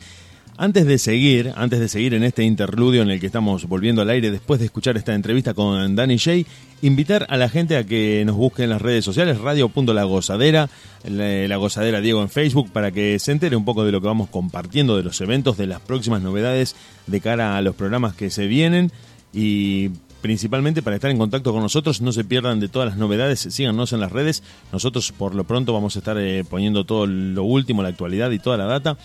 Antes 0.61 0.85
de 0.85 0.99
seguir, 0.99 1.53
antes 1.55 1.79
de 1.79 1.87
seguir 1.87 2.13
en 2.13 2.23
este 2.23 2.43
interludio 2.43 3.01
en 3.01 3.09
el 3.09 3.19
que 3.19 3.25
estamos 3.25 3.65
volviendo 3.65 4.03
al 4.03 4.11
aire 4.11 4.29
después 4.29 4.59
de 4.59 4.67
escuchar 4.67 4.95
esta 4.95 5.15
entrevista 5.15 5.55
con 5.55 5.95
Danny 5.95 6.19
J, 6.19 6.47
invitar 6.83 7.25
a 7.29 7.37
la 7.37 7.49
gente 7.49 7.77
a 7.77 7.83
que 7.83 8.21
nos 8.27 8.35
busque 8.35 8.65
en 8.65 8.69
las 8.69 8.79
redes 8.79 9.03
sociales, 9.03 9.39
radio.lagozadera, 9.39 10.69
la, 11.03 11.47
la 11.47 11.55
gozadera 11.55 11.99
Diego 11.99 12.21
en 12.21 12.29
Facebook, 12.29 12.69
para 12.71 12.91
que 12.91 13.17
se 13.17 13.31
entere 13.31 13.55
un 13.55 13.65
poco 13.65 13.83
de 13.83 13.91
lo 13.91 14.01
que 14.01 14.05
vamos 14.05 14.29
compartiendo, 14.29 14.95
de 14.95 15.01
los 15.01 15.19
eventos, 15.21 15.57
de 15.57 15.65
las 15.65 15.79
próximas 15.81 16.21
novedades 16.21 16.75
de 17.07 17.21
cara 17.21 17.57
a 17.57 17.61
los 17.63 17.73
programas 17.73 18.13
que 18.13 18.29
se 18.29 18.45
vienen 18.45 18.91
y 19.33 19.89
principalmente 20.21 20.83
para 20.83 20.95
estar 20.95 21.09
en 21.09 21.17
contacto 21.17 21.51
con 21.53 21.63
nosotros, 21.63 22.01
no 22.01 22.11
se 22.11 22.23
pierdan 22.23 22.59
de 22.59 22.69
todas 22.69 22.87
las 22.87 22.97
novedades, 22.97 23.39
síganos 23.39 23.93
en 23.93 23.99
las 23.99 24.11
redes, 24.11 24.43
nosotros 24.71 25.11
por 25.11 25.33
lo 25.33 25.43
pronto 25.43 25.73
vamos 25.73 25.95
a 25.95 25.99
estar 25.99 26.19
eh, 26.19 26.43
poniendo 26.47 26.85
todo 26.85 27.07
lo 27.07 27.43
último, 27.45 27.81
la 27.81 27.89
actualidad 27.89 28.29
y 28.29 28.37
toda 28.37 28.57
la 28.57 28.65
data 28.65 28.97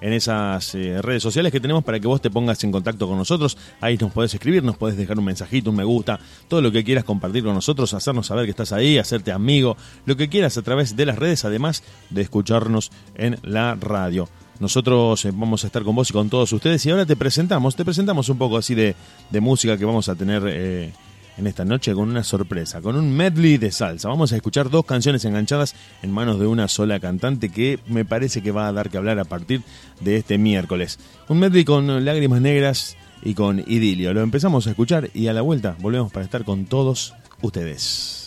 en 0.00 0.12
esas 0.12 0.74
eh, 0.74 1.00
redes 1.02 1.22
sociales 1.22 1.52
que 1.52 1.60
tenemos 1.60 1.84
para 1.84 2.00
que 2.00 2.06
vos 2.06 2.20
te 2.20 2.30
pongas 2.30 2.62
en 2.64 2.72
contacto 2.72 3.06
con 3.06 3.18
nosotros. 3.18 3.56
Ahí 3.80 3.96
nos 3.96 4.12
podés 4.12 4.34
escribir, 4.34 4.62
nos 4.62 4.76
podés 4.76 4.96
dejar 4.96 5.18
un 5.18 5.24
mensajito, 5.24 5.70
un 5.70 5.76
me 5.76 5.84
gusta, 5.84 6.18
todo 6.48 6.62
lo 6.62 6.72
que 6.72 6.84
quieras 6.84 7.04
compartir 7.04 7.44
con 7.44 7.54
nosotros, 7.54 7.94
hacernos 7.94 8.26
saber 8.26 8.44
que 8.44 8.50
estás 8.50 8.72
ahí, 8.72 8.98
hacerte 8.98 9.32
amigo, 9.32 9.76
lo 10.06 10.16
que 10.16 10.28
quieras 10.28 10.56
a 10.56 10.62
través 10.62 10.96
de 10.96 11.06
las 11.06 11.18
redes, 11.18 11.44
además 11.44 11.82
de 12.10 12.22
escucharnos 12.22 12.90
en 13.14 13.38
la 13.42 13.74
radio. 13.74 14.28
Nosotros 14.58 15.24
eh, 15.24 15.32
vamos 15.34 15.64
a 15.64 15.68
estar 15.68 15.82
con 15.82 15.94
vos 15.94 16.10
y 16.10 16.12
con 16.12 16.28
todos 16.28 16.52
ustedes 16.52 16.84
y 16.84 16.90
ahora 16.90 17.06
te 17.06 17.16
presentamos, 17.16 17.74
te 17.76 17.84
presentamos 17.84 18.28
un 18.28 18.38
poco 18.38 18.58
así 18.58 18.74
de, 18.74 18.94
de 19.30 19.40
música 19.40 19.76
que 19.76 19.84
vamos 19.84 20.08
a 20.08 20.14
tener. 20.14 20.42
Eh, 20.46 20.92
en 21.40 21.46
esta 21.46 21.64
noche 21.64 21.94
con 21.94 22.08
una 22.08 22.22
sorpresa, 22.22 22.80
con 22.80 22.96
un 22.96 23.16
medley 23.16 23.56
de 23.56 23.72
salsa. 23.72 24.08
Vamos 24.08 24.32
a 24.32 24.36
escuchar 24.36 24.70
dos 24.70 24.84
canciones 24.84 25.24
enganchadas 25.24 25.74
en 26.02 26.12
manos 26.12 26.38
de 26.38 26.46
una 26.46 26.68
sola 26.68 27.00
cantante 27.00 27.48
que 27.48 27.80
me 27.88 28.04
parece 28.04 28.42
que 28.42 28.52
va 28.52 28.68
a 28.68 28.72
dar 28.72 28.90
que 28.90 28.98
hablar 28.98 29.18
a 29.18 29.24
partir 29.24 29.62
de 30.00 30.16
este 30.16 30.38
miércoles. 30.38 30.98
Un 31.28 31.38
medley 31.38 31.64
con 31.64 32.04
lágrimas 32.04 32.42
negras 32.42 32.96
y 33.22 33.34
con 33.34 33.58
idilio. 33.60 34.12
Lo 34.12 34.20
empezamos 34.20 34.66
a 34.66 34.70
escuchar 34.70 35.10
y 35.14 35.28
a 35.28 35.32
la 35.32 35.40
vuelta 35.40 35.76
volvemos 35.80 36.12
para 36.12 36.24
estar 36.24 36.44
con 36.44 36.66
todos 36.66 37.14
ustedes. 37.40 38.19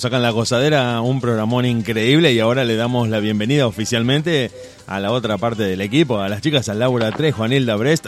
Bueno, 0.00 0.06
estamos 0.06 0.16
acá 0.16 0.16
en 0.16 0.22
La 0.22 0.30
Gozadera, 0.30 1.00
un 1.02 1.20
programón 1.20 1.66
increíble 1.66 2.32
y 2.32 2.40
ahora 2.40 2.64
le 2.64 2.74
damos 2.74 3.10
la 3.10 3.20
bienvenida 3.20 3.66
oficialmente 3.66 4.50
a 4.86 4.98
la 4.98 5.12
otra 5.12 5.36
parte 5.36 5.64
del 5.64 5.82
equipo, 5.82 6.20
a 6.20 6.28
las 6.30 6.40
chicas, 6.40 6.70
a 6.70 6.74
Laura 6.74 7.12
Trejo, 7.12 7.44
a 7.44 7.48
Nilda 7.48 7.76
Brest. 7.76 8.06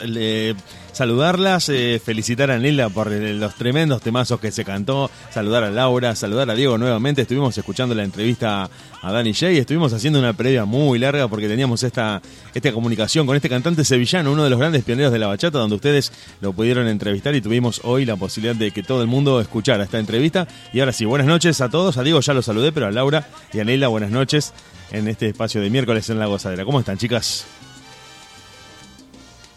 Saludarlas, 0.93 1.69
eh, 1.69 2.01
felicitar 2.05 2.51
a 2.51 2.59
Nilda 2.59 2.89
por 2.89 3.12
eh, 3.12 3.35
los 3.35 3.55
tremendos 3.55 4.02
temazos 4.02 4.39
que 4.40 4.52
se 4.52 4.64
cantó, 4.64 5.10
saludar 5.31 5.64
a 5.64 5.70
Laura, 5.70 6.14
saludar 6.14 6.51
a 6.51 6.55
Diego 6.55 6.78
nuevamente. 6.78 7.23
Estuvimos 7.23 7.56
escuchando 7.56 7.94
la 7.94 8.05
entrevista 8.05 8.69
a 9.02 9.12
Dani 9.12 9.35
Jay, 9.35 9.59
estuvimos 9.59 9.93
haciendo 9.93 10.19
una 10.19 10.32
previa 10.32 10.64
muy 10.64 10.98
larga 10.98 11.28
porque 11.28 11.48
teníamos 11.48 11.82
esta, 11.82 12.23
esta 12.55 12.73
comunicación 12.73 13.27
con 13.27 13.35
este 13.36 13.48
cantante 13.48 13.85
sevillano, 13.85 14.32
uno 14.32 14.44
de 14.44 14.51
los 14.51 14.59
grandes 14.59 14.85
pioneros 14.85 15.12
de 15.12 15.19
la 15.19 15.27
bachata, 15.27 15.59
donde 15.59 15.77
ustedes 15.77 16.12
lo 16.40 16.52
pudieron 16.52 16.86
entrevistar 16.86 17.35
y 17.35 17.40
tuvimos 17.40 17.81
hoy 17.85 18.05
la 18.05 18.16
posibilidad 18.16 18.55
de 18.55 18.70
que 18.70 18.82
todo 18.82 19.02
el 19.02 19.09
mundo 19.09 19.40
escuchara 19.40 19.85
esta 19.85 19.98
entrevista. 19.98 20.47
Y 20.73 20.81
ahora 20.81 20.93
sí, 20.93 21.05
buenas 21.05 21.27
noches 21.27 21.60
a 21.60 21.69
todos, 21.69 21.97
a 21.97 22.02
Diego 22.02 22.20
ya 22.20 22.35
lo 22.35 22.43
saludé, 22.43 22.73
pero 22.73 22.86
a 22.86 22.90
Laura 22.90 23.27
y 23.52 23.60
a 23.60 23.64
Nilda, 23.64 23.89
buenas 23.89 24.10
noches 24.10 24.52
en 24.90 25.09
este 25.09 25.28
espacio 25.28 25.60
de 25.60 25.70
miércoles 25.70 26.09
en 26.10 26.19
La 26.19 26.27
Gozadera. 26.27 26.64
¿Cómo 26.64 26.78
están, 26.78 26.98
chicas? 26.98 27.47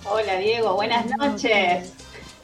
Hola 0.10 0.38
Diego, 0.38 0.76
buenas 0.76 1.06
noches. 1.18 1.94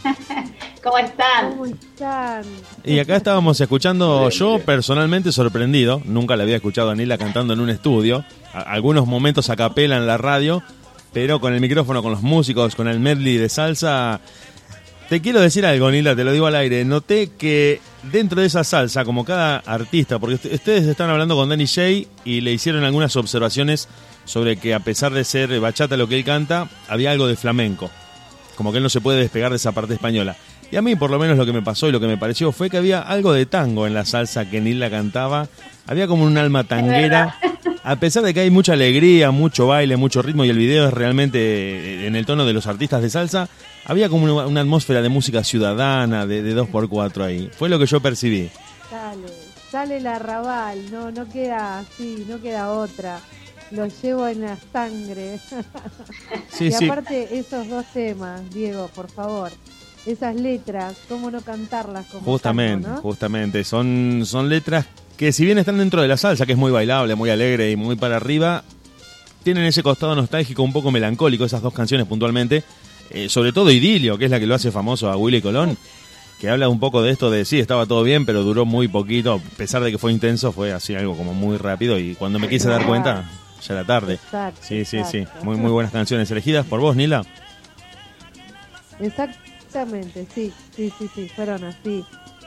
¿Cómo 0.83 0.97
están? 0.97 1.51
¿Cómo 1.51 1.65
están? 1.67 2.43
Y 2.83 2.97
acá 2.99 3.15
estábamos 3.15 3.59
escuchando, 3.61 4.29
yo 4.29 4.59
personalmente 4.65 5.31
sorprendido, 5.31 6.01
nunca 6.05 6.35
la 6.35 6.43
había 6.43 6.55
escuchado 6.55 6.89
a 6.89 6.95
Nila 6.95 7.17
cantando 7.19 7.53
en 7.53 7.59
un 7.59 7.69
estudio, 7.69 8.25
a- 8.53 8.61
algunos 8.61 9.05
momentos 9.05 9.49
a 9.51 9.55
capela 9.55 9.97
en 9.97 10.07
la 10.07 10.17
radio, 10.17 10.63
pero 11.13 11.39
con 11.39 11.53
el 11.53 11.61
micrófono, 11.61 12.01
con 12.01 12.11
los 12.11 12.23
músicos, 12.23 12.75
con 12.75 12.88
el 12.88 12.99
medley 12.99 13.38
de 13.38 13.49
salsa. 13.49 14.21
Te 15.09 15.21
quiero 15.21 15.39
decir 15.41 15.65
algo, 15.65 15.91
Nila, 15.91 16.15
te 16.15 16.23
lo 16.23 16.31
digo 16.31 16.47
al 16.47 16.55
aire. 16.55 16.83
Noté 16.85 17.29
que 17.38 17.79
dentro 18.03 18.41
de 18.41 18.48
esa 18.48 18.64
salsa, 18.64 19.06
como 19.06 19.26
cada 19.26 19.57
artista, 19.57 20.19
porque 20.19 20.36
ust- 20.36 20.53
ustedes 20.53 20.86
están 20.88 21.10
hablando 21.10 21.36
con 21.36 21.49
Danny 21.49 21.68
Jay 21.68 22.07
y 22.26 22.41
le 22.41 22.52
hicieron 22.53 22.84
algunas 22.84 23.15
observaciones 23.15 23.88
sobre 24.26 24.57
que 24.57 24.73
a 24.73 24.80
pesar 24.80 25.11
de 25.14 25.23
ser 25.23 25.60
bachata 25.60 25.98
lo 25.98 26.07
que 26.07 26.18
él 26.18 26.23
canta, 26.23 26.68
había 26.88 27.11
algo 27.11 27.28
de 27.28 27.36
flamenco. 27.36 27.90
Como 28.56 28.72
que 28.72 28.78
él 28.78 28.84
no 28.84 28.90
se 28.90 29.02
puede 29.02 29.19
despegar 29.19 29.49
de 29.52 29.57
esa 29.57 29.72
parte 29.72 29.94
española. 29.94 30.36
Y 30.72 30.78
a 30.78 30.82
mí, 30.82 30.95
por 30.95 31.10
lo 31.11 31.19
menos, 31.19 31.38
lo 31.38 31.45
que 31.45 31.52
me 31.53 31.61
pasó 31.61 31.90
y 31.90 31.91
lo 31.91 31.99
que 31.99 32.07
me 32.07 32.18
pareció 32.18 32.52
fue 32.52 32.69
que 32.69 32.78
había 32.78 33.02
algo 33.02 33.34
de 33.34 33.45
tango 33.45 33.88
en 33.88 33.94
la 33.94 34.06
salsa 34.06 34.49
que 34.49 34.61
Nila 34.61 34.90
cantaba. 34.90 35.48
Había 35.88 36.07
como 36.07 36.23
un 36.23 36.38
alma 36.38 36.64
tanguera. 36.64 37.36
A 37.83 37.95
pesar 37.95 38.23
de 38.23 38.33
que 38.33 38.41
hay 38.41 38.51
mucha 38.51 38.73
alegría, 38.73 39.31
mucho 39.31 39.65
baile, 39.67 39.97
mucho 39.97 40.21
ritmo 40.21 40.45
y 40.45 40.49
el 40.49 40.57
video 40.57 40.87
es 40.87 40.93
realmente 40.93 41.39
eh, 41.39 42.07
en 42.07 42.15
el 42.15 42.27
tono 42.27 42.45
de 42.45 42.53
los 42.53 42.67
artistas 42.67 43.01
de 43.01 43.09
salsa, 43.09 43.49
había 43.85 44.07
como 44.07 44.25
una, 44.25 44.45
una 44.45 44.61
atmósfera 44.61 45.01
de 45.01 45.09
música 45.09 45.43
ciudadana, 45.43 46.27
de, 46.27 46.43
de 46.43 46.55
2x4 46.55 47.23
ahí. 47.23 47.49
Fue 47.57 47.69
lo 47.69 47.79
que 47.79 47.87
yo 47.87 47.99
percibí. 47.99 48.51
Sale, 48.89 49.27
sale 49.71 49.97
el 49.97 50.05
arrabal, 50.05 50.91
no, 50.91 51.09
no 51.11 51.27
queda 51.27 51.79
así, 51.79 52.23
no 52.29 52.39
queda 52.39 52.69
otra. 52.69 53.19
Lo 53.71 53.87
llevo 53.87 54.27
en 54.27 54.41
la 54.41 54.57
sangre. 54.71 55.39
Sí, 56.51 56.65
y 56.65 56.71
sí. 56.71 56.85
aparte, 56.85 57.39
esos 57.39 57.67
dos 57.67 57.85
temas, 57.93 58.41
Diego, 58.53 58.89
por 58.93 59.09
favor, 59.09 59.49
esas 60.05 60.35
letras, 60.35 60.97
¿cómo 61.09 61.31
no 61.31 61.41
cantarlas 61.41 62.05
como 62.07 62.23
Justamente, 62.23 62.87
no? 62.87 62.97
justamente. 62.97 63.63
Son, 63.63 64.21
son 64.25 64.49
letras 64.49 64.85
que 65.17 65.31
si 65.31 65.45
bien 65.45 65.57
están 65.57 65.77
dentro 65.77 66.01
de 66.01 66.07
la 66.07 66.17
salsa, 66.17 66.45
que 66.45 66.53
es 66.53 66.57
muy 66.57 66.71
bailable, 66.71 67.15
muy 67.15 67.29
alegre 67.29 67.71
y 67.71 67.75
muy 67.75 67.95
para 67.95 68.17
arriba, 68.17 68.63
tienen 69.43 69.65
ese 69.65 69.83
costado 69.83 70.15
nostálgico 70.15 70.63
un 70.63 70.73
poco 70.73 70.91
melancólico, 70.91 71.45
esas 71.45 71.61
dos 71.61 71.73
canciones 71.73 72.07
puntualmente. 72.07 72.63
Eh, 73.09 73.27
sobre 73.29 73.51
todo 73.51 73.71
Idilio, 73.71 74.17
que 74.17 74.25
es 74.25 74.31
la 74.31 74.39
que 74.39 74.47
lo 74.47 74.55
hace 74.55 74.71
famoso 74.71 75.11
a 75.11 75.17
Willy 75.17 75.41
Colón, 75.41 75.77
que 76.39 76.49
habla 76.49 76.69
un 76.69 76.79
poco 76.79 77.01
de 77.01 77.11
esto 77.11 77.29
de 77.29 77.45
sí, 77.45 77.59
estaba 77.59 77.85
todo 77.85 78.03
bien, 78.03 78.25
pero 78.25 78.43
duró 78.43 78.65
muy 78.65 78.88
poquito. 78.88 79.33
A 79.33 79.57
pesar 79.57 79.83
de 79.83 79.91
que 79.91 79.97
fue 79.97 80.11
intenso, 80.11 80.51
fue 80.51 80.71
así 80.71 80.95
algo 80.95 81.15
como 81.15 81.33
muy 81.33 81.57
rápido 81.57 81.99
y 81.99 82.15
cuando 82.15 82.39
me 82.39 82.47
quise 82.47 82.69
dar 82.69 82.85
cuenta, 82.85 83.29
ya 83.67 83.73
era 83.73 83.83
tarde. 83.85 84.13
Exacto, 84.13 84.61
Sí, 84.63 84.85
sí, 84.85 85.01
sí. 85.09 85.25
Muy, 85.43 85.57
muy 85.57 85.71
buenas 85.71 85.91
canciones 85.91 86.31
elegidas 86.31 86.65
por 86.65 86.79
vos, 86.79 86.95
Nila. 86.95 87.23
Exactamente, 88.99 90.27
sí, 90.33 90.53
sí, 90.75 90.91
sí, 90.97 91.09
sí, 91.13 91.29
fueron 91.35 91.63
así. 91.63 92.03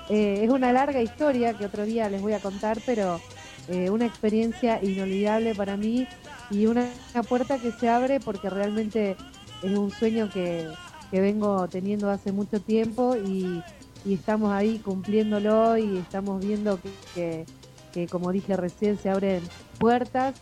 Eh, 0.08 0.42
es 0.44 0.50
una 0.50 0.72
larga 0.72 1.00
historia 1.00 1.54
que 1.54 1.64
otro 1.66 1.84
día 1.86 2.08
les 2.10 2.20
voy 2.20 2.34
a 2.34 2.40
contar, 2.40 2.78
pero 2.84 3.20
eh, 3.68 3.88
una 3.90 4.06
experiencia 4.06 4.82
inolvidable 4.82 5.54
para 5.54 5.76
mí 5.76 6.06
y 6.50 6.66
una, 6.66 6.92
una 7.14 7.22
puerta 7.22 7.58
que 7.58 7.72
se 7.72 7.88
abre 7.88 8.20
porque 8.20 8.50
realmente 8.50 9.16
es 9.62 9.70
un 9.72 9.90
sueño 9.90 10.28
que, 10.32 10.68
que 11.10 11.20
vengo 11.20 11.66
teniendo 11.68 12.10
hace 12.10 12.32
mucho 12.32 12.60
tiempo 12.60 13.16
y, 13.16 13.62
y 14.04 14.14
estamos 14.14 14.52
ahí 14.52 14.78
cumpliéndolo 14.78 15.78
y 15.78 15.96
estamos 15.96 16.44
viendo 16.44 16.78
que, 17.14 17.46
que- 17.94 18.08
como 18.08 18.32
dije 18.32 18.56
recién, 18.56 18.98
se 18.98 19.08
abren 19.08 19.40
puertas 19.78 20.34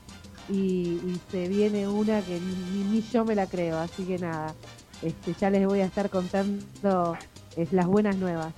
y, 0.49 0.99
se 1.31 1.47
viene 1.49 1.87
una 1.87 2.21
que 2.23 2.41
ni, 2.41 2.83
ni- 2.85 3.01
yo 3.03 3.25
me 3.25 3.35
la 3.35 3.47
creo, 3.47 3.79
así 3.79 4.03
que 4.05 4.19
nada, 4.19 4.55
este, 5.03 5.35
ya 5.35 5.51
les 5.51 5.67
voy 5.67 5.81
a 5.81 5.85
estar 5.85 6.11
contando 6.11 7.17
eh, 7.57 7.67
las 7.71 7.87
buenas 7.87 8.17
nuevas. 8.17 8.53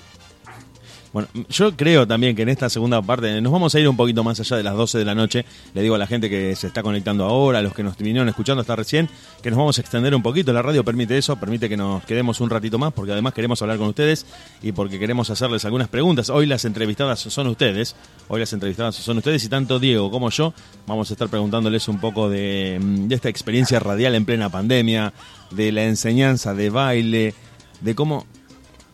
Bueno, 1.15 1.29
yo 1.49 1.77
creo 1.77 2.09
también 2.09 2.35
que 2.35 2.43
en 2.43 2.49
esta 2.49 2.69
segunda 2.69 3.01
parte 3.01 3.41
nos 3.41 3.53
vamos 3.53 3.73
a 3.73 3.79
ir 3.79 3.89
un 3.89 3.97
poquito 3.97 4.25
más 4.25 4.41
allá 4.41 4.57
de 4.57 4.65
las 4.65 4.75
12 4.75 4.99
de 4.99 5.05
la 5.05 5.15
noche. 5.15 5.45
Le 5.73 5.81
digo 5.81 5.95
a 5.95 5.99
la 5.99 6.09
gente 6.09 6.29
que 6.29 6.57
se 6.57 6.67
está 6.67 6.83
conectando 6.83 7.25
ahora, 7.25 7.61
a 7.61 7.63
los 7.63 7.73
que 7.73 7.85
nos 7.85 7.97
vinieron 7.97 8.29
escuchando 8.29 8.63
hasta 8.63 8.75
recién, 8.75 9.09
que 9.41 9.49
nos 9.49 9.57
vamos 9.57 9.79
a 9.79 9.81
extender 9.81 10.13
un 10.13 10.25
poquito. 10.25 10.53
La 10.53 10.61
radio 10.61 10.83
permite 10.83 11.17
eso, 11.17 11.37
permite 11.37 11.69
que 11.69 11.77
nos 11.77 12.05
quedemos 12.05 12.41
un 12.41 12.51
ratito 12.51 12.81
más, 12.81 12.93
porque 12.93 13.13
además 13.13 13.33
queremos 13.33 13.63
hablar 13.63 13.79
con 13.79 13.87
ustedes 13.87 14.27
y 14.61 14.73
porque 14.73 14.99
queremos 14.99 15.31
hacerles 15.31 15.65
algunas 15.65 15.87
preguntas. 15.87 16.31
Hoy 16.31 16.47
las 16.47 16.65
entrevistadas 16.65 17.21
son 17.21 17.47
ustedes, 17.47 17.95
hoy 18.27 18.41
las 18.41 18.53
entrevistadas 18.53 18.97
son 18.97 19.19
ustedes 19.19 19.45
y 19.45 19.49
tanto 19.49 19.79
Diego 19.79 20.11
como 20.11 20.31
yo 20.31 20.53
vamos 20.85 21.11
a 21.11 21.15
estar 21.15 21.29
preguntándoles 21.29 21.87
un 21.87 22.01
poco 22.01 22.29
de, 22.29 22.81
mm, 22.83 23.07
de 23.07 23.15
esta 23.15 23.29
experiencia 23.29 23.79
radial 23.79 24.17
en 24.17 24.25
plena 24.25 24.49
pandemia, 24.49 25.13
de 25.53 25.71
la 25.71 25.85
enseñanza 25.85 26.55
de 26.55 26.71
baile, 26.71 27.35
de 27.83 27.95
cómo 27.95 28.27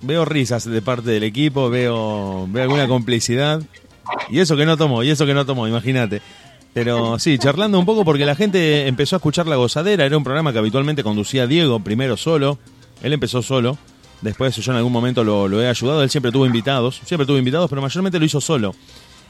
veo 0.02 0.24
risas 0.24 0.64
de 0.64 0.82
parte 0.82 1.10
del 1.10 1.24
equipo, 1.24 1.70
veo, 1.70 2.46
veo 2.48 2.62
alguna 2.62 2.88
complicidad. 2.88 3.62
Y 4.28 4.40
eso 4.40 4.56
que 4.56 4.66
no 4.66 4.76
tomó, 4.76 5.02
y 5.02 5.10
eso 5.10 5.26
que 5.26 5.34
no 5.34 5.46
tomó, 5.46 5.68
imagínate. 5.68 6.20
Pero 6.72 7.18
sí, 7.18 7.38
charlando 7.38 7.78
un 7.78 7.86
poco 7.86 8.04
porque 8.04 8.24
la 8.24 8.34
gente 8.34 8.86
empezó 8.86 9.16
a 9.16 9.18
escuchar 9.18 9.46
La 9.46 9.56
Gozadera, 9.56 10.04
era 10.04 10.16
un 10.16 10.24
programa 10.24 10.52
que 10.52 10.58
habitualmente 10.58 11.02
conducía 11.02 11.46
Diego, 11.46 11.80
primero 11.80 12.16
solo, 12.16 12.58
él 13.02 13.12
empezó 13.12 13.42
solo, 13.42 13.76
después 14.20 14.54
yo 14.56 14.72
en 14.72 14.78
algún 14.78 14.92
momento 14.92 15.24
lo, 15.24 15.48
lo 15.48 15.60
he 15.60 15.68
ayudado, 15.68 16.02
él 16.02 16.10
siempre 16.10 16.30
tuvo 16.30 16.46
invitados, 16.46 17.00
siempre 17.04 17.26
tuvo 17.26 17.38
invitados, 17.38 17.68
pero 17.68 17.82
mayormente 17.82 18.18
lo 18.18 18.24
hizo 18.24 18.40
solo. 18.40 18.74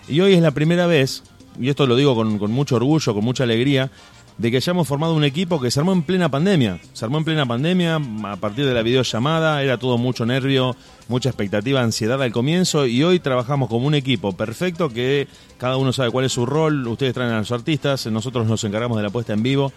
Y 0.06 0.20
hoy 0.20 0.34
es 0.34 0.42
la 0.42 0.50
primera 0.50 0.86
vez, 0.86 1.22
y 1.58 1.70
esto 1.70 1.86
lo 1.86 1.96
digo 1.96 2.14
con, 2.14 2.38
con 2.38 2.50
mucho 2.50 2.76
orgullo, 2.76 3.14
con 3.14 3.24
mucha 3.24 3.44
alegría, 3.44 3.90
de 4.38 4.50
que 4.50 4.56
hayamos 4.56 4.88
formado 4.88 5.14
un 5.14 5.24
equipo 5.24 5.60
que 5.60 5.70
se 5.70 5.80
armó 5.80 5.92
en 5.92 6.02
plena 6.02 6.30
pandemia. 6.30 6.80
Se 6.92 7.04
armó 7.04 7.18
en 7.18 7.24
plena 7.24 7.46
pandemia, 7.46 8.00
a 8.24 8.36
partir 8.36 8.66
de 8.66 8.74
la 8.74 8.82
videollamada, 8.82 9.62
era 9.62 9.78
todo 9.78 9.98
mucho 9.98 10.24
nervio, 10.26 10.76
mucha 11.08 11.28
expectativa, 11.28 11.82
ansiedad 11.82 12.22
al 12.22 12.32
comienzo, 12.32 12.86
y 12.86 13.02
hoy 13.02 13.20
trabajamos 13.20 13.68
como 13.68 13.86
un 13.86 13.94
equipo 13.94 14.32
perfecto 14.32 14.88
que 14.88 15.28
cada 15.58 15.76
uno 15.76 15.92
sabe 15.92 16.10
cuál 16.10 16.24
es 16.24 16.32
su 16.32 16.46
rol, 16.46 16.86
ustedes 16.86 17.14
traen 17.14 17.32
a 17.32 17.38
los 17.38 17.52
artistas, 17.52 18.06
nosotros 18.06 18.46
nos 18.46 18.64
encargamos 18.64 18.96
de 18.96 19.02
la 19.02 19.10
puesta 19.10 19.32
en 19.32 19.42
vivo, 19.42 19.72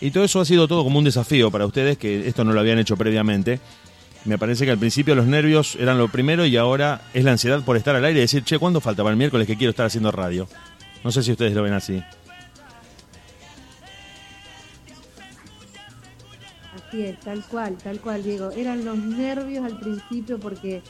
y 0.00 0.10
todo 0.10 0.24
eso 0.24 0.40
ha 0.40 0.44
sido 0.44 0.68
todo 0.68 0.84
como 0.84 0.98
un 0.98 1.04
desafío 1.04 1.50
para 1.50 1.66
ustedes, 1.66 1.96
que 1.96 2.28
esto 2.28 2.44
no 2.44 2.52
lo 2.52 2.60
habían 2.60 2.78
hecho 2.78 2.96
previamente. 2.96 3.60
Me 4.26 4.38
parece 4.38 4.64
que 4.64 4.72
al 4.72 4.78
principio 4.78 5.14
los 5.14 5.26
nervios 5.26 5.76
eran 5.76 5.98
lo 5.98 6.08
primero 6.08 6.44
y 6.44 6.56
ahora 6.56 7.02
es 7.14 7.24
la 7.24 7.30
ansiedad 7.30 7.62
por 7.62 7.76
estar 7.76 7.94
al 7.94 8.04
aire 8.04 8.18
y 8.18 8.22
decir, 8.22 8.42
che, 8.42 8.58
¿cuándo 8.58 8.80
falta 8.80 9.04
para 9.04 9.12
el 9.12 9.16
miércoles 9.16 9.46
que 9.46 9.56
quiero 9.56 9.70
estar 9.70 9.86
haciendo 9.86 10.10
radio? 10.10 10.48
No 11.04 11.12
sé 11.12 11.22
si 11.22 11.30
ustedes 11.30 11.54
lo 11.54 11.62
ven 11.62 11.74
así. 11.74 12.02
Es, 17.02 17.20
tal 17.20 17.44
cual, 17.44 17.76
tal 17.76 18.00
cual, 18.00 18.22
Diego. 18.22 18.50
Eran 18.50 18.84
los 18.84 18.96
nervios 18.96 19.64
al 19.64 19.78
principio 19.78 20.38
porque 20.38 20.82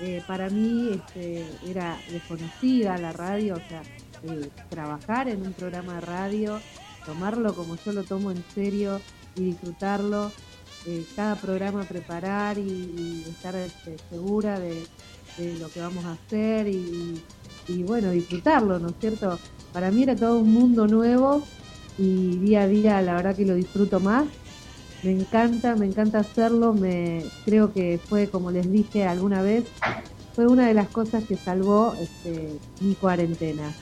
eh, 0.00 0.22
para 0.26 0.48
mí 0.50 0.90
este, 0.92 1.44
era 1.66 1.98
desconocida 2.10 2.96
la 2.98 3.12
radio, 3.12 3.54
o 3.54 3.68
sea, 3.68 3.82
eh, 4.22 4.48
trabajar 4.68 5.28
en 5.28 5.42
un 5.42 5.52
programa 5.52 5.94
de 5.94 6.00
radio, 6.02 6.60
tomarlo 7.04 7.54
como 7.54 7.76
yo 7.76 7.92
lo 7.92 8.04
tomo 8.04 8.30
en 8.30 8.44
serio 8.54 9.00
y 9.34 9.44
disfrutarlo, 9.46 10.30
eh, 10.86 11.04
cada 11.16 11.34
programa 11.34 11.82
preparar 11.82 12.56
y, 12.58 13.24
estar 13.28 13.56
este, 13.56 13.96
segura 14.10 14.60
de, 14.60 14.86
lo 15.60 15.68
que 15.68 15.80
vamos 15.80 16.04
a 16.04 16.12
hacer 16.12 16.66
y 16.66 17.22
bueno, 17.84 18.10
disfrutarlo, 18.10 18.80
¿no 18.80 18.88
es 18.88 18.94
cierto? 18.98 19.38
Para 19.72 19.92
mí 19.92 20.02
era 20.02 20.16
todo 20.16 20.40
un 20.40 20.52
mundo 20.52 20.88
nuevo 20.88 21.44
y 21.96 22.38
día 22.38 22.62
a 22.62 22.66
día 22.66 23.02
la 23.02 23.14
verdad 23.14 23.36
que 23.36 23.44
lo 23.44 23.54
disfruto 23.54 24.00
más 24.00 24.24
me 25.02 25.12
encanta, 25.12 25.76
me 25.76 25.86
encanta 25.86 26.18
hacerlo, 26.18 26.74
me 26.74 27.24
creo 27.44 27.72
que 27.72 28.00
fue 28.02 28.28
como 28.28 28.50
les 28.50 28.70
dije 28.70 29.06
alguna 29.06 29.42
vez, 29.42 29.64
fue 30.34 30.46
una 30.46 30.66
de 30.66 30.74
las 30.74 30.88
cosas 30.88 31.24
que 31.24 31.36
salvó 31.36 31.94
este, 32.00 32.48
mi 32.80 32.94
cuarentena. 32.94 33.72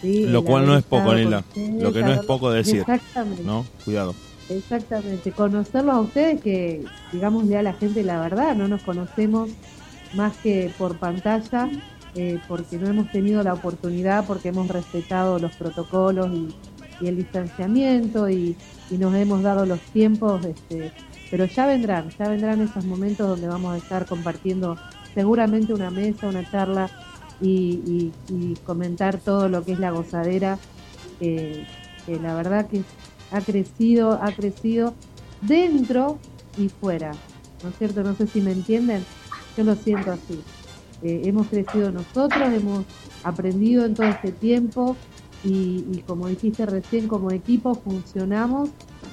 ¿sí? 0.00 0.26
Lo 0.26 0.40
El 0.40 0.44
cual 0.44 0.66
no 0.66 0.76
es 0.76 0.84
poco, 0.84 1.14
Nela. 1.14 1.44
Lo 1.54 1.92
que 1.92 2.02
no 2.02 2.12
es 2.12 2.24
poco 2.24 2.50
decir. 2.50 2.80
Exactamente. 2.80 3.42
¿No? 3.44 3.66
Cuidado. 3.84 4.14
Exactamente, 4.48 5.30
conocerlos 5.32 5.94
a 5.94 6.00
ustedes 6.00 6.40
que, 6.40 6.82
digámosle 7.12 7.58
a 7.58 7.62
la 7.62 7.74
gente 7.74 8.02
la 8.02 8.18
verdad, 8.18 8.56
no 8.56 8.66
nos 8.66 8.82
conocemos 8.82 9.50
más 10.14 10.34
que 10.38 10.72
por 10.78 10.98
pantalla 10.98 11.68
eh, 12.14 12.40
porque 12.48 12.78
no 12.78 12.88
hemos 12.88 13.12
tenido 13.12 13.42
la 13.42 13.52
oportunidad, 13.52 14.26
porque 14.26 14.48
hemos 14.48 14.68
respetado 14.68 15.38
los 15.38 15.54
protocolos 15.54 16.30
y, 16.32 16.48
y 17.02 17.08
el 17.08 17.16
distanciamiento 17.16 18.30
y, 18.30 18.56
y 18.90 18.98
nos 18.98 19.14
hemos 19.14 19.42
dado 19.42 19.66
los 19.66 19.80
tiempos, 19.80 20.44
este, 20.44 20.92
pero 21.30 21.44
ya 21.44 21.66
vendrán, 21.66 22.10
ya 22.18 22.28
vendrán 22.28 22.60
esos 22.60 22.84
momentos 22.84 23.28
donde 23.28 23.48
vamos 23.48 23.74
a 23.74 23.78
estar 23.78 24.06
compartiendo 24.06 24.76
seguramente 25.14 25.74
una 25.74 25.90
mesa, 25.90 26.28
una 26.28 26.48
charla 26.50 26.90
y, 27.40 28.10
comentar 28.64 29.18
todo 29.18 29.48
lo 29.48 29.64
que 29.64 29.72
es 29.72 29.78
la 29.78 29.90
gozadera, 29.90 30.58
que 31.18 31.66
la 32.06 32.34
verdad 32.34 32.66
que 32.68 32.82
ha 33.30 33.40
crecido, 33.40 34.18
ha 34.22 34.32
crecido 34.32 34.94
dentro 35.42 36.18
y 36.56 36.68
fuera, 36.68 37.12
¿no 37.62 37.70
es 37.70 37.78
cierto? 37.78 38.02
No 38.02 38.14
sé 38.14 38.26
si 38.26 38.40
me 38.40 38.52
entienden, 38.52 39.04
yo 39.56 39.64
lo 39.64 39.74
siento 39.74 40.12
así. 40.12 40.40
Eh, 41.02 41.22
hemos 41.24 41.46
crecido 41.46 41.92
nosotros, 41.92 42.52
hemos 42.52 42.84
aprendido 43.22 43.84
en 43.84 43.94
todo 43.94 44.06
este 44.06 44.32
tiempo 44.32 44.96
y, 45.44 45.84
y 45.92 46.02
como 46.06 46.28
dijiste 46.28 46.66
recién, 46.66 47.08
como 47.08 47.30
equipo 47.30 47.74
funcionamos, 47.74 48.70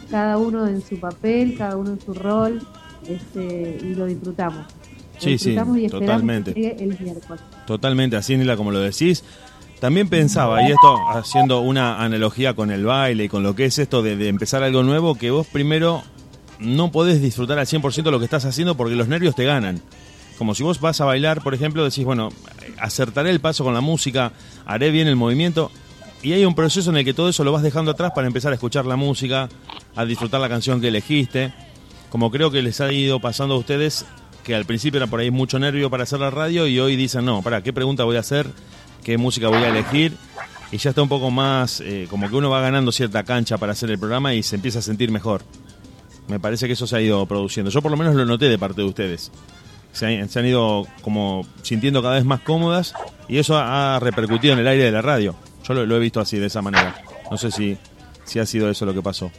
cada 0.09 0.37
uno 0.37 0.67
en 0.67 0.81
su 0.81 0.99
papel, 0.99 1.55
cada 1.57 1.77
uno 1.77 1.91
en 1.91 2.01
su 2.01 2.13
rol, 2.13 2.61
este, 3.07 3.79
y 3.81 3.95
lo 3.95 4.05
disfrutamos. 4.05 4.59
Lo 4.59 5.21
Sí, 5.21 5.37
sí, 5.37 5.49
disfrutamos 5.51 5.77
y 5.77 5.85
esperamos 5.85 6.07
totalmente. 6.07 6.53
que 6.53 6.61
llegue 6.61 6.83
el 6.83 6.99
miércoles. 6.99 7.43
Totalmente 7.65 8.17
así, 8.17 8.35
Nila, 8.37 8.57
como 8.57 8.71
lo 8.71 8.79
decís. 8.79 9.23
También 9.79 10.07
pensaba, 10.09 10.63
y 10.63 10.71
esto 10.71 10.97
haciendo 11.09 11.59
una 11.59 12.01
analogía 12.03 12.53
con 12.53 12.71
el 12.71 12.85
baile 12.85 13.25
y 13.25 13.29
con 13.29 13.43
lo 13.43 13.55
que 13.55 13.65
es 13.65 13.77
esto 13.77 14.01
de, 14.01 14.15
de 14.15 14.29
empezar 14.29 14.63
algo 14.63 14.83
nuevo, 14.83 15.15
que 15.15 15.31
vos 15.31 15.45
primero 15.47 16.01
no 16.59 16.91
podés 16.91 17.21
disfrutar 17.21 17.59
al 17.59 17.65
100% 17.65 18.09
lo 18.09 18.19
que 18.19 18.25
estás 18.25 18.45
haciendo 18.45 18.75
porque 18.75 18.95
los 18.95 19.07
nervios 19.07 19.35
te 19.35 19.43
ganan. 19.43 19.81
Como 20.37 20.55
si 20.55 20.63
vos 20.63 20.79
vas 20.81 20.99
a 21.01 21.05
bailar, 21.05 21.41
por 21.43 21.53
ejemplo, 21.53 21.83
decís, 21.83 22.03
bueno, 22.03 22.29
acertaré 22.79 23.29
el 23.29 23.39
paso 23.39 23.63
con 23.63 23.73
la 23.73 23.81
música, 23.81 24.31
haré 24.65 24.91
bien 24.91 25.07
el 25.07 25.15
movimiento, 25.15 25.71
y 26.21 26.33
hay 26.33 26.45
un 26.45 26.55
proceso 26.55 26.89
en 26.89 26.97
el 26.97 27.05
que 27.05 27.13
todo 27.13 27.29
eso 27.29 27.43
lo 27.43 27.51
vas 27.51 27.63
dejando 27.63 27.91
atrás 27.91 28.11
para 28.15 28.27
empezar 28.27 28.51
a 28.51 28.55
escuchar 28.55 28.85
la 28.85 28.95
música, 28.95 29.49
a 29.95 30.05
disfrutar 30.05 30.41
la 30.41 30.49
canción 30.49 30.81
que 30.81 30.87
elegiste. 30.87 31.53
Como 32.09 32.31
creo 32.31 32.49
que 32.51 32.61
les 32.61 32.81
ha 32.81 32.91
ido 32.91 33.19
pasando 33.19 33.55
a 33.55 33.57
ustedes, 33.57 34.05
que 34.43 34.55
al 34.55 34.65
principio 34.65 34.97
era 34.97 35.07
por 35.07 35.19
ahí 35.19 35.31
mucho 35.31 35.59
nervio 35.59 35.89
para 35.89 36.03
hacer 36.03 36.19
la 36.19 36.29
radio 36.29 36.67
y 36.67 36.79
hoy 36.79 36.95
dicen, 36.95 37.25
no, 37.25 37.41
para, 37.41 37.61
¿qué 37.61 37.73
pregunta 37.73 38.03
voy 38.03 38.17
a 38.17 38.21
hacer? 38.21 38.47
¿Qué 39.03 39.17
música 39.17 39.49
voy 39.49 39.63
a 39.63 39.69
elegir? 39.69 40.13
Y 40.71 40.77
ya 40.77 40.89
está 40.89 41.01
un 41.01 41.09
poco 41.09 41.29
más, 41.31 41.81
eh, 41.81 42.07
como 42.09 42.29
que 42.29 42.35
uno 42.35 42.49
va 42.49 42.61
ganando 42.61 42.91
cierta 42.91 43.23
cancha 43.23 43.57
para 43.57 43.73
hacer 43.73 43.91
el 43.91 43.99
programa 43.99 44.33
y 44.33 44.43
se 44.43 44.55
empieza 44.55 44.79
a 44.79 44.81
sentir 44.81 45.11
mejor. 45.11 45.43
Me 46.27 46.39
parece 46.39 46.67
que 46.67 46.73
eso 46.73 46.87
se 46.87 46.95
ha 46.95 47.01
ido 47.01 47.25
produciendo. 47.25 47.69
Yo 47.69 47.81
por 47.81 47.91
lo 47.91 47.97
menos 47.97 48.15
lo 48.15 48.25
noté 48.25 48.49
de 48.49 48.57
parte 48.57 48.81
de 48.81 48.87
ustedes. 48.87 49.31
Se 49.91 50.07
han, 50.07 50.27
se 50.29 50.39
han 50.39 50.45
ido 50.45 50.87
como 51.01 51.45
sintiendo 51.61 52.01
cada 52.01 52.15
vez 52.15 52.25
más 52.25 52.41
cómodas 52.41 52.93
y 53.27 53.37
eso 53.37 53.57
ha, 53.57 53.99
repercutido 53.99 54.53
en 54.53 54.59
el 54.59 54.67
aire 54.67 54.83
de 54.83 54.91
la 54.91 55.01
radio. 55.01 55.35
Yo 55.67 55.73
lo, 55.73 55.95
he 55.95 55.99
visto 55.99 56.19
así, 56.19 56.37
de 56.37 56.45
esa 56.47 56.61
manera. 56.61 56.95
No 57.31 57.37
sé 57.37 57.49
si, 57.49 57.77
si 58.23 58.39
ha 58.39 58.45
sido 58.45 58.69
eso 58.69 58.85
lo 58.85 58.93
que 58.93 59.01
pasó. 59.01 59.31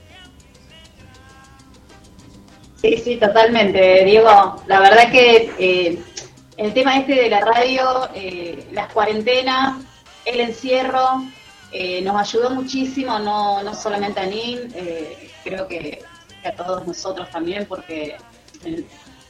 Sí, 2.82 2.96
sí, 2.98 3.16
totalmente, 3.16 4.04
Diego. 4.04 4.60
La 4.66 4.80
verdad 4.80 5.10
que 5.10 5.52
eh, 5.58 5.98
el 6.56 6.74
tema 6.74 6.98
este 6.98 7.14
de 7.14 7.30
la 7.30 7.40
radio, 7.40 8.08
eh, 8.14 8.66
las 8.72 8.92
cuarentenas, 8.92 9.84
el 10.24 10.40
encierro, 10.40 11.24
eh, 11.70 12.02
nos 12.02 12.20
ayudó 12.20 12.50
muchísimo, 12.50 13.18
no, 13.20 13.62
no 13.62 13.74
solamente 13.74 14.20
a 14.20 14.26
Nin, 14.26 14.72
creo 15.44 15.68
que, 15.68 16.02
a 16.44 16.52
todos 16.52 16.86
nosotros 16.86 17.28
también, 17.30 17.66
porque 17.66 18.16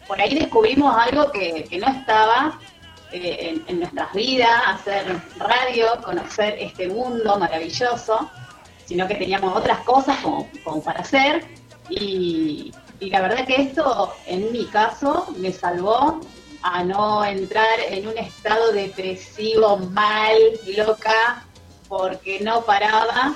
por 0.07 0.21
ahí 0.21 0.35
descubrimos 0.35 0.95
algo 0.97 1.31
que, 1.31 1.65
que 1.65 1.79
no 1.79 1.89
estaba 1.89 2.59
eh, 3.13 3.63
en, 3.67 3.81
nuestras 3.81 4.13
vidas, 4.13 4.51
hacer 4.67 5.21
radio, 5.39 5.87
conocer 6.05 6.57
este 6.59 6.89
mundo 6.89 7.39
maravilloso, 7.39 8.31
sino 8.85 9.07
que 9.07 9.15
teníamos 9.15 9.57
otras 9.57 9.79
cosas 9.81 10.19
como, 10.19 10.83
para 10.83 11.01
hacer. 11.01 11.45
Y, 11.89 12.73
y 12.99 13.11
la 13.11 13.21
verdad 13.23 13.47
que 13.47 13.63
esto, 13.63 14.13
en 14.27 14.51
mi 14.53 14.65
caso, 14.67 15.29
me 15.37 15.53
salvó 15.53 16.21
a 16.63 16.83
no 16.83 17.25
entrar 17.25 17.79
en 17.89 18.09
un 18.09 18.19
estado 18.19 18.73
depresivo, 18.73 19.77
mal, 19.77 20.37
loca, 20.77 21.45
porque 21.89 22.41
no 22.41 22.63
paraba, 22.63 23.35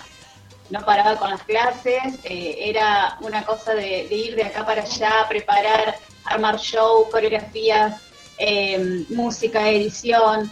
no 0.71 0.85
paraba 0.85 1.17
con 1.17 1.31
las 1.31 1.43
clases, 1.45 2.19
eh, 2.25 2.57
era 2.59 3.19
una 3.21 3.45
cosa 3.45 3.75
de, 3.75 4.09
de 4.09 4.15
ir 4.15 4.35
de 4.35 4.45
acá 4.45 4.67
para 4.67 4.83
allá, 4.83 5.27
preparar, 5.29 5.97
armar 6.25 6.59
show, 6.59 7.09
coreografías, 7.11 8.01
eh, 8.41 9.05
música, 9.11 9.69
edición, 9.69 10.51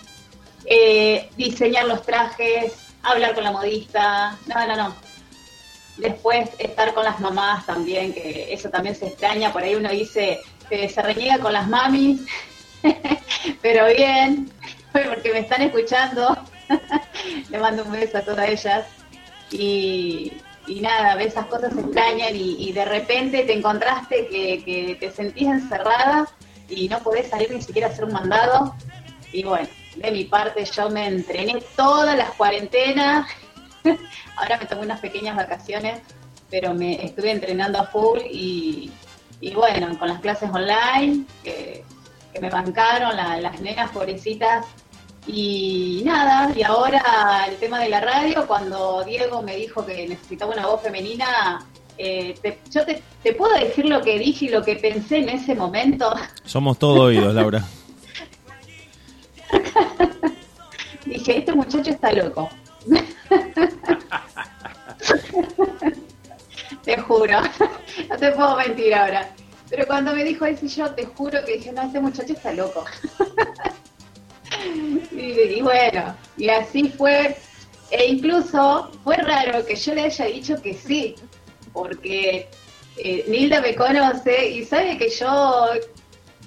eh, 0.66 1.31
diseñar 1.39 1.86
los 1.86 2.02
trajes, 2.02 2.74
hablar 3.02 3.35
con 3.35 3.44
la 3.44 3.51
modista, 3.51 4.36
no, 4.47 4.66
no, 4.66 4.77
no, 4.77 4.94
Después 5.97 6.51
estar 6.59 6.94
con 6.94 7.05
las 7.05 7.19
mamás 7.19 7.66
también, 7.66 8.12
que 8.12 8.52
eso 8.52 8.69
también 8.69 8.94
se 8.94 9.09
extraña. 9.09 9.52
Por 9.52 9.62
ahí 9.65 9.74
uno 9.74 9.89
dice 9.89 10.39
que 10.69 10.89
se 10.89 11.02
reniega 11.02 11.39
con 11.39 11.52
las 11.52 11.66
mamis, 11.66 12.20
pero 13.62 13.86
bien, 13.86 14.48
porque 14.93 15.32
me 15.32 15.40
están 15.40 15.62
escuchando. 15.62 16.39
Le 17.51 17.59
mando 17.59 17.82
un 17.85 17.93
beso 17.93 18.19
a 18.19 18.23
todas 18.23 18.48
ellas. 18.48 18.86
Y, 19.51 20.35
y 20.69 20.81
nada, 20.81 21.20
esas 21.20 21.47
cosas 21.47 21.73
se 21.73 21.81
extrañan 21.81 22.36
y, 22.36 22.69
y 22.69 22.73
de 22.73 22.85
repente 22.85 23.43
te 23.44 23.55
encontraste 23.55 24.28
que, 24.28 24.62
que 24.62 24.97
te 25.01 25.10
sentís 25.10 25.48
encerrada 25.48 26.28
y 26.68 26.88
no 26.88 26.98
podés 27.00 27.28
salir 27.30 27.50
ni 27.50 27.62
siquiera 27.62 27.88
a 27.88 27.90
hacer 27.90 28.04
un 28.04 28.12
mandado. 28.12 28.74
Y 29.32 29.44
bueno, 29.44 29.68
de 29.96 30.10
mi 30.10 30.24
parte 30.24 30.64
yo 30.64 30.90
me 30.90 31.06
entrené 31.06 31.62
todas 31.76 32.16
las 32.16 32.30
cuarentenas. 32.32 33.28
Ahora 34.36 34.58
me 34.58 34.66
tomé 34.66 34.82
unas 34.82 35.00
pequeñas 35.00 35.36
vacaciones, 35.36 36.00
pero 36.50 36.74
me 36.74 37.04
estuve 37.04 37.30
entrenando 37.30 37.78
a 37.80 37.86
full 37.86 38.20
y, 38.30 38.90
y 39.40 39.54
bueno, 39.54 39.98
con 39.98 40.08
las 40.08 40.20
clases 40.20 40.50
online 40.50 41.24
que, 41.42 41.84
me 42.40 42.50
bancaron 42.50 43.16
la- 43.16 43.40
las 43.40 43.60
nenas 43.60 43.90
pobrecitas. 43.90 44.64
Y 45.26 46.02
nada, 46.06 46.52
y 46.56 46.62
ahora 46.62 47.44
el 47.48 47.56
tema 47.56 47.80
de 47.80 47.88
la 47.88 48.00
radio, 48.00 48.46
cuando 48.46 49.02
Diego 49.04 49.42
me 49.42 49.56
dijo 49.56 49.84
que 49.84 50.06
necesitaba 50.08 50.52
una 50.54 50.66
voz 50.68 50.80
femenina, 50.80 51.66
eh, 51.98 52.34
te- 52.40 52.58
yo 52.70 52.84
te, 52.86 53.02
te 53.22 53.32
puedo 53.34 53.52
decir 53.58 53.84
lo 53.86 54.00
que 54.02 54.18
dije 54.18 54.46
y 54.46 54.48
lo 54.48 54.62
que 54.62 54.76
pensé 54.76 55.18
en 55.18 55.28
ese 55.30 55.54
momento. 55.54 56.14
Somos 56.44 56.78
todo 56.78 57.02
oídos, 57.04 57.34
Laura. 57.34 57.64
Dije, 61.04 61.38
este 61.38 61.52
muchacho 61.54 61.90
está 61.90 62.12
loco. 62.12 62.48
te 66.84 66.96
juro, 67.00 67.40
no 68.08 68.16
te 68.16 68.30
puedo 68.32 68.56
mentir 68.56 68.94
ahora. 68.94 69.28
Pero 69.70 69.86
cuando 69.86 70.14
me 70.14 70.24
dijo 70.24 70.46
eso, 70.46 70.66
yo 70.66 70.90
te 70.94 71.04
juro 71.04 71.44
que 71.44 71.56
dije, 71.58 71.72
no, 71.72 71.82
este 71.82 72.00
muchacho 72.00 72.32
está 72.32 72.52
loco. 72.52 72.84
y, 75.12 75.40
y 75.56 75.60
bueno, 75.62 76.14
y 76.36 76.48
así 76.48 76.88
fue. 76.90 77.36
E 77.90 78.06
incluso 78.06 78.90
fue 79.02 79.16
raro 79.16 79.64
que 79.64 79.74
yo 79.74 79.94
le 79.94 80.02
haya 80.02 80.26
dicho 80.26 80.60
que 80.60 80.74
sí, 80.74 81.14
porque 81.72 82.48
eh, 82.96 83.24
Nilda 83.28 83.60
me 83.60 83.74
conoce 83.74 84.48
y 84.50 84.64
sabe 84.64 84.98
que 84.98 85.08
yo, 85.10 85.66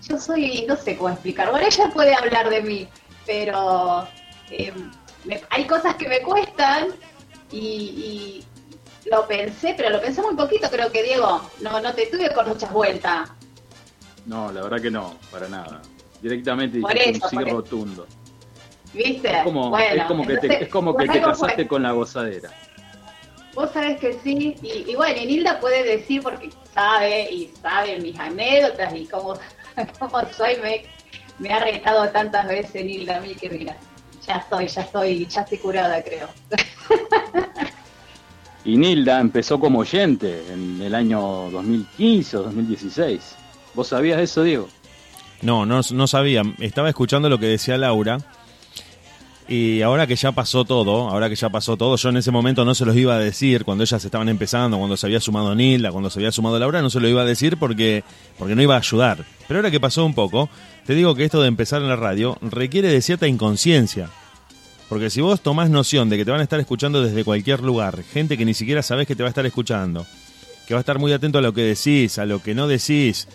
yo 0.07 0.17
soy, 0.19 0.65
no 0.67 0.75
sé 0.75 0.97
cómo 0.97 1.09
explicar. 1.09 1.49
Bueno, 1.51 1.65
ella 1.67 1.89
puede 1.93 2.13
hablar 2.13 2.49
de 2.49 2.61
mí, 2.61 2.87
pero 3.25 4.07
eh, 4.49 4.73
me- 5.25 5.41
hay 5.49 5.65
cosas 5.65 5.95
que 5.95 6.07
me 6.07 6.21
cuestan 6.21 6.87
y, 7.51 7.57
y 7.57 8.45
lo 9.09 9.27
pensé, 9.27 9.73
pero 9.77 9.89
lo 9.89 10.01
pensé 10.01 10.21
muy 10.21 10.35
poquito, 10.35 10.69
creo 10.69 10.91
que 10.91 11.03
Diego, 11.03 11.41
no, 11.61 11.79
no 11.81 11.93
te 11.93 12.07
tuve 12.07 12.33
con 12.33 12.47
muchas 12.47 12.71
vueltas. 12.71 13.29
No, 14.25 14.51
la 14.51 14.61
verdad 14.61 14.81
que 14.81 14.91
no, 14.91 15.15
para 15.31 15.47
nada. 15.47 15.81
Directamente 16.21 16.77
eso, 16.79 17.25
un 17.25 17.29
sí 17.29 17.37
rotundo. 17.49 18.07
¿Viste? 18.93 19.31
Es 19.37 19.43
como, 19.43 19.69
bueno, 19.69 20.01
es 20.01 20.03
como 20.03 20.27
que 20.27 20.37
te, 20.37 20.63
es 20.65 20.69
como 20.69 20.95
que 20.95 21.07
te 21.07 21.21
casaste 21.21 21.55
fue. 21.55 21.67
con 21.67 21.81
la 21.83 21.91
gozadera. 21.93 22.51
Vos 23.53 23.69
sabés 23.73 23.99
que 23.99 24.13
sí, 24.23 24.55
y, 24.61 24.91
y 24.91 24.95
bueno, 24.95 25.19
y 25.21 25.25
Nilda 25.25 25.59
puede 25.59 25.83
decir 25.83 26.21
porque 26.23 26.49
sabe 26.73 27.29
y 27.31 27.51
sabe 27.61 27.99
mis 27.99 28.17
anécdotas 28.17 28.95
y 28.95 29.05
cómo, 29.05 29.33
cómo 29.99 30.21
soy, 30.35 30.55
me, 30.61 30.83
me 31.39 31.53
ha 31.53 31.59
retado 31.59 32.09
tantas 32.09 32.47
veces 32.47 32.85
Nilda 32.85 33.17
a 33.17 33.21
mí 33.21 33.35
que 33.35 33.49
mira, 33.49 33.75
ya 34.25 34.35
estoy, 34.37 34.67
ya 34.67 34.81
estoy, 34.81 35.25
ya 35.25 35.41
estoy 35.41 35.57
curada 35.57 36.01
creo. 36.03 36.29
Y 38.63 38.77
Nilda 38.77 39.19
empezó 39.19 39.59
como 39.59 39.79
oyente 39.79 40.43
en 40.51 40.81
el 40.81 40.93
año 40.93 41.49
2015 41.49 42.37
o 42.37 42.43
2016. 42.43 43.35
¿Vos 43.73 43.87
sabías 43.87 44.19
eso, 44.19 44.43
Diego? 44.43 44.67
No, 45.41 45.65
no, 45.65 45.81
no 45.91 46.07
sabía. 46.07 46.43
Estaba 46.59 46.89
escuchando 46.89 47.27
lo 47.27 47.39
que 47.39 47.47
decía 47.47 47.77
Laura. 47.77 48.19
Y 49.47 49.81
ahora 49.81 50.07
que 50.07 50.15
ya 50.15 50.31
pasó 50.31 50.63
todo, 50.63 51.09
ahora 51.09 51.27
que 51.27 51.35
ya 51.35 51.49
pasó 51.49 51.75
todo, 51.75 51.95
yo 51.97 52.09
en 52.09 52.17
ese 52.17 52.31
momento 52.31 52.63
no 52.63 52.73
se 52.73 52.85
los 52.85 52.95
iba 52.95 53.15
a 53.15 53.19
decir 53.19 53.65
cuando 53.65 53.83
ellas 53.83 54.03
estaban 54.03 54.29
empezando, 54.29 54.77
cuando 54.77 54.95
se 54.95 55.07
había 55.07 55.19
sumado 55.19 55.53
Nilda, 55.55 55.91
cuando 55.91 56.09
se 56.09 56.19
había 56.19 56.31
sumado 56.31 56.57
Laura, 56.57 56.81
no 56.81 56.89
se 56.89 56.99
lo 56.99 57.07
iba 57.07 57.21
a 57.21 57.25
decir 57.25 57.57
porque, 57.57 58.03
porque 58.37 58.55
no 58.55 58.61
iba 58.61 58.75
a 58.75 58.79
ayudar. 58.79 59.25
Pero 59.47 59.59
ahora 59.59 59.71
que 59.71 59.79
pasó 59.79 60.05
un 60.05 60.13
poco, 60.13 60.49
te 60.85 60.95
digo 60.95 61.15
que 61.15 61.25
esto 61.25 61.41
de 61.41 61.47
empezar 61.47 61.81
en 61.81 61.89
la 61.89 61.95
radio 61.95 62.37
requiere 62.41 62.89
de 62.89 63.01
cierta 63.01 63.27
inconsciencia. 63.27 64.09
Porque 64.87 65.09
si 65.09 65.21
vos 65.21 65.41
tomás 65.41 65.69
noción 65.69 66.09
de 66.09 66.17
que 66.17 66.25
te 66.25 66.31
van 66.31 66.41
a 66.41 66.43
estar 66.43 66.59
escuchando 66.59 67.01
desde 67.01 67.23
cualquier 67.23 67.61
lugar, 67.61 68.03
gente 68.03 68.37
que 68.37 68.45
ni 68.45 68.53
siquiera 68.53 68.83
sabés 68.83 69.07
que 69.07 69.15
te 69.15 69.23
va 69.23 69.27
a 69.27 69.31
estar 69.31 69.45
escuchando, 69.45 70.05
que 70.67 70.73
va 70.73 70.79
a 70.79 70.81
estar 70.81 70.99
muy 70.99 71.13
atento 71.13 71.37
a 71.37 71.41
lo 71.41 71.53
que 71.53 71.61
decís, 71.61 72.19
a 72.19 72.25
lo 72.25 72.41
que 72.41 72.53
no 72.53 72.67
decís, 72.67 73.27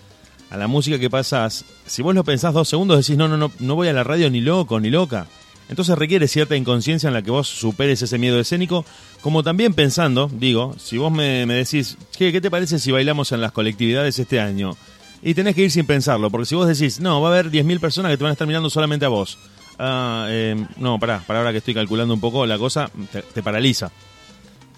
a 0.51 0.57
la 0.57 0.67
música 0.67 0.99
que 0.99 1.11
pasás, 1.11 1.65
si 1.87 2.03
vos 2.03 2.15
lo 2.15 2.25
pensás 2.25 2.55
dos 2.55 2.69
segundos 2.69 2.99
decís, 2.99 3.17
no, 3.17 3.27
no, 3.27 3.37
no, 3.37 3.51
no 3.59 3.75
voy 3.75 3.89
a 3.89 3.93
la 3.93 4.05
radio 4.05 4.31
ni 4.31 4.41
loco, 4.41 4.81
ni 4.81 4.91
loca. 4.91 5.27
Entonces 5.69 5.99
requiere 5.99 6.29
cierta 6.29 6.57
inconsciencia 6.57 7.09
en 7.09 7.15
la 7.15 7.23
que 7.23 7.31
vos 7.31 7.49
superes 7.49 8.01
ese 8.01 8.19
miedo 8.19 8.39
escénico, 8.39 8.85
como 9.21 9.43
también 9.43 9.75
pensando, 9.75 10.31
digo, 10.33 10.75
si 10.79 10.97
vos 10.97 11.11
me, 11.11 11.47
decís, 11.47 11.97
¿qué, 12.17 12.31
¿qué 12.31 12.41
te 12.41 12.51
parece 12.51 12.79
si 12.79 12.93
bailamos 12.93 13.33
en 13.33 13.41
las 13.41 13.53
colectividades 13.53 14.19
este 14.19 14.41
año? 14.41 14.77
Y 15.23 15.35
tenés 15.35 15.55
que 15.55 15.63
ir 15.63 15.71
sin 15.71 15.87
pensarlo, 15.87 16.31
porque 16.31 16.47
si 16.47 16.55
vos 16.55 16.69
decís, 16.69 17.01
no, 17.01 17.21
va 17.21 17.31
a 17.31 17.33
haber 17.33 17.51
10.000 17.51 17.81
personas 17.81 18.13
que 18.13 18.17
te 18.17 18.23
van 18.23 18.31
a 18.31 18.33
estar 18.35 18.47
mirando 18.47 18.71
solamente 18.71 19.07
a 19.07 19.09
vos. 19.09 19.39
Ah, 19.79 20.27
eh, 20.29 20.57
no, 20.77 20.99
pará, 21.01 21.23
para 21.27 21.41
ahora 21.41 21.53
que 21.53 21.59
estoy 21.59 21.75
calculando 21.75 22.15
un 22.15 22.21
poco 22.21 22.47
la 22.47 22.59
cosa, 22.59 22.91
te, 23.11 23.23
te 23.23 23.43
paraliza. 23.43 23.91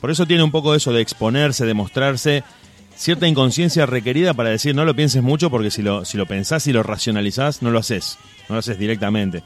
Por 0.01 0.11
eso 0.11 0.27
tiene 0.27 0.43
un 0.43 0.51
poco 0.51 0.75
eso 0.75 0.93
de 0.93 1.03
exponerse, 1.03 1.67
de 1.67 1.75
mostrarse, 1.75 2.45
cierta 2.99 3.29
inconsciencia 3.29 3.87
requerida 3.87 4.35
para 4.35 4.51
decir 4.51 4.75
no 4.75 4.85
lo 4.85 4.95
pienses 4.95 5.23
mucho 5.23 5.51
porque 5.51 5.71
si 5.71 5.83
lo, 5.83 6.05
si 6.05 6.17
lo 6.17 6.27
pensás 6.27 6.67
y 6.67 6.73
lo 6.73 6.83
racionalizás, 6.83 7.63
no 7.63 7.71
lo 7.71 7.79
haces, 7.79 8.19
no 8.49 8.55
lo 8.55 8.59
haces 8.61 8.79
directamente. 8.79 9.43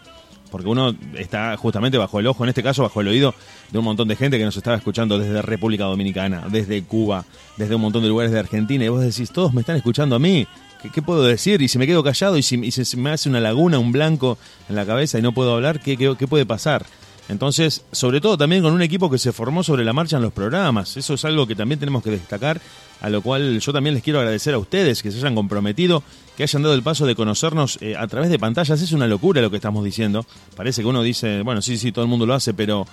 Porque 0.52 0.68
uno 0.68 0.94
está 1.18 1.56
justamente 1.56 1.98
bajo 1.98 2.20
el 2.20 2.26
ojo, 2.28 2.44
en 2.44 2.50
este 2.50 2.62
caso 2.62 2.82
bajo 2.82 3.00
el 3.00 3.08
oído 3.08 3.34
de 3.70 3.78
un 3.78 3.84
montón 3.84 4.06
de 4.06 4.14
gente 4.14 4.38
que 4.38 4.44
nos 4.44 4.56
estaba 4.56 4.76
escuchando 4.76 5.18
desde 5.18 5.42
República 5.42 5.84
Dominicana, 5.84 6.44
desde 6.48 6.84
Cuba, 6.84 7.24
desde 7.56 7.74
un 7.74 7.80
montón 7.80 8.02
de 8.02 8.08
lugares 8.08 8.30
de 8.30 8.38
Argentina, 8.38 8.84
y 8.84 8.88
vos 8.88 9.00
decís, 9.00 9.32
todos 9.32 9.54
me 9.54 9.62
están 9.62 9.76
escuchando 9.76 10.14
a 10.14 10.18
mí, 10.18 10.46
¿qué, 10.92 11.02
puedo 11.02 11.24
decir? 11.24 11.62
Y 11.62 11.68
si 11.68 11.78
me 11.78 11.86
quedo 11.86 12.04
callado 12.04 12.36
y 12.36 12.42
si, 12.42 12.56
y 12.56 12.70
si 12.70 12.96
me 12.98 13.10
hace 13.10 13.28
una 13.28 13.40
laguna, 13.40 13.78
un 13.78 13.92
blanco 13.92 14.36
en 14.68 14.76
la 14.76 14.84
cabeza 14.84 15.18
y 15.18 15.22
no 15.22 15.32
puedo 15.32 15.54
hablar, 15.54 15.80
¿qué, 15.80 15.96
qué, 15.96 16.14
qué 16.18 16.28
puede 16.28 16.46
pasar? 16.46 16.84
Entonces, 17.28 17.84
sobre 17.92 18.20
todo 18.20 18.36
también 18.36 18.62
con 18.62 18.72
un 18.72 18.82
equipo 18.82 19.10
que 19.10 19.18
se 19.18 19.32
formó 19.32 19.62
sobre 19.62 19.84
la 19.84 19.92
marcha 19.92 20.16
en 20.16 20.22
los 20.22 20.32
programas. 20.32 20.96
Eso 20.96 21.14
es 21.14 21.24
algo 21.24 21.46
que 21.46 21.54
también 21.54 21.78
tenemos 21.78 22.02
que 22.02 22.10
destacar, 22.10 22.60
a 23.00 23.08
lo 23.08 23.22
cual 23.22 23.60
yo 23.60 23.72
también 23.72 23.94
les 23.94 24.02
quiero 24.02 24.18
agradecer 24.18 24.54
a 24.54 24.58
ustedes 24.58 25.02
que 25.02 25.10
se 25.10 25.18
hayan 25.18 25.34
comprometido, 25.34 26.02
que 26.36 26.42
hayan 26.42 26.62
dado 26.62 26.74
el 26.74 26.82
paso 26.82 27.06
de 27.06 27.14
conocernos 27.14 27.78
eh, 27.80 27.96
a 27.96 28.06
través 28.06 28.28
de 28.30 28.38
pantallas. 28.38 28.80
Es 28.80 28.92
una 28.92 29.06
locura 29.06 29.40
lo 29.40 29.50
que 29.50 29.56
estamos 29.56 29.84
diciendo. 29.84 30.26
Parece 30.56 30.82
que 30.82 30.88
uno 30.88 31.02
dice, 31.02 31.42
bueno, 31.42 31.62
sí, 31.62 31.78
sí, 31.78 31.92
todo 31.92 32.04
el 32.04 32.10
mundo 32.10 32.26
lo 32.26 32.34
hace, 32.34 32.54
pero 32.54 32.86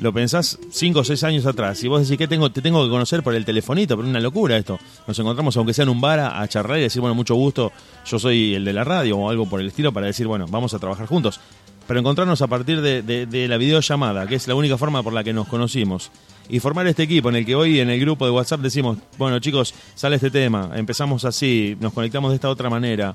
lo 0.00 0.12
pensás 0.12 0.58
cinco 0.70 1.00
o 1.00 1.04
seis 1.04 1.24
años 1.24 1.46
atrás 1.46 1.82
y 1.82 1.88
vos 1.88 2.02
decís 2.02 2.18
que 2.18 2.28
tengo, 2.28 2.52
te 2.52 2.60
tengo 2.60 2.84
que 2.84 2.90
conocer 2.90 3.22
por 3.22 3.34
el 3.34 3.44
telefonito, 3.44 3.96
pero 3.96 4.08
una 4.08 4.20
locura 4.20 4.56
esto. 4.56 4.78
Nos 5.06 5.18
encontramos, 5.18 5.56
aunque 5.56 5.72
sea 5.72 5.84
en 5.84 5.88
un 5.88 6.00
bar, 6.00 6.20
a, 6.20 6.40
a 6.40 6.48
charlar 6.48 6.78
y 6.78 6.82
decir, 6.82 7.00
bueno, 7.00 7.14
mucho 7.14 7.34
gusto, 7.34 7.72
yo 8.04 8.18
soy 8.18 8.54
el 8.54 8.64
de 8.64 8.72
la 8.72 8.84
radio 8.84 9.16
o 9.18 9.30
algo 9.30 9.48
por 9.48 9.60
el 9.60 9.68
estilo 9.68 9.92
para 9.92 10.06
decir, 10.06 10.26
bueno, 10.26 10.46
vamos 10.48 10.74
a 10.74 10.78
trabajar 10.78 11.06
juntos 11.06 11.40
pero 11.88 12.00
encontrarnos 12.00 12.42
a 12.42 12.46
partir 12.46 12.82
de, 12.82 13.00
de, 13.00 13.24
de, 13.24 13.48
la 13.48 13.56
videollamada, 13.56 14.26
que 14.26 14.34
es 14.34 14.46
la 14.46 14.54
única 14.54 14.76
forma 14.76 15.02
por 15.02 15.14
la 15.14 15.24
que 15.24 15.32
nos 15.32 15.48
conocimos, 15.48 16.10
y 16.46 16.60
formar 16.60 16.86
este 16.86 17.02
equipo 17.02 17.30
en 17.30 17.36
el 17.36 17.46
que 17.46 17.54
hoy 17.54 17.80
en 17.80 17.88
el 17.88 17.98
grupo 17.98 18.26
de 18.26 18.30
WhatsApp 18.30 18.60
decimos, 18.60 18.98
bueno 19.16 19.38
chicos, 19.38 19.74
sale 19.94 20.16
este 20.16 20.30
tema, 20.30 20.70
empezamos 20.74 21.24
así, 21.24 21.78
nos 21.80 21.94
conectamos 21.94 22.30
de 22.30 22.34
esta 22.34 22.50
otra 22.50 22.68
manera, 22.68 23.14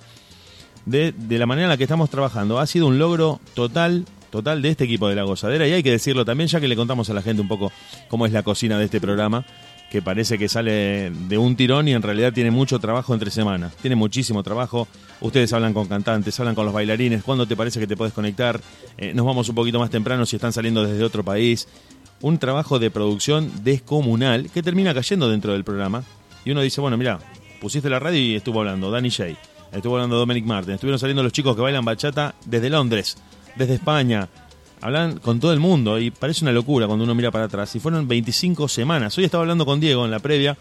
de, 0.88 1.12
de 1.16 1.38
la 1.38 1.46
manera 1.46 1.68
en 1.68 1.70
la 1.70 1.78
que 1.78 1.84
estamos 1.84 2.10
trabajando, 2.10 2.58
ha 2.58 2.66
sido 2.66 2.88
un 2.88 2.98
logro 2.98 3.40
total, 3.54 4.06
total 4.32 4.64
de 4.64 4.70
este 4.70 4.86
equipo 4.86 5.08
de 5.08 5.14
La 5.14 5.24
Gozadera, 5.24 5.68
y 5.68 5.74
hay 5.74 5.84
que 5.84 5.92
decirlo 5.92 6.26
también, 6.26 6.48
ya 6.50 6.60
que 6.60 6.68
le 6.68 6.76
contamos 6.76 7.08
a 7.12 7.14
la 7.14 7.22
gente 7.22 7.44
un 7.44 7.48
poco 7.48 7.72
cómo 8.08 8.26
es 8.26 8.32
la 8.32 8.42
cocina 8.42 8.80
de 8.80 8.86
este 8.86 9.00
programa, 9.00 9.46
que 9.94 10.02
parece 10.02 10.40
que 10.40 10.50
sale 10.50 11.12
de 11.12 11.38
un 11.38 11.56
tirón 11.56 11.88
y 11.88 11.94
en 11.94 12.02
realidad 12.02 12.34
tiene 12.34 12.50
mucho 12.50 12.80
trabajo 12.80 13.14
entre 13.14 13.30
semanas. 13.30 13.76
Tiene 13.80 13.96
muchísimo 13.96 14.42
trabajo. 14.42 14.88
Ustedes 15.22 15.54
hablan 15.54 15.72
con 15.72 15.88
cantantes, 15.88 16.40
hablan 16.40 16.56
con 16.56 16.66
los 16.66 16.74
bailarines. 16.74 17.22
¿Cuándo 17.22 17.46
te 17.46 17.56
parece 17.56 17.80
que 17.80 17.86
te 17.86 17.96
puedes 17.96 18.12
conectar? 18.12 18.60
Eh, 18.98 19.14
nos 19.14 19.24
vamos 19.24 19.50
un 19.50 19.54
poquito 19.54 19.78
más 19.78 19.92
temprano 19.92 20.26
si 20.26 20.38
están 20.38 20.52
saliendo 20.52 20.84
desde 20.84 21.04
otro 21.04 21.24
país. 21.24 21.68
Un 22.22 22.40
trabajo 22.40 22.80
de 22.80 22.90
producción 22.90 23.52
descomunal 23.64 24.50
que 24.50 24.64
termina 24.64 24.96
cayendo 24.96 25.30
dentro 25.30 25.54
del 25.54 25.64
programa. 25.64 26.04
Y 26.44 26.50
uno 26.50 26.62
dice, 26.62 26.82
bueno, 26.82 26.98
mira, 26.98 27.20
pusiste 27.62 27.88
la 27.88 28.00
radio 28.00 28.20
y 28.20 28.34
estuvo 28.34 28.62
hablando 28.62 28.90
Danny 28.90 29.10
Shay, 29.10 29.38
estuvo 29.72 29.94
hablando 29.94 30.18
Dominic 30.18 30.46
Martin, 30.46 30.74
estuvieron 30.74 30.98
saliendo 30.98 31.22
los 31.22 31.32
chicos 31.32 31.56
que 31.56 31.62
bailan 31.62 31.86
bachata 31.86 32.34
desde 32.48 32.72
Londres, 32.72 33.16
desde 33.56 33.76
España, 33.76 34.28
hablan 34.84 35.18
con 35.20 35.40
todo 35.40 35.54
el 35.54 35.62
mundo 35.62 35.98
y 35.98 36.12
parece 36.12 36.44
una 36.44 36.52
locura 36.52 36.88
cuando 36.88 37.06
uno 37.06 37.16
mira 37.16 37.32
para 37.32 37.46
atrás. 37.46 37.74
Y 37.74 37.80
fueron 37.80 38.06
25 38.06 38.68
semanas. 38.68 39.18
Hoy 39.18 39.24
estaba 39.24 39.44
hablando 39.44 39.66
con 39.66 39.80
Diego 39.80 40.04
en 40.04 40.12
la 40.12 40.20
previa. 40.20 40.58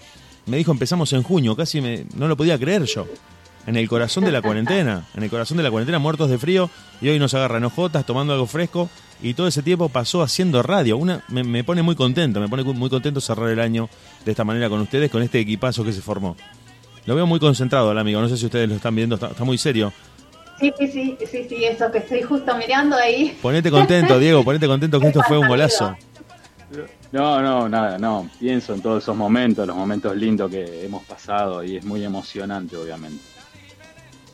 Me 0.46 0.56
dijo 0.56 0.70
empezamos 0.70 1.12
en 1.12 1.24
junio, 1.24 1.56
casi 1.56 1.80
me, 1.80 2.04
no 2.14 2.28
lo 2.28 2.36
podía 2.36 2.56
creer 2.56 2.84
yo. 2.84 3.06
En 3.66 3.76
el 3.76 3.88
corazón 3.88 4.24
de 4.24 4.30
la 4.30 4.40
cuarentena, 4.40 5.08
en 5.16 5.24
el 5.24 5.30
corazón 5.30 5.56
de 5.56 5.64
la 5.64 5.70
cuarentena, 5.70 5.98
muertos 5.98 6.30
de 6.30 6.38
frío, 6.38 6.70
y 7.00 7.08
hoy 7.08 7.18
nos 7.18 7.34
agarran 7.34 7.64
ojotas, 7.64 8.06
tomando 8.06 8.32
algo 8.32 8.46
fresco, 8.46 8.88
y 9.20 9.34
todo 9.34 9.48
ese 9.48 9.62
tiempo 9.62 9.88
pasó 9.88 10.22
haciendo 10.22 10.62
radio. 10.62 10.96
Una, 10.96 11.24
me, 11.28 11.42
me 11.42 11.64
pone 11.64 11.82
muy 11.82 11.96
contento, 11.96 12.40
me 12.40 12.48
pone 12.48 12.62
muy 12.62 12.90
contento 12.90 13.20
cerrar 13.20 13.50
el 13.50 13.60
año 13.60 13.88
de 14.24 14.30
esta 14.30 14.44
manera 14.44 14.68
con 14.68 14.80
ustedes, 14.80 15.10
con 15.10 15.22
este 15.22 15.40
equipazo 15.40 15.84
que 15.84 15.92
se 15.92 16.00
formó. 16.00 16.36
Lo 17.06 17.16
veo 17.16 17.26
muy 17.26 17.40
concentrado 17.40 17.90
al 17.90 17.98
amigo, 17.98 18.20
no 18.20 18.28
sé 18.28 18.36
si 18.36 18.46
ustedes 18.46 18.68
lo 18.68 18.76
están 18.76 18.94
viendo, 18.94 19.16
está, 19.16 19.28
está 19.28 19.42
muy 19.42 19.58
serio. 19.58 19.92
Sí, 20.62 20.72
sí, 20.78 20.86
sí, 20.86 21.18
sí, 21.26 21.46
sí, 21.48 21.64
eso 21.64 21.90
que 21.90 21.98
estoy 21.98 22.22
justo 22.22 22.56
mirando 22.56 22.94
ahí. 22.94 23.36
Ponete 23.42 23.68
contento, 23.68 24.16
Diego, 24.20 24.44
ponete 24.44 24.68
contento 24.68 25.00
que 25.00 25.08
esto 25.08 25.20
fue 25.26 25.36
un 25.36 25.48
golazo. 25.48 25.96
No, 27.10 27.42
no, 27.42 27.68
nada, 27.68 27.98
no. 27.98 28.30
Pienso 28.38 28.72
en 28.72 28.80
todos 28.80 29.02
esos 29.02 29.16
momentos, 29.16 29.66
los 29.66 29.76
momentos 29.76 30.16
lindos 30.16 30.48
que 30.52 30.84
hemos 30.84 31.02
pasado 31.04 31.64
y 31.64 31.78
es 31.78 31.84
muy 31.84 32.04
emocionante, 32.04 32.76
obviamente. 32.76 33.24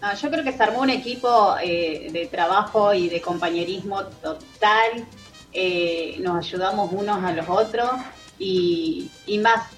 No, 0.03 0.15
yo 0.15 0.31
creo 0.31 0.45
que 0.45 0.53
se 0.53 0.63
armó 0.63 0.83
un 0.83 0.91
equipo 0.91 1.57
eh, 1.63 2.09
de 2.13 2.27
trabajo 2.27 2.93
y 2.93 3.09
de 3.09 3.23
compañerismo 3.23 4.05
total. 4.05 5.07
Eh, 5.55 6.19
nos 6.21 6.37
ayudamos 6.37 6.93
unos 6.93 7.25
a 7.25 7.33
los 7.33 7.49
otros 7.49 7.91
y, 8.39 9.11
y 9.27 9.39
más, 9.39 9.71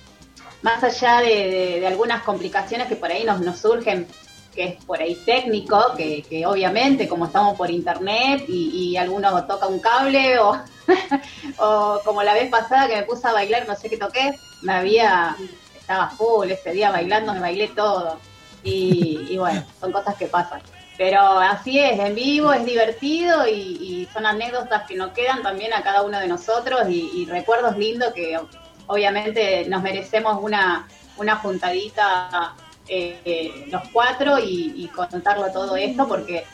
más 0.63 0.83
allá 0.83 1.21
de, 1.21 1.29
de, 1.29 1.81
de, 1.81 1.87
algunas 1.87 2.25
complicaciones 2.25 2.89
que 2.89 2.97
por 2.97 3.13
ahí 3.13 3.23
nos, 3.23 3.41
nos 3.41 3.61
surgen 3.61 4.09
que 4.55 4.65
es 4.65 4.85
por 4.85 5.01
ahí 5.01 5.15
técnico, 5.25 5.95
que, 5.97 6.23
que 6.23 6.47
obviamente 6.47 7.09
como 7.09 7.27
estamos 7.27 7.57
por 7.57 7.71
internet 7.71 8.45
y, 8.49 8.91
y 8.93 8.97
alguno 8.97 9.45
toca 9.47 9.67
un 9.67 9.81
cable 9.81 10.39
o, 10.39 10.61
o, 11.59 12.01
como 12.05 12.23
la 12.23 12.35
vez 12.35 12.51
pasada 12.51 12.89
que 12.89 12.97
me 12.97 13.03
puse 13.05 13.27
a 13.29 13.33
bailar, 13.33 13.67
no 13.67 13.77
sé 13.77 13.89
qué 13.89 13.97
toqué, 13.97 14.35
me 14.63 14.73
había, 14.73 15.37
estaba 15.79 16.11
full 16.11 16.51
ese 16.51 16.73
día 16.73 16.91
bailando, 16.91 17.33
me 17.33 17.41
bailé 17.41 17.69
todo. 17.69 18.19
Y, 18.63 19.39
bueno, 19.39 19.65
son 19.81 19.91
cosas 19.91 20.17
que 20.17 20.27
pasan. 20.27 20.61
Pero 20.99 21.21
así 21.21 21.79
es, 21.79 21.99
en 21.99 22.15
vivo 22.15 22.53
es 22.53 22.65
divertido 22.67 23.49
y, 23.49 24.07
son 24.13 24.27
anécdotas 24.27 24.87
que 24.87 24.97
nos 24.97 25.13
quedan 25.13 25.43
también 25.43 25.73
a 25.73 25.83
cada 25.83 26.03
uno 26.03 26.19
de 26.19 26.27
nosotros 26.27 26.89
y, 26.89 27.11
y 27.15 27.25
recuerdos 27.27 27.79
lindos 27.79 28.13
que 28.13 28.39
obviamente 28.87 29.65
nos 29.69 29.83
merecemos 29.83 30.43
una, 30.43 30.89
una 31.17 31.37
juntadita 31.37 32.55
eh, 32.91 33.67
los 33.69 33.83
cuatro 33.93 34.39
y, 34.39 34.73
y, 34.77 34.89
contarlo 34.89 35.51
todo 35.53 35.77
esto 35.77 36.09
porque 36.09 36.45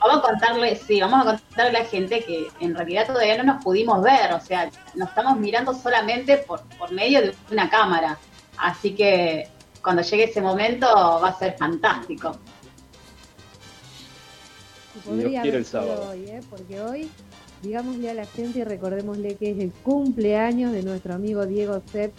vamos 0.00 0.18
a 0.18 0.22
contarle, 0.22 0.76
sí, 0.76 1.00
vamos 1.00 1.20
a 1.20 1.24
contarle 1.24 1.78
a 1.78 1.82
la 1.82 1.88
gente 1.88 2.24
que 2.24 2.48
en 2.60 2.74
realidad 2.74 3.06
todavía 3.06 3.38
no 3.38 3.44
nos 3.44 3.62
pudimos 3.62 4.02
ver, 4.02 4.32
o 4.32 4.40
sea, 4.40 4.70
nos 4.94 5.08
estamos 5.08 5.38
mirando 5.38 5.72
solamente 5.72 6.38
por, 6.38 6.62
por 6.78 6.92
medio 6.92 7.22
de 7.22 7.34
una 7.50 7.70
cámara. 7.70 8.18
Así 8.56 8.94
que 8.94 9.48
cuando 9.82 10.02
llegue 10.02 10.24
ese 10.24 10.40
momento 10.40 10.86
va 10.86 11.28
a 11.28 11.38
ser 11.38 11.56
fantástico. 11.56 12.36
Podría 15.04 15.42
haber 15.42 15.64
sido 15.64 16.08
hoy, 16.08 16.24
¿eh? 16.26 16.40
porque 16.48 16.80
hoy, 16.80 17.10
digámosle 17.62 18.10
a 18.10 18.14
la 18.14 18.26
gente 18.26 18.60
y 18.60 18.64
recordémosle 18.64 19.36
que 19.36 19.50
es 19.50 19.58
el 19.58 19.72
cumpleaños 19.72 20.72
de 20.72 20.82
nuestro 20.82 21.14
amigo 21.14 21.46
Diego 21.46 21.82
Sepp, 21.90 22.14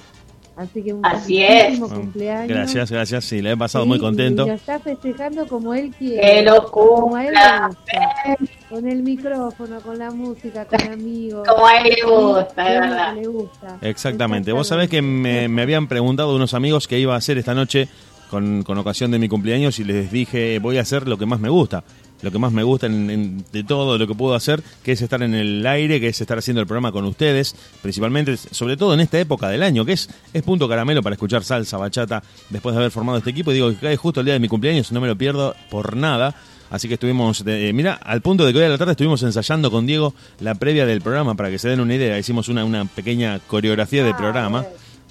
Así 0.56 0.82
que 0.82 0.94
un 0.94 1.06
Así 1.06 1.44
es. 1.44 1.80
cumpleaños. 1.80 2.48
Gracias, 2.48 2.92
gracias. 2.92 3.26
Sí, 3.26 3.42
le 3.42 3.52
he 3.52 3.58
pasado 3.58 3.84
sí, 3.84 3.90
muy 3.90 4.00
contento. 4.00 4.46
Y 4.46 4.48
lo 4.48 4.54
está 4.54 4.80
festejando 4.80 5.46
como 5.48 5.74
él 5.74 5.94
quiere. 5.98 6.22
Que 6.22 6.42
lo 6.44 6.72
como 6.72 7.16
a 7.16 7.26
él 7.26 7.34
le 7.34 7.68
gusta. 7.68 8.38
Con 8.70 8.88
el 8.88 9.04
micrófono, 9.04 9.82
con 9.82 9.98
la 9.98 10.12
música, 10.12 10.66
con 10.66 10.82
amigos. 10.94 11.48
Como 11.48 11.68
a 11.68 11.78
él 11.80 11.94
le 11.96 12.10
gusta, 12.10 12.70
de 12.70 12.80
verdad. 12.80 13.16
Le 13.16 13.28
gusta. 13.28 13.78
Exactamente. 13.82 13.90
Exactamente. 13.90 14.52
Vos 14.54 14.68
sabés 14.68 14.90
que 14.90 15.02
me, 15.02 15.48
me, 15.50 15.62
habían 15.62 15.88
preguntado 15.88 16.36
unos 16.36 16.54
amigos 16.54 16.88
qué 16.88 17.00
iba 17.00 17.16
a 17.16 17.18
hacer 17.18 17.38
esta 17.38 17.54
noche 17.54 17.90
con, 18.30 18.64
con 18.64 18.78
ocasión 18.78 19.12
de 19.12 19.20
mi 19.20 19.28
cumpleaños 19.28 19.80
y 19.80 19.84
les 19.84 20.10
dije, 20.10 20.60
voy 20.60 20.78
a 20.78 20.82
hacer 20.82 21.08
lo 21.08 21.18
que 21.18 21.26
más 21.26 21.40
me 21.40 21.50
gusta 21.50 21.84
lo 22.22 22.32
que 22.32 22.40
más 22.40 22.52
me 22.52 22.64
gusta 22.64 22.88
en, 22.88 23.10
en, 23.10 23.46
de 23.52 23.64
todo 23.64 23.98
lo 23.98 24.08
que 24.08 24.16
puedo 24.16 24.36
hacer, 24.36 24.64
que 24.84 24.92
es 24.94 25.02
estar 25.02 25.22
en 25.24 25.34
el 25.34 25.66
aire, 25.66 26.00
que 26.00 26.08
es 26.08 26.22
estar 26.22 26.38
haciendo 26.38 26.62
el 26.62 26.68
programa 26.68 26.92
con 26.92 27.06
ustedes, 27.06 27.56
principalmente, 27.82 28.38
sobre 28.38 28.78
todo 28.78 28.94
en 28.94 29.02
esta 29.02 29.20
época 29.20 29.50
del 29.50 29.64
año, 29.64 29.86
que 29.86 29.94
es, 29.94 30.10
es 30.34 30.44
punto 30.44 30.68
caramelo 30.68 31.04
para 31.04 31.16
escuchar 31.16 31.44
salsa, 31.44 31.78
bachata, 31.78 32.24
después 32.50 32.74
de 32.74 32.80
haber 32.80 32.92
formado 32.92 33.18
este 33.18 33.30
equipo. 33.30 33.52
Y 33.52 33.56
digo 33.56 33.70
que 33.70 33.78
cae 33.78 33.98
justo 33.98 34.22
el 34.22 34.26
día 34.26 34.34
de 34.34 34.40
mi 34.40 34.48
cumpleaños, 34.48 34.92
no 34.92 35.02
me 35.02 35.08
lo 35.08 35.18
pierdo 35.18 35.56
por 35.70 35.96
nada, 35.96 36.36
Así 36.70 36.88
que 36.88 36.96
estuvimos, 36.96 37.44
eh, 37.46 37.72
mira, 37.74 37.94
al 37.94 38.22
punto 38.22 38.46
de 38.46 38.52
que 38.52 38.60
hoy 38.60 38.66
a 38.66 38.70
la 38.70 38.78
tarde 38.78 38.94
estuvimos 38.94 39.22
ensayando 39.22 39.70
con 39.70 39.86
Diego 39.86 40.16
la 40.40 40.56
previa 40.56 40.86
del 40.86 41.00
programa 41.00 41.36
para 41.36 41.50
que 41.50 41.60
se 41.60 41.70
den 41.70 41.80
una 41.80 41.94
idea. 41.94 42.18
Hicimos 42.18 42.50
una, 42.50 42.66
una 42.66 42.86
pequeña 42.86 43.40
coreografía 43.40 44.04
del 44.04 44.16
programa 44.16 44.66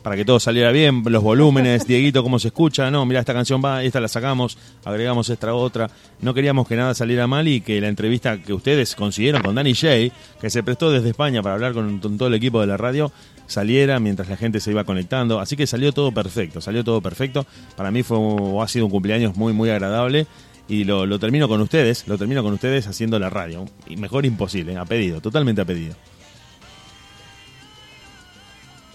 para 0.05 0.17
que 0.17 0.27
todo 0.27 0.39
saliera 0.39 0.71
bien, 0.71 1.03
los 1.07 1.23
volúmenes, 1.23 1.87
Dieguito, 1.89 2.23
cómo 2.23 2.39
se 2.39 2.49
escucha, 2.49 2.91
no, 2.91 3.07
mira, 3.07 3.21
esta 3.21 3.33
canción 3.33 3.63
va, 3.65 3.83
esta 3.83 4.01
la 4.01 4.09
sacamos, 4.09 4.59
agregamos 4.85 5.31
esta 5.31 5.55
otra. 5.55 5.89
No 6.21 6.35
queríamos 6.35 6.69
que 6.69 6.77
nada 6.77 6.93
saliera 6.93 7.27
mal 7.27 7.49
y 7.49 7.63
que 7.63 7.81
la 7.81 7.89
entrevista 7.89 8.37
que 8.37 8.53
ustedes 8.53 8.95
consiguieron 8.97 9.41
con 9.41 9.55
Danny 9.55 9.75
Jay, 9.75 10.13
que 10.43 10.51
se 10.51 10.63
prestó 10.63 10.93
desde 10.93 11.09
España 11.09 11.43
para 11.43 11.55
hablar 11.55 11.73
con, 11.73 12.01
con 12.01 12.19
todo 12.19 12.29
el 12.29 12.35
equipo 12.35 12.61
de 12.61 12.67
la 12.67 12.77
radio, 12.77 13.13
saliera 13.47 13.99
mientras 13.99 14.29
la 14.29 14.37
gente 14.37 14.61
se 14.61 14.73
iba 14.73 14.85
conectando. 14.85 15.41
Así 15.41 15.57
que 15.57 15.67
salió 15.67 15.91
todo 15.93 16.13
perfecto, 16.13 16.61
salió 16.61 16.85
todo 16.85 17.01
perfecto. 17.01 17.47
Para 17.75 17.91
mí 17.91 18.03
fue 18.03 18.19
ha 18.63 18.69
sido 18.69 18.85
un 18.85 18.91
cumpleaños 18.91 19.37
muy, 19.37 19.55
muy 19.55 19.71
agradable. 19.71 20.27
Y 20.69 20.85
lo, 20.85 21.07
lo 21.07 21.19
termino 21.19 21.49
con 21.49 21.63
ustedes, 21.63 22.07
lo 22.09 22.19
termino 22.19 22.43
con 22.43 22.53
ustedes 22.53 22.87
haciendo 22.87 23.19
la 23.19 23.31
radio. 23.31 23.65
Y 23.87 23.97
mejor 23.97 24.27
imposible, 24.27 24.77
a 24.77 24.85
pedido, 24.85 25.23
totalmente 25.23 25.63
a 25.63 25.65
pedido. 25.65 25.95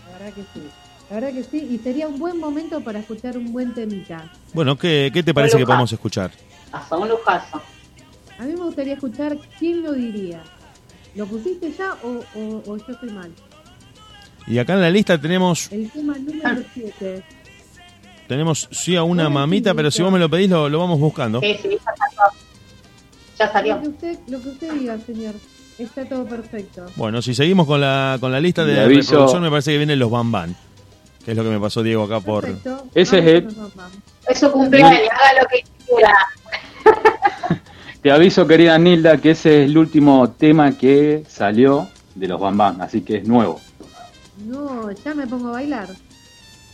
La 0.05 0.19
verdad 0.19 0.33
que 0.35 0.41
sí. 0.53 0.78
La 1.09 1.15
verdad 1.15 1.33
que 1.33 1.43
sí. 1.43 1.67
Y 1.71 1.77
sería 1.79 2.07
un 2.07 2.19
buen 2.19 2.37
momento 2.39 2.81
para 2.81 2.99
escuchar 2.99 3.37
un 3.37 3.51
buen 3.51 3.73
temita. 3.73 4.31
Bueno, 4.53 4.77
¿qué, 4.77 5.09
qué 5.13 5.23
te 5.23 5.33
parece 5.33 5.57
que 5.57 5.65
podemos 5.65 5.91
escuchar? 5.91 6.31
Hasta 6.71 6.97
un 6.97 7.09
lujazo. 7.09 7.61
A 8.37 8.43
mí 8.43 8.53
me 8.53 8.63
gustaría 8.63 8.93
escuchar 8.93 9.37
quién 9.57 9.83
lo 9.83 9.93
diría. 9.93 10.43
¿Lo 11.15 11.25
pusiste 11.25 11.71
ya 11.71 11.95
o, 12.03 12.19
o- 12.39 12.63
o 12.67 12.77
yo 12.77 12.85
estoy 12.87 13.09
mal? 13.09 13.31
Y 14.47 14.57
acá 14.59 14.73
en 14.73 14.81
la 14.81 14.89
lista 14.89 15.19
tenemos 15.19 15.71
El 15.71 15.89
tema 15.91 16.15
número 16.17 16.63
7. 16.73 17.23
tenemos 18.27 18.67
sí 18.71 18.95
a 18.95 19.03
una 19.03 19.23
Bueno, 19.23 19.39
mamita, 19.39 19.71
sí, 19.71 19.75
pero 19.75 19.91
si 19.91 20.01
vos 20.03 20.11
me 20.11 20.19
lo 20.19 20.29
pedís 20.29 20.49
lo, 20.49 20.69
lo 20.69 20.79
vamos 20.79 20.99
buscando. 20.99 21.39
Sí, 21.41 21.55
sí, 21.61 21.69
ya 21.71 21.79
salió. 21.95 22.39
Ya 23.37 23.51
salió. 23.51 23.75
Lo 23.75 23.81
que 23.81 23.87
usted, 23.89 24.19
lo 24.27 24.41
que 24.41 24.49
usted 24.49 24.73
diga, 24.73 24.97
señor. 24.99 25.33
Está 25.77 26.03
todo 26.07 26.25
perfecto. 26.25 26.85
Bueno, 26.95 27.21
si 27.21 27.33
seguimos 27.33 27.65
con 27.65 27.79
la, 27.81 28.17
con 28.19 28.31
la 28.31 28.39
lista 28.41 28.65
de 28.65 28.85
reproducción, 28.87 29.41
me 29.41 29.49
parece 29.49 29.71
que 29.71 29.77
vienen 29.77 29.97
los 29.97 30.11
Bam 30.11 30.29
Bam, 30.31 30.53
es 31.31 31.37
lo 31.37 31.43
que 31.43 31.49
me 31.49 31.59
pasó 31.59 31.83
Diego 31.83 32.03
acá 32.03 32.19
por... 32.19 32.43
Perfecto. 32.45 32.85
Ese 32.95 33.19
es 33.19 33.25
el- 33.25 33.45
con 33.45 33.63
los 33.63 33.75
mamás. 33.75 33.93
Es 34.27 34.39
su 34.39 34.51
cumpleaños, 34.51 34.99
haga 35.11 35.41
lo 35.41 35.47
que 35.47 35.63
quiera. 35.85 37.61
Te 38.01 38.11
aviso, 38.11 38.47
querida 38.47 38.77
Nilda, 38.77 39.17
que 39.17 39.31
ese 39.31 39.63
es 39.63 39.69
el 39.69 39.77
último 39.77 40.29
tema 40.31 40.77
que 40.77 41.23
salió 41.27 41.87
de 42.15 42.27
los 42.27 42.39
Bam 42.39 42.57
Bam, 42.57 42.81
así 42.81 43.01
que 43.01 43.17
es 43.17 43.27
nuevo. 43.27 43.59
No, 44.45 44.89
ya 44.91 45.13
me 45.13 45.27
pongo 45.27 45.49
a 45.49 45.51
bailar. 45.51 45.89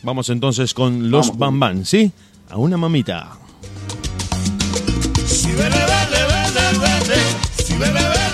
Vamos 0.04 0.30
entonces 0.30 0.74
con 0.74 1.10
los 1.10 1.28
Vamos. 1.30 1.40
Bam 1.40 1.60
Bam, 1.60 1.86
¿sí? 1.86 2.12
A 2.50 2.58
una 2.58 2.78
mamita. 2.78 3.32
Si 5.26 5.48
vele, 5.54 5.70
vele, 5.70 6.26
vele, 7.80 8.25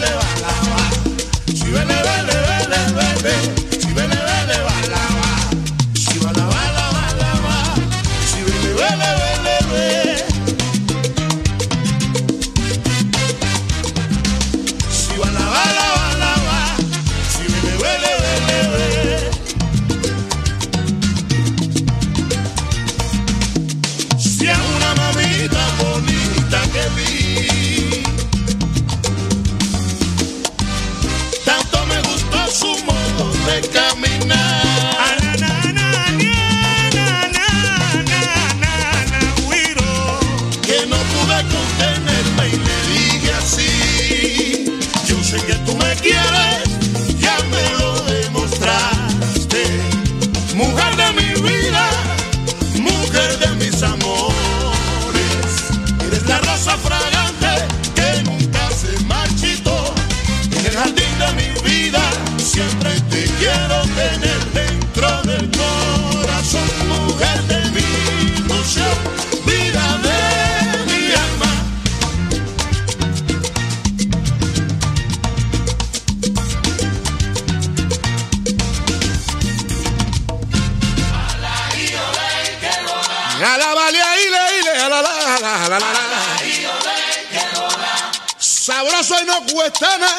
huetana. 89.62 90.10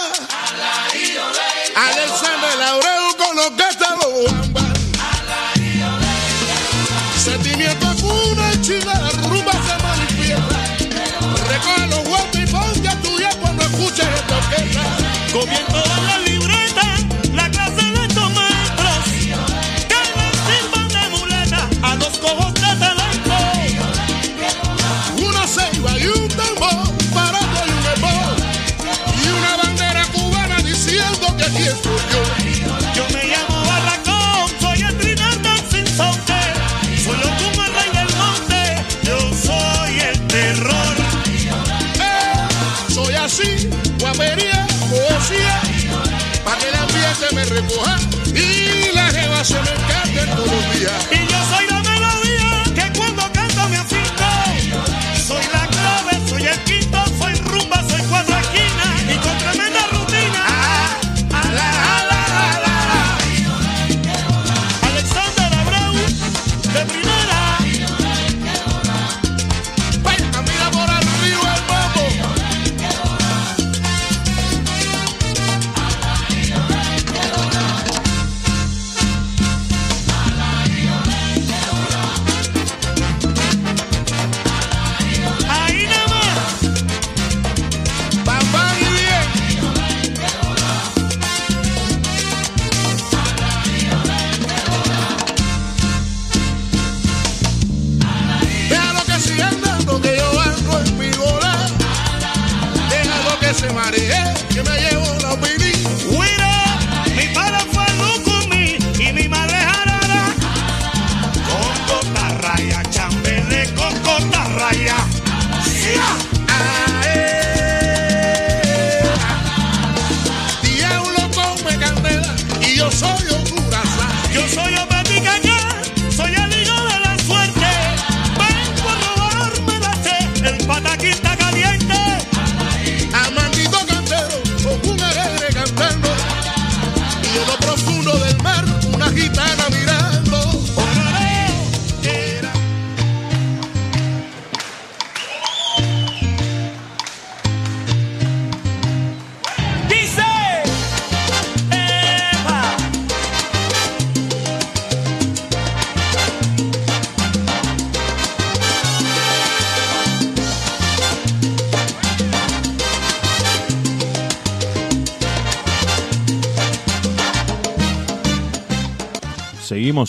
Y 48.34 48.94
la 48.94 49.10
jeva 49.10 49.44
se 49.44 49.54
me 49.54 50.36
todos 50.36 50.50
los 50.50 50.78
días. 50.78 51.41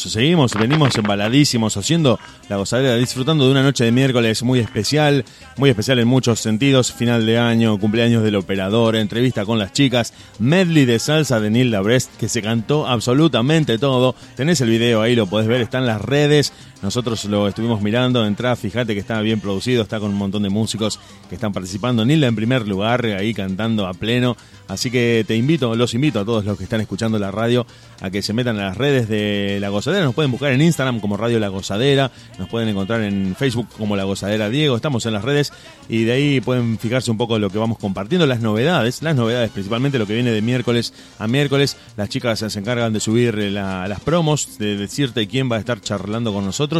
Seguimos, 0.02 0.54
venimos 0.54 0.96
embaladísimos 0.98 1.78
haciendo 1.78 2.20
la 2.50 2.58
gozadera, 2.58 2.96
disfrutando 2.96 3.46
de 3.46 3.52
una 3.52 3.64
noche 3.64 3.84
de 3.84 3.92
miércoles 3.92 4.44
muy 4.44 4.60
especial, 4.60 5.26
muy 5.58 5.70
especial 5.70 6.00
en 6.00 6.08
muchos 6.08 6.40
sentidos, 6.40 6.92
final 6.92 7.26
de 7.26 7.38
año, 7.38 7.80
cumpleaños 7.80 8.24
del 8.24 8.36
operador, 8.36 8.96
entrevista 8.96 9.46
con 9.46 9.60
las 9.60 9.74
chicas, 9.74 10.14
medley 10.40 10.86
de 10.86 11.00
salsa 11.00 11.40
de 11.40 11.50
Nilda 11.50 11.82
Brest, 11.82 12.16
que 12.18 12.30
se 12.30 12.42
cantó 12.42 12.88
absolutamente 12.88 13.78
todo. 13.78 14.16
Tenés 14.36 14.62
el 14.62 14.70
video 14.70 15.02
ahí, 15.02 15.16
lo 15.16 15.28
podés 15.28 15.48
ver, 15.48 15.62
está 15.62 15.78
en 15.78 15.86
las 15.86 16.02
redes. 16.02 16.54
Nosotros 16.84 17.24
lo 17.26 17.48
estuvimos 17.48 17.82
mirando, 17.82 18.26
entrá, 18.26 18.56
fíjate 18.58 18.94
que 18.94 19.00
está 19.00 19.22
bien 19.22 19.40
producido, 19.40 19.82
está 19.84 20.00
con 20.02 20.12
un 20.12 20.18
montón 20.18 20.44
de 20.44 20.50
músicos 20.50 21.00
que 21.30 21.36
están 21.36 21.54
participando. 21.54 22.04
Nilda 22.06 22.28
en 22.28 22.36
primer 22.36 22.68
lugar, 22.68 23.06
ahí 23.06 23.34
cantando 23.34 23.88
a 23.88 23.94
pleno. 23.94 24.36
Así 24.68 24.90
que 24.92 25.24
te 25.28 25.36
invito, 25.36 25.76
los 25.76 25.94
invito 25.94 26.20
a 26.20 26.26
todos 26.26 26.46
los 26.46 26.58
que 26.58 26.64
están 26.64 26.82
escuchando 26.82 27.20
la 27.20 27.32
radio 27.32 27.66
a 28.02 28.10
que 28.10 28.22
se 28.22 28.34
metan 28.34 28.60
a 28.60 28.66
las 28.68 28.78
redes 28.78 29.08
de 29.08 29.58
La 29.62 29.70
Gozadera. 29.70 30.04
Nos 30.06 30.14
pueden 30.16 30.32
buscar 30.32 30.52
en 30.52 30.62
Instagram 30.62 31.00
como 31.00 31.16
Radio 31.18 31.40
La 31.40 31.48
Gozadera, 31.50 32.12
nos 32.38 32.50
pueden 32.50 32.70
encontrar 32.70 33.02
en 33.02 33.36
Facebook 33.38 33.68
como 33.78 33.96
La 33.96 34.04
Gozadera 34.04 34.50
Diego. 34.50 34.76
Estamos 34.76 35.06
en 35.06 35.14
las 35.14 35.24
redes 35.24 35.52
y 35.90 36.04
de 36.04 36.12
ahí 36.14 36.42
pueden 36.42 36.78
fijarse 36.80 37.12
un 37.12 37.18
poco 37.18 37.40
lo 37.40 37.50
que 37.50 37.58
vamos 37.58 37.78
compartiendo, 37.78 38.26
las 38.26 38.40
novedades, 38.42 39.02
las 39.04 39.16
novedades, 39.16 39.52
principalmente 39.52 40.00
lo 40.00 40.08
que 40.08 40.16
viene 40.16 40.32
de 40.32 40.42
miércoles 40.42 40.94
a 41.20 41.28
miércoles. 41.28 41.78
Las 41.98 42.10
chicas 42.10 42.40
se 42.40 42.60
encargan 42.60 42.92
de 42.94 43.00
subir 43.00 43.36
la- 43.38 43.88
las 43.88 44.00
promos, 44.02 44.58
de 44.60 44.76
decirte 44.78 45.28
quién 45.28 45.50
va 45.52 45.58
a 45.58 45.60
estar 45.60 45.80
charlando 45.82 46.34
con 46.34 46.46
nosotros 46.46 46.73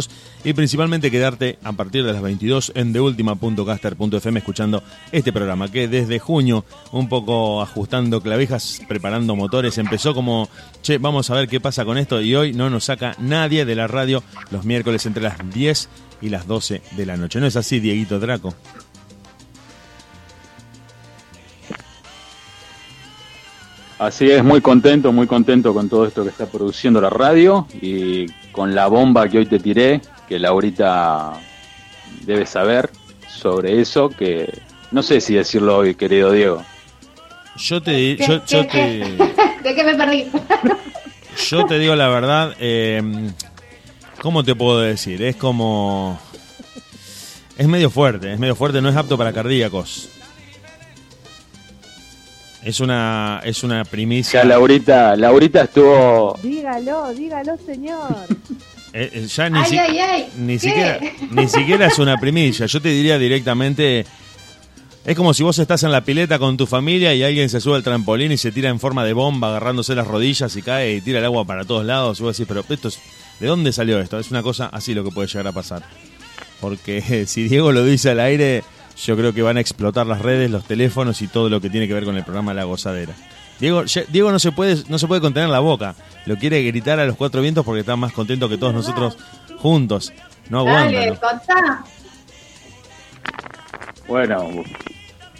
y 0.44 0.52
principalmente 0.52 1.10
quedarte 1.10 1.58
a 1.62 1.72
partir 1.72 2.04
de 2.04 2.12
las 2.12 2.22
22 2.22 2.72
en 2.74 2.92
deultima.caster.fm 2.92 4.38
escuchando 4.38 4.82
este 5.12 5.32
programa 5.32 5.70
que 5.70 5.88
desde 5.88 6.18
junio, 6.18 6.64
un 6.92 7.08
poco 7.08 7.62
ajustando 7.62 8.20
clavijas, 8.20 8.82
preparando 8.88 9.36
motores, 9.36 9.78
empezó 9.78 10.14
como, 10.14 10.48
che, 10.82 10.98
vamos 10.98 11.30
a 11.30 11.34
ver 11.34 11.48
qué 11.48 11.60
pasa 11.60 11.84
con 11.84 11.98
esto 11.98 12.20
y 12.20 12.34
hoy 12.34 12.52
no 12.52 12.70
nos 12.70 12.84
saca 12.84 13.16
nadie 13.18 13.64
de 13.64 13.74
la 13.74 13.86
radio 13.86 14.22
los 14.50 14.64
miércoles 14.64 15.06
entre 15.06 15.22
las 15.22 15.38
10 15.52 15.88
y 16.20 16.28
las 16.28 16.46
12 16.46 16.82
de 16.96 17.06
la 17.06 17.16
noche. 17.16 17.40
¿No 17.40 17.46
es 17.46 17.56
así, 17.56 17.80
Dieguito 17.80 18.18
Draco? 18.18 18.54
Así 23.98 24.30
es, 24.30 24.42
muy 24.42 24.60
contento, 24.60 25.12
muy 25.12 25.26
contento 25.26 25.72
con 25.72 25.88
todo 25.88 26.06
esto 26.06 26.24
que 26.24 26.30
está 26.30 26.46
produciendo 26.46 27.00
la 27.00 27.10
radio 27.10 27.66
y 27.80 28.26
con 28.50 28.74
la 28.74 28.88
bomba 28.88 29.28
que 29.28 29.38
hoy 29.38 29.46
te 29.46 29.60
tiré, 29.60 30.00
que 30.28 30.38
Laurita 30.38 31.32
debe 32.22 32.44
saber 32.44 32.90
sobre 33.28 33.80
eso, 33.80 34.08
que 34.08 34.52
no 34.90 35.02
sé 35.02 35.20
si 35.20 35.34
decirlo 35.34 35.78
hoy, 35.78 35.94
querido 35.94 36.32
Diego. 36.32 36.64
Yo 37.56 37.80
te, 37.80 38.16
yo, 38.16 38.44
yo 38.46 38.66
te, 38.66 38.78
¿De 39.62 39.74
qué 39.74 39.84
me 39.84 39.94
perdí? 39.94 40.26
yo 41.50 41.64
te 41.64 41.78
digo 41.78 41.94
la 41.94 42.08
verdad, 42.08 42.54
eh, 42.58 43.00
¿cómo 44.20 44.42
te 44.42 44.56
puedo 44.56 44.80
decir? 44.80 45.22
Es 45.22 45.36
como... 45.36 46.18
Es 47.56 47.68
medio 47.68 47.88
fuerte, 47.88 48.32
es 48.32 48.38
medio 48.40 48.56
fuerte, 48.56 48.82
no 48.82 48.88
es 48.88 48.96
apto 48.96 49.16
para 49.16 49.32
cardíacos. 49.32 50.08
Es 52.64 52.80
una, 52.80 53.40
es 53.44 53.62
una 53.62 53.84
primicia. 53.84 54.42
Ya 54.42 54.48
Laurita, 54.48 55.14
Laurita 55.16 55.62
estuvo 55.64 56.38
Dígalo, 56.42 57.12
dígalo, 57.14 57.56
señor. 57.64 58.08
Eh, 58.96 59.10
eh, 59.12 59.26
ya 59.26 59.50
ni, 59.50 59.58
Ay, 59.58 59.64
si- 59.70 59.76
ay, 59.78 59.98
ay, 59.98 60.28
ni 60.38 60.56
siquiera 60.56 61.00
ni 61.32 61.48
siquiera 61.48 61.86
es 61.88 61.98
una 61.98 62.16
primicia. 62.16 62.66
Yo 62.66 62.80
te 62.80 62.90
diría 62.90 63.18
directamente 63.18 64.06
es 65.04 65.16
como 65.16 65.34
si 65.34 65.42
vos 65.42 65.58
estás 65.58 65.82
en 65.82 65.90
la 65.90 66.02
pileta 66.04 66.38
con 66.38 66.56
tu 66.56 66.64
familia 66.64 67.12
y 67.12 67.24
alguien 67.24 67.48
se 67.50 67.60
sube 67.60 67.74
al 67.74 67.82
trampolín 67.82 68.30
y 68.30 68.36
se 68.36 68.52
tira 68.52 68.68
en 68.70 68.78
forma 68.78 69.04
de 69.04 69.12
bomba 69.12 69.48
agarrándose 69.48 69.96
las 69.96 70.06
rodillas 70.06 70.54
y 70.54 70.62
cae 70.62 70.94
y 70.94 71.00
tira 71.00 71.18
el 71.18 71.24
agua 71.24 71.44
para 71.44 71.64
todos 71.64 71.84
lados. 71.84 72.20
Y 72.20 72.22
vos 72.22 72.36
decís, 72.36 72.46
pero 72.48 72.64
esto 72.72 72.86
es, 72.86 73.00
¿de 73.40 73.46
dónde 73.48 73.72
salió 73.72 73.98
esto? 74.00 74.16
Es 74.20 74.30
una 74.30 74.44
cosa 74.44 74.66
así 74.66 74.94
lo 74.94 75.02
que 75.02 75.10
puede 75.10 75.26
llegar 75.26 75.48
a 75.48 75.52
pasar. 75.52 75.82
Porque 76.60 77.26
si 77.26 77.48
Diego 77.48 77.72
lo 77.72 77.84
dice 77.84 78.10
al 78.10 78.20
aire, 78.20 78.62
yo 78.96 79.16
creo 79.16 79.32
que 79.32 79.42
van 79.42 79.56
a 79.56 79.60
explotar 79.60 80.06
las 80.06 80.22
redes, 80.22 80.50
los 80.50 80.64
teléfonos 80.64 81.22
y 81.22 81.28
todo 81.28 81.48
lo 81.48 81.60
que 81.60 81.70
tiene 81.70 81.88
que 81.88 81.94
ver 81.94 82.04
con 82.04 82.16
el 82.16 82.24
programa 82.24 82.54
La 82.54 82.64
Gozadera. 82.64 83.14
Diego, 83.60 83.84
Diego 84.08 84.32
no 84.32 84.38
se 84.38 84.52
puede 84.52 84.82
no 84.88 84.98
se 84.98 85.06
puede 85.06 85.20
contener 85.20 85.48
la 85.48 85.60
boca. 85.60 85.94
Lo 86.26 86.36
quiere 86.36 86.62
gritar 86.62 86.98
a 86.98 87.06
los 87.06 87.16
cuatro 87.16 87.40
vientos 87.40 87.64
porque 87.64 87.80
está 87.80 87.96
más 87.96 88.12
contento 88.12 88.48
que 88.48 88.58
todos 88.58 88.74
nosotros 88.74 89.16
juntos. 89.58 90.12
No 90.50 90.60
aguanta. 90.60 90.92
Dale, 90.92 91.10
¿no? 91.10 91.20
contá. 91.20 91.84
Bueno, 94.06 94.64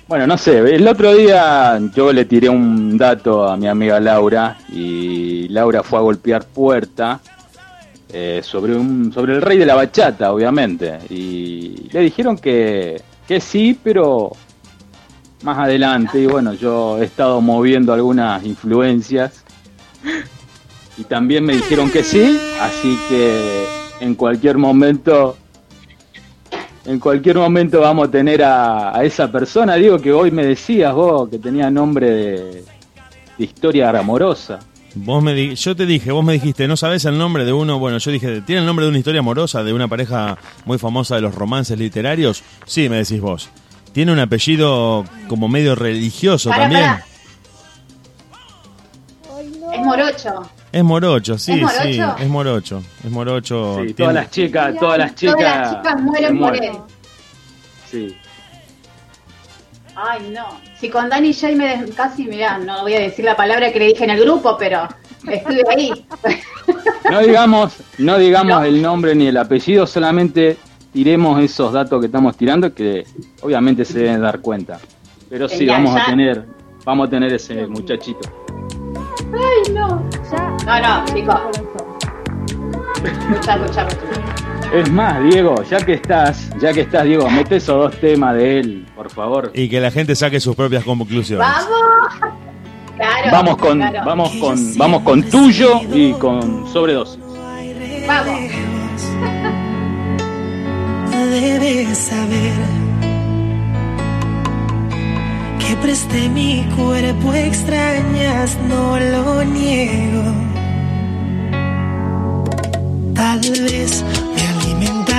bueno, 0.07 0.27
no 0.27 0.39
sé, 0.39 0.59
el 0.59 0.87
otro 0.87 1.15
día 1.15 1.79
yo 1.95 2.13
le 2.13 2.25
tiré 2.25 2.49
un 2.49 2.97
dato 2.97 3.47
a 3.47 3.57
mi 3.57 3.67
amiga 3.67 4.01
Laura 4.01 4.59
y 4.71 5.49
Laura 5.49 5.83
fue 5.83 5.99
a 5.99 6.03
golpear 6.03 6.47
puerta 6.47 7.21
eh, 8.13 8.41
sobre 8.43 8.77
un 8.77 9.13
sobre 9.13 9.35
el 9.35 9.43
rey 9.43 9.59
de 9.59 9.67
la 9.67 9.75
bachata, 9.75 10.33
obviamente, 10.33 10.99
y 11.11 11.89
le 11.91 12.01
dijeron 12.01 12.39
que, 12.39 13.01
que 13.27 13.41
sí, 13.41 13.79
pero 13.83 14.33
más 15.43 15.59
adelante, 15.59 16.21
y 16.21 16.27
bueno, 16.27 16.55
yo 16.55 16.99
he 17.01 17.05
estado 17.05 17.41
moviendo 17.41 17.93
algunas 17.93 18.45
influencias. 18.45 19.45
Y 20.97 21.05
también 21.05 21.45
me 21.45 21.55
dijeron 21.55 21.91
que 21.91 22.03
sí, 22.05 22.39
así 22.61 22.99
que 23.09 23.67
en 24.01 24.15
cualquier 24.15 24.59
momento 24.59 25.37
en 26.87 27.01
cualquier 27.01 27.37
momento 27.37 27.81
vamos 27.81 28.09
a 28.09 28.11
tener 28.11 28.43
a, 28.45 29.03
esa 29.03 29.33
persona, 29.33 29.75
digo 29.77 29.99
que 29.99 30.13
hoy 30.13 30.31
me 30.31 30.45
decías 30.45 30.93
vos 30.93 31.31
que 31.31 31.39
tenía 31.39 31.71
nombre 31.71 32.11
de, 32.11 32.65
de 33.39 33.45
historia 33.45 33.89
amorosa. 33.91 34.61
Vos 34.97 35.23
me 35.23 35.35
di- 35.35 35.55
yo 35.57 35.75
te 35.75 35.87
dije, 35.87 36.13
vos 36.13 36.25
me 36.25 36.35
dijiste, 36.35 36.69
¿no 36.69 36.77
sabes 36.77 37.05
el 37.05 37.19
nombre 37.19 37.45
de 37.45 37.53
uno? 37.53 37.79
Bueno, 37.81 37.99
yo 37.99 38.11
dije, 38.13 38.41
¿tiene 38.43 38.61
el 38.61 38.67
nombre 38.67 38.85
de 38.85 38.91
una 38.91 38.99
historia 38.99 39.19
amorosa 39.21 39.65
de 39.65 39.73
una 39.73 39.89
pareja 39.89 40.39
muy 40.67 40.79
famosa 40.79 41.17
de 41.17 41.21
los 41.23 41.35
romances 41.35 41.77
literarios? 41.79 42.43
Sí, 42.65 42.89
me 42.89 42.97
decís 42.99 43.21
vos. 43.21 43.49
Tiene 43.93 44.13
un 44.13 44.19
apellido 44.21 45.05
como 45.29 45.49
medio 45.49 45.75
religioso 45.75 46.51
también. 46.51 46.85
Es 49.73 49.81
morocho. 49.81 50.51
Es 50.73 50.85
morocho, 50.85 51.39
sí, 51.39 51.53
¿Es 51.53 51.61
morocho? 51.61 51.83
sí, 51.83 52.01
es 52.23 52.29
morocho. 52.29 52.83
Es 53.05 53.11
morocho. 53.11 53.75
Sí, 53.75 53.81
Tiene- 53.81 53.95
todas 53.95 54.15
las 54.15 54.31
chicas, 54.31 54.75
todas 54.79 54.99
las 54.99 55.15
chicas. 55.15 55.37
Todas 55.37 55.61
las 55.61 55.77
chicas 55.77 56.03
mueren 56.03 56.29
se 56.29 56.35
por 56.35 56.39
mueren. 56.51 56.65
él. 56.75 56.81
Sí. 57.91 58.17
Ay, 59.97 60.31
no. 60.35 60.47
Si 60.81 60.89
con 60.91 61.09
Dani 61.09 61.33
Jay 61.33 61.55
me 61.55 61.77
des- 61.77 61.95
casi, 61.95 62.25
mirá, 62.27 62.59
no 62.59 62.83
voy 62.83 62.95
a 62.95 63.01
decir 63.01 63.25
la 63.25 63.37
palabra 63.37 63.73
que 63.73 63.79
le 63.79 63.87
dije 63.87 64.05
en 64.05 64.11
el 64.11 64.21
grupo, 64.21 64.57
pero 64.59 64.89
estuve 65.29 65.63
ahí. 65.75 66.07
No 67.11 67.21
digamos, 67.21 67.77
no 67.99 68.17
digamos 68.17 68.65
el 68.65 68.81
nombre 68.81 69.15
ni 69.15 69.27
el 69.27 69.37
apellido, 69.37 69.87
solamente 69.87 70.57
tiremos 70.91 71.39
esos 71.43 71.71
datos 71.71 72.01
que 72.01 72.07
estamos 72.07 72.35
tirando 72.35 72.73
que 72.73 73.07
obviamente 73.43 73.85
se 73.85 73.99
deben 73.99 74.23
dar 74.23 74.41
cuenta. 74.41 74.81
Pero 75.29 75.47
sí, 75.47 75.67
Ya, 75.67 75.75
vamos 75.75 75.95
ya. 75.95 76.03
a 76.03 76.07
tener, 76.07 76.47
vamos 76.87 77.07
a 77.09 77.11
tener 77.11 77.31
ese 77.35 77.67
muchachito. 77.67 78.27
Ay, 79.35 79.73
no. 79.75 79.87
No, 80.65 80.81
no, 80.81 81.05
chicos. 81.15 81.41
Escucha, 83.05 83.55
escucha, 83.57 83.87
escucha. 83.87 84.54
Es 84.75 84.91
más, 84.91 85.23
Diego, 85.31 85.55
ya 85.71 85.79
que 85.79 85.93
estás, 85.93 86.51
ya 86.61 86.73
que 86.73 86.81
estás, 86.81 87.05
Diego, 87.05 87.31
mete 87.31 87.55
esos 87.57 87.77
dos 87.77 88.01
temas 88.01 88.35
de 88.35 88.59
él, 88.59 88.87
por 88.97 89.09
favor. 89.09 89.53
Y 89.55 89.69
que 89.69 89.81
la 89.81 89.93
gente 89.93 90.17
saque 90.17 90.41
sus 90.41 90.57
propias 90.57 90.83
conclusiones. 90.83 91.47
¡Vamos! 91.47 92.35
Claro. 92.97 93.31
Vamos 93.31 93.57
con, 93.57 93.79
claro. 93.79 94.01
vamos 94.05 94.33
con, 94.33 94.77
vamos 94.77 95.03
con 95.03 95.23
tuyo 95.23 95.81
y 95.93 96.13
con 96.15 96.67
sobredosis. 96.73 97.21
Vamos. 98.09 98.41
Debes 101.31 101.97
saber 101.97 102.53
que 105.61 105.77
presté 105.83 106.29
mi 106.31 106.67
cuerpo 106.77 107.33
extrañas, 107.33 108.59
no 108.69 108.99
lo 108.99 109.45
niego. 109.45 110.35
Tal 113.15 113.41
vez 113.41 114.05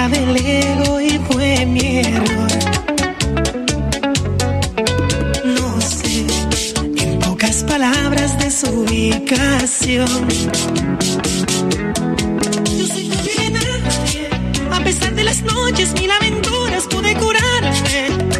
me 0.09 0.17
alimentaba 0.17 0.17
el 0.17 0.37
ego 0.37 1.01
y 1.01 1.19
fue 1.19 1.65
mi 1.65 1.99
error. 1.99 2.51
No 5.45 5.81
sé, 5.81 6.25
en 6.97 7.19
pocas 7.19 7.63
palabras 7.63 8.37
de 8.39 8.51
su 8.51 8.67
ubicación. 8.67 10.27
Yo 12.77 12.87
soy 12.87 13.09
tu 13.09 13.51
nadie. 13.51 14.29
A 14.71 14.79
pesar 14.83 15.13
de 15.15 15.23
las 15.23 15.41
noches, 15.41 15.93
mil 15.93 16.11
aventuras 16.11 16.83
pude 16.87 17.13
curarme. 17.15 18.34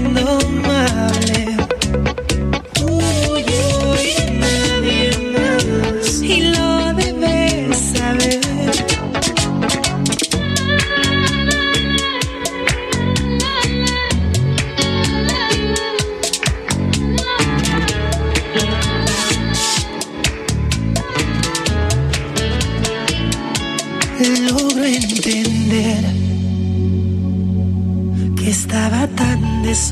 No 0.00 0.21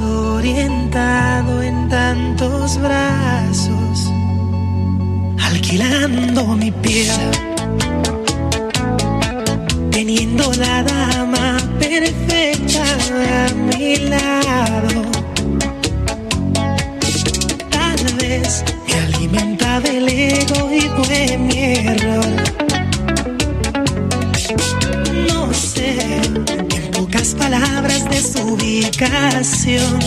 desorientado 0.00 1.62
en 1.62 1.88
tantos 1.88 2.78
brazos, 2.80 4.10
alquilando 5.42 6.56
mi 6.56 6.70
piel, 6.70 7.30
teniendo 9.90 10.52
la 10.54 10.82
dama 10.82 11.58
perfecta 11.78 12.82
a 13.46 13.54
mi 13.54 13.96
lado. 13.96 15.02
Tal 17.70 18.14
vez 18.18 18.64
me 18.86 18.94
alimenta 18.94 19.80
del 19.80 20.08
ego 20.08 20.72
y 20.72 20.80
fue 20.80 21.38
mi 21.38 21.58
error. 21.88 22.24
No 25.28 25.52
sé, 25.52 26.22
en 26.22 26.90
pocas 26.92 27.34
palabras 27.34 27.79
es 28.20 28.36
ubicación. 28.36 29.98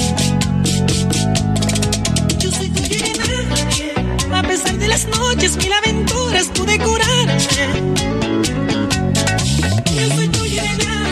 Yo 2.40 2.52
soy 2.52 2.70
tu 2.70 2.84
llena, 2.84 4.40
a 4.40 4.44
pesar 4.44 4.78
de 4.78 4.88
las 4.88 5.08
noches, 5.08 5.58
mil 5.58 5.74
aventuras 5.74 6.46
pude 6.56 6.78
curarte. 6.78 7.66
Yo 10.00 10.16
soy 10.16 10.28
tu 10.28 10.44
llena, 10.46 11.10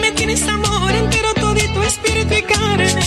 me 0.00 0.10
tienes 0.12 0.42
amor 0.48 0.92
entero, 0.92 1.34
todito, 1.34 1.82
espíritu 1.82 2.34
y 2.34 2.42
carne. 2.42 3.04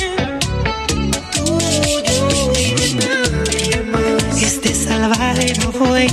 Tuyo 1.36 2.52
y 2.60 2.68
de 2.80 2.90
nadie. 3.02 4.46
Este 4.46 4.76
salvaje 4.76 5.54
no 5.60 5.72
fue 5.72 6.08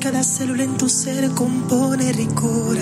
cada 0.00 0.22
célula 0.22 0.64
en 0.64 0.76
tu 0.78 0.88
ser 0.88 1.30
compone 1.34 2.10
ricor. 2.12 2.79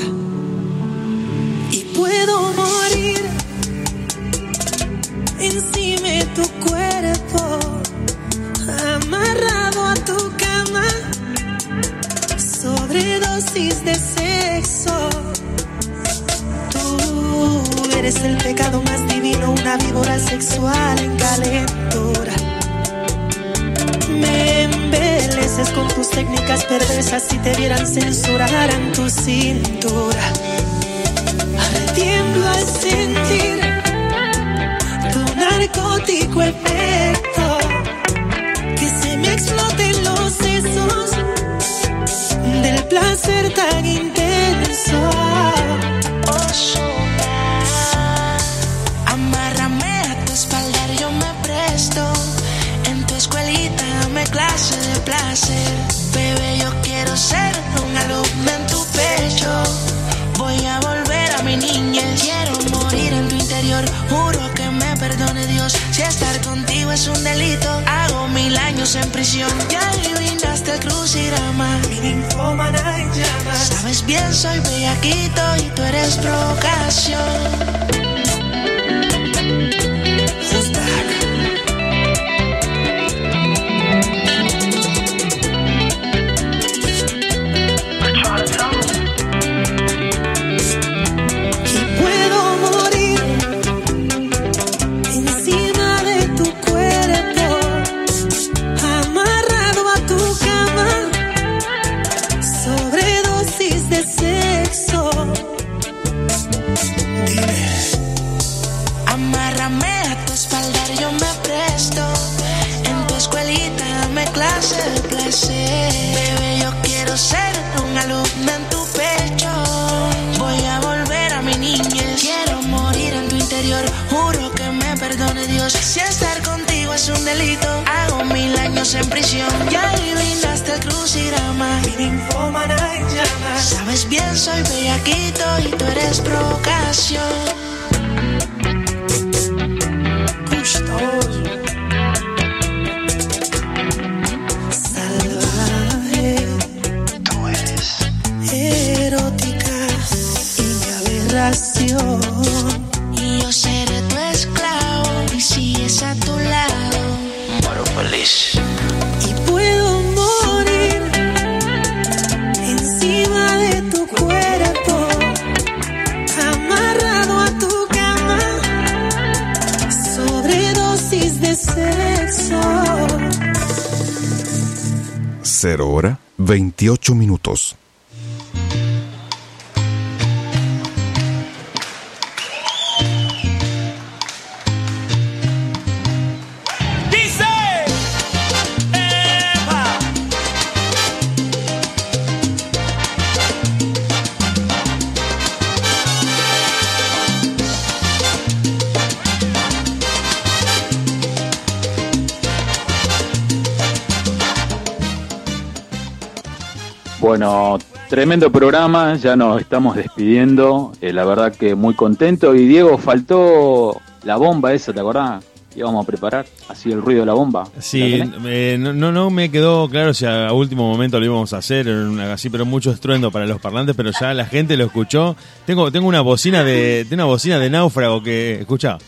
Tremendo 208.29 208.53
programa, 208.53 209.17
ya 209.17 209.37
nos 209.37 209.59
estamos 209.59 209.97
despidiendo, 209.97 210.93
eh, 211.01 211.15
la 211.15 211.25
verdad 211.25 211.51
que 211.51 211.75
muy 211.75 211.95
contento. 211.95 212.55
Y 212.55 212.67
Diego, 212.69 212.99
faltó 212.99 214.03
la 214.23 214.37
bomba 214.37 214.75
esa, 214.75 214.93
¿te 214.93 215.01
acordás? 215.01 215.43
Íbamos 215.75 216.05
a 216.05 216.07
preparar, 216.07 216.45
así 216.69 216.93
el 216.93 217.01
ruido 217.01 217.21
de 217.21 217.27
la 217.27 217.33
bomba. 217.33 217.67
Sí, 217.79 218.21
eh, 218.45 218.77
no, 218.79 218.93
no, 218.93 219.13
no 219.13 219.31
me 219.31 219.51
quedó 219.51 219.89
claro 219.89 220.13
si 220.13 220.27
a 220.27 220.53
último 220.53 220.87
momento 220.93 221.19
lo 221.19 221.25
íbamos 221.25 221.55
a 221.55 221.57
hacer, 221.57 221.89
así, 222.31 222.51
pero 222.51 222.67
mucho 222.67 222.91
estruendo 222.91 223.31
para 223.31 223.47
los 223.47 223.63
parlantes, 223.63 223.97
pero 223.97 224.11
ya 224.21 224.35
la 224.35 224.45
gente 224.45 224.77
lo 224.77 224.85
escuchó. 224.85 225.35
Tengo, 225.65 225.91
tengo 225.91 226.07
una 226.07 226.21
bocina 226.21 226.63
de, 226.63 227.07
tengo 227.09 227.23
una 227.23 227.33
bocina 227.33 227.59
de 227.59 227.71
náufrago 227.71 228.23
que, 228.23 228.61
escucha. 228.61 228.99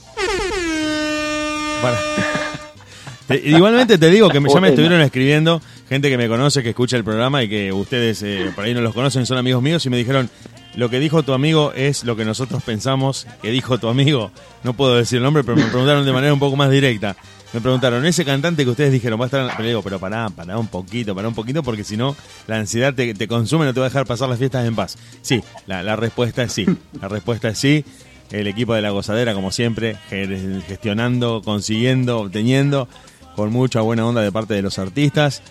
Para- 1.83 3.37
igualmente 3.45 3.99
te 3.99 4.09
digo 4.09 4.31
que 4.31 4.41
me- 4.41 4.49
ya 4.49 4.61
me 4.61 4.69
estuvieron 4.71 5.03
escribiendo 5.03 5.61
gente 5.91 6.09
que 6.09 6.17
me 6.17 6.29
conoce, 6.29 6.63
que 6.63 6.71
escucha 6.71 6.97
el 6.97 7.05
programa 7.05 7.43
y 7.43 7.49
que 7.51 7.73
ustedes 7.73 8.23
eh, 8.23 8.51
por 8.55 8.65
ahí 8.65 8.73
no 8.73 8.81
los 8.81 8.95
conocen, 8.95 9.27
son 9.27 9.37
amigos 9.37 9.63
míos 9.63 9.85
y 9.85 9.91
me 9.91 9.99
dijeron, 9.99 10.31
lo 10.77 10.89
que 10.89 10.99
dijo 11.01 11.23
tu 11.23 11.35
amigo 11.35 11.73
es 11.75 12.05
lo 12.05 12.17
que 12.17 12.25
nosotros 12.25 12.63
pensamos 12.63 13.27
que 13.43 13.51
dijo 13.51 13.77
tu 13.79 13.89
amigo. 13.89 14.31
No 14.65 14.73
puedo 14.73 14.95
decir 14.97 15.19
el 15.19 15.25
nombre, 15.25 15.45
pero 15.45 15.57
me 15.57 15.65
preguntaron 15.65 16.07
de 16.07 16.13
manera 16.13 16.33
un 16.33 16.39
poco 16.41 16.57
más 16.57 16.71
directa. 16.71 17.17
Me 17.53 17.61
preguntaron, 17.61 18.07
ese 18.07 18.25
cantante 18.25 18.63
que 18.63 18.71
ustedes 18.71 18.93
dijeron 18.93 19.19
va 19.19 19.25
a 19.25 19.27
estar. 19.27 19.51
Pero 19.57 19.69
digo, 19.69 19.83
pero 19.83 19.99
pará, 19.99 20.31
pará 20.31 20.57
un 20.57 20.69
poquito, 20.69 21.13
pará 21.17 21.27
un 21.27 21.35
poquito, 21.35 21.65
porque 21.65 21.83
si 21.83 21.97
no, 21.97 22.15
la 22.47 22.59
ansiedad 22.59 22.95
te, 22.95 23.27
consume, 23.27 23.65
no 23.65 23.75
te 23.75 23.81
va 23.81 23.87
a 23.87 23.89
dejar 23.89 24.07
pasar 24.07 24.29
las 24.29 24.39
fiestas 24.39 24.65
en 24.69 24.77
paz. 24.77 24.97
Sí, 25.23 25.43
la, 25.67 25.97
respuesta 25.97 26.45
es 26.45 26.53
sí. 26.53 26.65
La 27.03 27.09
respuesta 27.09 27.49
es 27.49 27.59
sí. 27.59 27.85
El 28.31 28.47
equipo 28.47 28.75
de 28.75 28.83
la 28.83 28.91
gozadera, 28.91 29.35
como 29.35 29.51
siempre, 29.51 29.97
ge- 30.09 30.61
gestionando, 30.69 31.43
consiguiendo, 31.45 32.21
obteniendo, 32.21 32.87
con 33.35 33.51
mucha 33.51 33.81
buena 33.81 34.07
onda 34.07 34.21
de 34.23 34.31
parte 34.31 34.55
de 34.55 34.63
los 34.63 34.79
artistas. 34.79 35.43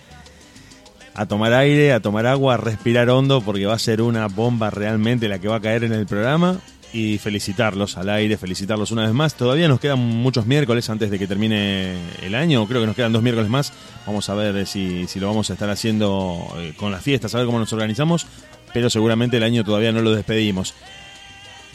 A 1.14 1.26
tomar 1.26 1.52
aire, 1.52 1.92
a 1.92 2.00
tomar 2.00 2.26
agua, 2.26 2.54
a 2.54 2.56
respirar 2.56 3.10
hondo, 3.10 3.40
porque 3.40 3.66
va 3.66 3.74
a 3.74 3.78
ser 3.78 4.00
una 4.00 4.26
bomba 4.28 4.70
realmente 4.70 5.28
la 5.28 5.38
que 5.38 5.48
va 5.48 5.56
a 5.56 5.60
caer 5.60 5.84
en 5.84 5.92
el 5.92 6.06
programa. 6.06 6.60
Y 6.92 7.18
felicitarlos 7.18 7.96
al 7.98 8.08
aire, 8.10 8.36
felicitarlos 8.36 8.90
una 8.90 9.02
vez 9.02 9.12
más. 9.12 9.34
Todavía 9.34 9.68
nos 9.68 9.78
quedan 9.78 10.00
muchos 10.00 10.46
miércoles 10.46 10.90
antes 10.90 11.08
de 11.10 11.20
que 11.20 11.28
termine 11.28 11.94
el 12.20 12.34
año. 12.34 12.66
Creo 12.66 12.80
que 12.80 12.86
nos 12.88 12.96
quedan 12.96 13.12
dos 13.12 13.22
miércoles 13.22 13.48
más. 13.48 13.72
Vamos 14.06 14.28
a 14.28 14.34
ver 14.34 14.56
eh, 14.56 14.66
si, 14.66 15.06
si 15.06 15.20
lo 15.20 15.28
vamos 15.28 15.50
a 15.50 15.52
estar 15.52 15.70
haciendo 15.70 16.48
eh, 16.56 16.72
con 16.76 16.90
las 16.90 17.02
fiestas, 17.04 17.32
a 17.34 17.38
ver 17.38 17.46
cómo 17.46 17.60
nos 17.60 17.72
organizamos. 17.72 18.26
Pero 18.74 18.90
seguramente 18.90 19.36
el 19.36 19.44
año 19.44 19.62
todavía 19.62 19.92
no 19.92 20.02
lo 20.02 20.10
despedimos. 20.10 20.74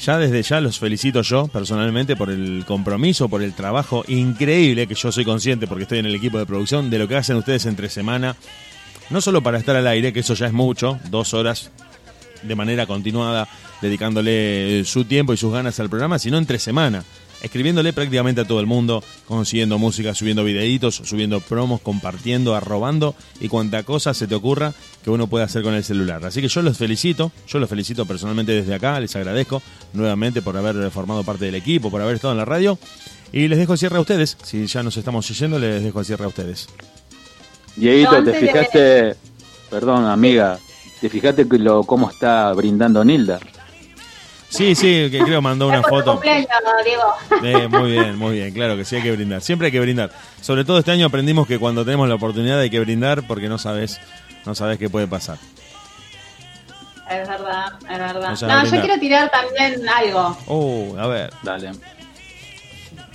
Ya 0.04 0.18
desde 0.18 0.44
ya 0.44 0.60
los 0.60 0.80
felicito 0.80 1.22
yo 1.22 1.48
personalmente 1.48 2.16
por 2.16 2.30
el 2.30 2.66
compromiso, 2.68 3.30
por 3.30 3.42
el 3.42 3.54
trabajo 3.54 4.04
increíble 4.08 4.88
que 4.88 4.96
yo 4.96 5.12
soy 5.12 5.24
consciente 5.24 5.68
porque 5.68 5.84
estoy 5.84 6.00
en 6.00 6.06
el 6.06 6.16
equipo 6.16 6.38
de 6.38 6.46
producción 6.46 6.90
de 6.90 7.00
lo 7.00 7.08
que 7.08 7.16
hacen 7.16 7.38
ustedes 7.38 7.66
entre 7.66 7.90
semana. 7.90 8.36
No 9.10 9.22
solo 9.22 9.44
para 9.44 9.58
estar 9.58 9.76
al 9.76 9.88
aire, 9.88 10.14
que 10.14 10.22
eso 10.22 10.34
ya 10.34 10.48
es 10.48 10.54
mucho, 10.54 11.00
dos 11.10 11.34
horas 11.34 11.72
de 12.42 12.56
manera 12.56 12.86
continuada, 12.86 13.48
dedicándole 13.82 14.84
su 14.86 15.06
tiempo 15.06 15.34
y 15.34 15.38
sus 15.38 15.54
ganas 15.54 15.80
al 15.80 15.90
programa, 15.90 16.20
sino 16.20 16.38
entre 16.38 16.60
semana, 16.60 17.04
escribiéndole 17.42 17.94
prácticamente 17.94 18.42
a 18.42 18.46
todo 18.46 18.60
el 18.60 18.66
mundo, 18.66 19.04
consiguiendo 19.28 19.78
música, 19.78 20.16
subiendo 20.16 20.44
videitos, 20.44 20.96
subiendo 20.96 21.40
promos, 21.40 21.82
compartiendo, 21.82 22.56
arrobando 22.56 23.16
y 23.40 23.48
cuanta 23.48 23.84
cosa 23.84 24.14
se 24.14 24.28
te 24.28 24.36
ocurra 24.36 24.74
que 25.04 25.12
uno 25.12 25.28
puede 25.28 25.46
hacer 25.46 25.62
con 25.62 25.74
el 25.74 25.84
celular. 25.84 26.26
Así 26.26 26.42
que 26.42 26.48
yo 26.48 26.62
los 26.62 26.78
felicito, 26.78 27.32
yo 27.48 27.60
los 27.60 27.70
felicito 27.70 28.06
personalmente 28.06 28.54
desde 28.54 28.74
acá, 28.74 29.00
les 29.00 29.16
agradezco 29.16 29.62
nuevamente 29.94 30.42
por 30.42 30.58
haber 30.58 30.90
formado 30.92 31.24
parte 31.24 31.46
del 31.46 31.56
equipo, 31.56 31.92
por 31.92 32.02
haber 32.02 32.16
estado 32.16 32.34
en 32.34 32.40
la 32.40 32.46
radio 32.46 32.80
y 33.32 33.48
les 33.48 33.60
dejo 33.60 33.74
el 33.74 33.80
cierre 33.80 33.98
a 33.98 34.02
ustedes, 34.02 34.38
si 34.44 34.66
ya 34.66 34.82
nos 34.82 34.98
estamos 34.98 35.28
yendo, 35.38 35.60
les 35.60 35.84
dejo 35.84 36.00
el 36.00 36.06
cierre 36.06 36.26
a 36.26 36.30
ustedes. 36.30 36.68
Dieguito, 37.76 38.12
No, 38.20 38.24
¿te 38.24 38.32
de- 38.32 38.40
fijaste? 38.40 39.16
Perdón, 39.70 40.06
amiga, 40.06 40.58
¿te 41.02 41.10
fijaste 41.10 41.46
lo, 41.58 41.84
cómo 41.84 42.10
está 42.10 42.54
brindando 42.54 43.04
Nilda? 43.04 43.40
Sí, 44.48 44.74
sí, 44.74 45.10
que 45.12 45.20
creo 45.26 45.42
mandó 45.42 45.68
una 45.68 45.84
foto. 45.84 46.22
Eh, 47.44 47.68
muy 47.68 47.92
bien, 47.92 48.18
muy 48.18 48.36
bien, 48.36 48.54
claro 48.54 48.78
que 48.78 48.86
sí 48.86 48.96
hay 48.96 49.02
que 49.02 49.12
brindar. 49.12 49.42
Siempre 49.42 49.66
hay 49.68 49.72
que 49.72 49.82
brindar. 49.82 50.12
Sobre 50.40 50.64
todo 50.64 50.80
este 50.80 50.92
año 50.92 51.08
aprendimos 51.08 51.46
que 51.46 51.60
cuando 51.60 51.84
tenemos 51.84 52.08
la 52.08 52.16
oportunidad 52.16 52.60
hay 52.60 52.70
que 52.70 52.80
brindar 52.80 53.28
porque 53.28 53.50
no 53.50 53.58
sabes, 53.58 54.00
no 54.46 54.56
sabes 54.56 54.78
qué 54.78 54.90
puede 54.90 55.08
pasar. 55.08 55.38
Es 57.10 57.28
verdad, 57.28 57.74
es 57.82 58.00
verdad. 58.00 58.32
O 58.34 58.36
sea, 58.36 58.48
no, 58.48 58.64
yo 58.64 58.82
quiero 58.82 59.00
tirar 59.00 59.30
también 59.30 59.88
algo. 59.90 60.38
Oh, 60.48 60.96
a 60.98 61.08
ver. 61.08 61.34
Dale. 61.44 61.72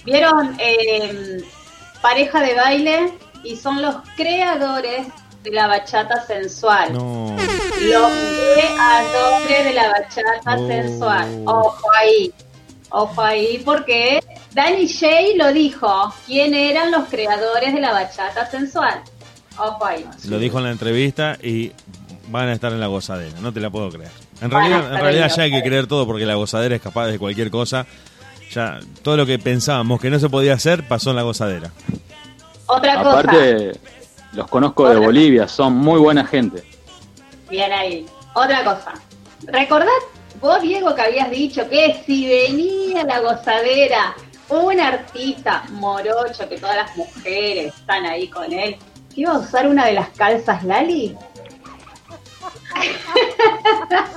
¿Vieron 0.04 0.56
eh, 0.58 1.42
pareja 2.02 2.40
de 2.40 2.54
baile? 2.54 3.12
Y 3.44 3.56
son 3.56 3.80
los 3.82 3.96
creadores 4.16 5.06
de 5.42 5.50
la 5.52 5.66
bachata 5.66 6.24
sensual. 6.26 6.92
No. 6.92 7.34
Los 7.80 8.10
creadores 8.54 9.64
de 9.64 9.72
la 9.74 9.88
bachata 9.88 10.56
Oh. 10.58 10.66
sensual. 10.68 11.42
Ojo 11.46 11.86
ahí. 11.98 12.32
Ojo 12.90 13.22
ahí, 13.22 13.62
porque 13.64 14.22
Danny 14.52 14.86
Shay 14.86 15.36
lo 15.36 15.52
dijo. 15.52 16.12
¿Quién 16.26 16.54
eran 16.54 16.90
los 16.90 17.08
creadores 17.08 17.72
de 17.72 17.80
la 17.80 17.92
bachata 17.92 18.50
sensual? 18.50 19.00
Ojo 19.56 19.84
ahí. 19.86 20.04
Lo 20.28 20.38
dijo 20.38 20.58
en 20.58 20.64
la 20.64 20.70
entrevista 20.72 21.36
y 21.42 21.72
van 22.28 22.48
a 22.48 22.52
estar 22.52 22.72
en 22.72 22.80
la 22.80 22.86
gozadera. 22.88 23.38
No 23.40 23.52
te 23.52 23.60
la 23.60 23.70
puedo 23.70 23.88
creer. 23.90 24.10
En 24.40 24.50
Van 24.50 24.62
realidad, 24.70 24.94
en 24.94 25.00
realidad 25.00 25.32
ya 25.36 25.42
hay 25.44 25.50
que 25.50 25.62
creer 25.62 25.86
todo 25.86 26.06
porque 26.06 26.24
la 26.26 26.34
gozadera 26.34 26.74
es 26.76 26.82
capaz 26.82 27.06
de 27.06 27.18
cualquier 27.18 27.50
cosa. 27.50 27.86
Ya 28.52 28.80
todo 29.02 29.16
lo 29.16 29.26
que 29.26 29.38
pensábamos 29.38 30.00
que 30.00 30.10
no 30.10 30.18
se 30.18 30.28
podía 30.28 30.54
hacer 30.54 30.86
pasó 30.88 31.10
en 31.10 31.16
la 31.16 31.22
gozadera. 31.22 31.70
Otra 32.70 33.02
cosa. 33.02 33.18
Aparte, 33.18 33.72
los 34.32 34.48
conozco 34.48 34.88
de 34.88 34.96
Bolivia, 34.96 35.48
son 35.48 35.74
muy 35.74 35.98
buena 35.98 36.24
gente. 36.24 36.62
Bien 37.48 37.72
ahí. 37.72 38.06
Otra 38.34 38.64
cosa. 38.64 38.92
¿Recordad 39.46 39.88
vos, 40.40 40.62
Diego, 40.62 40.94
que 40.94 41.02
habías 41.02 41.30
dicho 41.30 41.68
que 41.68 42.02
si 42.06 42.28
venía 42.28 43.04
la 43.04 43.20
gozadera 43.20 44.14
un 44.48 44.80
artista 44.80 45.64
morocho, 45.70 46.48
que 46.48 46.58
todas 46.58 46.76
las 46.76 46.96
mujeres 46.96 47.74
están 47.74 48.06
ahí 48.06 48.28
con 48.28 48.52
él, 48.52 48.76
que 49.14 49.20
iba 49.22 49.32
a 49.32 49.38
usar 49.38 49.66
una 49.66 49.86
de 49.86 49.92
las 49.92 50.08
calzas 50.10 50.64
Lali? 50.64 51.16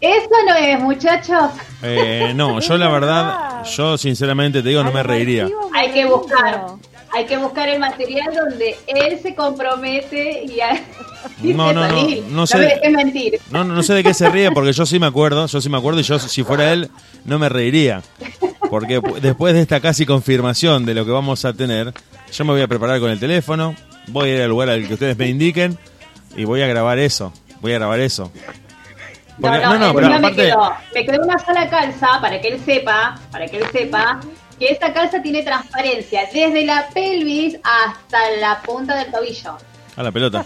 Eso 0.00 0.28
no 0.46 0.54
es, 0.54 0.80
muchachos. 0.80 1.50
Eh, 1.82 2.32
no, 2.34 2.60
yo 2.60 2.76
la 2.76 2.88
verdad, 2.88 3.64
yo 3.64 3.96
sinceramente 3.96 4.62
te 4.62 4.68
digo, 4.68 4.82
no 4.84 4.92
me 4.92 5.02
reiría. 5.02 5.48
Hay 5.74 5.90
que 5.92 6.04
buscar. 6.04 6.66
Hay 7.14 7.26
que 7.26 7.36
buscar 7.36 7.68
el 7.68 7.78
material 7.78 8.34
donde 8.34 8.76
él 8.86 9.18
se 9.22 9.34
compromete 9.34 10.44
y, 10.44 10.60
a, 10.60 10.74
y 11.42 11.54
No, 11.54 11.72
no, 11.72 11.86
no, 11.88 12.06
no 12.30 12.46
sé. 12.46 12.80
mentir. 12.90 13.38
No, 13.50 13.62
no, 13.64 13.74
no 13.74 13.82
sé 13.82 13.94
de 13.94 14.02
qué 14.02 14.12
se 14.14 14.28
ríe 14.30 14.50
porque 14.50 14.72
yo 14.72 14.84
sí 14.84 14.98
me 14.98 15.06
acuerdo, 15.06 15.46
yo 15.46 15.60
sí 15.60 15.68
me 15.68 15.78
acuerdo 15.78 16.00
y 16.00 16.02
yo 16.02 16.18
si 16.18 16.42
fuera 16.42 16.72
él 16.72 16.90
no 17.24 17.38
me 17.38 17.48
reiría. 17.48 18.02
Porque 18.68 19.00
pu- 19.00 19.20
después 19.20 19.54
de 19.54 19.60
esta 19.60 19.80
casi 19.80 20.04
confirmación 20.06 20.84
de 20.86 20.94
lo 20.94 21.04
que 21.04 21.12
vamos 21.12 21.44
a 21.44 21.52
tener, 21.52 21.92
yo 22.32 22.44
me 22.44 22.52
voy 22.52 22.62
a 22.62 22.66
preparar 22.68 22.98
con 22.98 23.10
el 23.10 23.20
teléfono, 23.20 23.76
voy 24.08 24.30
a 24.30 24.34
ir 24.36 24.42
al 24.42 24.48
lugar 24.48 24.70
al 24.70 24.86
que 24.88 24.94
ustedes 24.94 25.16
me 25.16 25.28
indiquen 25.28 25.78
y 26.36 26.44
voy 26.44 26.62
a 26.62 26.66
grabar 26.66 26.98
eso, 26.98 27.32
voy 27.60 27.72
a 27.72 27.74
grabar 27.76 28.00
eso. 28.00 28.32
Porque- 29.40 29.58
no, 29.60 29.78
no, 29.78 29.94
pero 29.94 30.06
encima 30.06 30.18
me, 30.30 30.50
aparte, 30.50 30.54
me 30.94 31.04
quedó 31.06 31.22
una 31.24 31.38
sola 31.38 31.68
calza 31.68 32.08
para 32.20 32.40
que 32.40 32.48
él 32.48 32.60
sepa, 32.64 33.14
para 33.30 33.46
que 33.46 33.58
él 33.58 33.64
sepa 33.72 34.20
que 34.66 34.72
esta 34.72 34.92
calza 34.92 35.20
tiene 35.20 35.42
transparencia 35.42 36.22
desde 36.32 36.64
la 36.64 36.88
pelvis 36.94 37.56
hasta 37.62 38.18
la 38.40 38.60
punta 38.62 38.96
del 38.96 39.10
tobillo. 39.12 39.56
a 39.96 40.02
la 40.02 40.10
pelota. 40.10 40.44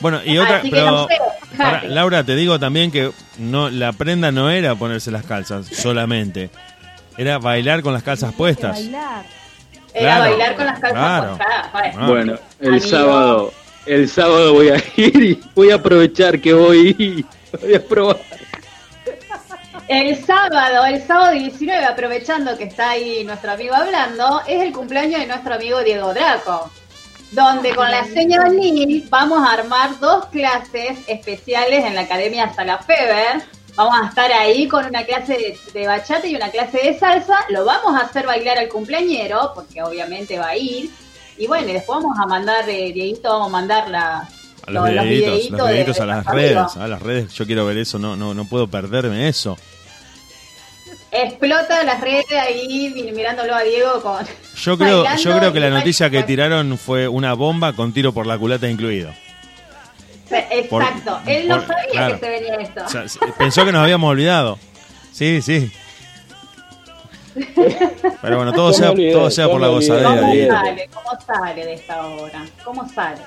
Bueno, 0.00 0.20
y 0.24 0.36
otra, 0.38 0.56
Así 0.58 0.68
que 0.70 0.76
pero 0.76 0.90
no 0.90 1.06
sé, 1.08 1.16
pará, 1.56 1.70
fíjate. 1.80 1.88
Laura, 1.88 2.24
te 2.24 2.36
digo 2.36 2.58
también 2.58 2.90
que 2.90 3.10
no 3.38 3.70
la 3.70 3.92
prenda 3.92 4.30
no 4.32 4.50
era 4.50 4.74
ponerse 4.74 5.10
las 5.10 5.24
calzas 5.24 5.66
solamente. 5.66 6.50
Era 7.16 7.38
bailar 7.38 7.82
con 7.82 7.92
las 7.94 8.02
calzas 8.02 8.32
puestas. 8.34 8.72
Bailar. 8.72 9.24
Era 9.94 10.00
Claro, 10.16 10.20
bailar 10.30 10.54
con 10.56 10.66
las 10.66 10.78
calzas 10.80 10.98
claro. 10.98 11.36
puestas. 11.38 11.72
Bueno, 11.72 11.96
Ah. 12.02 12.06
Bueno, 12.08 12.38
el 12.60 12.68
Amigo. 12.68 12.86
sábado, 12.86 13.52
el 13.86 14.08
sábado 14.08 14.52
voy 14.54 14.68
a 14.70 14.76
ir 14.96 15.22
y 15.22 15.40
voy 15.54 15.70
a 15.70 15.76
aprovechar 15.76 16.38
que 16.40 16.52
voy 16.52 16.96
y 16.98 17.24
voy 17.60 17.74
a 17.74 17.82
probar. 17.84 18.18
El 19.88 20.24
sábado, 20.24 20.86
el 20.86 21.02
sábado 21.06 21.32
19, 21.32 21.84
aprovechando 21.84 22.56
que 22.56 22.64
está 22.64 22.90
ahí 22.90 23.24
nuestro 23.24 23.52
amigo 23.52 23.74
hablando, 23.74 24.40
es 24.46 24.62
el 24.62 24.72
cumpleaños 24.72 25.20
de 25.20 25.26
nuestro 25.26 25.54
amigo 25.54 25.82
Diego 25.82 26.14
Draco. 26.14 26.70
donde 27.32 27.74
con 27.74 27.90
la 27.90 28.04
señora 28.04 28.48
Nil 28.48 29.06
vamos 29.10 29.46
a 29.46 29.52
armar 29.54 29.98
dos 30.00 30.26
clases 30.26 30.98
especiales 31.08 31.84
en 31.84 31.94
la 31.94 32.02
Academia 32.02 32.52
Sala 32.54 32.78
Feber. 32.78 33.42
Vamos 33.74 33.96
a 34.02 34.08
estar 34.08 34.30
ahí 34.32 34.68
con 34.68 34.84
una 34.84 35.02
clase 35.04 35.32
de, 35.32 35.58
de 35.80 35.86
bachata 35.86 36.26
y 36.26 36.36
una 36.36 36.50
clase 36.50 36.78
de 36.78 36.98
salsa. 36.98 37.36
Lo 37.48 37.64
vamos 37.64 37.94
a 37.94 38.04
hacer 38.04 38.26
bailar 38.26 38.58
al 38.58 38.68
cumpleañero, 38.68 39.52
porque 39.54 39.82
obviamente 39.82 40.38
va 40.38 40.48
a 40.48 40.56
ir. 40.56 40.90
Y 41.38 41.46
bueno, 41.46 41.68
y 41.68 41.72
después 41.72 42.00
vamos 42.02 42.18
a 42.22 42.26
mandar, 42.26 42.68
eh, 42.68 42.92
Dieguito, 42.92 43.30
vamos 43.30 43.48
a 43.48 43.50
mandar 43.52 43.88
la, 43.88 44.28
A 44.66 44.70
los, 44.70 44.90
los 44.92 45.04
videitos, 45.04 45.08
videitos 45.08 45.58
los 45.58 45.66
de- 45.68 45.72
videitos 45.72 45.96
de 45.96 46.02
a 46.02 46.06
las 46.06 46.26
redes, 46.26 46.56
amigos. 46.56 46.76
a 46.76 46.86
las 46.88 47.02
redes, 47.02 47.32
yo 47.32 47.46
quiero 47.46 47.64
ver 47.64 47.78
eso, 47.78 47.98
no, 47.98 48.14
no, 48.14 48.34
no 48.34 48.44
puedo 48.44 48.68
perderme 48.68 49.26
eso. 49.28 49.56
Explota 51.12 51.82
las 51.84 52.00
redes 52.00 52.24
ahí 52.32 53.12
mirándolo 53.14 53.54
a 53.54 53.62
Diego 53.62 54.00
con... 54.02 54.24
Yo 54.56 54.78
creo, 54.78 55.04
yo 55.16 55.38
creo 55.38 55.52
que 55.52 55.60
la 55.60 55.68
noticia 55.70 56.08
que 56.08 56.22
tiraron 56.22 56.78
fue 56.78 57.06
una 57.06 57.34
bomba 57.34 57.74
con 57.74 57.92
tiro 57.92 58.12
por 58.14 58.26
la 58.26 58.38
culata 58.38 58.68
incluido. 58.68 59.12
Exacto, 60.30 61.18
Por- 61.22 61.30
él 61.30 61.46
no 61.48 61.56
por- 61.58 61.66
sabía 61.66 61.90
claro. 61.90 62.14
que 62.14 62.20
se 62.24 62.30
venía 62.30 62.54
esto. 62.54 62.84
O 62.86 62.88
sea, 62.88 63.02
s- 63.04 63.18
pensó 63.36 63.66
que 63.66 63.72
nos 63.72 63.82
habíamos 63.82 64.10
olvidado. 64.10 64.58
Sí, 65.12 65.42
sí. 65.42 65.70
Pero 67.34 68.36
bueno, 68.38 68.52
todo 68.52 68.66
¿Cómo 68.70 68.72
sea, 68.72 68.90
olvidé? 68.92 69.12
todo 69.12 69.30
sea 69.30 69.48
por 69.50 69.60
la 69.60 69.68
gozadera, 69.68 70.08
¿Cómo 70.08 70.32
Dieguito. 70.32 70.54
sale? 70.54 70.88
¿Cómo 70.94 71.20
sale 71.26 71.64
de 71.66 71.74
esta 71.74 72.06
hora? 72.06 72.44
¿Cómo 72.64 72.88
sale? 72.88 73.20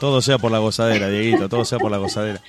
Todo 0.00 0.22
sea 0.22 0.38
por 0.38 0.50
la 0.50 0.58
gozadera, 0.58 1.08
Dieguito, 1.10 1.46
todo 1.50 1.64
sea 1.66 1.78
por 1.78 1.90
la 1.90 1.98
gozadera. 1.98 2.40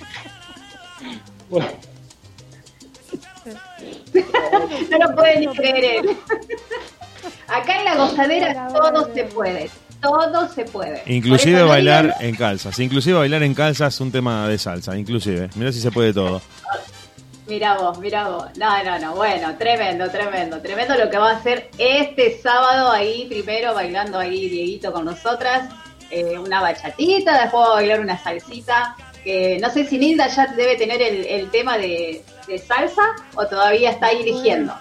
no 4.91 4.97
lo 5.09 5.15
puede 5.15 5.39
ni 5.39 5.47
creer 5.47 5.83
él. 6.05 6.17
Acá 7.47 7.79
en 7.79 7.85
la 7.85 7.95
gozadera 7.95 8.67
todo 8.69 9.13
se 9.13 9.23
puede. 9.25 9.69
Todo 10.01 10.49
se 10.49 10.63
puede. 10.65 11.03
Inclusive 11.05 11.59
no 11.59 11.67
bailar 11.67 12.05
digan- 12.05 12.15
en 12.21 12.35
calzas. 12.35 12.79
Inclusive 12.79 13.17
bailar 13.19 13.43
en 13.43 13.53
calzas 13.53 13.93
es 13.93 14.01
un 14.01 14.11
tema 14.11 14.47
de 14.47 14.57
salsa, 14.57 14.97
inclusive. 14.97 15.49
Mira 15.55 15.71
si 15.71 15.79
se 15.79 15.91
puede 15.91 16.11
todo. 16.13 16.41
Mira 17.47 17.75
vos, 17.77 17.99
mira 17.99 18.27
vos. 18.29 18.45
No, 18.57 18.83
no, 18.83 18.97
no. 18.97 19.15
Bueno, 19.15 19.55
tremendo, 19.57 20.09
tremendo. 20.09 20.59
Tremendo 20.61 20.95
lo 20.95 21.09
que 21.09 21.17
va 21.17 21.31
a 21.31 21.35
hacer 21.35 21.69
este 21.77 22.39
sábado 22.41 22.89
ahí, 22.91 23.27
primero 23.29 23.73
bailando 23.75 24.17
ahí 24.17 24.49
Dieguito 24.49 24.91
con 24.91 25.05
nosotras. 25.05 25.69
eh, 26.09 26.37
una 26.39 26.61
bachatita, 26.61 27.39
después 27.41 27.61
va 27.67 27.71
a 27.71 27.75
bailar 27.75 27.99
una 27.99 28.17
salsita. 28.21 28.95
Que 29.23 29.59
no 29.61 29.69
sé 29.69 29.85
si 29.85 29.97
Nilda 29.97 30.27
ya 30.27 30.47
debe 30.47 30.75
tener 30.77 31.01
el, 31.01 31.25
el 31.25 31.49
tema 31.51 31.77
de, 31.77 32.23
de 32.47 32.57
salsa 32.57 33.03
o 33.35 33.45
todavía 33.45 33.91
está 33.91 34.07
ahí 34.07 34.21
eligiendo. 34.21 34.73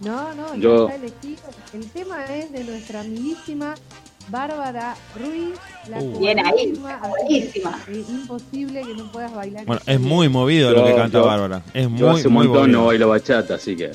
No, 0.00 0.32
no, 0.34 0.54
ya 0.54 0.60
Yo- 0.60 0.88
está 0.88 0.94
elegido. 0.96 1.42
El 1.74 1.90
tema 1.90 2.24
es 2.26 2.50
de 2.52 2.64
nuestra 2.64 3.00
amiguísima 3.00 3.74
Bárbara 4.30 4.94
Ruiz, 5.18 5.54
la 5.88 5.98
Uh. 5.98 6.18
Bien 6.18 6.38
ahí, 6.44 6.72
buenísima. 7.18 7.78
eh, 7.88 8.04
imposible 8.08 8.82
que 8.82 8.94
no 8.94 9.10
puedas 9.10 9.34
bailar. 9.34 9.64
Bueno, 9.64 9.80
es 9.86 9.98
muy 10.00 10.28
movido 10.28 10.70
lo 10.70 10.80
Yo- 10.80 10.86
que 10.86 10.94
canta 10.94 11.18
yo- 11.18 11.24
Bárbara. 11.26 11.62
Es 11.74 11.88
muy, 11.88 11.98
Yo 12.00 12.10
hace 12.10 12.28
un 12.28 12.34
muy 12.34 12.46
montón 12.46 12.70
no 12.72 12.78
movido. 12.78 12.86
bailo 12.88 13.08
bachata, 13.08 13.54
así 13.54 13.74
que 13.74 13.90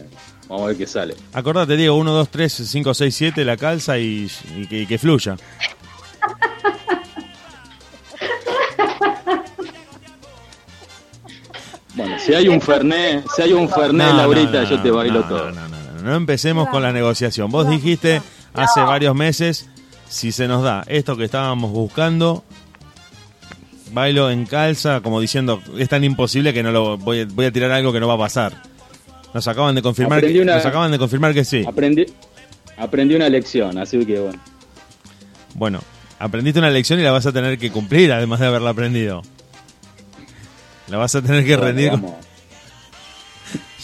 vamos 0.47 0.63
a 0.63 0.67
ver 0.67 0.77
qué 0.77 0.87
sale. 0.87 1.15
Acordate, 1.33 1.77
Diego, 1.77 1.95
1, 1.97 2.11
2, 2.11 2.29
3, 2.29 2.51
5, 2.51 2.93
6, 2.95 3.15
7, 3.15 3.45
la 3.45 3.57
calza 3.57 3.97
y, 3.99 4.27
y 4.57 4.67
que, 4.67 4.81
y 4.81 4.85
que 4.87 4.97
fluya. 4.97 5.35
Bueno, 11.95 12.15
si 12.19 12.33
hay 12.33 12.47
un 12.47 12.59
Fernet, 12.59 13.23
si 13.35 13.41
hay 13.43 13.53
un 13.53 13.69
Fernet, 13.69 14.07
No, 14.07 14.17
Laurita, 14.17 14.51
no, 14.51 14.61
no, 14.63 14.69
yo 14.69 14.81
te 14.81 14.91
bailo 14.91 15.19
no, 15.21 15.27
todo. 15.27 15.51
No, 15.51 15.67
no, 15.69 15.77
no, 15.95 16.01
no 16.01 16.15
empecemos 16.15 16.67
con 16.69 16.81
la 16.81 16.91
negociación. 16.91 17.51
Vos 17.51 17.69
dijiste 17.69 18.21
hace 18.53 18.81
varios 18.81 19.15
meses, 19.15 19.69
si 20.09 20.31
se 20.31 20.47
nos 20.47 20.63
da 20.63 20.83
esto 20.87 21.15
que 21.15 21.25
estábamos 21.25 21.71
buscando, 21.71 22.43
bailo 23.91 24.29
en 24.31 24.45
calza, 24.45 25.01
como 25.01 25.19
diciendo, 25.21 25.61
es 25.77 25.87
tan 25.89 26.03
imposible 26.03 26.53
que 26.53 26.63
no 26.63 26.71
lo 26.71 26.97
voy, 26.97 27.25
voy 27.25 27.45
a 27.45 27.51
tirar 27.51 27.71
algo 27.71 27.93
que 27.93 27.99
no 27.99 28.07
va 28.07 28.15
a 28.15 28.19
pasar. 28.19 28.53
Nos 29.33 29.47
acaban 29.47 29.75
de 29.75 29.81
confirmar, 29.81 30.21
que, 30.21 30.41
una- 30.41 30.55
nos 30.55 30.65
acaban 30.65 30.91
de 30.91 30.97
confirmar 30.99 31.33
que 31.33 31.43
sí. 31.45 31.63
Aprendí, 31.67 32.05
aprendí 32.77 33.15
una 33.15 33.29
lección, 33.29 33.77
así 33.77 34.03
que 34.05 34.19
bueno. 34.19 34.39
Bueno, 35.55 35.79
aprendiste 36.19 36.59
una 36.59 36.69
lección 36.71 36.99
y 36.99 37.03
la 37.03 37.11
vas 37.11 37.25
a 37.27 37.31
tener 37.31 37.57
que 37.59 37.71
cumplir, 37.71 38.11
además 38.11 38.39
de 38.39 38.47
haberla 38.47 38.71
aprendido. 38.71 39.21
La 40.87 40.97
vas 40.97 41.15
a 41.15 41.21
tener 41.21 41.45
que 41.45 41.55
Bueno, 41.55 41.65
rendir. 41.65 41.91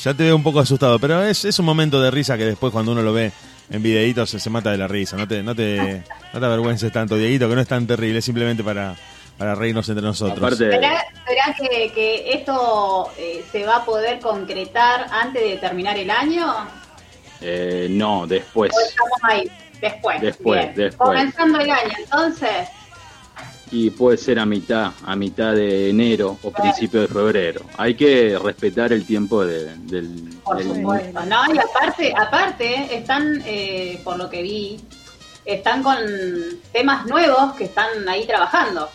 Ya 0.03 0.14
te 0.14 0.24
veo 0.24 0.36
un 0.36 0.44
poco 0.44 0.61
asustado, 0.61 0.98
pero 0.98 1.22
es, 1.26 1.44
es 1.44 1.60
un 1.60 1.66
momento 1.66 2.02
de 2.02 2.10
risa 2.10 2.38
que 2.38 2.45
después 2.45 2.72
cuando 2.72 2.94
uno 2.94 3.02
lo 3.02 3.11
ve 3.11 3.34
en 3.69 3.84
videitos 3.84 4.30
se, 4.30 4.40
se 4.40 4.50
mata 4.50 4.72
de 4.72 4.78
la 4.78 4.88
risa. 4.88 5.18
No 5.18 5.28
te, 5.28 5.44
no 5.44 5.53
te, 5.53 6.03
no 6.34 6.40
te 6.40 6.45
avergüences 6.45 6.90
tanto, 6.92 7.18
Dieguito, 7.18 7.50
que 7.50 7.56
no 7.56 7.60
es 7.61 7.68
tan 7.68 7.86
terrible, 7.86 8.19
es 8.19 8.26
simplemente 8.26 8.64
para, 8.64 8.95
para 9.38 9.56
reírnos 9.56 9.90
entre 9.90 10.02
nosotros. 10.06 10.38
Aparte, 10.38 10.72
¿Será, 10.72 11.03
será 11.28 11.56
que, 11.58 11.92
que 11.92 12.32
esto 12.32 13.11
eh, 13.18 13.44
se 13.52 13.66
va 13.66 13.78
a 13.78 13.86
poder 13.86 14.22
concretar 14.22 15.06
antes 15.11 15.44
de 15.44 15.58
terminar 15.58 15.98
el 15.98 16.10
año? 16.10 16.48
eh, 17.42 17.88
no, 17.90 18.26
después. 18.26 18.72
¿O 18.74 18.80
estamos 18.80 19.19
ahí? 19.24 19.52
Después. 19.82 20.22
Después, 20.22 20.61
bien. 20.61 20.76
después. 20.76 21.10
Comenzando 21.10 21.60
el 21.60 21.69
año, 21.72 21.92
entonces. 21.98 22.69
Y 23.72 23.91
puede 23.91 24.17
ser 24.17 24.39
a 24.39 24.45
mitad, 24.45 24.93
a 25.06 25.15
mitad 25.15 25.53
de 25.53 25.89
enero 25.91 26.38
o 26.41 26.51
principio 26.51 27.01
de 27.01 27.07
febrero. 27.07 27.61
Hay 27.77 27.93
que 27.93 28.38
respetar 28.39 28.91
el 28.91 29.06
tiempo 29.06 29.45
de- 29.45 29.75
del, 29.85 30.09
Por 30.43 30.57
del- 30.57 30.67
supuesto, 30.75 31.19
¿no? 31.25 31.53
Y 31.53 31.57
aparte, 31.59 32.14
aparte 32.17 32.95
están, 32.98 33.41
eh, 33.45 34.01
por 34.03 34.17
lo 34.17 34.27
que 34.30 34.41
vi, 34.41 34.80
están 35.45 35.83
con 35.83 35.98
temas 36.73 37.06
nuevos 37.06 37.53
que 37.56 37.65
están 37.65 38.07
ahí 38.09 38.25
trabajando. 38.25 38.89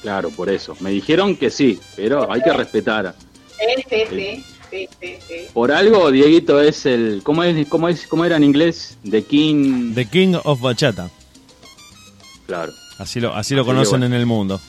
Claro, 0.00 0.30
por 0.30 0.48
eso. 0.48 0.74
Me 0.80 0.90
dijeron 0.90 1.36
que 1.36 1.50
sí, 1.50 1.78
pero 1.96 2.30
hay 2.32 2.40
que 2.40 2.52
respetar. 2.52 3.14
Sí, 3.58 3.82
sí, 3.90 4.02
sí, 4.08 4.44
sí, 4.70 4.88
sí, 5.00 5.16
sí. 5.28 5.34
Por 5.52 5.70
algo, 5.72 6.10
Dieguito 6.10 6.62
es 6.62 6.86
el. 6.86 7.20
¿Cómo, 7.24 7.42
es, 7.44 7.66
cómo, 7.68 7.88
es, 7.88 8.06
cómo 8.06 8.24
era 8.24 8.36
en 8.36 8.44
inglés? 8.44 8.96
The 9.08 9.22
King. 9.24 9.92
The 9.94 10.06
King 10.06 10.34
of 10.44 10.60
Bachata. 10.62 11.10
Claro. 12.46 12.72
Así 12.98 13.20
lo, 13.20 13.34
así 13.34 13.54
lo 13.54 13.62
Así 13.62 13.66
conocen 13.68 14.00
bueno. 14.00 14.06
en 14.06 14.12
el 14.14 14.26
mundo. 14.26 14.60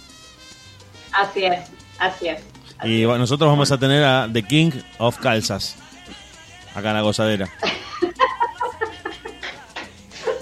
Así 1.12 1.44
es, 1.46 1.60
así 2.00 2.28
es. 2.28 2.42
Y 2.84 3.04
bueno, 3.06 3.20
nosotros 3.20 3.50
vamos 3.50 3.72
a 3.72 3.78
tener 3.78 4.04
a 4.04 4.30
The 4.32 4.44
King 4.44 4.72
of 5.00 5.18
Calzas. 5.18 5.76
Acá 6.76 6.90
en 6.90 6.96
la 6.96 7.02
gozadera. 7.02 7.50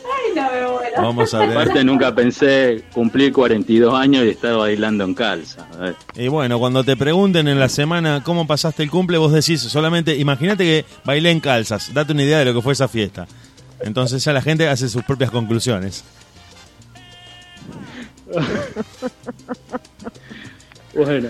Ay, 0.04 0.36
no 0.36 0.44
me 0.52 0.68
muero. 0.68 1.02
Vamos 1.02 1.34
a 1.34 1.40
ver. 1.40 1.52
Aparte, 1.58 1.84
nunca 1.84 2.14
pensé 2.14 2.84
cumplir 2.94 3.32
42 3.32 3.94
años 3.94 4.26
y 4.26 4.30
estar 4.30 4.56
bailando 4.56 5.04
en 5.04 5.14
calza. 5.14 5.68
Y 6.16 6.28
bueno, 6.28 6.60
cuando 6.60 6.84
te 6.84 6.96
pregunten 6.98 7.48
en 7.48 7.60
la 7.60 7.70
semana 7.70 8.22
cómo 8.24 8.46
pasaste 8.46 8.84
el 8.84 8.92
cumple, 8.92 9.18
vos 9.18 9.32
decís 9.32 9.62
solamente, 9.62 10.16
imagínate 10.18 10.64
que 10.64 10.86
bailé 11.06 11.32
en 11.32 11.40
calzas, 11.40 11.94
date 11.94 12.14
una 12.14 12.24
idea 12.24 12.40
de 12.40 12.46
lo 12.46 12.54
que 12.54 12.62
fue 12.62 12.74
esa 12.74 12.88
fiesta. 12.88 13.28
Entonces 13.80 14.24
ya 14.24 14.34
la 14.34 14.42
gente 14.42 14.68
hace 14.68 14.90
sus 14.90 15.04
propias 15.04 15.32
conclusiones. 15.32 16.04
Bueno, 20.94 21.30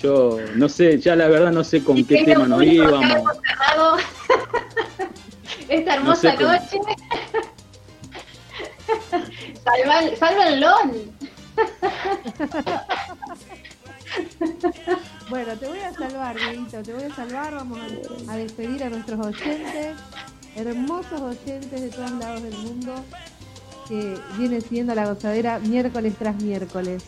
yo 0.00 0.38
no 0.54 0.68
sé, 0.68 0.98
ya 1.00 1.16
la 1.16 1.26
verdad 1.28 1.50
no 1.50 1.64
sé 1.64 1.82
con 1.82 2.04
qué 2.04 2.22
tema 2.24 2.46
nos 2.46 2.62
íbamos. 2.62 3.04
hemos 3.04 3.32
cerrado 3.42 3.96
Esta 5.68 5.94
hermosa 5.96 6.36
sé 6.36 6.44
noche. 6.44 6.78
Salva, 9.64 10.16
sálvanlo. 10.16 10.74
Bueno, 15.28 15.56
te 15.58 15.66
voy 15.66 15.80
a 15.80 15.92
salvar, 15.92 16.36
Dieguito, 16.36 16.82
te 16.82 16.92
voy 16.92 17.02
a 17.02 17.14
salvar. 17.14 17.54
Vamos 17.54 17.80
a, 18.28 18.32
a 18.32 18.36
despedir 18.36 18.84
a 18.84 18.90
nuestros 18.90 19.26
oyentes, 19.26 19.96
hermosos 20.54 21.20
oyentes 21.20 21.80
de 21.80 21.88
todos 21.88 22.12
lados 22.12 22.42
del 22.44 22.56
mundo, 22.58 23.04
que 23.88 24.16
viene 24.38 24.60
siendo 24.60 24.94
la 24.94 25.06
gozadera 25.06 25.58
miércoles 25.58 26.14
tras 26.18 26.40
miércoles. 26.42 27.04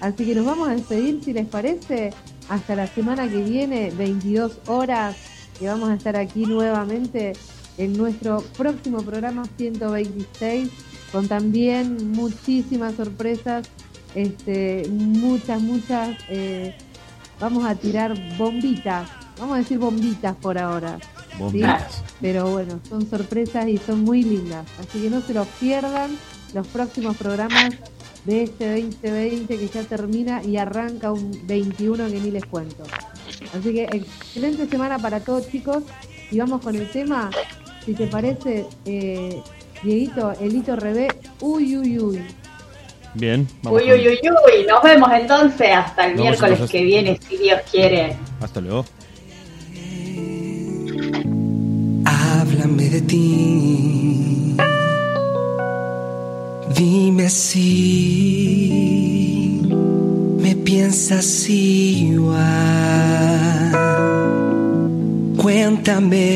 Así 0.00 0.24
que 0.24 0.34
nos 0.34 0.46
vamos 0.46 0.68
a 0.68 0.72
despedir, 0.72 1.22
si 1.22 1.32
les 1.32 1.46
parece, 1.46 2.12
hasta 2.48 2.74
la 2.74 2.86
semana 2.86 3.28
que 3.28 3.42
viene, 3.42 3.90
22 3.90 4.60
horas, 4.66 5.16
que 5.58 5.66
vamos 5.68 5.90
a 5.90 5.94
estar 5.94 6.16
aquí 6.16 6.46
nuevamente 6.46 7.34
en 7.76 7.96
nuestro 7.96 8.42
próximo 8.56 9.02
programa 9.02 9.44
126, 9.56 10.70
con 11.12 11.28
también 11.28 12.12
muchísimas 12.12 12.94
sorpresas, 12.94 13.68
este, 14.14 14.88
muchas, 14.90 15.60
muchas... 15.60 16.16
eh, 16.28 16.74
vamos 17.40 17.64
a 17.64 17.74
tirar 17.74 18.14
bombitas, 18.36 19.08
vamos 19.38 19.54
a 19.56 19.58
decir 19.58 19.78
bombitas 19.78 20.36
por 20.36 20.58
ahora. 20.58 20.98
Sí, 21.50 21.62
pero 22.20 22.50
bueno, 22.50 22.80
son 22.88 23.08
sorpresas 23.08 23.66
y 23.68 23.78
son 23.78 24.04
muy 24.04 24.22
lindas. 24.22 24.66
Así 24.78 25.00
que 25.00 25.10
no 25.10 25.20
se 25.20 25.34
los 25.34 25.46
pierdan 25.58 26.10
los 26.52 26.66
próximos 26.66 27.16
programas 27.16 27.74
de 28.24 28.42
este 28.44 28.82
2020 28.82 29.56
que 29.56 29.68
ya 29.68 29.82
termina 29.84 30.42
y 30.44 30.56
arranca 30.56 31.12
un 31.12 31.46
21 31.46 32.08
que 32.08 32.20
ni 32.20 32.30
les 32.30 32.44
cuento. 32.44 32.84
Así 33.56 33.72
que 33.72 33.84
excelente 33.84 34.66
semana 34.66 34.98
para 34.98 35.20
todos 35.20 35.50
chicos 35.50 35.84
y 36.30 36.38
vamos 36.38 36.60
con 36.62 36.74
el 36.74 36.88
tema, 36.90 37.30
si 37.84 37.94
te 37.94 38.06
parece, 38.06 38.66
eh, 38.84 39.40
Dieguito, 39.82 40.32
el 40.40 40.54
hito 40.54 40.76
Rebé, 40.76 41.08
uy, 41.40 41.76
uy, 41.76 41.98
uy. 41.98 42.22
Bien, 43.14 43.48
vamos. 43.62 43.82
Uy, 43.82 43.92
uy, 43.92 44.08
uy, 44.08 44.18
uy, 44.22 44.66
nos 44.68 44.82
vemos 44.82 45.10
entonces 45.12 45.68
hasta 45.74 46.06
el 46.06 46.16
miércoles 46.16 46.70
que 46.70 46.82
viene, 46.82 47.18
si 47.28 47.38
Dios 47.38 47.60
quiere. 47.70 48.16
Hasta 48.40 48.60
luego. 48.60 48.84
háblame 52.30 52.88
de 52.88 53.00
ti. 53.02 54.54
Dime 56.76 57.28
si 57.28 57.60
me 60.38 60.54
piensas 60.56 61.48
igual. 61.48 62.40
Cuéntame 65.36 66.28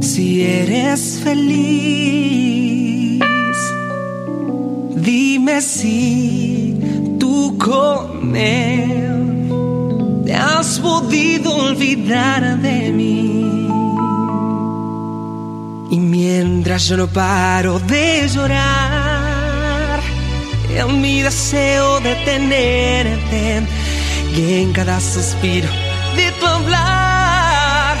si 0.00 0.42
eres 0.42 1.20
feliz. 1.22 1.60
Dime 4.96 5.60
si 5.60 6.76
tú 7.18 7.56
con 7.58 8.34
él 8.36 9.29
te 10.30 10.36
has 10.36 10.78
podido 10.78 11.52
olvidar 11.56 12.56
de 12.58 12.92
mí. 12.92 13.66
Y 15.90 15.98
mientras 15.98 16.86
yo 16.86 16.98
no 16.98 17.08
paro 17.08 17.80
de 17.80 18.28
llorar, 18.28 20.00
en 20.68 21.00
mi 21.00 21.22
deseo 21.22 21.98
de 21.98 22.14
tenerte, 22.24 23.66
y 24.36 24.62
en 24.62 24.72
cada 24.72 25.00
suspiro 25.00 25.68
de 26.14 26.30
tu 26.38 26.46
hablar, 26.46 27.96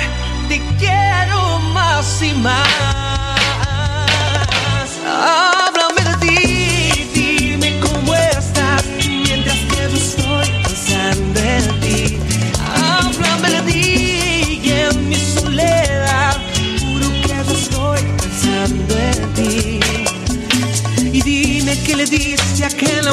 te 0.48 0.60
quiero 0.78 1.58
más 1.74 2.22
y 2.22 2.32
más. 2.34 3.09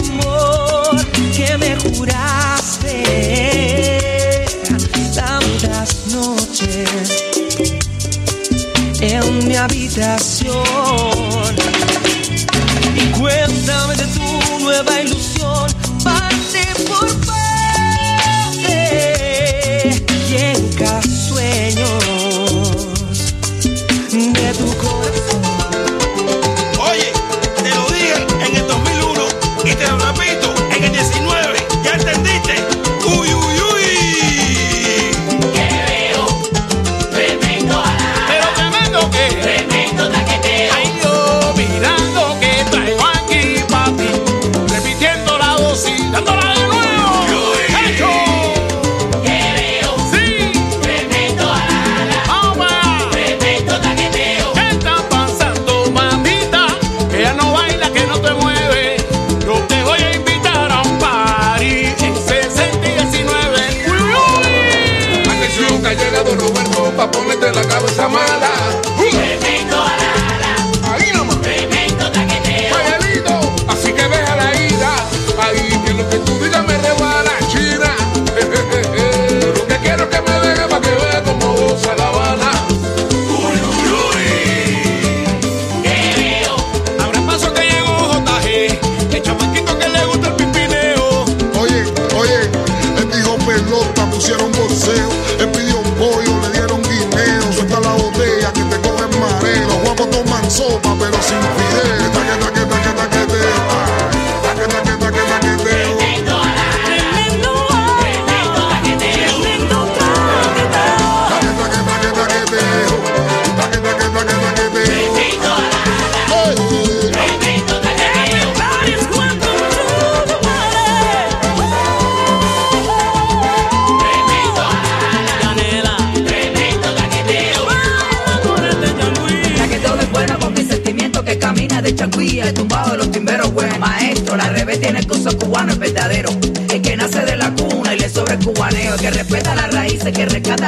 amor 0.10 1.06
que 1.36 1.58
me 1.58 1.76
juraste 1.78 3.04
tantas 5.16 6.08
noches 6.08 7.24
en 9.02 9.48
mi 9.48 9.56
habitación. 9.56 10.37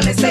fortalecer. 0.02 0.29